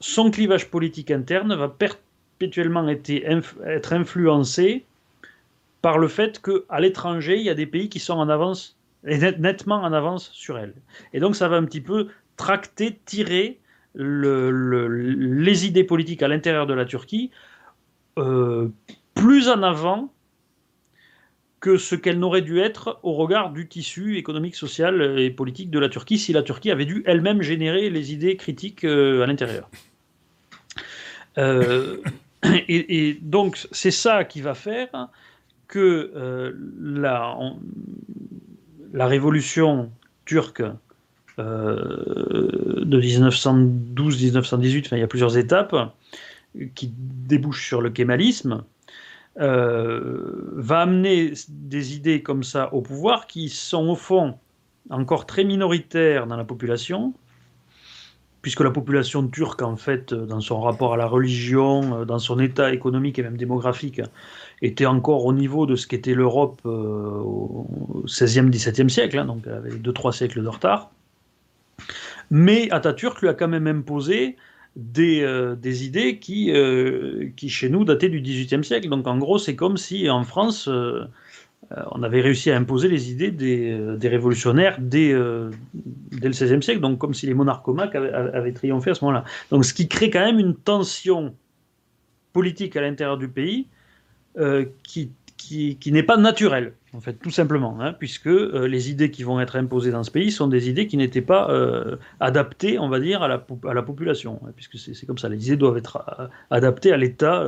son 0.00 0.30
clivage 0.30 0.70
politique 0.70 1.10
interne 1.10 1.54
va 1.54 1.68
perpétuellement 1.68 2.86
être 2.88 3.92
influencé 3.92 4.84
par 5.80 5.98
le 5.98 6.08
fait 6.08 6.42
qu'à 6.42 6.80
l'étranger, 6.80 7.38
il 7.38 7.44
y 7.44 7.50
a 7.50 7.54
des 7.54 7.66
pays 7.66 7.88
qui 7.88 8.00
sont 8.00 8.14
en 8.14 8.28
avance, 8.28 8.76
nettement 9.04 9.76
en 9.76 9.92
avance 9.92 10.30
sur 10.32 10.58
elle. 10.58 10.74
Et 11.12 11.20
donc 11.20 11.36
ça 11.36 11.48
va 11.48 11.56
un 11.56 11.64
petit 11.64 11.80
peu 11.80 12.08
tracter, 12.36 12.98
tirer 13.04 13.58
les 13.94 15.66
idées 15.66 15.84
politiques 15.84 16.22
à 16.22 16.28
l'intérieur 16.28 16.66
de 16.66 16.74
la 16.74 16.84
Turquie 16.84 17.30
euh, 18.18 18.68
plus 19.14 19.48
en 19.48 19.62
avant 19.62 20.12
que 21.60 21.78
ce 21.78 21.94
qu'elle 21.94 22.18
n'aurait 22.18 22.42
dû 22.42 22.60
être 22.60 22.98
au 23.02 23.14
regard 23.14 23.50
du 23.52 23.66
tissu 23.66 24.18
économique, 24.18 24.56
social 24.56 25.18
et 25.18 25.30
politique 25.30 25.70
de 25.70 25.78
la 25.78 25.88
Turquie 25.88 26.18
si 26.18 26.32
la 26.32 26.42
Turquie 26.42 26.70
avait 26.70 26.84
dû 26.84 27.02
elle-même 27.06 27.40
générer 27.42 27.88
les 27.90 28.12
idées 28.12 28.36
critiques 28.36 28.84
euh, 28.84 29.22
à 29.22 29.26
l'intérieur. 29.26 29.70
Euh, 31.38 31.96
et, 32.68 33.18
donc 33.22 33.66
c'est 33.72 33.90
ça 33.90 34.24
qui 34.24 34.40
va 34.42 34.54
faire 34.54 35.08
que 35.68 36.12
euh, 36.14 36.52
la, 36.80 37.36
la, 38.92 39.06
révolution 39.06 39.90
turque 40.24 40.62
de 41.38 43.00
1912-1918, 43.00 44.88
il 44.92 44.98
y 44.98 45.02
a 45.02 45.06
plusieurs 45.06 45.36
étapes 45.36 45.74
qui 46.74 46.90
débouchent 46.96 47.66
sur 47.66 47.82
le 47.82 47.90
kémalisme, 47.90 48.64
euh, 49.40 50.50
va 50.52 50.80
amener 50.80 51.32
des 51.48 51.94
idées 51.94 52.22
comme 52.22 52.42
ça 52.42 52.72
au 52.72 52.80
pouvoir 52.80 53.26
qui 53.26 53.48
sont 53.48 53.88
au 53.88 53.94
fond 53.94 54.38
encore 54.90 55.26
très 55.26 55.44
minoritaires 55.44 56.26
dans 56.26 56.36
la 56.36 56.44
population, 56.44 57.12
puisque 58.40 58.60
la 58.60 58.70
population 58.70 59.26
turque, 59.26 59.62
en 59.62 59.76
fait, 59.76 60.14
dans 60.14 60.40
son 60.40 60.60
rapport 60.60 60.94
à 60.94 60.96
la 60.96 61.06
religion, 61.06 62.04
dans 62.04 62.18
son 62.18 62.38
état 62.38 62.72
économique 62.72 63.18
et 63.18 63.22
même 63.22 63.36
démographique, 63.36 64.00
était 64.62 64.86
encore 64.86 65.26
au 65.26 65.32
niveau 65.32 65.66
de 65.66 65.76
ce 65.76 65.86
qu'était 65.86 66.14
l'Europe 66.14 66.60
euh, 66.64 66.68
au 66.70 68.04
XVIe, 68.04 68.48
XVIIe 68.48 68.88
siècle, 68.88 69.18
hein, 69.18 69.26
donc 69.26 69.42
elle 69.46 69.54
avait 69.54 69.70
2-3 69.70 70.12
siècles 70.12 70.42
de 70.42 70.48
retard. 70.48 70.90
Mais 72.30 72.70
Atatürk 72.70 73.20
lui 73.20 73.28
a 73.28 73.34
quand 73.34 73.48
même 73.48 73.66
imposé 73.66 74.36
des, 74.76 75.22
euh, 75.22 75.56
des 75.56 75.84
idées 75.84 76.18
qui, 76.18 76.52
euh, 76.52 77.30
qui, 77.34 77.48
chez 77.48 77.68
nous, 77.70 77.84
dataient 77.84 78.10
du 78.10 78.20
XVIIIe 78.20 78.62
siècle. 78.62 78.88
Donc, 78.88 79.06
en 79.06 79.16
gros, 79.18 79.38
c'est 79.38 79.56
comme 79.56 79.78
si 79.78 80.08
en 80.10 80.22
France, 80.22 80.68
euh, 80.68 81.06
on 81.90 82.02
avait 82.02 82.20
réussi 82.20 82.50
à 82.50 82.56
imposer 82.56 82.88
les 82.88 83.10
idées 83.10 83.30
des, 83.30 83.76
des 83.96 84.08
révolutionnaires 84.08 84.76
dès, 84.78 85.08
dès 85.12 86.28
le 86.28 86.30
XVIe 86.30 86.62
siècle, 86.62 86.80
donc 86.80 86.98
comme 86.98 87.14
si 87.14 87.26
les 87.26 87.34
monarchomaques 87.34 87.94
avaient, 87.94 88.12
avaient 88.12 88.52
triomphé 88.52 88.90
à 88.90 88.94
ce 88.94 89.04
moment-là. 89.04 89.24
Donc, 89.50 89.64
ce 89.64 89.74
qui 89.74 89.88
crée 89.88 90.10
quand 90.10 90.24
même 90.24 90.38
une 90.38 90.54
tension 90.54 91.34
politique 92.32 92.76
à 92.76 92.82
l'intérieur 92.82 93.16
du 93.16 93.28
pays 93.28 93.66
qui, 94.84 95.10
qui, 95.38 95.76
qui 95.76 95.92
n'est 95.92 96.02
pas 96.02 96.18
naturelle 96.18 96.74
tout 97.20 97.30
simplement, 97.30 97.80
hein, 97.80 97.92
puisque 97.92 98.26
euh, 98.26 98.66
les 98.66 98.90
idées 98.90 99.10
qui 99.10 99.22
vont 99.22 99.40
être 99.40 99.56
imposées 99.56 99.90
dans 99.90 100.02
ce 100.02 100.10
pays 100.10 100.30
sont 100.30 100.46
des 100.48 100.68
idées 100.68 100.86
qui 100.86 100.96
n'étaient 100.96 101.22
pas 101.22 101.50
euh, 101.50 101.96
adaptées, 102.20 102.78
on 102.78 102.88
va 102.88 103.00
dire, 103.00 103.22
à 103.22 103.28
la, 103.28 103.82
population, 103.82 104.40
hein, 104.44 104.50
puisque 104.54 104.78
c'est 104.78 105.06
comme 105.06 105.18
ça, 105.18 105.28
les 105.28 105.46
idées 105.46 105.56
doivent 105.56 105.76
être 105.76 106.04
euh, 106.18 106.28
adaptées 106.50 106.92
à 106.92 106.96
l'état 106.96 107.44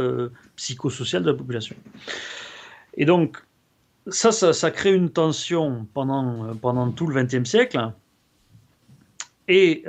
psychosocial 0.56 1.22
de 1.22 1.30
la 1.30 1.36
population. 1.36 1.76
Et 2.94 3.04
donc, 3.04 3.38
ça, 4.06 4.32
ça, 4.32 4.70
crée 4.70 4.94
une 4.94 5.10
tension 5.10 5.86
pendant, 5.94 6.54
pendant 6.56 6.90
tout 6.90 7.06
le 7.06 7.22
XXe 7.22 7.48
siècle, 7.48 7.92
et 9.48 9.84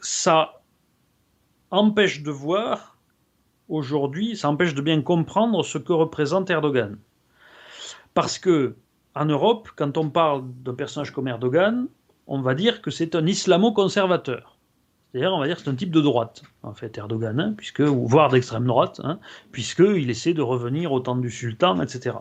ça 0.00 0.60
empêche 1.70 2.22
de 2.22 2.30
voir 2.30 2.93
aujourd'hui, 3.68 4.36
ça 4.36 4.48
empêche 4.48 4.74
de 4.74 4.80
bien 4.80 5.00
comprendre 5.02 5.64
ce 5.64 5.78
que 5.78 5.92
représente 5.92 6.50
Erdogan. 6.50 6.98
Parce 8.14 8.38
que 8.38 8.76
en 9.14 9.26
Europe, 9.26 9.68
quand 9.76 9.96
on 9.96 10.10
parle 10.10 10.44
d'un 10.62 10.74
personnage 10.74 11.12
comme 11.12 11.28
Erdogan, 11.28 11.86
on 12.26 12.40
va 12.40 12.54
dire 12.54 12.82
que 12.82 12.90
c'est 12.90 13.14
un 13.14 13.26
islamo-conservateur. 13.26 14.58
C'est-à-dire, 15.12 15.32
on 15.32 15.38
va 15.38 15.46
dire 15.46 15.56
que 15.56 15.62
c'est 15.62 15.70
un 15.70 15.76
type 15.76 15.92
de 15.92 16.00
droite, 16.00 16.42
en 16.64 16.74
fait, 16.74 16.98
Erdogan, 16.98 17.38
hein, 17.38 17.54
puisque, 17.56 17.80
ou 17.80 18.08
voire 18.08 18.30
d'extrême 18.30 18.66
droite, 18.66 19.00
hein, 19.04 19.20
puisqu'il 19.52 20.10
essaie 20.10 20.34
de 20.34 20.42
revenir 20.42 20.90
au 20.90 20.98
temps 20.98 21.16
du 21.16 21.30
sultan, 21.30 21.80
etc. 21.80 22.16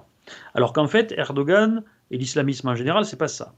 Alors 0.53 0.74
qu'en 0.74 0.88
fait, 0.88 1.11
Erdogan 1.18 1.84
et 2.11 2.18
l'islamisme 2.18 2.68
en 2.68 2.76
général, 2.76 3.06
c'est 3.06 3.18
pas 3.18 3.28
ça. 3.28 3.56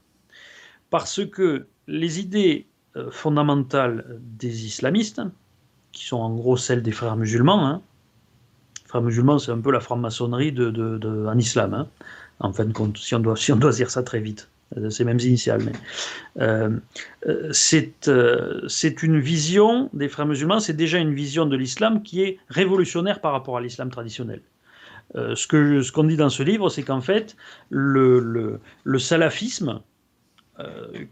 Parce 0.88 1.24
que 1.26 1.66
les 1.86 2.20
idées 2.20 2.66
euh, 2.96 3.10
fondamentales 3.10 4.18
des 4.20 4.64
islamistes, 4.64 5.20
qui 5.96 6.04
sont 6.04 6.18
en 6.18 6.30
gros 6.34 6.56
celles 6.58 6.82
des 6.82 6.92
frères 6.92 7.16
musulmans. 7.16 7.66
Hein. 7.66 7.80
Frères 8.84 9.02
musulmans, 9.02 9.38
c'est 9.38 9.50
un 9.50 9.60
peu 9.60 9.72
la 9.72 9.80
franc-maçonnerie 9.80 10.52
de, 10.52 10.70
de, 10.70 11.26
en 11.26 11.38
islam, 11.38 11.72
hein. 11.74 11.88
en 12.38 12.52
fin 12.52 12.66
de 12.66 12.72
compte, 12.72 12.98
si 12.98 13.14
on, 13.14 13.18
doit, 13.18 13.36
si 13.44 13.50
on 13.50 13.56
doit 13.56 13.72
dire 13.72 13.90
ça 13.90 14.02
très 14.02 14.20
vite. 14.20 14.48
Euh, 14.76 14.90
c'est 14.90 15.04
mêmes 15.04 15.20
initiales. 15.20 15.62
Mais, 15.64 15.72
euh, 16.42 16.70
euh, 17.26 18.62
c'est 18.68 19.02
une 19.02 19.20
vision 19.20 19.88
des 19.92 20.08
frères 20.08 20.26
musulmans, 20.26 20.60
c'est 20.60 20.74
déjà 20.74 20.98
une 20.98 21.14
vision 21.14 21.46
de 21.46 21.56
l'islam 21.56 22.02
qui 22.02 22.22
est 22.22 22.38
révolutionnaire 22.48 23.20
par 23.20 23.32
rapport 23.32 23.56
à 23.56 23.60
l'islam 23.60 23.90
traditionnel. 23.90 24.42
ce 25.14 25.46
qu'on 25.46 25.82
ce 25.82 25.92
qu'on 25.92 26.04
dit 26.04 26.16
dans 26.16 26.30
ce 26.30 26.42
livre, 26.42 26.68
c'est 26.68 26.82
qu'en 26.82 27.00
fait, 27.00 27.36
le, 27.70 28.60
le 28.84 28.98
salafisme, 28.98 29.80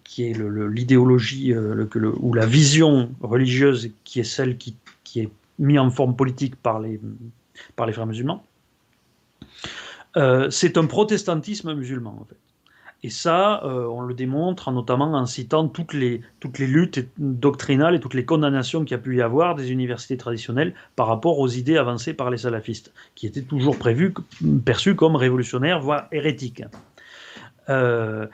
qui 0.05 0.25
est 0.25 0.33
l'idéologie 0.39 1.55
ou 1.55 2.33
la 2.33 2.47
vision 2.47 3.11
religieuse 3.21 3.91
qui 4.05 4.21
est 4.21 4.25
celle 4.25 4.57
qui, 4.57 4.77
est 5.17 5.29
mise 5.59 5.79
en 5.79 5.91
forme 5.91 6.17
politique 6.17 6.57
par 6.57 6.81
les, 6.81 7.01
par 7.77 7.87
les 7.87 7.93
frères 7.93 8.07
musulmans, 8.07 8.45
c'est 10.51 10.79
un 10.79 10.87
protestantisme 10.87 11.75
musulman 11.75 12.19
en 12.21 12.25
fait. 12.25 12.39
Et 13.05 13.11
ça, 13.11 13.63
euh, 13.65 13.85
on 13.85 14.01
le 14.01 14.15
démontre 14.15 14.73
notamment 14.73 15.13
en 15.13 15.27
citant 15.27 15.69
toutes 15.69 15.93
les, 15.93 16.23
toutes 16.41 16.59
les 16.59 16.67
luttes 16.67 17.07
doctrinales 17.19 17.95
et 17.95 18.01
toutes 18.01 18.15
les 18.15 18.25
condamnations 18.25 18.81
qu'il 18.81 18.93
y 18.93 18.95
a 18.95 18.99
pu 18.99 19.19
y 19.19 19.21
avoir 19.21 19.55
des 19.57 19.71
universités 19.71 20.17
traditionnelles 20.17 20.73
par 20.97 21.09
rapport 21.09 21.39
aux 21.39 21.49
idées 21.49 21.77
avancées 21.77 22.15
par 22.15 22.31
les 22.31 22.39
salafistes, 22.39 22.95
qui 23.15 23.27
étaient 23.27 23.43
toujours 23.43 23.79
prévues, 23.79 24.15
perçues 24.65 24.97
comme 24.97 25.17
révolutionnaires, 25.17 25.81
voire 25.81 26.09
hérétiques. 26.13 26.63
Euh, 27.69 28.27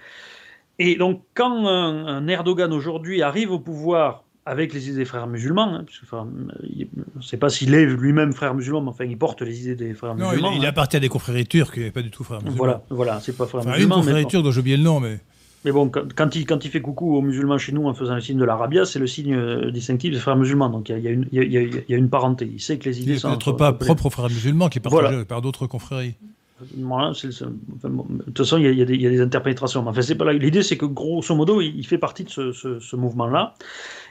et 0.81 0.97
donc, 0.97 1.23
quand 1.35 1.67
un 1.67 2.27
Erdogan 2.27 2.73
aujourd'hui 2.73 3.23
arrive 3.23 3.53
au 3.53 3.61
pouvoir 3.61 4.25
avec 4.47 4.73
les 4.73 4.89
idées 4.89 4.99
des 4.99 5.05
frères 5.05 5.27
musulmans. 5.27 5.75
Hein, 5.75 5.85
enfin, 6.03 6.27
je 6.63 6.85
ne 7.17 7.23
sais 7.23 7.37
pas 7.37 7.49
s'il 7.51 7.75
est 7.75 7.85
lui-même 7.85 8.33
frère 8.33 8.55
musulman, 8.55 8.81
mais 8.83 8.89
enfin, 8.89 9.05
il 9.05 9.17
porte 9.17 9.43
les 9.43 9.61
idées 9.61 9.77
des 9.77 9.95
frères 9.95 10.15
musulmans. 10.15 10.53
Il, 10.53 10.59
il 10.59 10.67
hein. 10.67 10.69
appartient 10.69 10.97
à 10.97 11.01
des 11.01 11.09
confréries 11.09 11.47
turques, 11.47 11.79
et 11.79 11.91
pas 11.91 12.03
du 12.03 12.11
tout 12.11 12.25
frère 12.25 12.39
musulman. 12.39 12.57
Voilà, 12.57 12.83
voilà 12.91 13.21
c'est 13.21 13.37
pas 13.37 13.47
frère 13.47 13.61
enfin, 13.61 13.73
musulman. 13.73 13.97
Une 13.97 14.03
confrérie 14.03 14.27
turque 14.27 14.45
dont 14.45 14.51
j'ai 14.51 14.61
oublié 14.61 14.77
le 14.77 14.83
nom, 14.83 15.01
mais. 15.01 15.21
Mais 15.67 15.73
bon, 15.73 15.91
quand, 15.91 16.35
il, 16.37 16.47
quand 16.47 16.65
il 16.65 16.71
fait 16.71 16.81
coucou 16.81 17.15
aux 17.15 17.21
musulmans 17.21 17.59
chez 17.59 17.73
nous 17.73 17.87
en 17.87 17.93
faisant 17.93 18.15
le 18.15 18.23
signe 18.23 18.39
de 18.39 18.47
l'arabia, 18.47 18.87
c'est 18.87 18.99
le 18.99 19.07
signe 19.07 19.35
euh, 19.35 19.71
distinctif 19.71 20.11
des 20.11 20.19
frères 20.19 20.37
musulmans. 20.37 20.71
Donc 20.71 20.89
il 20.89 20.99
y, 20.99 21.39
y, 21.39 21.95
a, 21.95 21.97
une 21.99 22.09
parenté. 22.09 22.51
Il 22.51 22.63
sait 22.63 22.79
que 22.79 22.89
les 22.89 23.03
idées 23.03 23.13
il 23.13 23.21
sont. 23.21 23.29
Peut-être 23.29 23.53
pas 23.53 23.75
propre 23.75 24.07
aux 24.07 24.11
frères 24.11 24.31
musulmans, 24.31 24.71
qui 24.71 24.79
est 24.79 24.81
partagé 24.81 25.27
par 25.27 25.43
d'autres 25.43 25.67
confréries. 25.67 26.15
De 26.61 28.23
toute 28.25 28.39
façon, 28.39 28.59
il 28.59 28.75
y, 28.75 28.83
a, 28.83 28.85
des, 28.85 29.21
interprétations. 29.21 29.87
Enfin, 29.87 30.03
c'est 30.03 30.15
pas 30.15 30.33
l'idée, 30.33 30.63
c'est 30.63 30.77
que 30.77 30.87
grosso 30.87 31.35
modo, 31.35 31.61
il, 31.61 31.87
fait 31.87 31.99
partie 31.99 32.25
de 32.25 32.31
ce, 32.31 32.97
mouvement-là. 32.97 33.55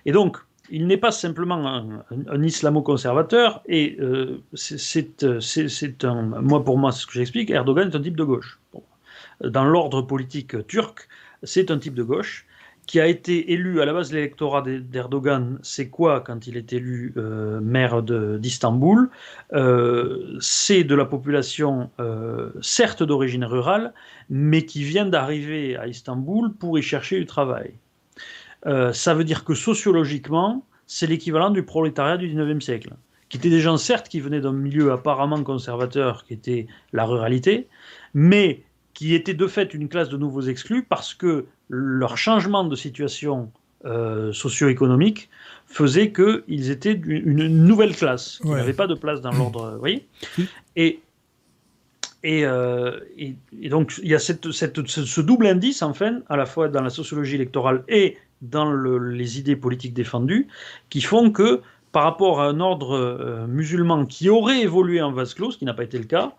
Et 0.06 0.12
donc, 0.12 0.38
il 0.70 0.88
n'est 0.88 0.98
pas 0.98 1.12
simplement 1.12 2.04
un, 2.28 2.44
islamo-conservateur, 2.44 3.62
et 3.68 3.98
euh, 4.00 4.42
c'est 4.54 5.24
un. 6.04 6.22
Moi, 6.22 6.64
pour 6.64 6.78
moi, 6.78 6.92
c'est 6.92 7.02
ce 7.02 7.08
que 7.08 7.14
j'explique, 7.14 7.50
Erdogan 7.50 7.90
est 7.90 7.96
un 7.96 8.02
type 8.02 8.18
de 8.18 8.24
gauche. 8.24 8.60
Dans 9.44 9.66
l'ordre 9.66 10.02
politique 10.02 10.68
turc, 10.68 11.08
c'est 11.44 11.72
un 11.72 11.78
type 11.78 11.94
de 11.94 12.04
gauche 12.04 12.46
qui 12.90 13.00
a 13.00 13.06
été 13.06 13.52
élu 13.52 13.82
à 13.82 13.86
la 13.86 13.94
base 13.94 14.10
de 14.10 14.16
l'électorat 14.16 14.64
d'Erdogan. 14.64 15.60
C'est 15.62 15.90
quoi 15.90 16.22
quand 16.22 16.48
il 16.48 16.58
est 16.58 16.74
élu 16.74 17.14
euh, 17.18 17.60
maire 17.62 18.02
d'Istanbul? 18.02 19.12
Euh, 19.54 20.36
C'est 20.40 20.84
de 20.84 20.96
la 20.96 21.06
population, 21.06 21.92
certes 22.62 23.04
d'origine 23.04 23.46
rurale, 23.46 23.94
mais 24.32 24.66
qui 24.66 24.84
vient 24.84 25.06
d'arriver 25.06 25.78
à 25.78 25.86
Istanbul 25.86 26.52
pour 26.52 26.80
y 26.80 26.82
chercher 26.82 27.20
du 27.20 27.28
travail. 27.28 27.76
Euh, 28.66 28.92
ça 28.92 29.14
veut 29.14 29.24
dire 29.24 29.44
que 29.46 29.54
sociologiquement, 29.54 30.66
c'est 30.88 31.06
l'équivalent 31.06 31.52
du 31.52 31.62
prolétariat 31.62 32.18
du 32.18 32.28
19e 32.28 32.60
siècle, 32.60 32.96
qui 33.30 33.38
étaient 33.38 33.52
des 33.52 33.62
gens, 33.62 33.78
certes, 33.78 34.10
qui 34.10 34.20
venaient 34.20 34.42
d'un 34.42 34.52
milieu 34.52 34.92
apparemment 34.92 35.44
conservateur, 35.44 36.26
qui 36.26 36.34
était 36.34 36.66
la 36.92 37.06
ruralité, 37.06 37.68
mais 38.16 38.64
qui 39.00 39.16
étaient 39.16 39.34
de 39.34 39.48
fait 39.48 39.74
une 39.74 39.88
classe 39.88 40.10
de 40.10 40.18
nouveaux 40.18 40.42
exclus 40.42 40.84
parce 40.84 41.14
que 41.14 41.46
leur 41.70 42.18
changement 42.18 42.66
de 42.66 42.76
situation 42.76 43.50
euh, 43.86 44.34
socio-économique 44.34 45.30
faisait 45.68 46.12
qu'ils 46.12 46.70
étaient 46.70 47.00
une, 47.06 47.48
nouvelle 47.48 47.96
classe, 47.96 48.40
qui 48.42 48.50
n'avait 48.50 48.74
pas 48.74 48.88
de 48.88 48.96
place 48.96 49.22
dans 49.22 49.32
l'ordre. 49.32 49.72
Vous 49.72 49.80
voyez 49.80 50.06
et, 50.76 51.00
euh, 52.26 53.00
et, 53.18 53.36
et, 53.62 53.70
donc, 53.70 53.98
il 54.04 54.10
y 54.10 54.16
a 54.16 54.20
cette, 54.20 54.52
cette, 54.52 54.86
ce 54.86 55.22
double 55.22 55.48
indice, 55.48 55.82
enfin, 55.82 56.20
à 56.28 56.36
la 56.36 56.46
fois 56.46 56.68
dans 56.68 56.82
la 56.82 56.90
sociologie 56.90 57.36
électorale 57.36 57.86
et 57.88 58.18
dans 58.42 58.70
les 58.70 59.40
idées 59.40 59.56
politiques 59.56 59.94
défendues, 59.94 60.50
qui 60.90 61.00
font 61.00 61.32
que, 61.32 61.62
par 61.92 62.04
rapport 62.04 62.42
à 62.42 62.48
un 62.48 62.60
ordre 62.60 62.96
euh, 62.96 63.48
musulman 63.48 64.06
qui 64.06 64.30
aurait 64.30 64.62
évolué 64.62 65.02
en 65.02 65.12
vase 65.12 65.34
clos, 65.34 65.52
ce 65.52 65.58
qui 65.58 65.66
n'a 65.66 65.74
pas 65.74 65.84
été 65.84 65.98
le 65.98 66.06
cas, 66.06 66.36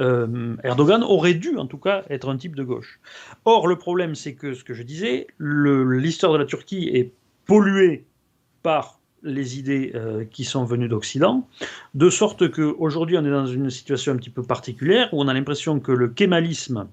euh, 0.00 0.56
Erdogan 0.64 1.02
aurait 1.02 1.34
dû 1.34 1.56
en 1.56 1.66
tout 1.66 1.78
cas 1.78 2.04
être 2.10 2.28
un 2.28 2.36
type 2.36 2.56
de 2.56 2.64
gauche. 2.64 3.00
Or, 3.44 3.68
le 3.68 3.76
problème, 3.76 4.14
c'est 4.14 4.34
que 4.34 4.54
ce 4.54 4.64
que 4.64 4.74
je 4.74 4.82
disais, 4.82 5.28
l'histoire 5.38 6.32
de 6.32 6.38
la 6.38 6.46
Turquie 6.46 6.90
est 6.92 7.12
polluée 7.46 8.04
par 8.62 8.98
les 9.22 9.58
idées 9.58 9.92
euh, 9.94 10.24
qui 10.24 10.44
sont 10.44 10.64
venues 10.64 10.88
d'Occident, 10.88 11.48
de 11.94 12.10
sorte 12.10 12.50
qu'aujourd'hui 12.50 13.16
on 13.16 13.24
est 13.24 13.30
dans 13.30 13.46
une 13.46 13.70
situation 13.70 14.12
un 14.12 14.16
petit 14.16 14.30
peu 14.30 14.42
particulière 14.42 15.08
où 15.12 15.22
on 15.22 15.28
a 15.28 15.34
l'impression 15.34 15.80
que 15.80 15.92
le 15.92 16.08
kémalisme 16.08 16.88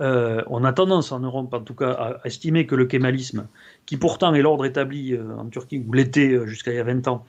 euh, 0.00 0.42
on 0.46 0.64
a 0.64 0.72
tendance 0.72 1.12
en 1.12 1.20
Europe, 1.20 1.52
en 1.52 1.60
tout 1.60 1.74
cas, 1.74 1.90
à 1.90 2.26
estimer 2.26 2.66
que 2.66 2.74
le 2.74 2.86
kémalisme, 2.86 3.48
qui 3.84 3.96
pourtant 3.96 4.34
est 4.34 4.40
l'ordre 4.40 4.64
établi 4.64 5.12
euh, 5.12 5.36
en 5.36 5.46
Turquie, 5.46 5.84
ou 5.86 5.92
l'était 5.92 6.32
euh, 6.32 6.46
jusqu'à 6.46 6.72
il 6.72 6.76
y 6.76 6.80
a 6.80 6.84
20 6.84 7.08
ans, 7.08 7.24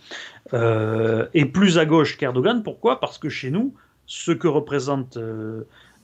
est 1.33 1.45
plus 1.45 1.77
à 1.77 1.85
gauche 1.85 2.17
qu'Erdogan. 2.17 2.63
Pourquoi? 2.63 2.99
Parce 2.99 3.17
que 3.17 3.29
chez 3.29 3.51
nous, 3.51 3.73
ce 4.05 4.31
que 4.31 4.47
représente. 4.47 5.17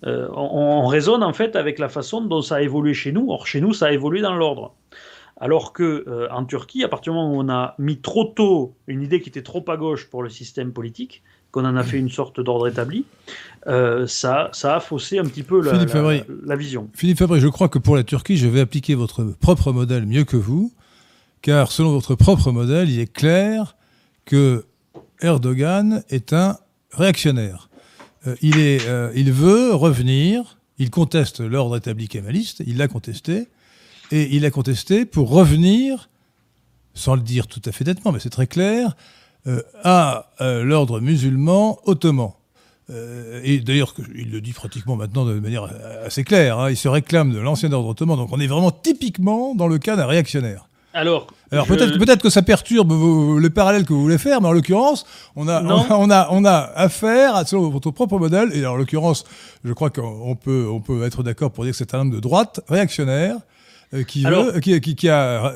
On, 0.02 0.88
raisonne 0.88 1.24
en 1.24 1.34
fait 1.34 1.58
avec 1.58 1.78
la 1.78 1.90
façon 1.90 2.22
dont 2.22 2.42
ça 2.42 2.56
a 2.56 2.62
évolué 2.62 2.94
chez 2.94 3.12
nous. 3.12 3.30
Or, 3.30 3.46
chez 3.46 3.60
nous, 3.60 3.74
ça 3.74 3.88
a 3.88 3.92
évolué 3.92 4.22
dans 4.22 4.34
l'ordre. 4.34 4.74
Alors 5.42 5.74
que 5.74 6.28
en 6.32 6.46
Turquie, 6.46 6.84
à 6.84 6.88
partir 6.88 7.14
du 7.14 7.20
moment 7.20 7.34
où 7.34 7.42
on 7.42 7.50
a 7.50 7.76
mis 7.78 8.00
trop 8.00 8.24
tôt 8.24 8.76
une 8.88 9.02
idée 9.02 9.20
qui 9.20 9.30
était 9.30 9.44
trop 9.44 9.64
à 9.68 9.76
gauche 9.76 10.10
pour 10.10 10.24
le 10.24 10.30
système 10.30 10.72
politique, 10.72 11.22
qu'on 11.52 11.66
en 11.66 11.76
a 11.76 11.84
fait 11.84 11.98
une 11.98 12.10
sorte 12.10 12.40
d'ordre 12.40 12.68
établi, 12.68 13.06
euh, 13.68 14.08
ça, 14.08 14.50
ça 14.54 14.76
a 14.76 14.80
faussé 14.80 15.20
un 15.20 15.26
petit 15.26 15.44
peu 15.44 15.62
la, 15.62 15.74
la, 16.46 16.56
vision. 16.56 16.90
Philippe 16.94 17.18
Fabry, 17.18 17.40
je 17.40 17.48
crois 17.48 17.68
que 17.68 17.80
pour 17.80 17.96
la 17.96 18.04
Turquie, 18.04 18.38
je 18.38 18.48
vais 18.48 18.62
appliquer 18.62 18.96
votre 18.96 19.24
propre 19.24 19.72
modèle 19.72 20.06
mieux 20.06 20.24
que 20.24 20.38
vous, 20.38 20.72
car 21.42 21.72
selon 21.72 21.92
votre 21.92 22.16
propre 22.16 22.52
modèle, 22.52 22.90
il 22.90 23.00
est 23.00 23.12
clair 23.12 23.76
que 24.26 24.66
Erdogan 25.22 26.04
est 26.10 26.34
un 26.34 26.58
réactionnaire. 26.92 27.70
Euh, 28.28 28.36
il, 28.42 28.60
est, 28.60 28.88
euh, 28.88 29.12
il 29.16 29.32
veut 29.32 29.74
revenir, 29.74 30.58
il 30.78 30.90
conteste 30.90 31.40
l'ordre 31.40 31.78
établi 31.78 32.08
kémaliste, 32.08 32.64
il 32.66 32.78
l'a 32.78 32.88
contesté, 32.88 33.48
et 34.12 34.36
il 34.36 34.44
l'a 34.44 34.52
contesté 34.52 35.06
pour 35.06 35.30
revenir, 35.30 36.10
sans 36.94 37.16
le 37.16 37.22
dire 37.22 37.48
tout 37.48 37.62
à 37.66 37.72
fait 37.72 37.86
nettement, 37.86 38.12
mais 38.12 38.20
c'est 38.20 38.30
très 38.30 38.48
clair, 38.48 38.96
à 39.84 40.28
euh, 40.42 40.64
l'ordre 40.64 41.00
musulman 41.00 41.80
ottoman. 41.86 42.32
Euh, 42.90 43.42
et 43.44 43.60
d'ailleurs, 43.60 43.94
il 44.16 44.32
le 44.32 44.42
dit 44.42 44.54
pratiquement 44.54 44.96
maintenant 44.96 45.26
de 45.26 45.40
manière 45.40 45.70
assez 46.06 46.24
claire, 46.24 46.60
hein, 46.60 46.70
il 46.70 46.78
se 46.78 46.88
réclame 46.88 47.32
de 47.32 47.40
l'ancien 47.40 47.72
ordre 47.72 47.90
ottoman, 47.90 48.18
donc 48.18 48.30
on 48.32 48.40
est 48.40 48.48
vraiment 48.48 48.72
typiquement 48.72 49.54
dans 49.54 49.68
le 49.68 49.78
cas 49.78 49.96
d'un 49.96 50.08
réactionnaire. 50.08 50.66
Alors, 50.94 51.28
Alors 51.52 51.68
peut-être 51.68 52.00
peut-être 52.00 52.22
que 52.22 52.32
ça 52.32 52.42
perturbe 52.42 52.92
les 53.40 53.52
parallèles 53.52 53.86
que 53.86 53.94
vous 53.94 54.02
voulez 54.02 54.18
faire, 54.18 54.42
mais 54.42 54.48
en 54.48 54.52
l'occurrence, 54.52 55.06
on 55.36 55.48
a, 55.48 55.62
on 55.64 56.10
a, 56.10 56.28
on 56.32 56.46
a 56.46 56.72
affaire 56.76 57.36
à 57.36 57.46
selon 57.46 57.70
votre 57.70 57.92
propre 57.92 58.18
modèle. 58.18 58.50
Et 58.56 58.66
en 58.66 58.76
l'occurrence, 58.76 59.24
je 59.64 59.72
crois 59.74 59.92
qu'on 59.92 60.36
peut 60.36 60.68
on 60.68 60.82
peut 60.82 61.04
être 61.04 61.22
d'accord 61.22 61.52
pour 61.52 61.64
dire 61.64 61.74
que 61.74 61.78
c'est 61.78 61.94
un 61.94 62.00
homme 62.00 62.10
de 62.10 62.20
droite 62.20 62.62
réactionnaire 62.68 63.36
euh, 63.94 64.04
qui, 64.04 64.24
veut, 64.24 64.60
qui, 64.60 64.80
qui, 64.82 64.96
qui, 64.96 65.10
a, 65.10 65.54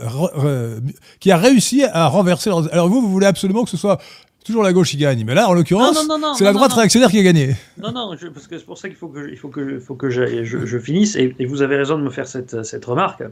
qui 1.19 1.31
a 1.31 1.37
réussi 1.37 1.83
à 1.83 2.07
renverser. 2.07 2.49
Alors 2.71 2.89
vous, 2.89 3.01
vous 3.01 3.11
voulez 3.11 3.27
absolument 3.27 3.63
que 3.63 3.69
ce 3.69 3.77
soit 3.77 3.99
toujours 4.43 4.63
la 4.63 4.73
gauche 4.73 4.89
qui 4.89 4.97
gagne, 4.97 5.23
mais 5.23 5.33
là, 5.33 5.49
en 5.49 5.53
l'occurrence, 5.53 6.07
c'est 6.37 6.43
la 6.43 6.53
droite 6.53 6.73
réactionnaire 6.73 7.09
qui 7.09 7.19
a 7.19 7.23
gagné. 7.23 7.55
Non, 7.77 7.91
non, 7.91 8.15
parce 8.33 8.47
que 8.47 8.57
c'est 8.57 8.65
pour 8.65 8.77
ça 8.77 8.89
qu'il 8.89 8.97
faut 8.97 9.07
que, 9.07 9.29
il 9.31 9.37
faut 9.37 9.49
que, 9.49 9.79
faut 9.79 9.95
que 9.95 10.09
je, 10.09 10.43
je, 10.43 10.79
finisse, 10.79 11.15
et, 11.15 11.33
vous 11.45 11.61
avez 11.61 11.77
raison 11.77 11.97
de 11.97 12.03
me 12.03 12.09
faire 12.09 12.27
cette, 12.27 12.63
cette 12.63 12.85
remarque. 12.85 13.23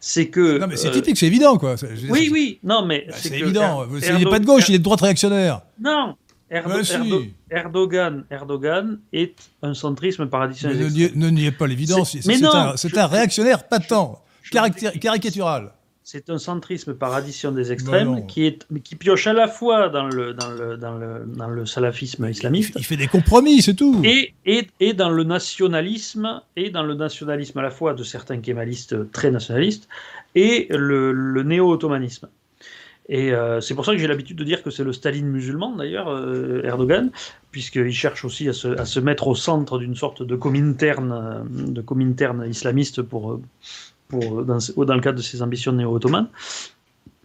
C'est 0.00 0.28
que. 0.28 0.58
Non, 0.58 0.66
mais 0.66 0.76
c'est 0.76 0.88
euh, 0.88 0.92
typique, 0.92 1.16
c'est 1.16 1.26
évident, 1.26 1.58
quoi. 1.58 1.76
Oui, 2.08 2.30
oui, 2.32 2.58
non, 2.62 2.84
mais. 2.84 3.04
Bah, 3.08 3.14
c'est 3.16 3.38
évident. 3.38 3.84
Er, 3.84 4.10
il 4.10 4.24
n'est 4.24 4.30
pas 4.30 4.40
de 4.40 4.46
gauche, 4.46 4.68
il 4.68 4.74
est 4.74 4.78
de 4.78 4.84
droite 4.84 5.00
réactionnaire. 5.00 5.62
Non, 5.80 6.16
Erdogan, 7.50 8.24
Erdogan 8.30 8.98
est 9.12 9.34
un 9.62 9.74
centrisme 9.74 10.26
paradisiaque. 10.26 10.74
Ne 10.74 11.30
niez 11.30 11.52
pas 11.52 11.66
l'évidence. 11.66 12.16
C'est 12.20 12.44
un, 12.44 12.74
un 12.74 13.06
réactionnaire 13.06 13.64
patent 13.68 14.22
caricatural. 14.50 15.72
C'est 16.10 16.30
un 16.30 16.38
centrisme 16.38 16.94
par 16.94 17.12
addition 17.12 17.52
des 17.52 17.70
extrêmes 17.70 18.26
qui, 18.26 18.46
est, 18.46 18.66
qui 18.82 18.96
pioche 18.96 19.26
à 19.26 19.34
la 19.34 19.46
fois 19.46 19.90
dans 19.90 20.06
le, 20.06 20.32
dans 20.32 20.50
le, 20.52 20.78
dans 20.78 20.96
le, 20.96 21.26
dans 21.26 21.48
le 21.48 21.66
salafisme 21.66 22.26
islamiste. 22.26 22.72
Il 22.76 22.84
fait 22.86 22.96
des 22.96 23.08
compromis, 23.08 23.60
c'est 23.60 23.74
tout. 23.74 24.00
Et, 24.04 24.32
et, 24.46 24.66
et, 24.80 24.94
dans 24.94 25.10
le 25.10 25.22
nationalisme, 25.22 26.40
et 26.56 26.70
dans 26.70 26.82
le 26.82 26.94
nationalisme 26.94 27.58
à 27.58 27.62
la 27.62 27.70
fois 27.70 27.92
de 27.92 28.02
certains 28.04 28.40
kémalistes 28.40 29.12
très 29.12 29.30
nationalistes, 29.30 29.86
et 30.34 30.66
le, 30.70 31.12
le 31.12 31.42
néo-ottomanisme. 31.42 32.28
Et 33.10 33.32
euh, 33.32 33.60
c'est 33.60 33.74
pour 33.74 33.84
ça 33.86 33.92
que 33.92 33.98
j'ai 33.98 34.06
l'habitude 34.06 34.36
de 34.36 34.44
dire 34.44 34.62
que 34.62 34.70
c'est 34.70 34.84
le 34.84 34.92
Staline 34.92 35.28
musulman, 35.28 35.76
d'ailleurs, 35.76 36.08
euh, 36.08 36.62
Erdogan, 36.64 37.10
puisqu'il 37.50 37.92
cherche 37.92 38.24
aussi 38.24 38.48
à 38.48 38.52
se, 38.52 38.68
à 38.68 38.84
se, 38.84 39.00
mettre 39.00 39.28
au 39.28 39.34
centre 39.34 39.78
d'une 39.78 39.94
sorte 39.94 40.22
de 40.22 40.36
cominterne, 40.36 41.12
euh, 41.12 41.70
de 41.70 41.80
cominterne 41.80 42.46
islamiste 42.48 43.00
pour, 43.00 43.40
pour, 44.08 44.44
dans, 44.44 44.58
dans, 44.76 44.94
le 44.94 45.00
cadre 45.00 45.18
de 45.18 45.22
ses 45.22 45.42
ambitions 45.42 45.72
néo-ottomanes. 45.72 46.28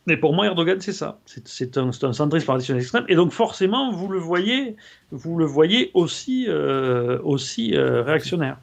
Mais 0.06 0.18
pour 0.18 0.34
moi, 0.34 0.46
Erdogan, 0.46 0.82
c'est 0.82 0.94
ça. 0.94 1.20
C'est 1.26 1.78
un, 1.78 1.90
un 1.90 2.14
centriste 2.14 2.46
traditionnel 2.46 2.82
extrême. 2.82 3.06
Et 3.08 3.16
donc, 3.16 3.32
forcément, 3.32 3.92
vous 3.92 4.10
le 4.10 4.20
voyez, 4.20 4.76
vous 5.12 5.38
le 5.38 5.46
voyez 5.46 5.92
aussi, 5.94 6.46
euh, 6.50 7.20
aussi 7.24 7.76
euh, 7.76 8.04
réactionnaire. 8.04 8.58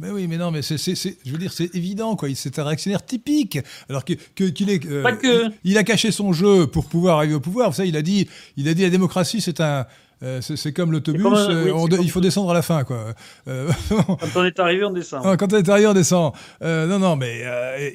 Mais 0.00 0.10
oui, 0.10 0.26
mais 0.26 0.36
non, 0.36 0.50
mais 0.50 0.62
c'est, 0.62 0.76
je 0.76 1.30
veux 1.30 1.38
dire, 1.38 1.52
c'est 1.52 1.72
évident, 1.76 2.16
quoi. 2.16 2.28
C'est 2.34 2.58
un 2.58 2.64
réactionnaire 2.64 3.04
typique. 3.04 3.60
Alors 3.88 4.04
que, 4.04 4.14
qu'il 4.48 4.68
est, 4.68 4.84
euh, 4.86 5.02
Pas 5.04 5.12
que. 5.12 5.52
Il, 5.62 5.78
a 5.78 5.84
caché 5.84 6.10
son 6.10 6.32
jeu 6.32 6.66
pour 6.66 6.86
pouvoir 6.86 7.18
arriver 7.18 7.34
au 7.34 7.40
pouvoir. 7.40 7.70
Vous 7.70 7.76
savez, 7.76 7.90
il 7.90 7.96
a 7.96 8.02
dit, 8.02 8.28
il 8.56 8.68
a 8.68 8.74
dit 8.74 8.82
la 8.82 8.90
démocratie, 8.90 9.40
c'est 9.40 9.60
un, 9.60 9.86
euh, 10.22 10.40
c'est, 10.40 10.72
comme 10.72 10.92
l'autobus, 10.92 11.24
euh, 11.24 11.72
oui, 11.72 11.96
il 12.02 12.10
faut 12.10 12.20
descendre 12.20 12.50
à 12.50 12.54
la 12.54 12.62
fin, 12.62 12.84
quoi. 12.84 13.14
quand 13.46 14.36
on 14.36 14.44
est 14.44 14.58
arrivé, 14.58 14.84
on 14.84 14.90
descend. 14.90 15.36
Quand 15.36 15.52
on 15.52 15.56
est 15.56 15.68
arrivé, 15.68 15.86
on 15.86 15.94
descend. 15.94 16.32
non, 16.62 16.98
non, 16.98 17.16
mais 17.16 17.42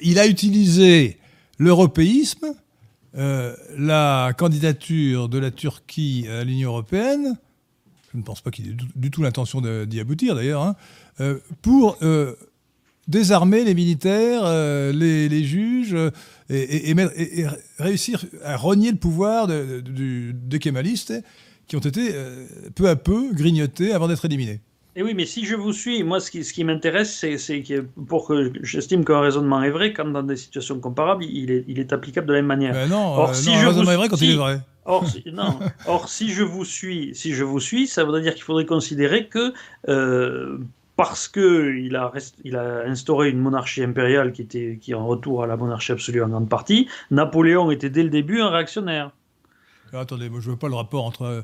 il 0.02 0.18
a 0.18 0.26
utilisé 0.26 1.18
l'européisme, 1.58 2.54
la 3.14 4.32
candidature 4.36 5.28
de 5.28 5.38
la 5.38 5.50
Turquie 5.50 6.26
à 6.30 6.44
l'Union 6.44 6.70
européenne. 6.70 7.36
Je 8.12 8.18
ne 8.18 8.22
pense 8.22 8.40
pas 8.40 8.50
qu'il 8.50 8.68
ait 8.68 8.76
du 8.96 9.10
tout 9.10 9.22
l'intention 9.22 9.60
d'y 9.60 10.00
aboutir, 10.00 10.34
d'ailleurs. 10.34 10.62
Hein, 10.62 10.74
euh, 11.20 11.38
pour 11.62 11.98
euh, 12.02 12.34
désarmer 13.06 13.64
les 13.64 13.74
militaires, 13.74 14.42
euh, 14.44 14.92
les, 14.92 15.44
juges, 15.44 15.96
et, 16.48 16.94
réussir 17.78 18.24
à 18.44 18.56
rogner 18.56 18.90
le 18.90 18.96
pouvoir 18.96 19.46
des 19.46 20.58
kémalistes 20.58 21.12
qui 21.70 21.76
ont 21.76 21.80
été 21.80 22.12
peu 22.74 22.88
à 22.88 22.96
peu 22.96 23.32
grignotés 23.32 23.92
avant 23.92 24.08
d'être 24.08 24.24
éliminés. 24.24 24.58
Et 24.96 25.04
oui, 25.04 25.14
mais 25.14 25.24
si 25.24 25.46
je 25.46 25.54
vous 25.54 25.72
suis, 25.72 26.02
moi, 26.02 26.18
ce 26.18 26.32
qui, 26.32 26.42
ce 26.42 26.52
qui 26.52 26.64
m'intéresse, 26.64 27.12
c'est 27.14 27.62
que 27.62 27.82
pour 28.08 28.26
que 28.26 28.52
j'estime 28.62 29.04
qu'un 29.04 29.20
raisonnement 29.20 29.62
est 29.62 29.70
vrai, 29.70 29.92
quand 29.92 30.04
dans 30.06 30.24
des 30.24 30.34
situations 30.34 30.80
comparables, 30.80 31.24
il 31.24 31.52
est, 31.52 31.64
il 31.68 31.78
est 31.78 31.92
applicable 31.92 32.26
de 32.26 32.32
la 32.32 32.38
même 32.40 32.48
manière. 32.48 32.72
Ben 32.72 32.88
non, 32.88 33.14
Or, 33.14 33.36
si 33.36 33.54
un 33.54 33.68
raisonnement 33.68 33.92
est 33.92 33.96
vrai 33.96 34.08
quand 34.08 34.20
il 34.20 34.32
est 34.32 34.36
vrai. 34.36 34.60
Or, 34.84 35.06
si, 35.06 35.22
non. 35.32 35.60
Or, 35.86 36.08
si 36.08 36.30
je 36.30 36.42
vous 36.42 36.64
suis, 36.64 37.14
si 37.14 37.34
je 37.34 37.44
vous 37.44 37.60
suis, 37.60 37.86
ça 37.86 38.02
voudrait 38.02 38.22
dire 38.22 38.34
qu'il 38.34 38.42
faudrait 38.42 38.66
considérer 38.66 39.28
que 39.28 39.54
parce 40.96 41.28
qu'il 41.28 41.94
a, 41.94 42.12
il 42.44 42.56
a 42.56 42.82
instauré 42.84 43.30
une 43.30 43.38
monarchie 43.38 43.84
impériale 43.84 44.32
qui, 44.32 44.42
était, 44.42 44.78
qui 44.82 44.90
est 44.90 44.94
en 44.94 45.06
retour 45.06 45.44
à 45.44 45.46
la 45.46 45.56
monarchie 45.56 45.92
absolue 45.92 46.22
en 46.22 46.28
grande 46.28 46.48
partie, 46.48 46.88
Napoléon 47.12 47.70
était 47.70 47.90
dès 47.90 48.02
le 48.02 48.10
début 48.10 48.40
un 48.40 48.50
réactionnaire. 48.50 49.12
Attendez, 49.98 50.28
moi 50.28 50.40
je 50.40 50.46
ne 50.46 50.52
veux 50.52 50.58
pas 50.58 50.68
le 50.68 50.74
rapport 50.74 51.04
entre. 51.04 51.22
Euh, 51.22 51.42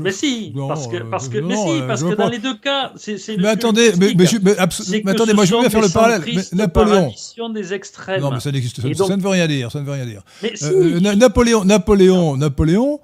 mais 0.00 0.12
si, 0.12 0.54
parce 0.68 0.86
que, 0.86 1.02
parce 1.02 1.28
que, 1.28 1.38
mais 1.38 1.56
si, 1.56 1.82
parce 1.86 2.02
que 2.02 2.14
dans 2.14 2.28
les 2.28 2.38
deux 2.38 2.56
cas, 2.56 2.92
c'est. 2.96 3.18
Mais 3.36 3.48
attendez, 3.48 3.92
mais, 3.98 4.14
mais, 4.16 4.24
mais, 4.42 5.10
attendez, 5.10 5.34
moi 5.34 5.44
je 5.44 5.54
veux 5.54 5.60
bien 5.60 5.70
faire 5.70 5.82
le 5.82 5.92
parallèle. 5.92 6.22
Napoléon. 6.52 7.12
des 7.52 7.74
extrêmes. 7.74 8.20
Non, 8.20 8.30
mais 8.30 8.40
ça 8.40 8.50
n'existe 8.50 8.80
pas. 8.80 9.06
Ça 9.06 9.16
ne 9.16 9.22
veut 9.22 9.28
rien 9.28 9.46
dire. 9.46 9.70
Ça 9.70 9.80
ne 9.80 9.84
veut 9.84 9.92
rien 9.92 10.06
dire. 10.06 10.22
Mais 10.42 10.52
euh, 10.62 10.98
si. 10.98 11.16
Napoléon, 11.16 11.64
Napoléon, 11.64 12.36
Napoléon. 12.36 13.00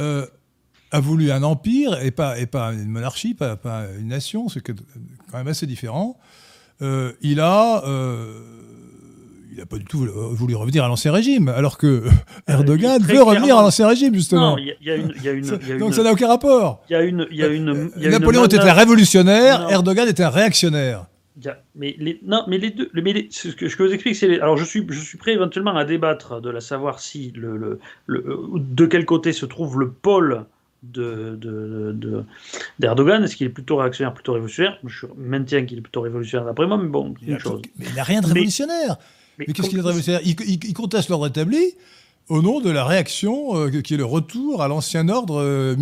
Euh, 0.00 0.26
a 0.90 1.00
voulu 1.00 1.32
un 1.32 1.42
empire 1.42 1.98
et 2.02 2.10
pas, 2.10 2.38
et 2.38 2.44
pas 2.44 2.72
une 2.72 2.90
monarchie, 2.90 3.32
pas, 3.32 3.56
pas 3.56 3.86
une 3.98 4.08
nation, 4.08 4.50
c'est 4.50 4.60
quand 4.60 4.74
même 5.32 5.48
assez 5.48 5.66
différent. 5.66 6.18
Euh, 6.82 7.12
il 7.22 7.40
a. 7.40 7.82
Euh, 9.52 9.56
il 9.56 9.58
n'a 9.58 9.66
pas 9.66 9.78
du 9.78 9.84
tout 9.84 10.06
voulu 10.32 10.54
revenir 10.54 10.84
à 10.84 10.88
l'ancien 10.88 11.12
régime, 11.12 11.48
alors 11.48 11.78
que 11.78 12.04
ah, 12.46 12.52
Erdogan 12.52 13.02
veut 13.02 13.22
revenir 13.22 13.56
à 13.58 13.62
l'ancien 13.62 13.86
régime, 13.86 14.14
justement. 14.14 14.52
Non, 14.52 14.58
il 14.58 14.74
y, 14.80 14.90
a 14.90 14.96
une, 14.96 15.12
y 15.22 15.28
a 15.28 15.32
une, 15.32 15.46
y 15.66 15.72
a 15.72 15.76
Donc 15.76 15.94
ça 15.94 16.02
n'a 16.02 16.12
aucun 16.12 16.28
rapport. 16.28 16.82
Il 16.88 16.92
y 16.92 16.96
a 16.96 17.02
une, 17.02 17.26
y 17.30 17.42
a 17.42 17.48
une, 17.48 17.90
Napoléon 17.96 18.44
était 18.44 18.58
un 18.58 18.72
révolutionnaire, 18.72 19.68
Erdogan 19.70 20.08
était 20.08 20.24
un 20.24 20.30
réactionnaire. 20.30 21.06
mais 21.74 21.94
les, 21.98 22.20
non, 22.24 22.44
mais 22.48 22.58
les 22.58 22.70
deux. 22.70 22.90
Mais 22.94 23.28
ce, 23.30 23.48
que, 23.48 23.68
je 23.68 23.76
vous 23.76 23.92
explique, 23.92 24.16
c'est. 24.16 24.40
Alors, 24.40 24.56
je 24.56 24.64
suis, 24.64 24.86
je 24.88 25.00
suis 25.00 25.18
prêt 25.18 25.32
éventuellement 25.32 25.76
à 25.76 25.84
débattre 25.84 26.40
de 26.40 26.50
la 26.50 26.60
savoir 26.60 27.00
si 27.00 27.32
le, 27.34 27.56
le, 27.56 27.78
le, 28.06 28.38
de 28.54 28.86
quel 28.86 29.04
côté 29.04 29.32
se 29.32 29.46
trouve 29.46 29.78
le 29.78 29.90
pôle 29.90 30.44
d'Erdogan 30.82 31.92
de, 32.78 33.18
de, 33.18 33.24
Est-ce 33.24 33.36
qu'il 33.36 33.46
est 33.46 33.50
plutôt 33.50 33.76
réactionnaire, 33.76 34.14
plutôt 34.14 34.32
révolutionnaire? 34.32 34.78
Je 34.84 35.06
maintiens 35.16 35.64
qu'il 35.64 35.78
est 35.78 35.82
plutôt 35.82 36.00
révolutionnaire 36.00 36.46
d'après 36.46 36.66
moi, 36.66 36.76
mais 36.76 36.88
bon, 36.88 37.14
une 37.22 37.38
chose. 37.38 37.62
Mais 37.78 37.86
il 37.88 37.94
n'a 37.94 38.02
rien 38.02 38.20
de 38.20 38.26
révolutionnaire. 38.26 38.96
Mais, 38.98 39.21
qu'est-ce 39.38 39.68
qu'il 39.68 39.78
a 39.78 39.82
de 39.82 39.86
révolutionnaire 39.86 40.20
il, 40.24 40.74
conteste 40.74 41.08
l'ordre 41.08 41.26
établi 41.26 41.74
au 42.28 42.42
nom 42.42 42.60
de 42.60 42.70
la 42.70 42.84
réaction 42.84 43.56
euh, 43.56 43.80
qui 43.80 43.94
est 43.94 43.98
le 43.98 44.04
retour 44.04 44.62
à 44.62 44.68
l'ancien 44.68 45.08
ordre 45.08 45.40
euh, 45.40 45.74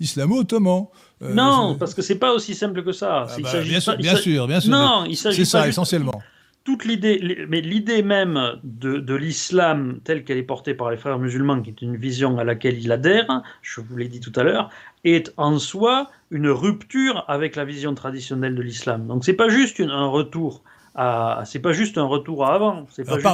islamo-ottoman. 0.00 0.86
Euh, 1.22 1.32
non, 1.32 1.76
parce 1.78 1.94
que 1.94 2.02
c'est 2.02 2.18
pas 2.18 2.32
aussi 2.34 2.54
simple 2.54 2.84
que 2.84 2.92
ça. 2.92 3.26
Ah 3.28 3.36
bah, 3.40 3.62
bien, 3.62 3.80
sûr, 3.80 3.96
bien, 3.96 4.16
sûr, 4.16 4.46
bien 4.46 4.60
sûr, 4.60 4.70
Non, 4.70 5.06
il 5.08 5.16
s'agit 5.16 5.38
C'est 5.38 5.50
ça, 5.50 5.66
essentiellement 5.66 6.22
toute 6.66 6.84
l'idée, 6.84 7.46
mais 7.48 7.60
l'idée 7.60 8.02
même 8.02 8.58
de, 8.64 9.14
l'islam 9.14 10.00
telle 10.02 10.24
qu'elle 10.24 10.36
est 10.36 10.42
portée 10.42 10.74
par 10.74 10.90
les 10.90 10.96
frères 10.96 11.16
musulmans, 11.16 11.62
qui 11.62 11.70
est 11.70 11.80
une 11.80 11.96
vision 11.96 12.38
à 12.38 12.44
laquelle 12.44 12.76
il 12.82 12.90
adhère, 12.90 13.42
je 13.62 13.80
vous 13.80 13.96
l'ai 13.96 14.08
dit 14.08 14.18
tout 14.18 14.32
à 14.34 14.42
l'heure, 14.42 14.68
est 15.04 15.32
en 15.36 15.60
soi 15.60 16.10
une 16.32 16.48
rupture 16.48 17.24
avec 17.28 17.54
la 17.54 17.64
vision 17.64 17.94
traditionnelle 17.94 18.56
de 18.56 18.62
l'islam. 18.62 19.06
Donc 19.06 19.24
c'est 19.24 19.34
pas 19.34 19.48
juste 19.48 19.78
un 19.80 20.06
retour 20.06 20.64
à, 20.96 21.42
c'est 21.44 21.58
pas 21.58 21.72
juste 21.72 21.98
un 21.98 22.04
retour 22.04 22.46
à 22.46 22.54
avant. 22.54 22.86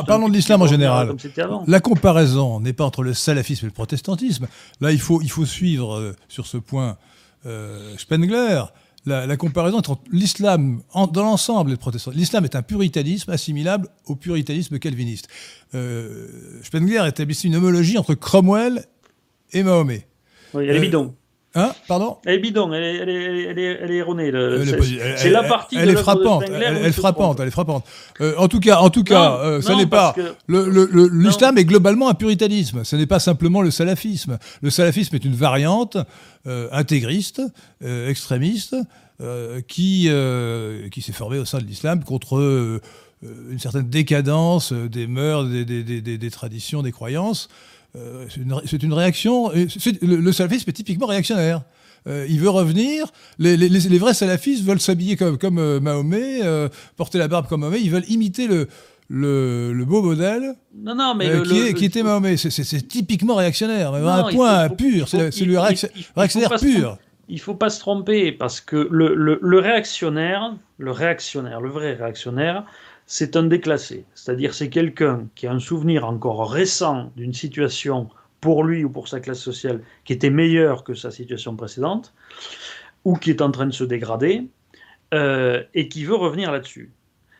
parlons 0.06 0.28
de 0.28 0.34
l'islam 0.34 0.62
en 0.62 0.66
général. 0.66 1.14
La 1.66 1.80
comparaison 1.80 2.60
n'est 2.60 2.72
pas 2.72 2.84
entre 2.84 3.02
le 3.02 3.14
salafisme 3.14 3.66
et 3.66 3.68
le 3.68 3.74
protestantisme. 3.74 4.48
Là, 4.80 4.92
il 4.92 5.00
faut, 5.00 5.22
il 5.22 5.30
faut 5.30 5.46
suivre 5.46 5.94
euh, 5.94 6.12
sur 6.28 6.46
ce 6.46 6.56
point 6.56 6.96
euh, 7.46 7.96
Spengler 7.96 8.62
la, 9.06 9.36
comparaison 9.36 9.78
entre 9.78 9.98
l'islam 10.10 10.82
dans 10.94 11.22
l'ensemble 11.22 11.70
et 11.70 11.74
le 11.74 11.78
protestantisme. 11.78 12.18
L'islam 12.18 12.44
est 12.44 12.56
un 12.56 12.62
puritanisme 12.62 13.30
assimilable 13.30 13.88
au 14.06 14.16
puritanisme 14.16 14.78
calviniste. 14.78 15.28
Euh, 15.74 16.28
Spengler 16.62 17.02
établissait 17.06 17.48
une 17.48 17.56
homologie 17.56 17.98
entre 17.98 18.14
Cromwell 18.14 18.84
et 19.52 19.62
Mahomet. 19.62 20.06
Oui, 20.54 20.66
elle 20.68 20.76
est 20.76 20.78
euh, 20.78 20.82
bidon. 20.82 21.14
Hein 21.54 21.72
Pardon 21.86 22.16
Elle 22.24 22.36
est 22.36 22.38
bidon, 22.38 22.72
elle 22.72 22.82
est, 22.82 22.96
elle 22.96 23.08
est, 23.10 23.42
elle 23.42 23.58
est, 23.58 23.78
elle 23.82 23.90
est 23.90 23.96
erronée. 23.96 24.32
C'est 25.16 25.30
la 25.30 25.42
partie 25.42 25.76
elle, 25.76 25.90
est 25.90 25.96
frappante, 25.96 26.44
elle, 26.46 26.86
est 26.86 26.92
frappante, 26.92 27.40
elle 27.40 27.48
est 27.48 27.50
frappante. 27.50 27.84
Euh, 28.22 28.34
en 28.38 28.48
tout 28.48 28.60
cas, 28.60 28.78
en 28.78 28.88
tout 28.88 29.04
cas, 29.04 29.38
euh, 29.42 29.76
n'est 29.76 29.86
pas 29.86 30.14
l'islam 30.48 31.58
est 31.58 31.64
globalement 31.64 32.08
un 32.08 32.14
puritanisme. 32.14 32.84
Ce 32.84 32.96
n'est 32.96 33.06
pas 33.06 33.18
simplement 33.18 33.60
le 33.60 33.70
salafisme. 33.70 34.38
Le 34.62 34.70
salafisme 34.70 35.14
est 35.14 35.24
une 35.24 35.34
variante 35.34 35.98
euh, 36.46 36.68
intégriste, 36.72 37.42
extrémiste, 37.82 38.74
qui 39.68 40.10
qui 40.90 41.02
s'est 41.02 41.12
formée 41.12 41.38
au 41.38 41.44
sein 41.44 41.58
de 41.58 41.64
l'islam 41.64 42.02
contre 42.02 42.80
une 43.22 43.58
certaine 43.58 43.88
décadence 43.88 44.72
des 44.72 45.06
mœurs, 45.06 45.46
des, 45.46 45.64
des, 45.64 45.82
des, 45.82 46.18
des 46.18 46.30
traditions, 46.30 46.82
des 46.82 46.92
croyances. 46.92 47.48
Euh, 47.94 48.24
c'est 48.64 48.82
une, 48.82 48.94
réaction. 48.94 49.50
Le, 49.50 50.32
salafisme 50.32 50.70
est 50.70 50.72
typiquement 50.72 51.06
réactionnaire. 51.06 51.62
Euh, 52.08 52.26
il 52.28 52.40
veut 52.40 52.48
revenir. 52.48 53.06
Les, 53.38 53.98
vrais 53.98 54.14
salafistes 54.14 54.64
veulent 54.64 54.80
s'habiller 54.80 55.16
comme, 55.16 55.36
comme 55.38 55.58
euh, 55.58 55.78
Mahomet, 55.78 56.40
porter 56.96 57.18
la 57.18 57.28
barbe 57.28 57.48
comme 57.48 57.60
Mahomet. 57.60 57.80
Ils 57.82 57.90
veulent 57.90 58.08
imiter 58.08 58.46
le, 58.46 58.68
le, 59.10 59.84
beau 59.84 60.02
modèle 60.02 60.54
non, 60.74 60.94
non, 60.94 61.14
mais 61.14 61.30
qui, 61.74 61.84
était 61.84 62.02
Mahomet. 62.02 62.36
C'est 62.38 62.88
typiquement 62.88 63.34
réactionnaire, 63.34 63.92
un 63.94 64.32
point 64.32 64.68
pur. 64.70 65.08
C'est 65.08 65.40
le 65.40 65.58
réactionnaire 65.58 66.54
pur. 66.58 66.98
Il 67.28 67.40
faut 67.40 67.54
pas 67.54 67.70
se 67.70 67.78
tromper 67.80 68.32
parce 68.32 68.60
que 68.60 68.88
le, 68.90 69.14
le 69.40 69.58
réactionnaire, 69.58 70.54
le 70.78 70.90
réactionnaire, 70.90 71.60
le 71.60 71.70
vrai 71.70 71.94
réactionnaire, 71.94 72.64
c'est 73.06 73.36
un 73.36 73.44
déclassé. 73.44 74.04
C'est-à-dire 74.22 74.54
c'est 74.54 74.70
quelqu'un 74.70 75.26
qui 75.34 75.48
a 75.48 75.52
un 75.52 75.58
souvenir 75.58 76.06
encore 76.06 76.48
récent 76.48 77.10
d'une 77.16 77.34
situation 77.34 78.08
pour 78.40 78.62
lui 78.62 78.84
ou 78.84 78.88
pour 78.88 79.08
sa 79.08 79.18
classe 79.18 79.40
sociale 79.40 79.82
qui 80.04 80.12
était 80.12 80.30
meilleure 80.30 80.84
que 80.84 80.94
sa 80.94 81.10
situation 81.10 81.56
précédente, 81.56 82.14
ou 83.04 83.16
qui 83.16 83.30
est 83.30 83.42
en 83.42 83.50
train 83.50 83.66
de 83.66 83.72
se 83.72 83.82
dégrader, 83.82 84.46
euh, 85.12 85.64
et 85.74 85.88
qui 85.88 86.04
veut 86.04 86.14
revenir 86.14 86.52
là-dessus. 86.52 86.92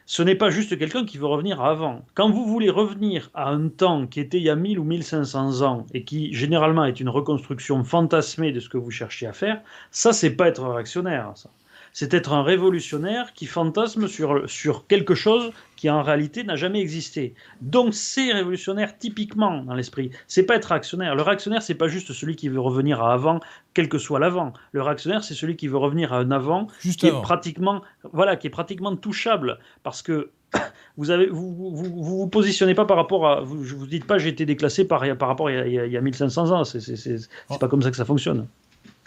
Ce 0.07 0.25
n'est 0.25 0.35
pas 0.35 0.51
juste 0.51 0.77
quelqu'un 0.77 1.07
qui 1.07 1.19
veut 1.19 1.27
revenir 1.27 1.61
à 1.61 1.71
avant. 1.71 2.05
Quand 2.15 2.31
vous 2.31 2.47
voulez 2.47 2.69
revenir 2.69 3.31
à 3.33 3.49
un 3.51 3.69
temps 3.69 4.09
qui 4.09 4.19
était 4.19 4.39
il 4.39 4.43
y 4.43 4.51
a 4.51 4.57
1000 4.57 4.81
ou 4.81 4.85
1500 4.85 5.63
ans, 5.63 5.87
et 5.95 6.03
qui 6.03 6.35
généralement 6.35 6.85
est 6.85 6.99
une 6.99 7.09
reconstruction 7.09 7.85
fantasmée 7.85 8.51
de 8.51 8.59
ce 8.59 8.69
que 8.69 8.77
vous 8.77 8.91
cherchez 8.91 9.29
à 9.29 9.33
faire, 9.33 9.63
ça, 9.93 10.13
c'est 10.13 10.35
pas 10.35 10.49
être 10.49 10.67
réactionnaire. 10.67 11.31
Ça 11.37 11.49
C'est 11.93 12.15
être 12.15 12.33
un 12.33 12.43
révolutionnaire 12.43 13.33
qui 13.35 13.47
fantasme 13.47 14.09
sur, 14.09 14.49
sur 14.49 14.87
quelque 14.87 15.15
chose 15.15 15.53
qui 15.77 15.91
en 15.91 16.03
réalité 16.03 16.45
n'a 16.45 16.57
jamais 16.57 16.81
existé. 16.81 17.35
Donc 17.61 17.93
c'est 17.93 18.33
révolutionnaire 18.33 18.97
typiquement 18.97 19.63
dans 19.63 19.75
l'esprit. 19.75 20.11
C'est 20.29 20.45
pas 20.45 20.55
être 20.57 20.67
réactionnaire. 20.67 21.15
Le 21.15 21.23
réactionnaire, 21.23 21.63
c'est 21.63 21.75
pas 21.75 21.89
juste 21.89 22.13
celui 22.13 22.37
qui 22.37 22.49
veut 22.49 22.61
revenir 22.61 23.03
à 23.03 23.13
avant, 23.13 23.41
quel 23.75 23.89
que 23.89 23.99
soit 23.99 24.21
l'avant. 24.21 24.53
Le 24.73 24.81
réactionnaire, 24.83 25.25
c'est 25.25 25.35
celui 25.35 25.57
qui 25.57 25.69
veut 25.69 25.79
revenir 25.79 26.13
à 26.13 26.19
un 26.19 26.31
avant 26.31 26.69
qui 26.81 27.07
est 27.07 27.23
pratiquement, 27.23 27.83
voilà, 28.13 28.37
qui 28.37 28.47
est 28.47 28.51
pratiquement 28.51 28.95
touchable 28.97 29.59
parce 29.83 30.03
que 30.03 30.31
vous 30.97 31.11
avez, 31.11 31.27
vous, 31.27 31.53
vous, 31.53 32.03
vous, 32.03 32.27
positionnez 32.29 32.75
pas 32.75 32.85
par 32.85 32.97
rapport 32.97 33.27
à, 33.27 33.41
vous, 33.41 33.65
je 33.65 33.75
vous 33.75 33.87
dites 33.87 34.07
pas 34.07 34.19
j'ai 34.19 34.29
été 34.29 34.47
déclassé 34.47 34.87
par, 34.87 35.05
par 35.17 35.29
rapport 35.29 35.49
à 35.49 35.53
il 35.53 35.73
y 35.73 35.79
a, 35.79 35.87
il 35.87 35.93
y 35.93 35.97
a 35.97 36.01
1500 36.01 36.51
ans. 36.51 36.65
C'est, 36.65 36.81
c'est, 36.81 36.97
c'est, 36.97 37.19
c'est 37.19 37.59
pas 37.59 37.69
comme 37.69 37.83
ça 37.83 37.91
que 37.91 37.97
ça 37.97 38.05
fonctionne. 38.05 38.47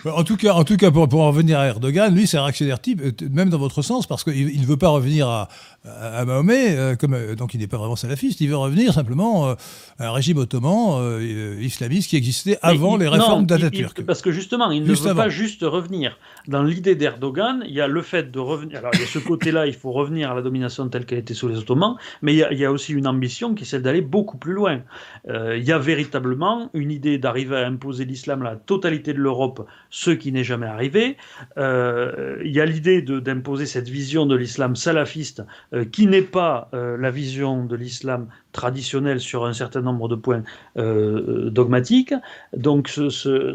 En 0.03 0.23
tout 0.23 0.37
cas, 0.37 0.53
en 0.53 0.63
tout 0.63 0.77
cas 0.77 0.91
pour, 0.91 1.07
pour 1.09 1.21
en 1.21 1.29
revenir 1.29 1.57
à 1.57 1.67
Erdogan, 1.67 2.13
lui, 2.13 2.27
c'est 2.27 2.37
un 2.37 2.43
réactionnaire 2.43 2.79
type, 2.79 3.01
euh, 3.01 3.11
même 3.31 3.49
dans 3.49 3.57
votre 3.57 3.81
sens, 3.81 4.05
parce 4.05 4.23
qu'il 4.23 4.59
ne 4.59 4.65
veut 4.65 4.77
pas 4.77 4.89
revenir 4.89 5.27
à, 5.27 5.47
à 5.83 6.25
Mahomet, 6.25 6.77
euh, 6.77 6.95
comme, 6.95 7.13
euh, 7.13 7.35
donc 7.35 7.53
il 7.53 7.59
n'est 7.59 7.67
pas 7.67 7.77
vraiment 7.77 7.95
salafiste, 7.95 8.39
il 8.41 8.49
veut 8.49 8.57
revenir 8.57 8.93
simplement 8.93 9.49
à 9.49 9.57
un 9.99 10.11
régime 10.11 10.37
ottoman 10.37 11.19
islamiste 11.59 12.09
qui 12.09 12.17
existait 12.17 12.59
avant 12.61 12.97
les 12.97 13.07
réformes 13.07 13.45
d'Atatürk. 13.45 14.03
Parce 14.03 14.21
que 14.21 14.31
justement, 14.31 14.69
il 14.69 14.83
ne 14.83 14.93
veut 14.93 15.15
pas 15.15 15.29
juste 15.29 15.61
revenir. 15.63 16.17
Dans 16.47 16.61
l'idée 16.61 16.95
d'Erdogan, 16.95 17.63
il 17.65 17.73
y 17.73 17.81
a 17.81 17.87
le 17.87 18.01
fait 18.01 18.31
de 18.31 18.39
revenir. 18.39 18.79
Alors, 18.79 18.91
il 18.93 18.99
y 18.99 19.03
a 19.03 19.07
ce 19.07 19.19
côté-là, 19.19 19.65
il 19.65 19.73
faut 19.73 19.91
revenir 19.91 20.31
à 20.31 20.35
la 20.35 20.41
domination 20.41 20.87
telle 20.89 21.05
qu'elle 21.05 21.19
était 21.19 21.33
sous 21.33 21.47
les 21.47 21.57
Ottomans, 21.57 21.95
mais 22.21 22.33
il 22.33 22.37
y 22.37 22.43
a, 22.43 22.51
il 22.51 22.59
y 22.59 22.65
a 22.65 22.71
aussi 22.71 22.93
une 22.93 23.07
ambition 23.07 23.55
qui 23.55 23.63
est 23.63 23.67
celle 23.67 23.81
d'aller 23.81 24.01
beaucoup 24.01 24.37
plus 24.37 24.53
loin. 24.53 24.81
il 25.27 25.63
y 25.63 25.71
a 25.71 25.79
véritablement 25.79 26.69
une 26.73 26.91
idée 26.91 27.17
d'arriver 27.17 27.57
à 27.57 27.65
imposer 27.65 28.05
l'islam 28.05 28.41
à 28.43 28.51
la 28.51 28.55
totalité 28.55 29.13
de 29.13 29.19
l'Europe 29.19 29.67
ce 29.95 30.11
qui 30.11 30.33
n'est 30.33 30.43
jamais 30.43 30.65
arrivé. 30.65 31.15
Euh, 31.57 32.41
il 32.43 32.51
y 32.51 32.59
a 32.59 32.65
l'idée 32.65 33.01
d'imposer 33.01 33.65
cette 33.65 33.87
vision 33.87 34.25
de 34.25 34.35
l'islam 34.35 34.75
salafiste 34.75 35.41
euh, 35.71 35.85
qui 35.85 36.05
n'est 36.05 36.21
pas 36.21 36.69
euh, 36.73 36.97
la 36.97 37.11
vision 37.11 37.63
de 37.63 37.77
l'islam 37.77 38.27
traditionnel 38.51 39.21
sur 39.21 39.45
un 39.45 39.53
certain 39.53 39.81
nombre 39.81 40.09
de 40.09 40.15
points 40.15 40.43
dogmatiques. 40.75 42.13
Donc, 42.55 42.89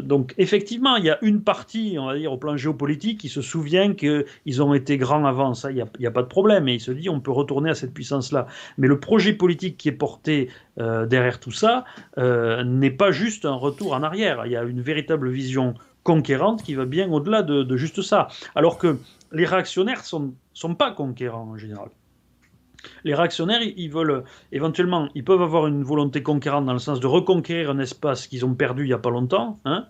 donc 0.03 0.35
effectivement, 0.37 0.95
il 0.95 1.05
y 1.05 1.09
a 1.09 1.17
une 1.23 1.41
partie, 1.41 1.97
on 1.99 2.05
va 2.05 2.15
dire, 2.15 2.31
au 2.31 2.37
plan 2.37 2.55
géopolitique 2.55 3.19
qui 3.19 3.29
se 3.29 3.41
souvient 3.41 3.95
qu'ils 3.95 4.61
ont 4.61 4.75
été 4.75 4.97
grands 4.97 5.25
avant. 5.25 5.55
Ça, 5.55 5.71
il 5.71 5.75
n'y 5.75 6.05
a, 6.05 6.09
a, 6.09 6.11
pas 6.11 6.21
de 6.21 6.27
problème. 6.27 6.67
Et 6.67 6.75
il 6.75 6.79
se 6.79 6.91
dit, 6.91 7.09
on 7.09 7.19
peut 7.19 7.31
retourner 7.31 7.71
à 7.71 7.75
cette 7.75 7.95
puissance-là. 7.95 8.45
Mais 8.77 8.87
le 8.87 8.99
projet 8.99 9.33
politique 9.33 9.77
qui 9.77 9.89
est 9.89 9.91
porté 9.91 10.49
derrière 10.77 11.39
tout 11.39 11.51
ça 11.51 11.83
n'est 12.17 12.91
pas 12.91 13.11
juste 13.11 13.45
un 13.45 13.55
retour 13.55 13.93
en 13.93 14.03
arrière. 14.03 14.43
Il 14.45 14.51
y 14.51 14.55
a 14.55 14.61
une 14.61 14.81
véritable 14.81 15.31
vision 15.31 15.73
conquérante 16.03 16.63
qui 16.63 16.75
va 16.75 16.85
bien 16.85 17.11
au-delà 17.11 17.43
de, 17.43 17.77
juste 17.77 18.01
ça. 18.01 18.27
Alors 18.55 18.77
que 18.77 18.97
les 19.31 19.45
réactionnaires 19.45 20.03
sont, 20.03 20.33
sont 20.53 20.75
pas 20.75 20.91
conquérants 20.91 21.49
en 21.51 21.57
général. 21.57 21.89
Les 23.03 23.13
réactionnaires, 23.13 23.61
ils 23.61 23.91
veulent 23.91 24.23
éventuellement, 24.51 25.09
ils 25.13 25.23
peuvent 25.23 25.41
avoir 25.41 25.67
une 25.67 25.83
volonté 25.83 26.23
conquérante 26.23 26.65
dans 26.65 26.73
le 26.73 26.79
sens 26.79 26.99
de 26.99 27.07
reconquérir 27.07 27.69
un 27.69 27.79
espace 27.79 28.27
qu'ils 28.27 28.45
ont 28.45 28.55
perdu 28.55 28.83
il 28.83 28.87
n'y 28.87 28.93
a 28.93 28.97
pas 28.97 29.11
longtemps, 29.11 29.59
hein, 29.65 29.85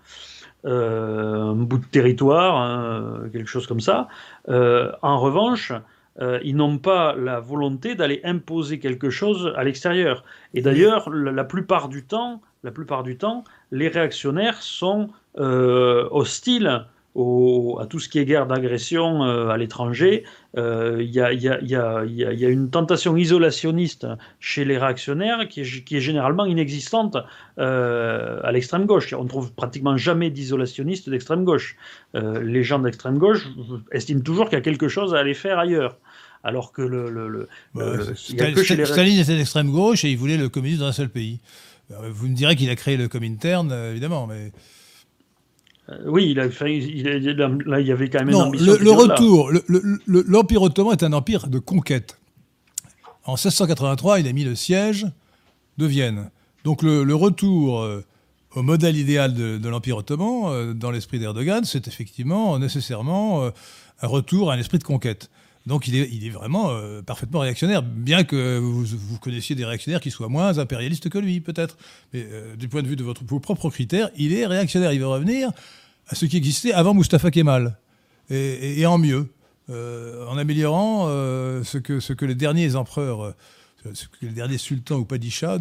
euh, 0.65 1.51
un 1.51 1.55
bout 1.55 1.77
de 1.77 1.85
territoire, 1.85 2.57
hein, 2.57 3.29
quelque 3.31 3.47
chose 3.47 3.65
comme 3.65 3.79
ça. 3.79 4.09
Euh, 4.49 4.91
en 5.01 5.19
revanche, 5.19 5.71
euh, 6.19 6.39
ils 6.43 6.55
n'ont 6.55 6.77
pas 6.77 7.15
la 7.15 7.39
volonté 7.39 7.95
d'aller 7.95 8.21
imposer 8.23 8.79
quelque 8.79 9.09
chose 9.09 9.53
à 9.55 9.63
l'extérieur. 9.63 10.23
Et 10.53 10.61
d'ailleurs, 10.61 11.09
la, 11.09 11.43
plupart 11.43 11.87
du 11.87 12.05
temps, 12.05 12.41
la 12.63 12.71
plupart 12.71 13.03
du 13.03 13.17
temps, 13.17 13.43
les 13.71 13.87
réactionnaires 13.87 14.61
sont 14.61 15.09
euh, 15.37 16.07
hostiles 16.11 16.85
à 17.13 17.85
tout 17.87 17.99
ce 17.99 18.07
qui 18.07 18.19
est 18.19 18.25
guerre 18.25 18.47
d'agression 18.47 19.25
euh, 19.25 19.49
à 19.49 19.57
l'étranger. 19.57 20.23
Il 20.55 21.09
y, 21.09 21.19
a, 21.19 22.49
une 22.49 22.69
tentation 22.69 23.17
isolationniste 23.17 24.07
chez 24.39 24.63
les 24.63 24.77
réactionnaires 24.77 25.47
qui 25.49 25.61
est, 25.61 25.99
généralement 25.99 26.45
inexistante 26.45 27.17
euh, 27.59 28.39
à 28.43 28.51
l'extrême 28.53 28.85
gauche. 28.85 29.13
On 29.13 29.23
ne 29.23 29.29
trouve 29.29 29.51
pratiquement 29.51 29.97
jamais 29.97 30.29
d'isolationnistes 30.29 31.09
d'extrême 31.09 31.43
gauche. 31.43 31.75
les 32.13 32.63
gens 32.63 32.79
d'extrême 32.79 33.17
gauche 33.17 33.45
estiment 33.91 34.21
toujours 34.21 34.45
qu'il 34.45 34.57
y 34.57 34.61
a 34.61 34.63
quelque 34.63 34.87
chose 34.87 35.13
à 35.13 35.19
aller 35.19 35.33
faire 35.33 35.59
ailleurs 35.59 35.97
alors 36.43 36.71
que 36.71 36.81
le, 36.81 37.47
Staline 38.15 39.19
était 39.19 39.35
d'extrême 39.35 39.69
gauche 39.69 40.05
et 40.05 40.11
il 40.11 40.17
voulait 40.17 40.37
le 40.37 40.49
communisme 40.49 40.81
dans 40.81 40.87
un 40.87 40.93
seul 40.93 41.09
pays. 41.09 41.39
Vous 41.89 42.29
me 42.29 42.35
direz 42.35 42.55
qu'il 42.55 42.69
a 42.69 42.75
créé 42.75 42.95
le 42.95 43.09
Comintern, 43.09 43.69
évidemment, 43.91 44.25
mais 44.27 44.51
oui, 46.05 46.29
il 46.31 46.39
a 46.39 46.49
fait, 46.49 46.77
il 46.77 47.03
là, 47.65 47.79
il 47.79 47.87
y 47.87 47.91
avait 47.91 48.09
quand 48.09 48.19
même 48.19 48.29
une 48.29 48.35
ambition. 48.35 48.73
Le, 48.79 48.91
retour, 48.91 49.51
l'Empire 50.07 50.61
ottoman 50.61 50.93
est 50.93 51.03
un 51.03 51.13
empire 51.13 51.47
de 51.47 51.59
conquête. 51.59 52.17
En 53.25 53.33
1683, 53.33 54.19
il 54.19 54.27
a 54.27 54.33
mis 54.33 54.43
le 54.43 54.55
siège 54.55 55.07
de 55.77 55.85
Vienne. 55.85 56.29
Donc 56.63 56.81
le, 56.83 57.13
retour 57.13 57.81
euh, 57.81 58.05
au 58.55 58.61
modèle 58.61 58.95
idéal 58.95 59.33
de, 59.33 59.67
l'Empire 59.67 59.97
ottoman, 59.97 60.45
euh, 60.45 60.73
dans 60.73 60.91
l'esprit 60.91 61.19
d'Erdogan, 61.19 61.65
c'est 61.65 61.87
effectivement 61.87 62.57
nécessairement 62.57 63.49
un 64.01 64.07
retour 64.07 64.51
à 64.51 64.55
un 64.55 64.59
esprit 64.59 64.79
de 64.79 64.83
conquête. 64.83 65.29
Donc 65.71 65.87
il 65.87 65.95
est, 65.95 66.29
vraiment 66.29 66.69
parfaitement 67.05 67.39
réactionnaire, 67.39 67.81
bien 67.81 68.25
que 68.25 68.59
vous, 68.59 69.17
connaissiez 69.19 69.55
des 69.55 69.63
réactionnaires 69.63 70.01
qui 70.01 70.11
soient 70.11 70.27
moins 70.27 70.57
impérialistes 70.57 71.07
que 71.07 71.17
lui, 71.17 71.39
peut-être. 71.39 71.77
Mais 72.13 72.27
du 72.57 72.67
point 72.67 72.81
de 72.83 72.87
vue 72.89 72.97
de 72.97 73.03
votre, 73.05 73.23
vos 73.23 73.39
propres 73.39 73.69
critères, 73.69 74.09
il 74.17 74.33
est 74.33 74.45
réactionnaire. 74.45 74.91
Il 74.91 74.99
veut 74.99 75.07
revenir 75.07 75.49
à 76.07 76.15
ce 76.15 76.25
qui 76.25 76.35
existait 76.35 76.73
avant 76.73 76.93
Mustafa 76.93 77.31
Kemal, 77.31 77.77
et, 78.29 78.85
en 78.85 78.97
mieux, 78.97 79.29
euh, 79.69 80.27
en 80.27 80.37
améliorant 80.37 81.05
euh, 81.07 81.63
ce, 81.63 81.77
que, 81.77 81.99
ce 81.99 82.13
que 82.13 82.25
les 82.25 82.35
derniers 82.35 82.75
empereurs, 82.75 83.23
euh, 83.23 83.33
ce 83.93 84.07
que 84.07 84.25
les 84.25 84.31
derniers 84.31 84.57
sultans 84.57 84.97
ou 84.97 85.05
padishahs 85.05 85.59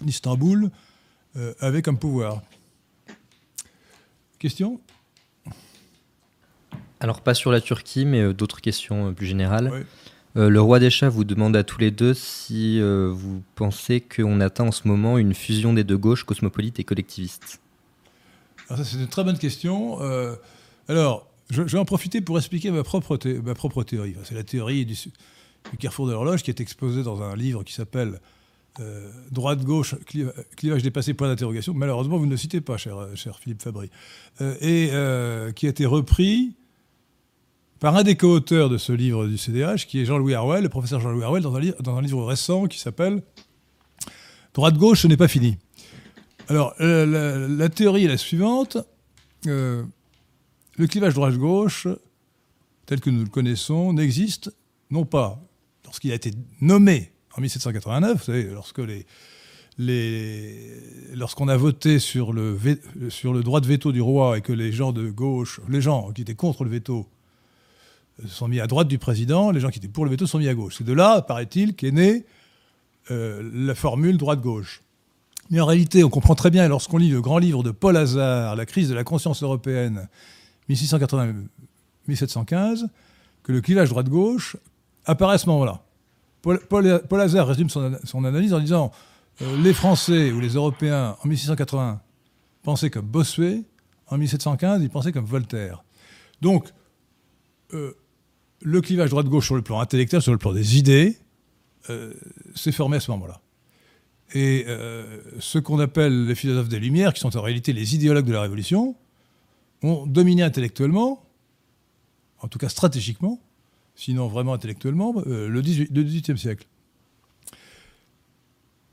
d'Istanbul 0.00 0.70
avaient 1.60 1.82
comme 1.82 1.98
pouvoir. 1.98 2.42
Question? 4.38 4.80
Alors, 7.04 7.20
pas 7.20 7.34
sur 7.34 7.52
la 7.52 7.60
Turquie, 7.60 8.06
mais 8.06 8.32
d'autres 8.32 8.62
questions 8.62 9.12
plus 9.12 9.26
générales. 9.26 9.84
le 10.34 10.60
roi 10.60 10.78
des 10.78 10.88
chats 10.88 11.10
vous 11.10 11.24
demande 11.24 11.54
à 11.54 11.62
tous 11.62 11.78
les 11.78 11.90
deux 11.90 12.14
si 12.14 12.80
vous 12.80 13.42
pensez 13.54 14.00
qu'on 14.00 14.40
atteint 14.40 14.64
en 14.64 14.72
ce 14.72 14.88
moment 14.88 15.18
une 15.18 15.34
fusion 15.34 15.74
des 15.74 15.84
deux 15.84 15.98
gauches, 15.98 16.24
cosmopolite 16.24 16.80
et 16.80 16.84
collectiviste. 16.84 17.60
Alors 18.68 18.84
ça, 18.84 18.90
c'est 18.90 18.96
une 18.96 19.08
très 19.08 19.24
bonne 19.24 19.38
question. 19.38 20.00
Euh, 20.00 20.36
alors, 20.88 21.26
je, 21.50 21.62
vais 21.62 21.78
en 21.78 21.84
profiter 21.84 22.20
pour 22.20 22.38
expliquer 22.38 22.70
ma 22.70 22.82
propre, 22.82 23.18
ma 23.44 23.54
propre 23.54 23.82
théorie. 23.82 24.16
C'est 24.24 24.34
la 24.34 24.44
théorie 24.44 24.86
du, 24.86 24.96
carrefour 25.78 26.06
de 26.06 26.12
l'horloge 26.12 26.42
qui 26.42 26.50
est 26.50 26.60
exposée 26.60 27.02
dans 27.02 27.22
un 27.22 27.36
livre 27.36 27.62
qui 27.62 27.74
s'appelle 27.74 28.20
euh, 28.80 29.10
Droite-gauche, 29.30 29.94
clivage 30.56 30.82
dépassé, 30.82 31.14
point 31.14 31.28
d'interrogation. 31.28 31.74
Malheureusement, 31.74 32.16
vous 32.16 32.26
ne 32.26 32.30
le 32.30 32.36
citez 32.36 32.60
pas, 32.60 32.76
cher, 32.76 32.96
cher 33.14 33.38
Philippe 33.38 33.62
Fabry. 33.62 33.90
Euh, 34.40 34.56
et 34.60 35.52
qui 35.52 35.66
a 35.66 35.70
été 35.70 35.84
repris 35.86 36.54
par 37.84 37.94
un 37.96 38.02
des 38.02 38.16
co-auteurs 38.16 38.70
de 38.70 38.78
ce 38.78 38.94
livre 38.94 39.26
du 39.26 39.36
CDH, 39.36 39.84
qui 39.86 40.00
est 40.00 40.06
Jean-Louis 40.06 40.32
Harwell, 40.32 40.62
le 40.62 40.70
professeur 40.70 41.00
Jean-Louis 41.00 41.22
Harwell, 41.22 41.42
dans 41.42 41.54
un, 41.54 42.00
livre 42.00 42.24
récent 42.24 42.64
qui 42.64 42.78
s'appelle 42.78 43.22
Droite-gauche, 44.54 45.02
ce 45.02 45.06
n'est 45.06 45.18
pas 45.18 45.28
fini. 45.28 45.58
Alors, 46.48 46.72
euh, 46.80 47.46
la, 47.46 47.68
théorie 47.68 48.06
est 48.06 48.08
la 48.08 48.16
suivante. 48.16 48.78
Euh, 49.46 49.82
le 50.78 50.86
clivage 50.86 51.12
droite-gauche, 51.12 51.86
tel 52.86 53.00
que 53.00 53.10
nous 53.10 53.22
le 53.22 53.28
connaissons, 53.28 53.92
n'existe 53.92 54.50
non 54.90 55.04
pas 55.04 55.38
lorsqu'il 55.84 56.10
a 56.10 56.14
été 56.14 56.30
nommé 56.62 57.12
en 57.36 57.42
1789, 57.42 58.16
vous 58.16 58.24
savez, 58.24 58.44
lorsque 58.44 58.80
lorsqu'on 59.76 61.48
a 61.48 61.56
voté 61.58 61.98
sur 61.98 62.32
le, 62.32 62.58
sur 63.10 63.34
le 63.34 63.42
droit 63.42 63.60
de 63.60 63.66
veto 63.66 63.92
du 63.92 64.00
roi 64.00 64.38
et 64.38 64.40
que 64.40 64.54
les 64.54 64.72
gens 64.72 64.92
de 64.92 65.10
gauche, 65.10 65.60
les 65.68 65.82
gens 65.82 66.12
qui 66.12 66.22
étaient 66.22 66.34
contre 66.34 66.64
le 66.64 66.70
veto, 66.70 67.10
se 68.22 68.28
sont 68.28 68.48
mis 68.48 68.60
à 68.60 68.66
droite 68.66 68.88
du 68.88 68.98
président, 68.98 69.50
les 69.50 69.60
gens 69.60 69.70
qui 69.70 69.78
étaient 69.78 69.88
pour 69.88 70.04
le 70.04 70.10
veto 70.10 70.26
sont 70.26 70.38
mis 70.38 70.48
à 70.48 70.54
gauche. 70.54 70.76
C'est 70.78 70.84
de 70.84 70.92
là, 70.92 71.22
paraît-il, 71.22 71.74
qu'est 71.74 71.90
née 71.90 72.24
euh, 73.10 73.50
la 73.52 73.74
formule 73.74 74.16
droite-gauche. 74.16 74.82
Mais 75.50 75.60
en 75.60 75.66
réalité, 75.66 76.04
on 76.04 76.10
comprend 76.10 76.34
très 76.34 76.50
bien 76.50 76.66
lorsqu'on 76.68 76.96
lit 76.96 77.10
le 77.10 77.20
grand 77.20 77.36
livre 77.38 77.62
de 77.62 77.70
Paul 77.70 77.96
Hazard, 77.96 78.56
La 78.56 78.64
crise 78.64 78.88
de 78.88 78.94
la 78.94 79.04
conscience 79.04 79.42
européenne, 79.42 80.08
1680-1715, 80.70 82.86
que 83.42 83.52
le 83.52 83.60
clivage 83.60 83.90
droite-gauche 83.90 84.56
apparaît 85.04 85.34
à 85.34 85.38
ce 85.38 85.48
moment-là. 85.50 85.82
Paul, 86.42 87.20
Hazard 87.20 87.48
résume 87.48 87.68
son, 87.68 88.24
analyse 88.24 88.54
en 88.54 88.60
disant 88.60 88.90
euh, 89.42 89.56
les 89.58 89.74
Français 89.74 90.30
ou 90.30 90.40
les 90.40 90.54
Européens 90.54 91.16
en 91.22 91.28
1680 91.28 92.00
pensaient 92.62 92.90
comme 92.90 93.06
Bossuet, 93.06 93.64
en 94.08 94.18
1715 94.18 94.82
ils 94.82 94.90
pensaient 94.90 95.12
comme 95.12 95.24
Voltaire. 95.24 95.84
Donc, 96.40 96.68
euh, 97.72 97.96
le 98.64 98.80
clivage 98.80 99.10
droite-gauche 99.10 99.46
sur 99.46 99.54
le 99.54 99.62
plan 99.62 99.78
intellectuel, 99.78 100.20
sur 100.20 100.32
le 100.32 100.38
plan 100.38 100.52
des 100.52 100.78
idées, 100.78 101.16
euh, 101.90 102.12
s'est 102.54 102.72
formé 102.72 102.96
à 102.96 103.00
ce 103.00 103.10
moment-là. 103.12 103.40
Et 104.32 104.64
euh, 104.66 105.20
ce 105.38 105.58
qu'on 105.58 105.78
appelle 105.78 106.26
les 106.26 106.34
philosophes 106.34 106.68
des 106.68 106.80
Lumières, 106.80 107.12
qui 107.12 107.20
sont 107.20 107.36
en 107.36 107.42
réalité 107.42 107.72
les 107.72 107.94
idéologues 107.94 108.26
de 108.26 108.32
la 108.32 108.40
Révolution, 108.40 108.96
ont 109.82 110.06
dominé 110.06 110.42
intellectuellement 110.42 111.24
en 112.44 112.48
tout 112.48 112.58
cas 112.58 112.68
stratégiquement, 112.68 113.40
sinon 113.94 114.28
vraiment 114.28 114.52
intellectuellement, 114.52 115.14
le 115.24 115.60
XVIIIe 115.62 116.36
siècle. 116.36 116.66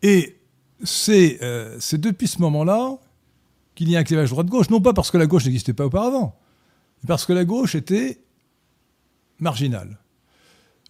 Et 0.02 0.38
c'est 0.84 1.38
depuis 1.94 2.28
ce 2.28 2.40
moment-là 2.42 2.98
qu'il 3.76 3.90
y 3.90 3.98
a 3.98 4.00
un 4.00 4.04
clivage 4.04 4.30
droite-gauche, 4.30 4.70
non 4.70 4.80
pas 4.80 4.94
parce 4.94 5.12
que 5.12 5.18
la 5.18 5.28
gauche 5.28 5.46
n'existait 5.46 5.74
pas 5.74 5.86
auparavant, 5.86 6.40
mais 7.02 7.08
parce 7.08 7.26
que 7.26 7.34
la 7.34 7.44
gauche 7.44 7.76
était 7.76 8.22
marginale. 9.42 10.00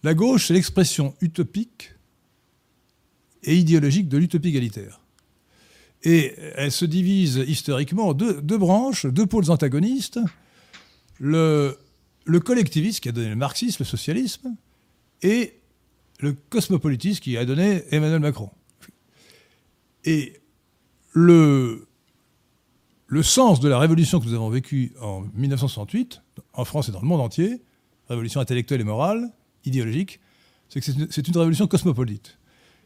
La 0.02 0.14
gauche, 0.14 0.46
c'est 0.46 0.54
l'expression 0.54 1.14
utopique 1.20 1.94
et 3.42 3.56
idéologique 3.56 4.08
de 4.08 4.18
l'utopie 4.18 4.48
égalitaire. 4.48 5.00
Et 6.04 6.34
elle 6.56 6.72
se 6.72 6.84
divise 6.84 7.44
historiquement 7.46 8.08
en 8.08 8.14
deux, 8.14 8.58
branches, 8.58 9.06
deux 9.06 9.26
pôles 9.26 9.50
antagonistes. 9.50 10.20
Le, 11.18 11.78
le 12.24 12.40
collectivisme 12.40 13.00
qui 13.00 13.08
a 13.08 13.12
donné 13.12 13.28
le 13.28 13.36
marxisme, 13.36 13.78
le 13.80 13.84
socialisme, 13.88 14.56
et 15.22 15.60
le 16.18 16.32
cosmopolitisme 16.32 17.20
qui 17.20 17.36
a 17.36 17.44
donné 17.44 17.84
Emmanuel 17.90 18.20
Macron. 18.20 18.50
Et 20.04 20.40
le, 21.12 21.86
le 23.06 23.22
sens 23.22 23.60
de 23.60 23.68
la 23.68 23.78
révolution 23.78 24.18
que 24.18 24.26
nous 24.26 24.34
avons 24.34 24.48
vécue 24.48 24.92
en 25.00 25.22
1968, 25.34 26.22
en 26.54 26.64
France 26.64 26.88
et 26.88 26.92
dans 26.92 27.00
le 27.00 27.06
monde 27.06 27.20
entier, 27.20 27.62
révolution 28.12 28.40
intellectuelle 28.40 28.80
et 28.80 28.84
morale, 28.84 29.30
idéologique, 29.64 30.20
c'est 30.68 30.80
que 30.80 30.86
c'est 31.10 31.28
une, 31.28 31.36
révolution 31.36 31.66
cosmopolite. 31.66 32.38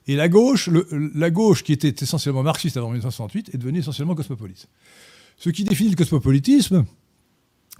Et 0.08 0.16
la 0.16 0.28
gauche, 0.28 0.68
la 1.14 1.30
gauche, 1.30 1.62
qui 1.62 1.72
était 1.72 1.94
essentiellement 2.02 2.42
marxiste 2.42 2.76
avant 2.76 2.88
1968, 2.88 3.54
est 3.54 3.58
devenue 3.58 3.80
essentiellement 3.80 4.14
cosmopolite. 4.14 4.68
Ce 5.36 5.50
qui 5.50 5.64
définit 5.64 5.90
le 5.90 5.96
cosmopolitisme, 5.96 6.84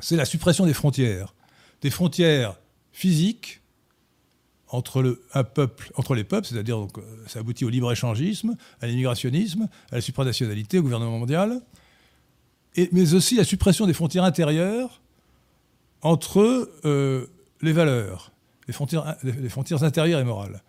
c'est 0.01 0.16
la 0.16 0.24
suppression 0.24 0.66
des 0.66 0.74
frontières. 0.74 1.35
Des 1.82 1.90
frontières 1.90 2.59
physiques 2.93 3.60
entre, 4.68 5.02
le, 5.02 5.23
un 5.35 5.44
peuple, 5.44 5.90
entre 5.94 6.14
les 6.14 6.24
peuples, 6.24 6.47
c'est-à-dire 6.47 6.78
donc, 6.78 6.98
euh, 6.98 7.02
ça 7.27 7.40
aboutit 7.40 7.64
au 7.64 7.68
libre-échangisme, 7.68 8.56
à 8.81 8.86
l'immigrationnisme, 8.86 9.68
à 9.90 9.97
la 9.97 10.01
supranationalité, 10.01 10.78
au 10.78 10.82
gouvernement 10.82 11.18
mondial, 11.18 11.60
mais 12.93 13.14
aussi 13.14 13.36
la 13.36 13.44
suppression 13.44 13.86
des 13.86 13.94
frontières 13.94 14.24
intérieures 14.24 15.01
entre 16.02 16.70
euh, 16.85 17.27
les 17.62 17.73
valeurs, 17.73 18.33
les 18.66 18.73
frontières, 18.73 19.83
intérieures 19.83 20.20
et 20.20 20.24
morales. 20.24 20.62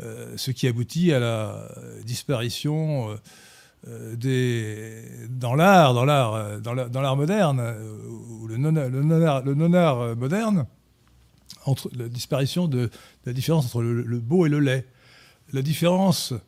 Euh, 0.00 0.34
ce 0.36 0.50
qui 0.52 0.68
aboutit 0.68 1.12
à 1.12 1.18
la 1.18 1.68
disparition 2.04 3.18
euh, 3.86 4.16
dans 5.28 5.54
l'art, 5.54 5.94
dans 5.94 6.04
l'art, 6.04 6.60
dans 6.60 7.00
l'art 7.00 7.16
moderne, 7.16 7.60
ou 8.08 8.46
le 8.46 8.56
non-art 8.56 10.16
moderne, 10.16 10.66
entre 11.64 11.90
la 11.96 12.08
disparition 12.08 12.68
de, 12.68 12.90
la 13.24 13.32
différence 13.32 13.66
entre 13.66 13.82
le, 13.82 14.18
beau 14.18 14.46
et 14.46 14.48
le 14.48 14.60
laid, 14.60 14.86
la 15.52 15.62
disparition 15.62 16.38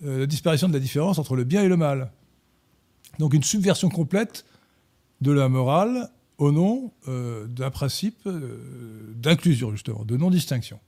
de 0.00 0.72
la 0.72 0.80
différence 0.80 1.18
entre 1.18 1.36
le 1.36 1.44
bien 1.44 1.62
et 1.62 1.68
le 1.68 1.76
mal. 1.76 2.10
Donc 3.18 3.34
une 3.34 3.42
subversion 3.42 3.88
complète 3.88 4.44
de 5.20 5.32
la 5.32 5.48
morale 5.48 6.10
au 6.38 6.50
nom 6.52 6.92
euh, 7.08 7.46
d'un 7.46 7.70
principe 7.70 8.18
euh, 8.26 9.12
d'inclusion, 9.14 9.72
justement, 9.72 10.04
de 10.04 10.16
non-distinction. 10.16 10.80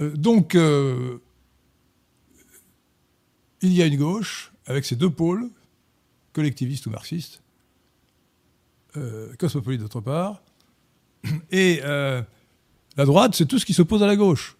Euh, 0.00 0.16
donc, 0.16 0.54
il 0.54 1.20
y 3.72 3.82
a 3.82 3.86
une 3.86 3.96
gauche 3.96 4.52
avec 4.66 4.84
ses 4.84 4.96
deux 4.96 5.10
pôles, 5.10 5.48
collectiviste 6.32 6.86
ou 6.86 6.90
marxiste, 6.90 7.42
cosmopolite 9.38 9.80
d'autre 9.80 10.00
part, 10.00 10.42
et 11.50 11.80
la 11.82 12.24
droite, 13.04 13.34
c'est 13.34 13.46
tout 13.46 13.58
ce 13.58 13.66
qui 13.66 13.74
s'oppose 13.74 14.02
à 14.02 14.06
la 14.06 14.16
gauche. 14.16 14.56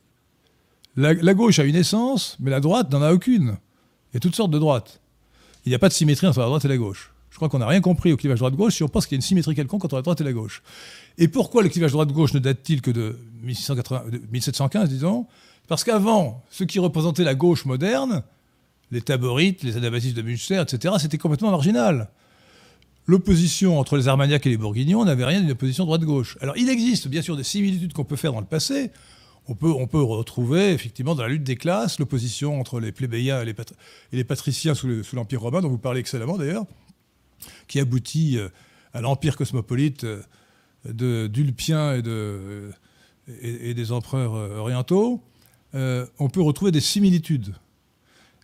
La, 0.97 1.15
la, 1.15 1.35
gauche 1.35 1.61
a 1.61 1.65
une 1.65 1.77
essence, 1.77 2.37
mais 2.41 2.51
la 2.51 2.61
droite 2.61 2.93
n'en 2.93 3.03
a 3.03 3.13
aucune. 3.13 3.59
Il 4.11 4.15
y 4.15 4.17
a 4.17 4.21
toutes 4.21 4.35
sortes 4.35 4.51
de 4.51 4.59
droites 4.59 5.01
il 5.69 5.71
n'y 5.71 5.75
a 5.75 5.79
pas 5.79 5.89
de 5.89 5.95
symétrie 5.95 6.27
entre 6.27 6.41
la 6.41 6.47
droite 6.47 6.65
et 6.65 6.69
la 6.69 6.79
gauche. 6.79 7.13
Je 7.39 7.41
crois 7.41 7.51
qu'on 7.51 7.61
n'a 7.61 7.69
rien 7.69 7.81
compris 7.81 8.11
au 8.13 8.17
clivage 8.17 8.41
droite-gauche 8.41 8.75
si 8.75 8.83
on 8.83 8.89
pense 8.89 9.07
qu'il 9.07 9.15
y 9.15 9.15
a 9.15 9.19
une 9.19 9.23
symétrie 9.23 9.55
quelconque 9.55 9.85
entre 9.85 9.95
la 9.95 10.03
droite 10.03 10.21
et 10.21 10.25
la 10.25 10.33
gauche. 10.33 10.61
Et 11.19 11.29
pourquoi 11.29 11.63
le 11.63 11.69
clivage 11.69 11.93
droite-gauche 11.93 12.35
ne 12.35 12.41
date-il 12.41 12.83
que 12.83 12.91
de, 12.91 13.17
1715, 13.45 14.89
disons? 14.89 15.25
Parce 15.69 15.85
qu'avant, 15.85 16.43
ce 16.51 16.65
qui 16.65 16.81
représentait 16.81 17.23
la 17.23 17.37
gauche 17.37 17.65
moderne, 17.65 18.25
les 18.91 19.03
taborites, 19.03 19.63
les 19.63 19.77
anabaptistes 19.77 20.17
de 20.17 20.23
Münster, 20.23 20.61
etc., 20.61 20.97
c'était 20.99 21.17
complètement 21.17 21.53
marginal. 21.53 22.09
L'opposition 23.07 23.79
entre 23.79 23.97
les 23.97 24.09
Armagnacs 24.09 24.45
et 24.45 24.51
les 24.51 24.57
Bourguignons 24.57 25.05
n'avait 25.05 25.25
rien 25.25 25.41
d'une 25.41 25.53
opposition 25.53 25.85
droite-gauche. 25.85 26.39
Alors 26.41 26.57
il 26.57 26.69
existe 26.69 27.07
bien 27.07 27.23
sûr 27.23 27.37
des 27.37 27.45
similitudes 27.45 27.93
qu'on 27.93 28.03
peut 28.03 28.17
faire 28.17 28.33
dans 28.33 28.41
le 28.41 28.47
passé 28.47 28.91
on 29.49 29.55
peut, 29.55 29.71
on 29.71 29.87
peut 29.87 30.03
retrouver 30.03 30.73
effectivement 30.73 31.15
dans 31.15 31.23
la 31.23 31.29
lutte 31.29 31.45
des 31.45 31.57
classes 31.57 31.99
l'opposition 31.99 32.61
entre 32.61 32.81
les 32.81 32.93
plébéiens 32.93 33.43
et 33.43 33.55
les, 34.13 34.25
patriciens 34.25 34.75
sous 34.75 35.03
l'Empire 35.15 35.41
romain, 35.41 35.63
dont 35.63 35.71
vous 35.71 35.79
parlez 35.79 36.01
excellemment 36.01 36.37
d'ailleurs, 36.37 36.67
qui 37.67 37.81
aboutit 37.81 38.39
euh, 38.39 38.49
à 38.93 39.01
l'empire 39.01 39.37
cosmopolite 39.37 40.05
euh, 40.05 41.29
d'Ulpien 41.29 41.95
et, 41.95 42.03
de, 42.03 42.71
et, 43.41 43.75
des 43.75 43.93
empereurs 43.93 44.35
euh, 44.35 44.57
orientaux. 44.59 45.23
on 45.75 46.29
peut 46.33 46.43
retrouver 46.43 46.73
des 46.73 46.81
similitudes. 46.81 47.55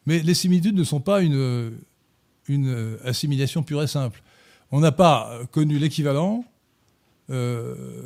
Mais 0.07 0.21
les 0.21 0.35
similitudes 0.35 0.77
ne 0.77 0.85
sont 0.85 1.01
pas 1.01 1.23
une, 1.23 1.79
assimilation 3.05 3.63
pure 3.63 3.83
et 3.83 3.87
simple. 3.87 4.23
On 4.71 4.81
n'a 4.81 4.93
pas 4.93 5.41
connu 5.51 5.79
l'équivalent. 5.79 6.45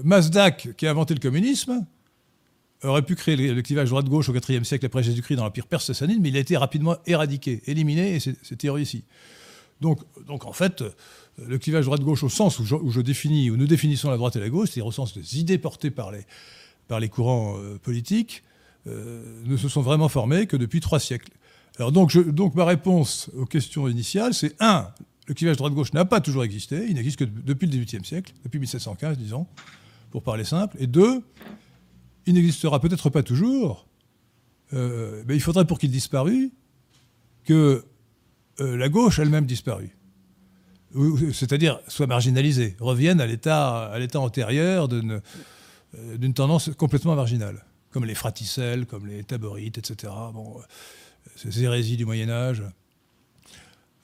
Mazdak, 0.04 0.76
qui 0.76 0.86
a 0.86 0.90
inventé 0.90 1.14
le 1.14 1.20
communisme, 1.20 1.84
aurait 2.84 3.02
pu 3.02 3.16
créer 3.16 3.36
le 3.36 3.62
clivage 3.62 3.90
droite-gauche 3.90 4.28
au 4.28 4.34
IVe 4.34 4.62
siècle 4.62 4.86
après 4.86 5.02
Jésus-Christ 5.02 5.36
dans 5.36 5.44
l'Empire 5.44 5.66
perse 5.66 5.86
sassanide, 5.86 6.20
mais 6.20 6.28
il 6.28 6.36
a 6.36 6.40
été 6.40 6.56
rapidement 6.56 6.96
éradiqué, 7.06 7.62
éliminé, 7.66 8.14
et 8.14 8.20
c'est 8.20 8.56
théorie 8.56 8.82
ici. 8.82 9.04
Donc, 9.80 10.00
en 10.28 10.52
fait, 10.52 10.82
le 11.46 11.58
clivage 11.58 11.84
droite-gauche 11.84 12.22
au 12.24 12.28
sens 12.28 12.58
où 12.58 12.64
je, 12.64 13.00
définis, 13.00 13.50
où 13.50 13.56
nous 13.56 13.66
définissons 13.66 14.10
la 14.10 14.16
droite 14.16 14.36
et 14.36 14.40
la 14.40 14.48
gauche, 14.48 14.70
c'est-à-dire 14.70 14.86
au 14.86 14.92
sens 14.92 15.16
des 15.16 15.38
idées 15.38 15.58
portées 15.58 15.90
par 15.90 16.10
les, 16.10 17.08
courants 17.08 17.56
euh, 17.58 17.78
politiques, 17.78 18.42
euh, 18.86 19.42
ne 19.44 19.56
se 19.56 19.68
sont 19.68 19.82
vraiment 19.82 20.08
formés 20.08 20.46
que 20.46 20.56
depuis 20.56 20.80
trois 20.80 21.00
siècles. 21.00 21.30
Alors 21.78 21.92
donc 21.92 22.54
ma 22.56 22.64
réponse 22.64 23.30
aux 23.36 23.46
questions 23.46 23.86
initiales, 23.86 24.34
c'est 24.34 24.56
un, 24.58 24.88
le 25.28 25.34
clivage 25.34 25.58
droite-gauche 25.58 25.92
n'a 25.92 26.04
pas 26.04 26.20
toujours 26.20 26.42
existé, 26.42 26.86
il 26.88 26.94
n'existe 26.94 27.18
que 27.18 27.24
depuis 27.24 27.66
le 27.68 27.72
XVIIIe 27.72 28.04
siècle, 28.04 28.32
depuis 28.42 28.58
1715, 28.58 29.16
disons, 29.16 29.46
pour 30.10 30.22
parler 30.22 30.44
simple, 30.44 30.76
et 30.80 30.86
deux, 30.88 31.22
il 32.26 32.34
n'existera 32.34 32.80
peut-être 32.80 33.10
pas 33.10 33.22
toujours, 33.22 33.86
euh, 34.72 35.22
mais 35.28 35.36
il 35.36 35.40
faudrait 35.40 35.66
pour 35.66 35.78
qu'il 35.78 35.90
disparût 35.90 36.50
que 37.44 37.84
euh, 38.60 38.76
la 38.76 38.88
gauche 38.88 39.18
elle-même 39.18 39.46
disparue. 39.46 39.96
C'est-à-dire 41.32 41.80
soit 41.86 42.06
marginalisée, 42.06 42.76
revienne 42.80 43.20
à 43.20 43.26
l'état, 43.26 43.92
antérieur 44.14 44.88
euh, 44.90 45.20
d'une, 46.16 46.34
tendance 46.34 46.70
complètement 46.76 47.14
marginale, 47.14 47.64
comme 47.90 48.04
les 48.04 48.14
fraticelles, 48.14 48.86
comme 48.86 49.06
les 49.06 49.22
taborites, 49.22 49.78
etc. 49.78 50.12
Bon, 50.32 50.56
ces 51.36 51.62
hérésies 51.62 51.96
du 51.96 52.06
Moyen-Âge. 52.06 52.62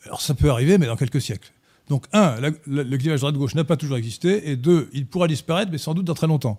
Alors 0.04 0.20
ça 0.20 0.34
peut 0.34 0.50
arriver, 0.50 0.76
mais 0.78 0.86
dans 0.86 0.96
quelques 0.96 1.22
siècles. 1.22 1.50
Donc, 1.88 2.06
un, 2.12 2.36
le 2.66 2.96
clivage 2.96 3.20
droite-gauche 3.20 3.54
n'a 3.54 3.64
pas 3.64 3.76
toujours 3.76 3.96
existé, 3.96 4.50
et 4.50 4.56
deux, 4.56 4.88
il 4.92 5.06
pourra 5.06 5.26
disparaître, 5.28 5.70
mais 5.70 5.78
sans 5.78 5.94
doute 5.94 6.06
dans 6.06 6.14
très 6.14 6.26
longtemps. 6.26 6.58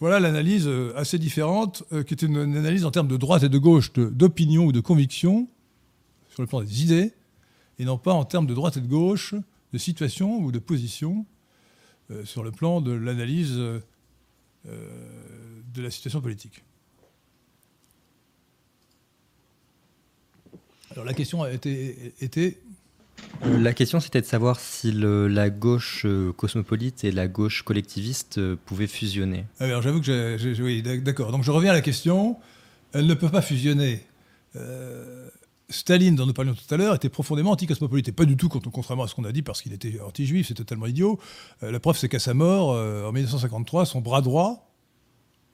Voilà 0.00 0.20
l'analyse 0.20 0.68
euh, 0.68 0.92
assez 0.96 1.18
différente, 1.18 1.82
euh, 1.92 2.04
qui 2.04 2.14
est 2.14 2.22
une, 2.22 2.36
analyse 2.36 2.84
en 2.84 2.90
termes 2.90 3.08
de 3.08 3.16
droite 3.16 3.42
et 3.42 3.48
de 3.48 3.58
gauche, 3.58 3.92
d'opinion 3.92 4.66
ou 4.66 4.72
de 4.72 4.80
conviction, 4.80 5.48
sur 6.38 6.42
le 6.44 6.46
plan 6.46 6.60
des 6.60 6.82
idées, 6.84 7.12
et 7.80 7.84
non 7.84 7.98
pas 7.98 8.12
en 8.12 8.24
termes 8.24 8.46
de 8.46 8.54
droite 8.54 8.76
et 8.76 8.80
de 8.80 8.86
gauche, 8.86 9.34
de 9.72 9.78
situation 9.78 10.38
ou 10.38 10.52
de 10.52 10.60
position, 10.60 11.26
euh, 12.12 12.24
sur 12.24 12.44
le 12.44 12.52
plan 12.52 12.80
de 12.80 12.92
l'analyse 12.92 13.56
de 13.56 13.82
la 15.76 15.90
situation 15.90 16.20
politique. 16.20 16.62
Alors 20.92 21.04
la 21.04 21.14
question 21.14 21.42
a 21.42 21.50
été, 21.50 22.14
était 22.20 22.58
euh, 23.44 23.58
la 23.58 23.72
question, 23.72 24.00
c'était 24.00 24.20
de 24.20 24.26
savoir 24.26 24.58
si 24.58 24.92
la 24.92 25.50
gauche 25.50 26.02
euh, 26.06 26.32
cosmopolite 26.32 27.04
et 27.04 27.12
la 27.12 27.28
gauche 27.28 27.62
collectiviste 27.62 28.38
euh, 28.38 28.56
pouvaient 28.66 28.86
fusionner. 28.86 29.44
Ah 29.60 29.64
alors, 29.64 29.82
j'avoue 29.82 30.00
que 30.00 30.36
j'ai. 30.36 30.62
Oui, 30.62 30.82
d'accord. 30.82 31.30
Donc, 31.30 31.44
je 31.44 31.50
reviens 31.50 31.70
à 31.70 31.74
la 31.74 31.80
question. 31.80 32.36
Elles 32.92 33.06
ne 33.06 33.14
peuvent 33.14 33.30
pas 33.30 33.42
fusionner. 33.42 34.00
Staline, 35.70 36.16
dont 36.16 36.26
nous 36.26 36.32
parlions 36.32 36.54
tout 36.54 36.74
à 36.74 36.76
l'heure, 36.76 36.94
était 36.94 37.08
profondément 37.08 37.50
anti-cosmopolite. 37.50 38.12
pas 38.12 38.24
du 38.24 38.36
tout, 38.36 38.48
contrairement 38.48 39.04
à 39.04 39.08
ce 39.08 39.14
qu'on 39.14 39.24
a 39.24 39.32
dit, 39.32 39.42
parce 39.42 39.60
qu'il 39.60 39.72
était 39.72 40.00
anti-juif, 40.00 40.48
c'est 40.48 40.54
totalement 40.54 40.86
idiot. 40.86 41.18
la 41.60 41.78
preuve, 41.78 41.98
c'est 41.98 42.08
qu'à 42.08 42.18
sa 42.18 42.32
mort, 42.32 42.70
en 42.70 43.12
1953, 43.12 43.84
son 43.84 44.00
bras 44.00 44.22
droit, 44.22 44.72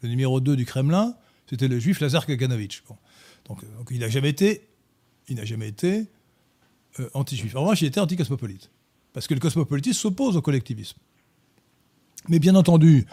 le 0.03 0.09
numéro 0.09 0.41
2 0.41 0.55
du 0.55 0.65
Kremlin, 0.65 1.17
c'était 1.49 1.69
le 1.69 1.79
juif 1.79 2.01
Lazar 2.01 2.27
Kaganovich. 2.27 2.83
Donc, 3.49 3.61
donc, 3.79 3.89
il 3.91 3.99
n'a 3.99 4.09
jamais 4.09 4.31
été. 4.31 4.69
Été 5.29 6.07
euh, 7.01 7.09
anti-juif. 7.15 7.57
En 7.57 7.63
revanche, 7.63 7.81
il 7.83 7.87
était 7.87 8.01
anti-cosmopolite. 8.01 8.71
Parce 9.15 9.27
que 9.27 9.35
le 9.35 9.41
cosmopolitisme 9.41 9.99
s'oppose 9.99 10.37
au 10.37 10.43
collectivisme. 10.43 10.99
Mais 12.29 12.39
bien 12.39 12.55
entendu, 12.55 13.07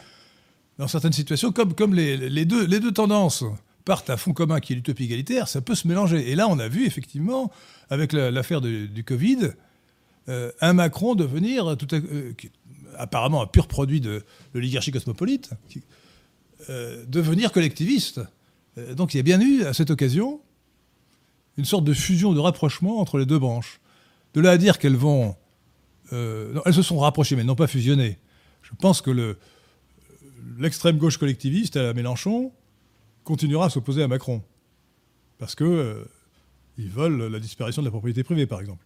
dans 0.77 0.87
certaines 0.87 1.13
situations, 1.13 1.51
comme, 1.51 1.95
les 1.95 2.45
deux 2.45 2.91
tendances 2.91 3.45
partent 3.85 4.09
à 4.09 4.17
fond 4.17 4.33
commun 4.33 4.59
qui 4.59 4.73
est 4.73 4.75
l'utopie 4.75 5.05
égalitaire, 5.05 5.47
ça 5.47 5.61
peut 5.61 5.75
se 5.75 5.87
mélanger. 5.87 6.29
Et 6.29 6.35
là, 6.35 6.47
on 6.47 6.59
a 6.59 6.67
vu 6.67 6.85
effectivement, 6.85 7.51
avec 7.89 8.13
l'affaire 8.13 8.61
du 8.61 9.03
Covid, 9.03 9.51
euh, 10.29 10.51
un 10.61 10.73
Macron 10.73 11.15
devenir, 11.15 11.67
euh, 11.67 12.33
apparemment 12.97 13.41
un 13.41 13.47
pur 13.47 13.67
produit 13.67 14.01
de, 14.01 14.23
l'oligarchie 14.53 14.91
cosmopolite, 14.91 15.51
euh, 16.69 17.03
devenir 17.07 17.51
collectiviste. 17.51 18.21
donc 18.95 19.13
il 19.13 19.17
y 19.17 19.19
a 19.19 19.23
bien 19.23 19.41
eu, 19.41 19.63
à 19.63 19.73
cette 19.73 19.89
occasion, 19.89 20.41
une 21.57 21.65
sorte 21.65 21.83
de 21.83 21.93
fusion, 21.93 22.33
de 22.33 22.39
rapprochement 22.39 22.99
entre 22.99 23.17
les 23.17 23.25
deux 23.25 23.39
branches. 23.39 23.81
De 24.33 24.41
là 24.41 24.51
à 24.51 24.57
dire 24.57 24.79
qu'elles 24.79 24.95
vont... 24.95 25.35
elles 26.11 26.73
se 26.73 26.81
sont 26.81 26.99
rapprochées, 26.99 27.35
mais 27.35 27.43
non 27.43 27.55
pas 27.55 27.67
fusionnées. 27.67 28.17
Je 28.61 28.71
pense 28.79 29.01
que 29.01 29.37
l'extrême 30.57 30.97
gauche 30.97 31.17
collectiviste 31.17 31.75
à 31.75 31.93
Mélenchon 31.93 32.53
continuera 33.23 33.65
à 33.65 33.69
s'opposer 33.69 34.03
à 34.03 34.07
Macron. 34.07 34.41
Parce 35.37 35.55
que 35.55 36.05
ils 36.77 36.89
veulent 36.89 37.27
la 37.31 37.39
disparition 37.39 37.81
de 37.81 37.87
la 37.87 37.91
propriété 37.91 38.23
privée, 38.23 38.45
par 38.45 38.59
exemple. 38.59 38.83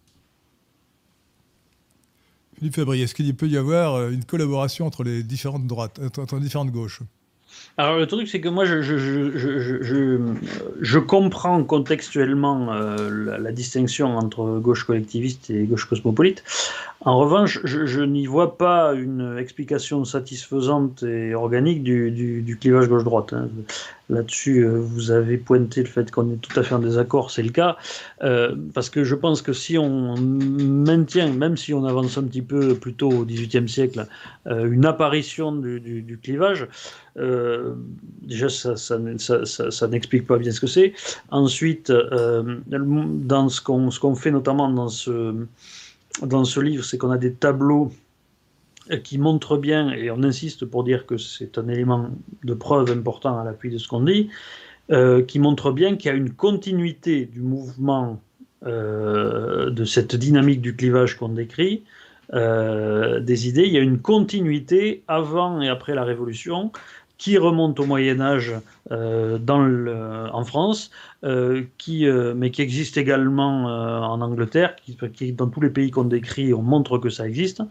Philippe 2.58 2.74
Fabry, 2.74 3.02
est-ce 3.02 3.14
qu'il 3.14 3.34
peut 3.36 3.48
y 3.48 3.56
avoir 3.58 3.94
euh, 3.94 4.10
une 4.10 4.24
collaboration 4.24 4.86
entre 4.86 5.04
les 5.04 5.22
différentes 5.22 5.66
droites, 5.66 6.00
entre 6.18 6.36
les 6.36 6.42
différentes 6.42 6.70
gauches? 6.70 7.02
Alors 7.78 7.98
le 7.98 8.06
truc 8.06 8.28
c'est 8.28 8.40
que 8.40 8.48
moi 8.48 8.64
je, 8.64 8.82
je, 8.82 8.98
je, 8.98 10.18
je 10.80 10.98
comprends 10.98 11.62
contextuellement 11.62 12.72
euh, 12.72 13.38
la, 13.38 13.52
distinction 13.52 14.16
entre 14.16 14.58
gauche 14.58 14.84
collectiviste 14.84 15.50
et 15.50 15.64
gauche 15.64 15.86
cosmopolite. 15.86 16.42
En 17.00 17.18
revanche, 17.18 17.60
je, 17.64 18.00
n'y 18.00 18.26
vois 18.26 18.58
pas 18.58 18.94
une 18.94 19.36
explication 19.38 20.04
satisfaisante 20.04 21.02
et 21.02 21.34
organique 21.34 21.82
du, 21.82 22.10
du, 22.10 22.56
clivage 22.58 22.88
gauche-droite. 22.88 23.32
Hein. 23.32 23.48
Là-dessus, 24.08 24.60
euh, 24.60 24.78
vous 24.78 25.10
avez 25.10 25.36
pointé 25.36 25.82
le 25.82 25.88
fait 25.88 26.10
qu'on 26.10 26.30
est 26.32 26.40
tout 26.40 26.58
à 26.58 26.62
fait 26.62 26.74
en 26.74 26.78
désaccord, 26.78 27.30
c'est 27.30 27.42
le 27.42 27.50
cas, 27.50 27.76
euh, 28.22 28.54
parce 28.72 28.88
que 28.88 29.04
je 29.04 29.14
pense 29.14 29.42
que 29.42 29.52
si 29.52 29.78
on 29.78 30.16
maintient, 30.16 31.32
même 31.32 31.56
si 31.56 31.74
on 31.74 31.84
avance 31.84 32.16
un 32.18 32.24
petit 32.24 32.42
peu 32.42 32.74
plutôt 32.74 33.10
au 33.10 33.24
XVIIIe 33.24 33.68
siècle, 33.68 34.06
une 34.46 34.86
apparition 34.86 35.50
du, 35.52 35.80
du 35.80 36.18
clivage, 36.18 36.68
euh, 37.18 37.74
déjà, 38.22 38.48
ça, 38.48 38.76
ça, 38.76 39.44
ça, 39.46 39.88
n'explique 39.88 40.26
pas 40.26 40.38
bien 40.38 40.52
ce 40.52 40.60
que 40.60 40.66
c'est. 40.66 40.92
Ensuite, 41.30 41.90
euh, 41.90 42.56
dans 42.66 43.48
ce 43.48 43.60
qu'on 43.60 43.88
qu'on 43.88 44.14
fait 44.14 44.30
notamment 44.30 44.70
dans 44.70 44.88
ce, 44.88 45.34
dans 46.22 46.44
ce 46.44 46.60
livre, 46.60 46.84
c'est 46.84 46.98
qu'on 46.98 47.10
a 47.10 47.18
des 47.18 47.32
tableaux 47.32 47.90
qui 49.02 49.18
montrent 49.18 49.56
bien, 49.56 49.90
et 49.90 50.10
on 50.10 50.22
insiste 50.22 50.64
pour 50.64 50.84
dire 50.84 51.06
que 51.06 51.16
c'est 51.16 51.58
un 51.58 51.68
élément 51.68 52.10
de 52.44 52.54
preuve 52.54 52.90
important 52.90 53.38
à 53.38 53.44
l'appui 53.44 53.70
de 53.70 53.78
ce 53.78 53.88
qu'on 53.88 54.02
dit, 54.02 54.28
euh, 54.90 55.22
qui 55.22 55.38
montrent 55.38 55.72
bien 55.72 55.96
qu'il 55.96 56.10
y 56.10 56.14
a 56.14 56.16
une 56.16 56.30
continuité 56.30 57.26
du 57.26 57.40
mouvement 57.40 58.20
de 58.62 59.84
cette 59.84 60.16
dynamique 60.16 60.60
du 60.60 60.74
clivage 60.74 61.16
qu'on 61.16 61.28
décrit, 61.28 61.84
des 62.32 63.48
idées. 63.48 63.62
Il 63.64 63.72
y 63.72 63.76
a 63.76 63.80
une 63.80 64.00
continuité 64.00 65.04
avant 65.06 65.60
et 65.60 65.68
après 65.68 65.94
la 65.94 66.02
Révolution 66.02 66.72
qui 67.18 67.38
remonte 67.38 67.80
au 67.80 67.86
Moyen 67.86 68.20
Âge 68.20 68.54
euh, 68.92 69.38
en 70.32 70.44
France, 70.44 70.90
euh, 71.24 71.64
qui, 71.78 72.06
euh, 72.06 72.34
mais 72.36 72.50
qui 72.50 72.62
existe 72.62 72.96
également 72.96 73.68
euh, 73.68 74.00
en 74.00 74.20
Angleterre, 74.20 74.76
qui, 74.76 75.32
dans 75.32 75.48
tous 75.48 75.60
les 75.60 75.70
pays 75.70 75.90
qu'on 75.90 76.04
décrit, 76.04 76.52
on 76.52 76.62
montre 76.62 76.98
que 76.98 77.08
ça 77.08 77.26
existe. 77.26 77.62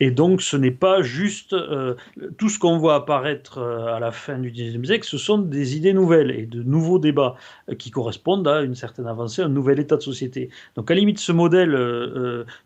Et 0.00 0.10
donc, 0.10 0.42
ce 0.42 0.56
n'est 0.56 0.70
pas 0.70 1.02
juste 1.02 1.52
euh, 1.52 1.94
tout 2.36 2.48
ce 2.48 2.58
qu'on 2.58 2.78
voit 2.78 2.96
apparaître 2.96 3.58
euh, 3.58 3.94
à 3.94 4.00
la 4.00 4.12
fin 4.12 4.38
du 4.38 4.50
XIXe 4.50 4.86
siècle, 4.86 5.06
ce 5.06 5.18
sont 5.18 5.38
des 5.38 5.76
idées 5.76 5.94
nouvelles 5.94 6.30
et 6.30 6.46
de 6.46 6.62
nouveaux 6.62 6.98
débats 6.98 7.36
euh, 7.70 7.74
qui 7.74 7.90
correspondent 7.90 8.46
à 8.46 8.60
une 8.60 8.74
certaine 8.74 9.06
avancée, 9.06 9.42
un 9.42 9.48
nouvel 9.48 9.80
état 9.80 9.96
de 9.96 10.02
société. 10.02 10.50
Donc, 10.76 10.90
à 10.90 10.94
la 10.94 11.00
limite, 11.00 11.18
ce 11.18 11.32
modèle 11.32 11.76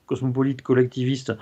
cosmopolite 0.07 0.63
collectiviste, 0.63 1.33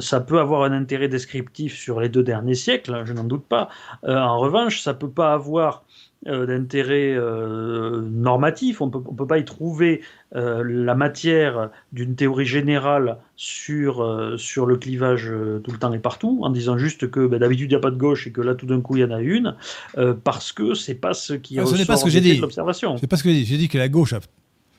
ça 0.00 0.20
peut 0.20 0.38
avoir 0.38 0.62
un 0.62 0.72
intérêt 0.72 1.08
descriptif 1.08 1.76
sur 1.76 2.00
les 2.00 2.08
deux 2.08 2.22
derniers 2.22 2.54
siècles, 2.54 2.94
hein, 2.94 3.04
je 3.04 3.12
n'en 3.12 3.24
doute 3.24 3.44
pas. 3.44 3.68
en 4.06 4.38
revanche, 4.38 4.80
ça 4.80 4.94
peut 4.94 5.10
pas 5.10 5.32
avoir 5.32 5.84
d'intérêt 6.26 7.14
euh, 7.14 8.02
normatif. 8.02 8.80
On 8.80 8.86
ne 8.86 8.90
peut 8.90 9.26
pas 9.26 9.38
y 9.38 9.44
trouver 9.44 10.02
euh, 10.34 10.62
la 10.64 10.94
matière 10.94 11.70
d'une 11.92 12.14
théorie 12.14 12.44
générale 12.44 13.18
sur, 13.36 14.34
sur 14.36 14.66
le 14.66 14.76
clivage 14.76 15.32
tout 15.64 15.70
le 15.70 15.78
temps 15.78 15.92
et 15.92 15.98
partout, 15.98 16.40
en 16.42 16.50
disant 16.50 16.76
juste 16.76 17.10
que 17.10 17.26
ben, 17.26 17.38
d'habitude 17.38 17.70
il 17.70 17.74
n'y 17.74 17.76
a 17.76 17.80
pas 17.80 17.90
de 17.90 17.96
gauche 17.96 18.26
et 18.26 18.32
que 18.32 18.42
là 18.42 18.54
tout 18.54 18.66
d'un 18.66 18.80
coup 18.80 18.96
il 18.96 19.00
y 19.00 19.04
en 19.04 19.10
a 19.10 19.20
une, 19.20 19.56
parce 20.22 20.52
que 20.52 20.74
c'est 20.74 20.94
pas 20.94 21.14
ce 21.14 21.32
qui 21.32 21.58
ah, 21.58 21.64
ce 21.64 21.86
pas 21.86 21.96
ce 21.96 22.04
que 22.04 22.10
j'ai 22.10 22.20
dit. 22.20 22.36
l'observation. 22.36 22.98
C'est 22.98 23.06
pas 23.06 23.16
ce 23.16 23.22
que 23.22 23.30
j'ai 23.30 23.36
dit. 23.36 23.44
J'ai 23.46 23.56
dit 23.56 23.68
que 23.68 23.78
la 23.78 23.88
gauche, 23.88 24.14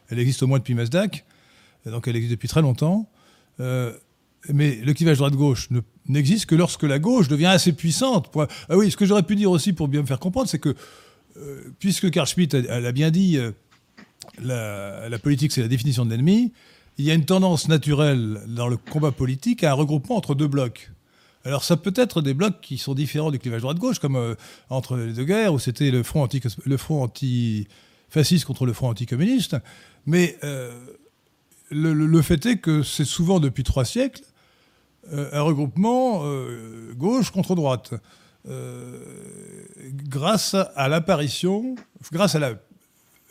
elle 0.10 0.20
existe 0.20 0.44
au 0.44 0.48
moins 0.48 0.60
depuis 0.60 0.76
Masdac, 0.76 1.26
donc 1.86 2.08
elle 2.08 2.16
existe 2.16 2.34
depuis 2.34 2.50
très 2.50 2.62
longtemps. 2.62 3.10
mais 3.58 4.76
le 4.76 4.94
clivage 4.94 5.18
droite-gauche 5.18 5.70
n'existe 6.08 6.46
que 6.46 6.56
lorsque 6.56 6.84
la 6.84 7.00
gauche 7.00 7.28
devient 7.28 7.48
assez 7.48 7.74
puissante. 7.74 8.32
Ah 8.70 8.78
oui, 8.78 8.92
ce 8.92 8.98
que 8.98 9.06
j'aurais 9.06 9.24
pu 9.24 9.36
dire 9.36 9.50
aussi 9.50 9.74
pour 9.74 9.88
bien 9.88 10.02
me 10.02 10.08
faire 10.08 10.20
comprendre, 10.20 10.48
c'est 10.48 10.60
que 10.60 10.70
euh, 10.70 10.74
puisque 11.80 12.10
Carl 12.12 12.28
Schmitt 12.28 12.54
a, 12.54 12.92
bien 12.92 13.12
dit, 13.12 13.38
euh, 13.38 13.52
la, 15.10 15.20
politique 15.20 15.52
c'est 15.52 15.62
la 15.62 15.68
définition 15.68 16.06
de 16.06 16.12
l'ennemi, 16.12 16.54
il 16.98 17.06
y 17.06 17.12
a 17.12 17.14
une 17.14 17.26
tendance 17.26 17.68
naturelle 17.68 18.42
dans 18.48 18.68
le 18.68 18.78
combat 18.78 19.12
politique 19.12 19.64
à 19.64 19.72
un 19.72 19.74
regroupement 19.74 20.18
entre 20.18 20.36
deux 20.36 20.48
blocs. 20.48 20.92
Alors 21.44 21.64
ça 21.64 21.78
peut 21.78 21.94
être 21.96 22.22
des 22.22 22.34
blocs 22.34 22.62
qui 22.62 22.78
sont 22.78 22.94
différents 22.94 23.32
du 23.32 23.40
clivage 23.40 23.62
droite-gauche, 23.62 24.00
comme 24.00 24.16
euh, 24.16 24.36
entre 24.70 24.98
les 24.98 25.14
deux 25.14 25.24
guerres, 25.24 25.54
où 25.54 25.60
c'était 25.60 25.90
le 25.90 26.04
front 26.04 26.22
anti 26.24 26.42
le 26.66 26.78
front 26.78 27.04
anti-fasciste 27.04 28.46
contre 28.46 28.66
le 28.66 28.74
front 28.74 28.90
anticommuniste, 28.90 29.56
mais 30.06 30.38
le, 31.72 32.22
fait 32.22 32.46
est 32.46 32.58
que 32.58 32.84
c'est 32.84 33.06
souvent 33.06 33.40
depuis 33.40 33.64
trois 33.64 33.86
siècles 33.86 34.24
un 35.12 35.42
regroupement 35.42 36.24
gauche 36.96 37.32
contre 37.32 37.56
droite. 37.56 37.94
Euh, 38.50 39.00
grâce 39.84 40.56
à 40.76 40.88
l'apparition, 40.88 41.76
grâce, 42.12 42.36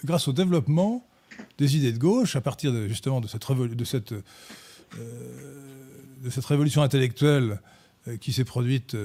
grâce 0.05 0.28
au 0.28 0.32
développement 0.32 1.05
des 1.59 1.77
idées 1.77 1.93
de 1.93 1.99
gauche, 1.99 2.37
à 2.37 2.41
partir 2.41 2.73
de, 2.73 2.87
justement 2.87 3.20
de 3.20 3.27
cette, 3.27 3.51
de 3.51 3.85
cette, 3.85 4.12
euh, 4.12 4.23
de 6.23 6.31
cette 6.31 6.45
révolution 6.45 6.82
intellectuelle 6.82 7.61
euh, 8.07 8.16
qui 8.16 8.32
s'est 8.32 8.45
produite 8.45 8.97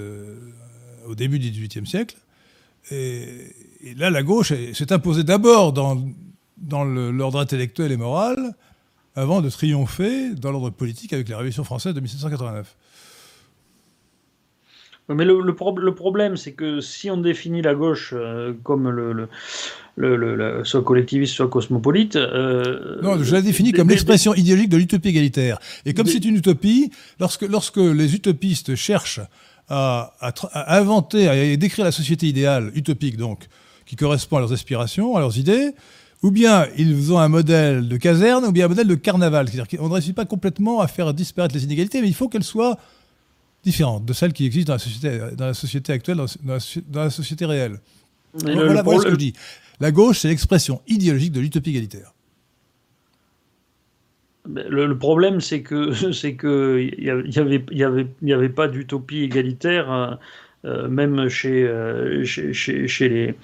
au 1.07 1.15
début 1.15 1.39
du 1.39 1.49
XVIIIe 1.49 1.87
siècle. 1.87 2.17
Et, 2.91 3.51
là, 3.95 4.11
la 4.11 4.21
gauche 4.21 4.53
s'est 4.73 4.93
imposée 4.93 5.23
d'abord 5.23 5.73
dans, 5.73 6.03
dans 6.57 6.83
l'ordre 6.83 7.39
intellectuel 7.39 7.91
et 7.91 7.97
moral, 7.97 8.55
avant 9.15 9.41
de 9.41 9.49
triompher 9.49 10.35
dans 10.35 10.51
l'ordre 10.51 10.69
politique 10.69 11.13
avec 11.13 11.29
la 11.29 11.37
Révolution 11.37 11.63
française 11.63 11.93
de 11.93 11.99
1789. 11.99 12.75
Mais 15.07 15.23
le, 15.23 15.39
le, 15.39 15.93
problème, 15.93 16.35
c'est 16.35 16.53
que 16.53 16.81
si 16.81 17.11
on 17.11 17.17
définit 17.17 17.61
la 17.61 17.75
gauche 17.75 18.13
euh, 18.15 18.53
comme 18.63 18.89
le, 18.89 19.27
le, 19.97 20.63
soit 20.63 20.83
collectiviste, 20.83 21.35
soit 21.35 21.47
cosmopolite. 21.47 22.15
Euh, 22.15 23.01
non, 23.03 23.21
je 23.21 23.31
la 23.31 23.41
définis 23.41 23.71
comme 23.71 23.89
l'expression 23.89 24.33
idéologique 24.33 24.69
de 24.69 24.77
l'utopie 24.77 25.09
égalitaire. 25.09 25.59
Et 25.85 25.93
comme 25.93 26.07
c'est 26.07 26.25
une 26.25 26.37
utopie, 26.37 26.91
lorsque, 27.19 27.43
lorsque 27.43 27.77
les 27.77 28.15
utopistes 28.15 28.75
cherchent 28.75 29.21
à, 29.69 30.13
à, 30.21 30.77
inventer, 30.77 31.27
à 31.27 31.55
décrire 31.55 31.85
la 31.85 31.91
société 31.91 32.25
idéale, 32.25 32.71
utopique 32.73 33.17
donc, 33.17 33.45
qui 33.85 33.95
correspond 33.95 34.37
à 34.37 34.39
leurs 34.39 34.53
aspirations, 34.53 35.15
à 35.15 35.19
leurs 35.19 35.37
idées, 35.37 35.71
ou 36.23 36.31
bien 36.31 36.65
ils 36.77 37.13
ont 37.13 37.19
un 37.19 37.29
modèle 37.29 37.87
de 37.87 37.97
caserne, 37.97 38.45
ou 38.45 38.51
bien 38.51 38.65
un 38.65 38.69
modèle 38.69 38.87
de 38.87 38.95
carnaval. 38.95 39.47
C'est-à-dire 39.47 39.77
qu'on 39.77 39.87
ne 39.87 39.93
réussit 39.93 40.15
pas 40.15 40.25
complètement 40.25 40.81
à 40.81 40.87
faire 40.87 41.13
disparaître 41.13 41.53
les 41.53 41.63
inégalités, 41.63 42.01
mais 42.01 42.07
il 42.07 42.15
faut 42.15 42.27
qu'elles 42.27 42.43
soient 42.43 42.79
différente 43.65 44.05
de 44.05 44.13
celle 44.13 44.31
qui 44.31 44.45
existe 44.45 44.67
dans 44.67 44.73
la 44.73 44.79
société, 44.79 45.19
dans 45.35 45.47
la 45.47 45.53
société 45.53 45.91
actuelle, 45.91 46.17
dans 46.43 47.01
la, 47.03 47.09
société 47.09 47.45
réelle. 47.45 47.79
voilà, 48.33 48.83
ce 48.83 49.03
que 49.03 49.11
je 49.11 49.15
dis. 49.15 49.33
La 49.79 49.91
gauche, 49.91 50.19
c'est 50.19 50.29
l'expression 50.29 50.81
idéologique 50.87 51.31
de 51.31 51.41
l'utopie 51.41 51.71
égalitaire. 51.71 52.13
Le, 54.47 54.93
problème, 54.97 55.41
c'est 55.41 55.61
que 55.63 55.91
c'est 56.13 56.35
que 56.35 56.79
il 56.79 57.03
y 57.03 57.09
avait 57.39 57.65
y 57.71 57.83
avait 57.83 58.07
y 58.21 58.33
avait 58.33 58.49
pas 58.49 58.67
d'utopie 58.67 59.23
égalitaire, 59.23 59.91
hein, 59.91 60.19
euh, 60.65 60.87
même 60.87 61.29
chez, 61.29 61.63
euh, 61.63 62.25
chez, 62.25 62.53
chez, 62.87 63.35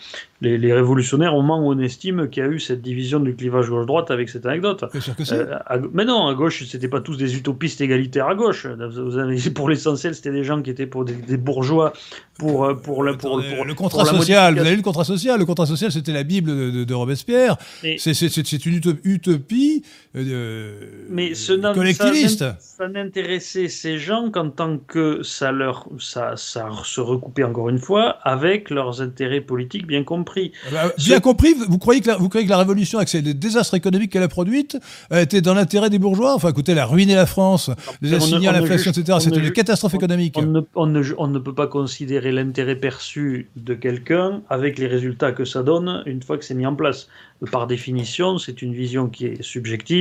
les 0.41 0.57
les, 0.57 0.73
révolutionnaires 0.73 1.35
au 1.35 1.41
moment 1.41 1.59
où 1.59 1.71
on 1.71 1.77
estime 1.77 2.29
qu'il 2.29 2.41
y 2.41 2.45
a 2.45 2.49
eu 2.49 2.59
cette 2.59 2.81
division 2.81 3.19
du 3.19 3.35
clivage 3.35 3.69
gauche-droite 3.69 4.09
avec 4.09 4.27
cette 4.27 4.47
anecdote. 4.47 4.85
Euh, 5.31 5.59
mais 5.93 6.03
non, 6.03 6.27
à 6.27 6.33
gauche, 6.33 6.63
c'était 6.65 6.87
pas 6.87 6.99
tous 6.99 7.17
des 7.17 7.35
utopistes 7.35 7.79
égalitaires 7.79 8.27
à 8.27 8.33
gauche. 8.33 8.65
pour 9.55 9.69
l'essentiel, 9.69 10.15
c'était 10.15 10.31
des 10.31 10.43
gens 10.43 10.63
qui 10.63 10.71
étaient 10.71 10.87
pour 10.87 11.05
des, 11.05 11.37
bourgeois, 11.37 11.93
pour, 12.39 12.75
pour, 12.81 13.03
le, 13.03 13.15
pour, 13.17 13.37
le 13.39 13.73
contrat 13.75 14.05
social. 14.05 14.55
Vous 14.55 14.61
avez 14.61 14.71
lu 14.71 14.77
le 14.77 14.81
contrat 14.81 15.03
social? 15.03 15.37
Le 15.37 15.45
contrat 15.45 15.67
social, 15.67 15.91
c'était 15.91 16.13
la 16.13 16.23
Bible 16.23 16.85
de, 16.85 16.93
Robespierre. 16.93 17.57
C'est 17.97 18.65
une 18.65 18.81
utopie 19.03 19.83
euh, 20.13 21.05
mais 21.09 21.33
ce 21.35 21.53
collectiviste. 21.73 22.43
Ça 22.59 22.87
n'intéressait 22.89 23.69
ces 23.69 23.97
gens 23.97 24.29
qu'en 24.29 24.49
tant 24.49 24.77
que 24.77 25.23
ça, 25.23 25.53
leur, 25.53 25.87
ça, 25.99 26.33
ça 26.35 26.67
se 26.83 26.99
recoupait 26.99 27.45
encore 27.45 27.69
une 27.69 27.77
fois 27.77 28.17
avec 28.23 28.69
leurs 28.69 29.01
intérêts 29.01 29.39
politiques 29.39 29.87
bien 29.87 30.03
compris. 30.03 30.51
Ah 30.67 30.69
bah, 30.87 30.93
bien 30.97 31.19
compris, 31.21 31.53
vous 31.53 31.77
croyez, 31.77 32.01
que 32.01 32.09
la, 32.09 32.17
vous 32.17 32.27
croyez 32.27 32.45
que 32.45 32.51
la 32.51 32.57
révolution, 32.57 32.99
avec 32.99 33.13
les 33.13 33.33
désastres 33.33 33.75
économiques 33.75 34.11
qu'elle 34.11 34.23
a 34.23 34.27
produites, 34.27 34.77
a 35.11 35.21
été 35.21 35.39
dans 35.39 35.53
l'intérêt 35.53 35.89
des 35.89 35.99
bourgeois? 35.99 36.35
Enfin, 36.35 36.49
écoutez, 36.49 36.73
elle 36.73 36.79
a 36.79 36.85
ruiné 36.85 37.15
la 37.15 37.25
France, 37.25 37.71
les 38.01 38.13
assigné 38.13 38.49
à 38.49 38.51
l'inflation, 38.51 38.91
etc. 38.91 39.17
C'était 39.21 39.39
une 39.39 39.51
catastrophe 39.51 39.93
économique. 39.93 40.35
On 40.37 40.41
ne, 40.41 40.61
on, 40.75 40.87
ne, 40.87 41.03
on 41.17 41.27
ne, 41.27 41.39
peut 41.39 41.55
pas 41.55 41.67
considérer 41.67 42.33
l'intérêt 42.33 42.75
perçu 42.75 43.49
de 43.55 43.73
quelqu'un 43.73 44.41
avec 44.49 44.77
les 44.77 44.87
résultats 44.87 45.31
que 45.31 45.45
ça 45.45 45.63
donne 45.63 46.03
une 46.05 46.21
fois 46.21 46.37
que 46.37 46.43
c'est 46.43 46.53
mis 46.53 46.65
en 46.65 46.75
place 46.75 47.07
par 47.49 47.65
définition, 47.65 48.37
c'est 48.37 48.61
une 48.61 48.73
vision 48.73 49.07
qui 49.07 49.25
est 49.25 49.41
subjective 49.41 50.00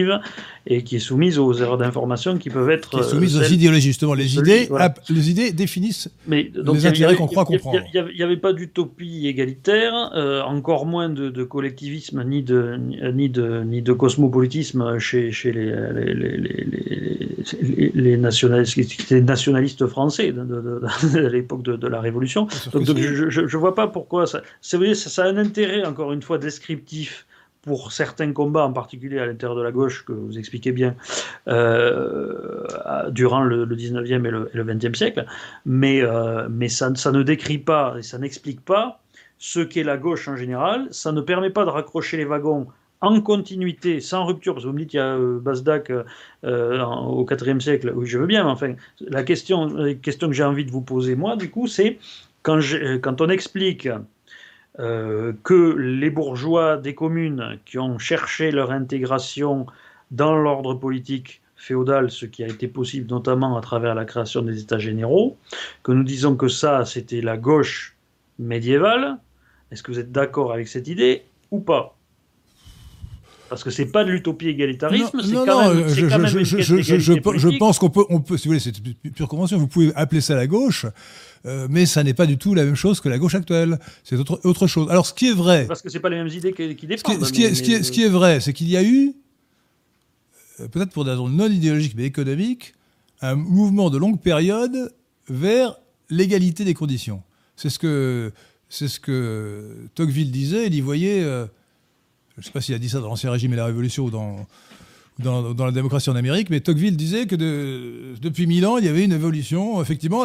et 0.67 0.83
qui 0.83 0.97
est 0.97 1.01
soumise 1.01 1.39
aux 1.39 1.53
erreurs 1.55 1.79
d'information 1.79 2.37
qui 2.39 2.51
peuvent 2.51 2.71
être. 2.71 2.91
Qui 2.91 3.01
est 3.01 3.03
soumise 3.03 3.37
aux 3.37 3.43
idéologies, 3.43 3.89
justement. 3.89 4.15
Les 4.15 4.37
idées, 4.37 4.69
les 5.09 5.31
idées 5.31 5.53
définissent 5.53 6.09
Mais, 6.27 6.51
les 6.55 6.87
intérêts 6.87 7.17
qu'on 7.17 7.27
croit 7.27 7.45
comprendre. 7.45 7.81
Il 7.93 8.05
n'y 8.17 8.23
avait, 8.23 8.37
pas 8.37 8.53
d'utopie 8.53 9.27
égalitaire, 9.27 10.13
euh, 10.15 10.43
encore 10.43 10.87
moins 10.87 11.09
de, 11.09 11.45
collectivisme 11.45 12.23
ni 12.25 12.43
de, 12.43 12.79
ni, 13.13 13.29
de, 13.29 13.63
ni 13.65 13.83
de 13.83 13.93
cosmopolitisme 13.93 14.99
chez, 14.99 15.33
chez 15.33 15.53
les, 15.53 15.73
les, 16.15 16.67
les, 17.95 18.17
nationalistes, 18.17 19.11
les 19.11 19.21
nationalistes 19.21 19.87
français 19.87 20.33
de, 20.33 21.29
l'époque 21.29 21.63
de, 21.63 21.89
la 21.89 22.01
Révolution. 22.01 22.47
Donc, 22.73 22.87
je 22.87 23.41
ne 23.41 23.57
vois 23.57 23.75
pas 23.75 23.89
pourquoi 23.89 24.27
ça. 24.27 24.43
Vrai, 24.73 24.95
ça 24.95 25.25
a 25.25 25.29
un 25.29 25.37
intérêt, 25.37 25.85
encore 25.85 26.13
une 26.13 26.23
fois, 26.23 26.39
descriptif 26.39 27.27
pour 27.63 27.93
certains 27.93 28.33
combats, 28.33 28.65
en 28.65 28.73
particulier 28.73 29.19
à 29.19 29.27
l'intérieur 29.27 29.57
de 29.57 29.63
la 29.63 29.73
gauche, 29.73 30.05
que 30.05 30.13
vous 30.13 30.39
expliquez 30.39 30.73
bien, 30.73 30.95
euh, 31.49 32.65
durant 33.11 33.43
le, 33.43 33.67
19e 33.67 34.27
et 34.27 34.31
le, 34.31 34.65
20e 34.65 34.95
siècle, 34.95 35.27
mais, 35.67 36.03
euh, 36.03 36.49
mais 36.51 36.69
ça, 36.69 36.95
ça, 36.95 37.13
ne 37.13 37.23
décrit 37.23 37.59
pas 37.59 37.97
et 37.99 38.03
ça 38.03 38.19
n'explique 38.19 38.65
pas 38.65 39.01
ce 39.39 39.61
qu'est 39.61 39.85
la 39.85 39.97
gauche 39.97 40.29
en 40.29 40.37
général. 40.37 40.89
Ça 40.91 41.13
ne 41.13 41.21
permet 41.21 41.51
pas 41.51 41.65
de 41.65 41.71
raccrocher 41.71 42.17
les 42.17 42.25
wagons 42.25 42.67
en 43.03 43.21
continuité, 43.23 44.01
sans 44.01 44.27
rupture, 44.27 44.55
parce 44.55 44.65
que 44.65 44.69
vous 44.69 44.75
me 44.75 44.81
dites 44.81 44.91
qu'il 44.91 45.01
y 45.01 45.03
a 45.03 45.17
euh, 45.17 45.39
Basdac 45.41 45.91
au 46.43 47.27
IVe 47.31 47.61
siècle, 47.61 47.93
oui 47.95 48.07
je 48.07 48.19
veux 48.19 48.27
bien, 48.27 48.45
mais 48.45 48.51
enfin, 48.51 48.75
la 49.01 49.23
question, 49.23 49.95
question 50.03 50.29
que 50.29 50.35
j'ai 50.35 50.45
envie 50.45 50.65
de 50.65 50.71
vous 50.71 50.83
poser 50.83 51.15
moi, 51.15 51.37
du 51.37 51.51
coup, 51.51 51.67
c'est 51.67 51.99
quand 52.43 53.21
on 53.21 53.29
explique 53.29 53.89
euh, 54.79 55.33
que 55.43 55.75
les 55.77 56.11
bourgeois 56.11 56.77
des 56.77 56.95
communes 56.95 57.59
qui 57.65 57.79
ont 57.79 57.99
cherché 57.99 58.51
leur 58.51 58.71
intégration 58.71 59.67
dans 60.11 60.37
l'ordre 60.37 60.75
politique 60.75 61.43
féodal, 61.57 62.11
ce 62.11 62.25
qui 62.27 62.43
a 62.43 62.49
été 62.49 62.69
possible 62.69 63.11
notamment 63.11 63.57
à 63.57 63.61
travers 63.61 63.95
la 63.95 64.05
création 64.05 64.43
des 64.43 64.61
États 64.61 64.79
généraux, 64.79 65.37
que 65.83 65.93
nous 65.93 66.05
disons 66.05 66.37
que 66.37 66.49
ça, 66.49 66.85
c'était 66.85 67.21
la 67.21 67.37
gauche 67.37 67.97
médiévale. 68.39 69.19
Est-ce 69.71 69.83
que 69.83 69.93
vous 69.93 69.99
êtes 69.99 70.13
d'accord 70.13 70.53
avec 70.53 70.69
cette 70.69 70.89
idée 70.89 71.25
ou 71.51 71.61
pas? 71.61 71.97
Parce 73.51 73.65
que 73.65 73.71
c'est 73.71 73.87
pas 73.87 74.05
de 74.05 74.13
l'utopie 74.13 74.47
égalitarisme, 74.47 75.21
c'est 75.25 75.35
quand, 75.35 75.75
même, 75.75 75.89
je, 75.89 76.07
quand 76.07 76.25
je, 76.25 76.99
je, 76.99 77.59
pense 77.59 77.81
qu'on 77.81 77.91
peut, 77.91 78.05
on 78.09 78.21
peut, 78.21 78.39
si 78.39 78.47
vous 78.47 78.55
voulez, 78.55 78.61
c'est 78.61 78.73
pure 79.13 79.27
convention, 79.27 79.59
vous 79.59 79.67
pouvez 79.67 79.93
appeler 79.97 80.21
ça 80.21 80.37
la 80.37 80.47
gauche, 80.47 80.87
euh, 81.47 81.67
mais 81.69 81.85
ça 81.85 82.05
n'est 82.05 82.15
pas 82.15 82.27
du 82.27 82.39
tout 82.39 82.55
la 82.55 82.65
même 82.65 82.77
chose 82.77 83.01
que 83.01 83.09
la 83.09 83.19
gauche 83.19 83.35
actuelle. 83.35 83.81
C'est 84.05 84.15
autre, 84.15 84.41
autre 84.45 84.69
chose. 84.69 84.89
Alors, 84.89 85.05
ce 85.05 85.13
qui 85.13 85.27
est 85.27 85.35
vrai. 85.35 85.67
Parce 85.67 85.83
que 85.83 85.91
c'est 85.91 85.99
pas 85.99 86.11
les 86.11 86.17
mêmes 86.17 86.29
idées 86.29 86.53
qui, 86.53 86.77
qui 86.77 86.87
défendent. 86.87 87.25
Ce 87.25 87.33
qui, 87.33 87.43
est, 87.43 87.57
ce, 87.57 87.63
qui 87.63 87.73
est, 87.73 87.83
ce 87.83 87.91
qui 87.91 88.05
est 88.05 88.09
vrai, 88.09 88.39
c'est 88.39 88.53
qu'il 88.53 88.69
y 88.69 88.77
a 88.77 88.85
eu, 88.85 89.15
euh, 90.61 90.69
peut-être 90.69 90.93
pour 90.93 91.05
des 91.05 91.11
raisons 91.11 91.29
non 91.29 91.51
idéologiques 91.51 91.95
mais 91.97 92.05
économiques, 92.05 92.75
un 93.21 93.35
mouvement 93.35 93.91
de 93.91 93.99
longue 93.99 94.21
période 94.21 94.95
vers 95.29 95.75
l'égalité 96.09 96.65
des 96.65 96.75
conditions. 96.75 97.21
C'est 97.57 97.69
ce 97.69 97.81
que, 97.81 98.31
c'est 98.69 98.87
ce 98.87 99.01
que 99.01 99.89
Tocqueville 99.97 100.31
disait. 100.31 100.69
Il 100.69 100.75
y 100.77 100.81
voyait, 100.81 101.25
euh, 101.25 101.47
je 102.41 102.47
ne 102.47 102.47
sais 102.47 102.53
pas 102.53 102.61
s'il 102.61 102.75
a 102.75 102.79
dit 102.79 102.89
ça 102.89 103.01
dans 103.01 103.09
l'Ancien 103.09 103.31
Régime 103.31 103.53
et 103.53 103.57
la 103.57 103.67
Révolution 103.67 104.05
ou 104.05 104.11
dans 104.11 104.47
la 105.23 105.73
démocratie 105.73 106.09
en 106.09 106.17
Amérique, 106.17 106.49
mais 106.49 106.61
Tocqueville 106.61 106.97
disait 106.97 107.27
que 107.27 107.37
depuis 107.37 108.47
mille 108.47 108.65
ans, 108.67 108.79
il 108.79 108.87
y 108.87 108.89
avait 108.89 109.05
une 109.05 109.13
évolution. 109.13 109.83
Effectivement, 109.83 110.25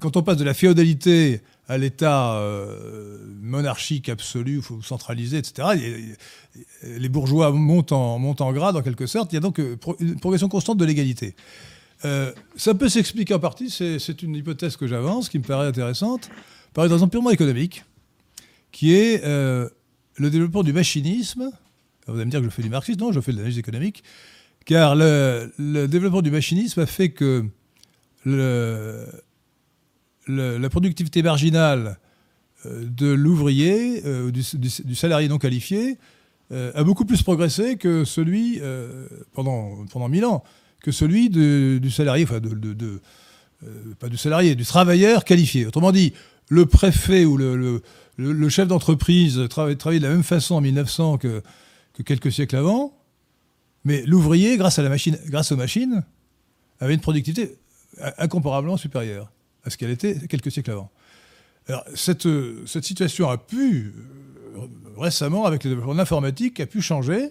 quand 0.00 0.16
on 0.16 0.22
passe 0.22 0.36
de 0.36 0.44
la 0.44 0.52
féodalité 0.52 1.40
à 1.66 1.78
l'État 1.78 2.34
euh, 2.34 3.18
monarchique 3.40 4.10
absolu, 4.10 4.60
centralisé, 4.82 5.38
etc., 5.38 5.68
les 6.82 7.08
bourgeois 7.08 7.50
montent 7.52 7.92
en, 7.92 8.18
montent 8.18 8.42
en 8.42 8.52
grade 8.52 8.76
en 8.76 8.82
quelque 8.82 9.06
sorte. 9.06 9.32
Il 9.32 9.36
y 9.36 9.38
a 9.38 9.40
donc 9.40 9.58
euh, 9.58 9.76
une 10.00 10.20
progression 10.20 10.48
constante 10.48 10.76
de 10.76 10.84
l'égalité. 10.84 11.34
Euh, 12.04 12.32
ça 12.56 12.74
peut 12.74 12.90
s'expliquer 12.90 13.32
en 13.32 13.38
partie, 13.38 13.70
c'est 13.70 14.22
une 14.22 14.36
hypothèse 14.36 14.76
que 14.76 14.86
j'avance, 14.86 15.30
qui 15.30 15.38
me 15.38 15.44
paraît 15.44 15.66
intéressante, 15.66 16.28
par 16.74 16.84
une 16.84 16.92
raison 16.92 17.08
purement 17.08 17.30
économique, 17.30 17.84
qui 18.72 18.92
est 18.94 19.22
le 20.16 20.30
développement 20.30 20.62
du 20.62 20.72
machinisme. 20.72 21.50
Vous 22.06 22.14
allez 22.14 22.24
me 22.26 22.30
dire 22.30 22.40
que 22.40 22.46
je 22.46 22.50
fais 22.50 22.62
du 22.62 22.70
marxisme, 22.70 23.00
non, 23.00 23.12
je 23.12 23.20
fais 23.20 23.32
de 23.32 23.38
l'analyse 23.38 23.58
économique 23.58 24.04
car 24.64 24.94
le, 24.96 25.50
développement 25.86 26.22
du 26.22 26.30
machinisme 26.30 26.80
a 26.80 26.86
fait 26.86 27.10
que 27.10 27.44
la 30.26 30.68
productivité 30.70 31.22
marginale 31.22 31.98
euh, 32.66 32.84
de 32.86 33.08
l'ouvrier, 33.08 34.02
euh, 34.06 34.30
du, 34.30 34.94
salarié 34.94 35.28
non 35.28 35.38
qualifié, 35.38 35.98
euh, 36.52 36.72
a 36.74 36.84
beaucoup 36.84 37.04
plus 37.04 37.22
progressé 37.22 37.76
que 37.76 38.04
celui, 38.04 38.60
pendant, 39.32 39.84
pendant 39.90 40.08
1000 40.08 40.24
ans, 40.24 40.42
que 40.82 40.92
celui 40.92 41.28
du 41.30 41.90
salarié, 41.90 42.24
enfin, 42.24 42.40
pas 43.98 44.08
du 44.08 44.16
salarié, 44.16 44.54
du 44.54 44.64
travailleur 44.64 45.24
qualifié. 45.24 45.66
Autrement 45.66 45.92
dit, 45.92 46.12
le 46.48 46.66
préfet 46.66 47.24
ou 47.24 47.36
le, 47.36 47.82
chef 48.48 48.68
d'entreprise 48.68 49.48
travaillait, 49.48 49.76
de 49.76 50.06
la 50.06 50.10
même 50.10 50.22
façon 50.22 50.56
en 50.56 50.60
1900 50.60 51.18
que 51.18 51.42
quelques 52.04 52.32
siècles 52.32 52.56
avant, 52.56 52.92
mais 53.84 54.02
l'ouvrier, 54.06 54.56
grâce, 54.56 54.78
aux 54.78 55.56
machines, 55.56 56.04
avait 56.80 56.94
une 56.94 57.00
productivité 57.00 57.56
incomparablement 58.18 58.76
supérieure 58.76 59.30
à 59.64 59.70
ce 59.70 59.76
qu'elle 59.76 59.90
était 59.90 60.26
quelques 60.26 60.50
siècles 60.50 60.72
avant. 60.72 60.90
Alors, 61.68 61.84
cette, 61.94 62.28
cette 62.66 62.84
situation 62.84 63.30
a 63.30 63.38
pu, 63.38 63.94
euh, 64.56 64.66
récemment, 64.98 65.46
avec 65.46 65.64
le 65.64 65.70
développement 65.70 65.94
de 65.94 65.98
l'informatique, 65.98 66.60
a 66.60 66.66
pu 66.66 66.82
changer. 66.82 67.30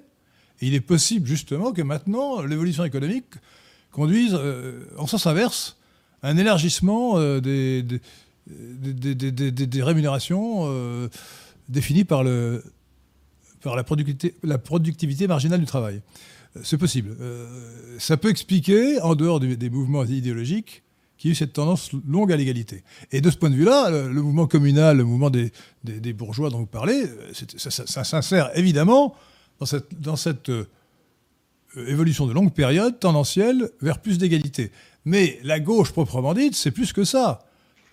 Et 0.62 0.68
il 0.68 0.74
est 0.74 0.82
possible, 0.82 1.28
justement, 1.28 1.72
que 1.72 1.82
maintenant, 1.82 2.42
l'évolution 2.42 2.84
économique 2.84 3.36
conduise, 3.92 4.34
euh, 4.34 4.86
en 4.98 5.08
sens 5.08 5.28
inverse, 5.28 5.78
à 6.24 6.30
un 6.30 6.38
élargissement 6.38 7.18
euh, 7.18 7.40
des, 7.42 7.84
des, 8.48 9.84
rémunérations 9.84 11.10
définies 11.70 12.04
par, 12.04 12.24
le, 12.24 12.64
par 13.62 13.76
la, 13.76 13.84
productivité, 13.84 14.36
la 14.44 14.58
productivité 14.58 15.28
marginale 15.28 15.60
du 15.60 15.66
travail. 15.66 16.02
C'est 16.62 16.78
possible. 16.78 17.16
Euh, 17.20 17.48
ça 17.98 18.18
peut 18.18 18.30
expliquer, 18.30 19.02
en 19.02 19.16
dehors 19.16 19.40
des, 19.40 19.70
mouvements 19.70 20.06
idéologiques, 20.06 20.84
qu'il 21.18 21.30
y 21.30 21.32
ait 21.32 21.34
eu 21.34 21.36
cette 21.36 21.54
tendance 21.54 21.92
longue 22.08 22.32
à 22.32 22.38
l'égalité. 22.38 22.84
Et 23.12 23.22
de 23.22 23.32
ce 23.32 23.38
point 23.38 23.50
de 23.50 23.56
vue-là, 23.56 23.90
le, 23.90 24.22
mouvement 24.22 24.46
communal, 24.46 24.98
le 24.98 25.04
mouvement 25.04 25.32
des, 25.32 26.14
bourgeois 26.14 26.50
dont 26.50 26.60
vous 26.60 26.66
parlez, 26.66 27.06
ça, 27.58 28.04
s'insère 28.04 28.52
évidemment 28.56 29.16
dans 29.60 29.66
cette, 29.66 30.00
dans 30.00 30.16
cette 30.16 30.50
euh, 30.50 30.68
évolution 31.76 32.28
de 32.28 32.34
longue 32.34 32.54
période 32.54 33.00
tendancielle 33.00 33.72
vers 33.82 34.00
plus 34.00 34.20
d'égalité. 34.20 34.72
Mais 35.06 35.40
la 35.44 35.60
gauche 35.60 35.92
proprement 35.92 36.34
dite, 36.34 36.56
c'est 36.56 36.72
plus 36.72 36.94
que 36.94 37.04
ça. 37.04 37.46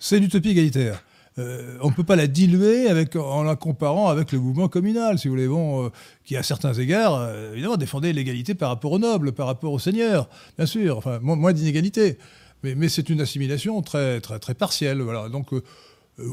C'est 0.03 0.17
l'utopie 0.17 0.49
égalitaire. 0.49 1.03
Euh, 1.37 1.77
on 1.79 1.89
ne 1.89 1.93
peut 1.93 2.03
pas 2.03 2.15
la 2.15 2.25
diluer 2.25 2.87
avec, 2.87 3.15
en 3.15 3.43
la 3.43 3.55
comparant 3.55 4.09
avec 4.09 4.31
le 4.31 4.39
mouvement 4.39 4.67
communal, 4.67 5.19
si 5.19 5.27
vous 5.27 5.35
voulez, 5.35 5.47
bon, 5.47 5.85
euh, 5.85 5.89
qui 6.25 6.35
à 6.35 6.41
certains 6.41 6.73
égards, 6.73 7.15
euh, 7.21 7.53
évidemment, 7.53 7.77
défendait 7.77 8.11
l'égalité 8.11 8.55
par 8.55 8.69
rapport 8.69 8.91
aux 8.93 8.99
nobles, 8.99 9.31
par 9.31 9.45
rapport 9.45 9.71
aux 9.71 9.79
seigneurs, 9.79 10.27
bien 10.57 10.65
sûr, 10.65 10.97
enfin, 10.97 11.19
moins, 11.21 11.53
d'inégalité. 11.53 12.17
Mais, 12.63 12.89
c'est 12.89 13.09
une 13.09 13.21
assimilation 13.21 13.79
très, 13.83 14.21
très, 14.21 14.39
très 14.39 14.55
partielle. 14.55 15.01
Voilà. 15.01 15.29
Donc, 15.29 15.49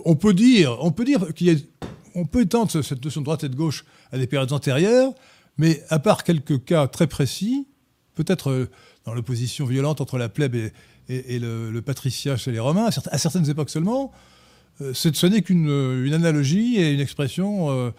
on 0.06 0.16
peut 0.16 0.32
dire, 0.32 0.78
dire 1.04 1.34
qu'il 1.34 1.66
peut 2.32 2.40
étendre 2.40 2.70
cette 2.70 3.04
notion 3.04 3.20
de 3.20 3.24
droite 3.26 3.44
et 3.44 3.50
de 3.50 3.56
gauche 3.56 3.84
à 4.12 4.18
des 4.18 4.26
périodes 4.26 4.52
antérieures, 4.52 5.12
mais 5.58 5.82
à 5.90 5.98
part 5.98 6.24
quelques 6.24 6.64
cas 6.64 6.86
très 6.86 7.06
précis, 7.06 7.66
peut-être 8.14 8.68
dans 9.04 9.14
l'opposition 9.14 9.64
violente 9.64 10.00
entre 10.00 10.18
la 10.18 10.28
plèbe 10.28 10.54
et, 10.54 10.72
le, 11.08 11.80
patriciat 11.80 12.36
chez 12.36 12.52
les 12.52 12.58
Romains, 12.58 12.88
à 13.10 13.18
certaines 13.18 13.48
époques 13.48 13.70
seulement, 13.70 14.12
ce 14.92 15.26
n'est 15.26 15.42
qu'une 15.42 16.12
analogie 16.12 16.76
et 16.76 16.92
une 16.92 17.00
expression 17.00 17.92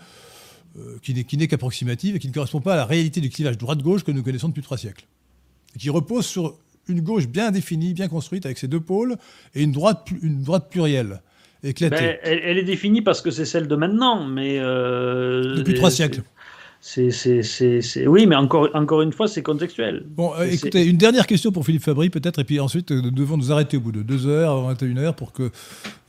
qui 1.02 1.38
n'est 1.38 1.48
qu'approximative 1.48 2.16
et 2.16 2.20
qui 2.20 2.28
ne 2.28 2.34
correspond 2.34 2.62
pas 2.62 2.74
à 2.74 2.78
la 2.78 2.86
réalité 2.86 3.22
du 3.22 3.30
clivage 3.30 3.58
droite-gauche 3.58 4.04
que 4.04 4.12
nous 4.12 4.24
connaissons 4.24 4.50
depuis 4.50 4.62
trois 4.62 4.78
siècles. 4.78 5.06
Et 5.76 5.80
qui 5.80 5.90
repose 5.90 6.26
sur 6.26 6.58
une 6.88 7.02
gauche 7.02 7.28
bien 7.28 7.52
définie, 7.52 7.94
bien 7.94 8.08
construite, 8.08 8.46
avec 8.46 8.58
ses 8.58 8.68
deux 8.68 8.80
pôles, 8.80 9.18
et 9.54 9.64
une 9.64 9.72
droite, 9.72 10.08
une 10.22 10.44
droite 10.44 10.70
plurielle. 10.70 11.22
Éclatée. 11.62 11.96
Ben, 11.96 12.18
elle, 12.24 12.58
est 12.58 12.64
définie 12.64 13.02
parce 13.02 13.22
que 13.22 13.32
c'est 13.32 13.44
celle 13.46 13.68
de 13.68 13.76
maintenant, 13.76 14.26
mais... 14.26 14.60
Depuis 14.60 15.74
trois 15.74 15.92
siècles. 15.92 16.24
C'est, 16.82 18.08
Oui, 18.08 18.26
mais 18.26 18.36
encore, 18.36 18.70
encore 18.74 19.02
une 19.02 19.12
fois, 19.12 19.28
c'est 19.28 19.44
contextuel. 19.44 20.06
Bon, 20.08 20.34
euh, 20.36 20.46
écoutez, 20.46 20.86
une 20.86 20.98
dernière 20.98 21.28
question 21.28 21.52
pour 21.52 21.66
Philippe 21.66 21.84
Fabry, 21.84 22.10
peut-être, 22.10 22.40
et 22.40 22.44
puis 22.46 22.60
ensuite, 22.60 22.92
euh, 22.92 23.02
nous 23.02 23.12
devons 23.12 23.38
nous 23.38 23.52
arrêter 23.52 23.78
au 23.78 23.82
bout 23.82 23.92
de 23.92 24.02
2h, 24.02 24.76
21h, 24.76 25.14
pour 25.14 25.34
que 25.34 25.52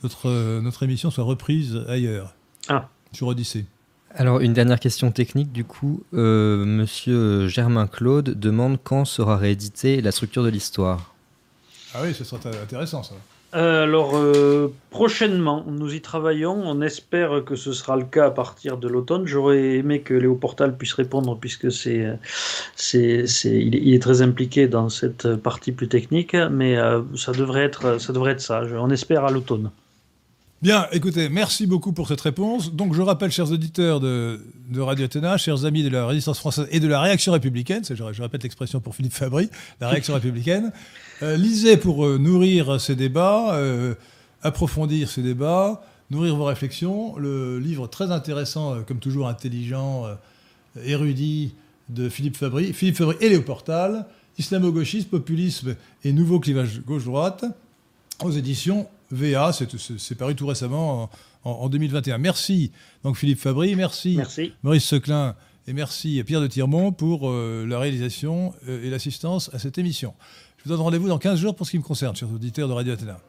notre, 0.01 0.29
euh, 0.29 0.61
notre 0.61 0.83
émission 0.83 1.11
soit 1.11 1.25
reprise 1.25 1.83
ailleurs. 1.89 2.35
Ah. 2.69 2.89
Sur 3.11 3.27
Odyssée. 3.27 3.65
Alors, 4.13 4.39
une 4.39 4.53
dernière 4.53 4.79
question 4.79 5.11
technique, 5.11 5.51
du 5.51 5.65
coup. 5.65 6.03
Monsieur 6.13 7.47
Germain 7.47 7.87
Claude 7.87 8.39
demande 8.39 8.77
quand 8.81 9.05
sera 9.05 9.37
réédité 9.37 10.01
la 10.01 10.11
structure 10.11 10.43
de 10.43 10.49
l'histoire. 10.49 11.13
Ah 11.93 11.99
oui, 12.03 12.13
ce 12.13 12.23
sera 12.23 12.39
intéressant, 12.61 13.03
ça. 13.03 13.15
Euh, 13.53 13.83
alors, 13.83 14.15
euh, 14.15 14.73
prochainement, 14.91 15.65
nous 15.67 15.93
y 15.93 16.01
travaillons. 16.01 16.53
On 16.53 16.81
espère 16.81 17.43
que 17.43 17.55
ce 17.55 17.73
sera 17.73 17.97
le 17.97 18.05
cas 18.05 18.27
à 18.27 18.31
partir 18.31 18.77
de 18.77 18.87
l'automne. 18.87 19.27
J'aurais 19.27 19.75
aimé 19.75 20.01
que 20.01 20.13
Léo 20.13 20.35
Portal 20.35 20.77
puisse 20.77 20.93
répondre 20.93 21.37
puisque 21.39 21.71
c'est, 21.71 22.17
c'est, 22.75 23.25
il, 23.45 23.93
est, 23.93 24.01
très 24.01 24.21
impliqué 24.21 24.67
dans 24.67 24.89
cette 24.89 25.35
partie 25.35 25.73
plus 25.73 25.89
technique, 25.89 26.35
mais 26.35 26.77
euh, 26.77 27.01
ça, 27.15 27.33
devrait 27.33 27.63
être, 27.63 27.99
ça 27.99 28.13
devrait 28.13 28.33
être 28.33 28.41
ça. 28.41 28.63
On 28.77 28.89
espère 28.89 29.25
à 29.25 29.31
l'automne. 29.31 29.71
Bien, 30.61 30.87
écoutez, 30.91 31.27
merci 31.27 31.65
beaucoup 31.65 31.91
pour 31.91 32.07
cette 32.07 32.21
réponse. 32.21 32.71
Donc, 32.71 32.93
je 32.93 33.01
rappelle, 33.01 33.31
chers 33.31 33.51
auditeurs 33.51 33.99
de, 33.99 34.39
Radio 34.77 35.05
Athéna, 35.05 35.35
chers 35.37 35.65
amis 35.65 35.81
de 35.81 35.89
la 35.89 36.05
résistance 36.05 36.37
française 36.37 36.67
et 36.69 36.79
de 36.79 36.87
la 36.87 37.01
réaction 37.01 37.31
républicaine, 37.31 37.83
je, 37.83 37.95
je 37.95 38.21
répète 38.21 38.43
l'expression 38.43 38.79
pour 38.79 38.93
Philippe 38.93 39.13
Fabry, 39.13 39.49
la 39.79 39.89
réaction 39.89 40.13
républicaine, 40.13 40.71
euh, 41.23 41.35
lisez 41.35 41.77
pour 41.77 42.05
euh, 42.05 42.19
nourrir 42.19 42.79
ces 42.79 42.95
débats, 42.95 43.55
euh, 43.55 43.95
approfondir 44.43 45.09
ces 45.09 45.23
débats, 45.23 45.81
nourrir 46.11 46.35
vos 46.35 46.45
réflexions. 46.45 47.17
Le 47.17 47.57
livre 47.57 47.87
très 47.87 48.11
intéressant, 48.11 48.83
comme 48.83 48.99
toujours 48.99 49.27
intelligent, 49.27 50.05
érudit 50.85 51.55
de 51.89 52.07
Philippe 52.07 52.37
Fabry, 52.37 52.71
Philippe 52.73 52.97
Fabry 52.97 53.15
et 53.19 53.29
Léo 53.29 53.41
Portal, 53.41 54.05
Islamo-gauchisme, 54.37 55.09
populisme 55.09 55.75
et 56.03 56.13
nouveau 56.13 56.39
clivage 56.39 56.81
gauche-droite, 56.85 57.45
aux 58.23 58.29
éditions 58.29 58.87
VA, 59.11 59.51
c'est 59.51 60.15
paru 60.15 60.35
tout 60.35 60.47
récemment 60.47 61.09
en, 61.43 61.69
2021. 61.69 62.17
Merci 62.17 62.71
donc 63.03 63.17
Philippe 63.17 63.39
Fabry, 63.39 63.75
merci, 63.75 64.19
Maurice 64.63 64.85
Seclin 64.85 65.35
et 65.67 65.73
merci 65.73 66.23
Pierre 66.23 66.41
de 66.41 66.47
Tirmont 66.47 66.91
pour 66.91 67.29
euh, 67.29 67.65
la 67.67 67.79
réalisation 67.79 68.53
euh, 68.67 68.83
et 68.83 68.89
l'assistance 68.89 69.49
à 69.53 69.59
cette 69.59 69.77
émission. 69.77 70.13
Je 70.57 70.63
vous 70.63 70.69
donne 70.69 70.81
rendez-vous 70.81 71.07
dans 71.07 71.17
15 71.17 71.39
jours 71.39 71.55
pour 71.55 71.65
ce 71.65 71.71
qui 71.71 71.77
me 71.77 71.83
concerne, 71.83 72.15
chers 72.15 72.31
auditeurs 72.31 72.67
de 72.67 72.73
Radio 72.73 72.93
Athéna. 72.93 73.19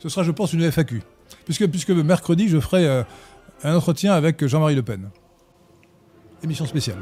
Ce 0.00 0.08
sera, 0.08 0.24
je 0.24 0.32
pense, 0.32 0.52
une 0.52 0.62
FAQ, 0.70 1.02
puisque, 1.44 1.66
puisque 1.68 1.90
mercredi, 1.90 2.48
je 2.48 2.58
ferai 2.58 2.86
euh, 2.86 3.02
un 3.62 3.76
entretien 3.76 4.12
avec 4.12 4.44
Jean-Marie 4.44 4.74
Le 4.74 4.82
Pen. 4.82 5.10
Émission 6.42 6.66
spéciale. 6.66 6.98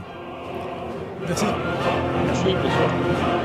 Merci. 1.26 1.46
Merci, 2.26 2.44
bonsoir. 2.44 3.39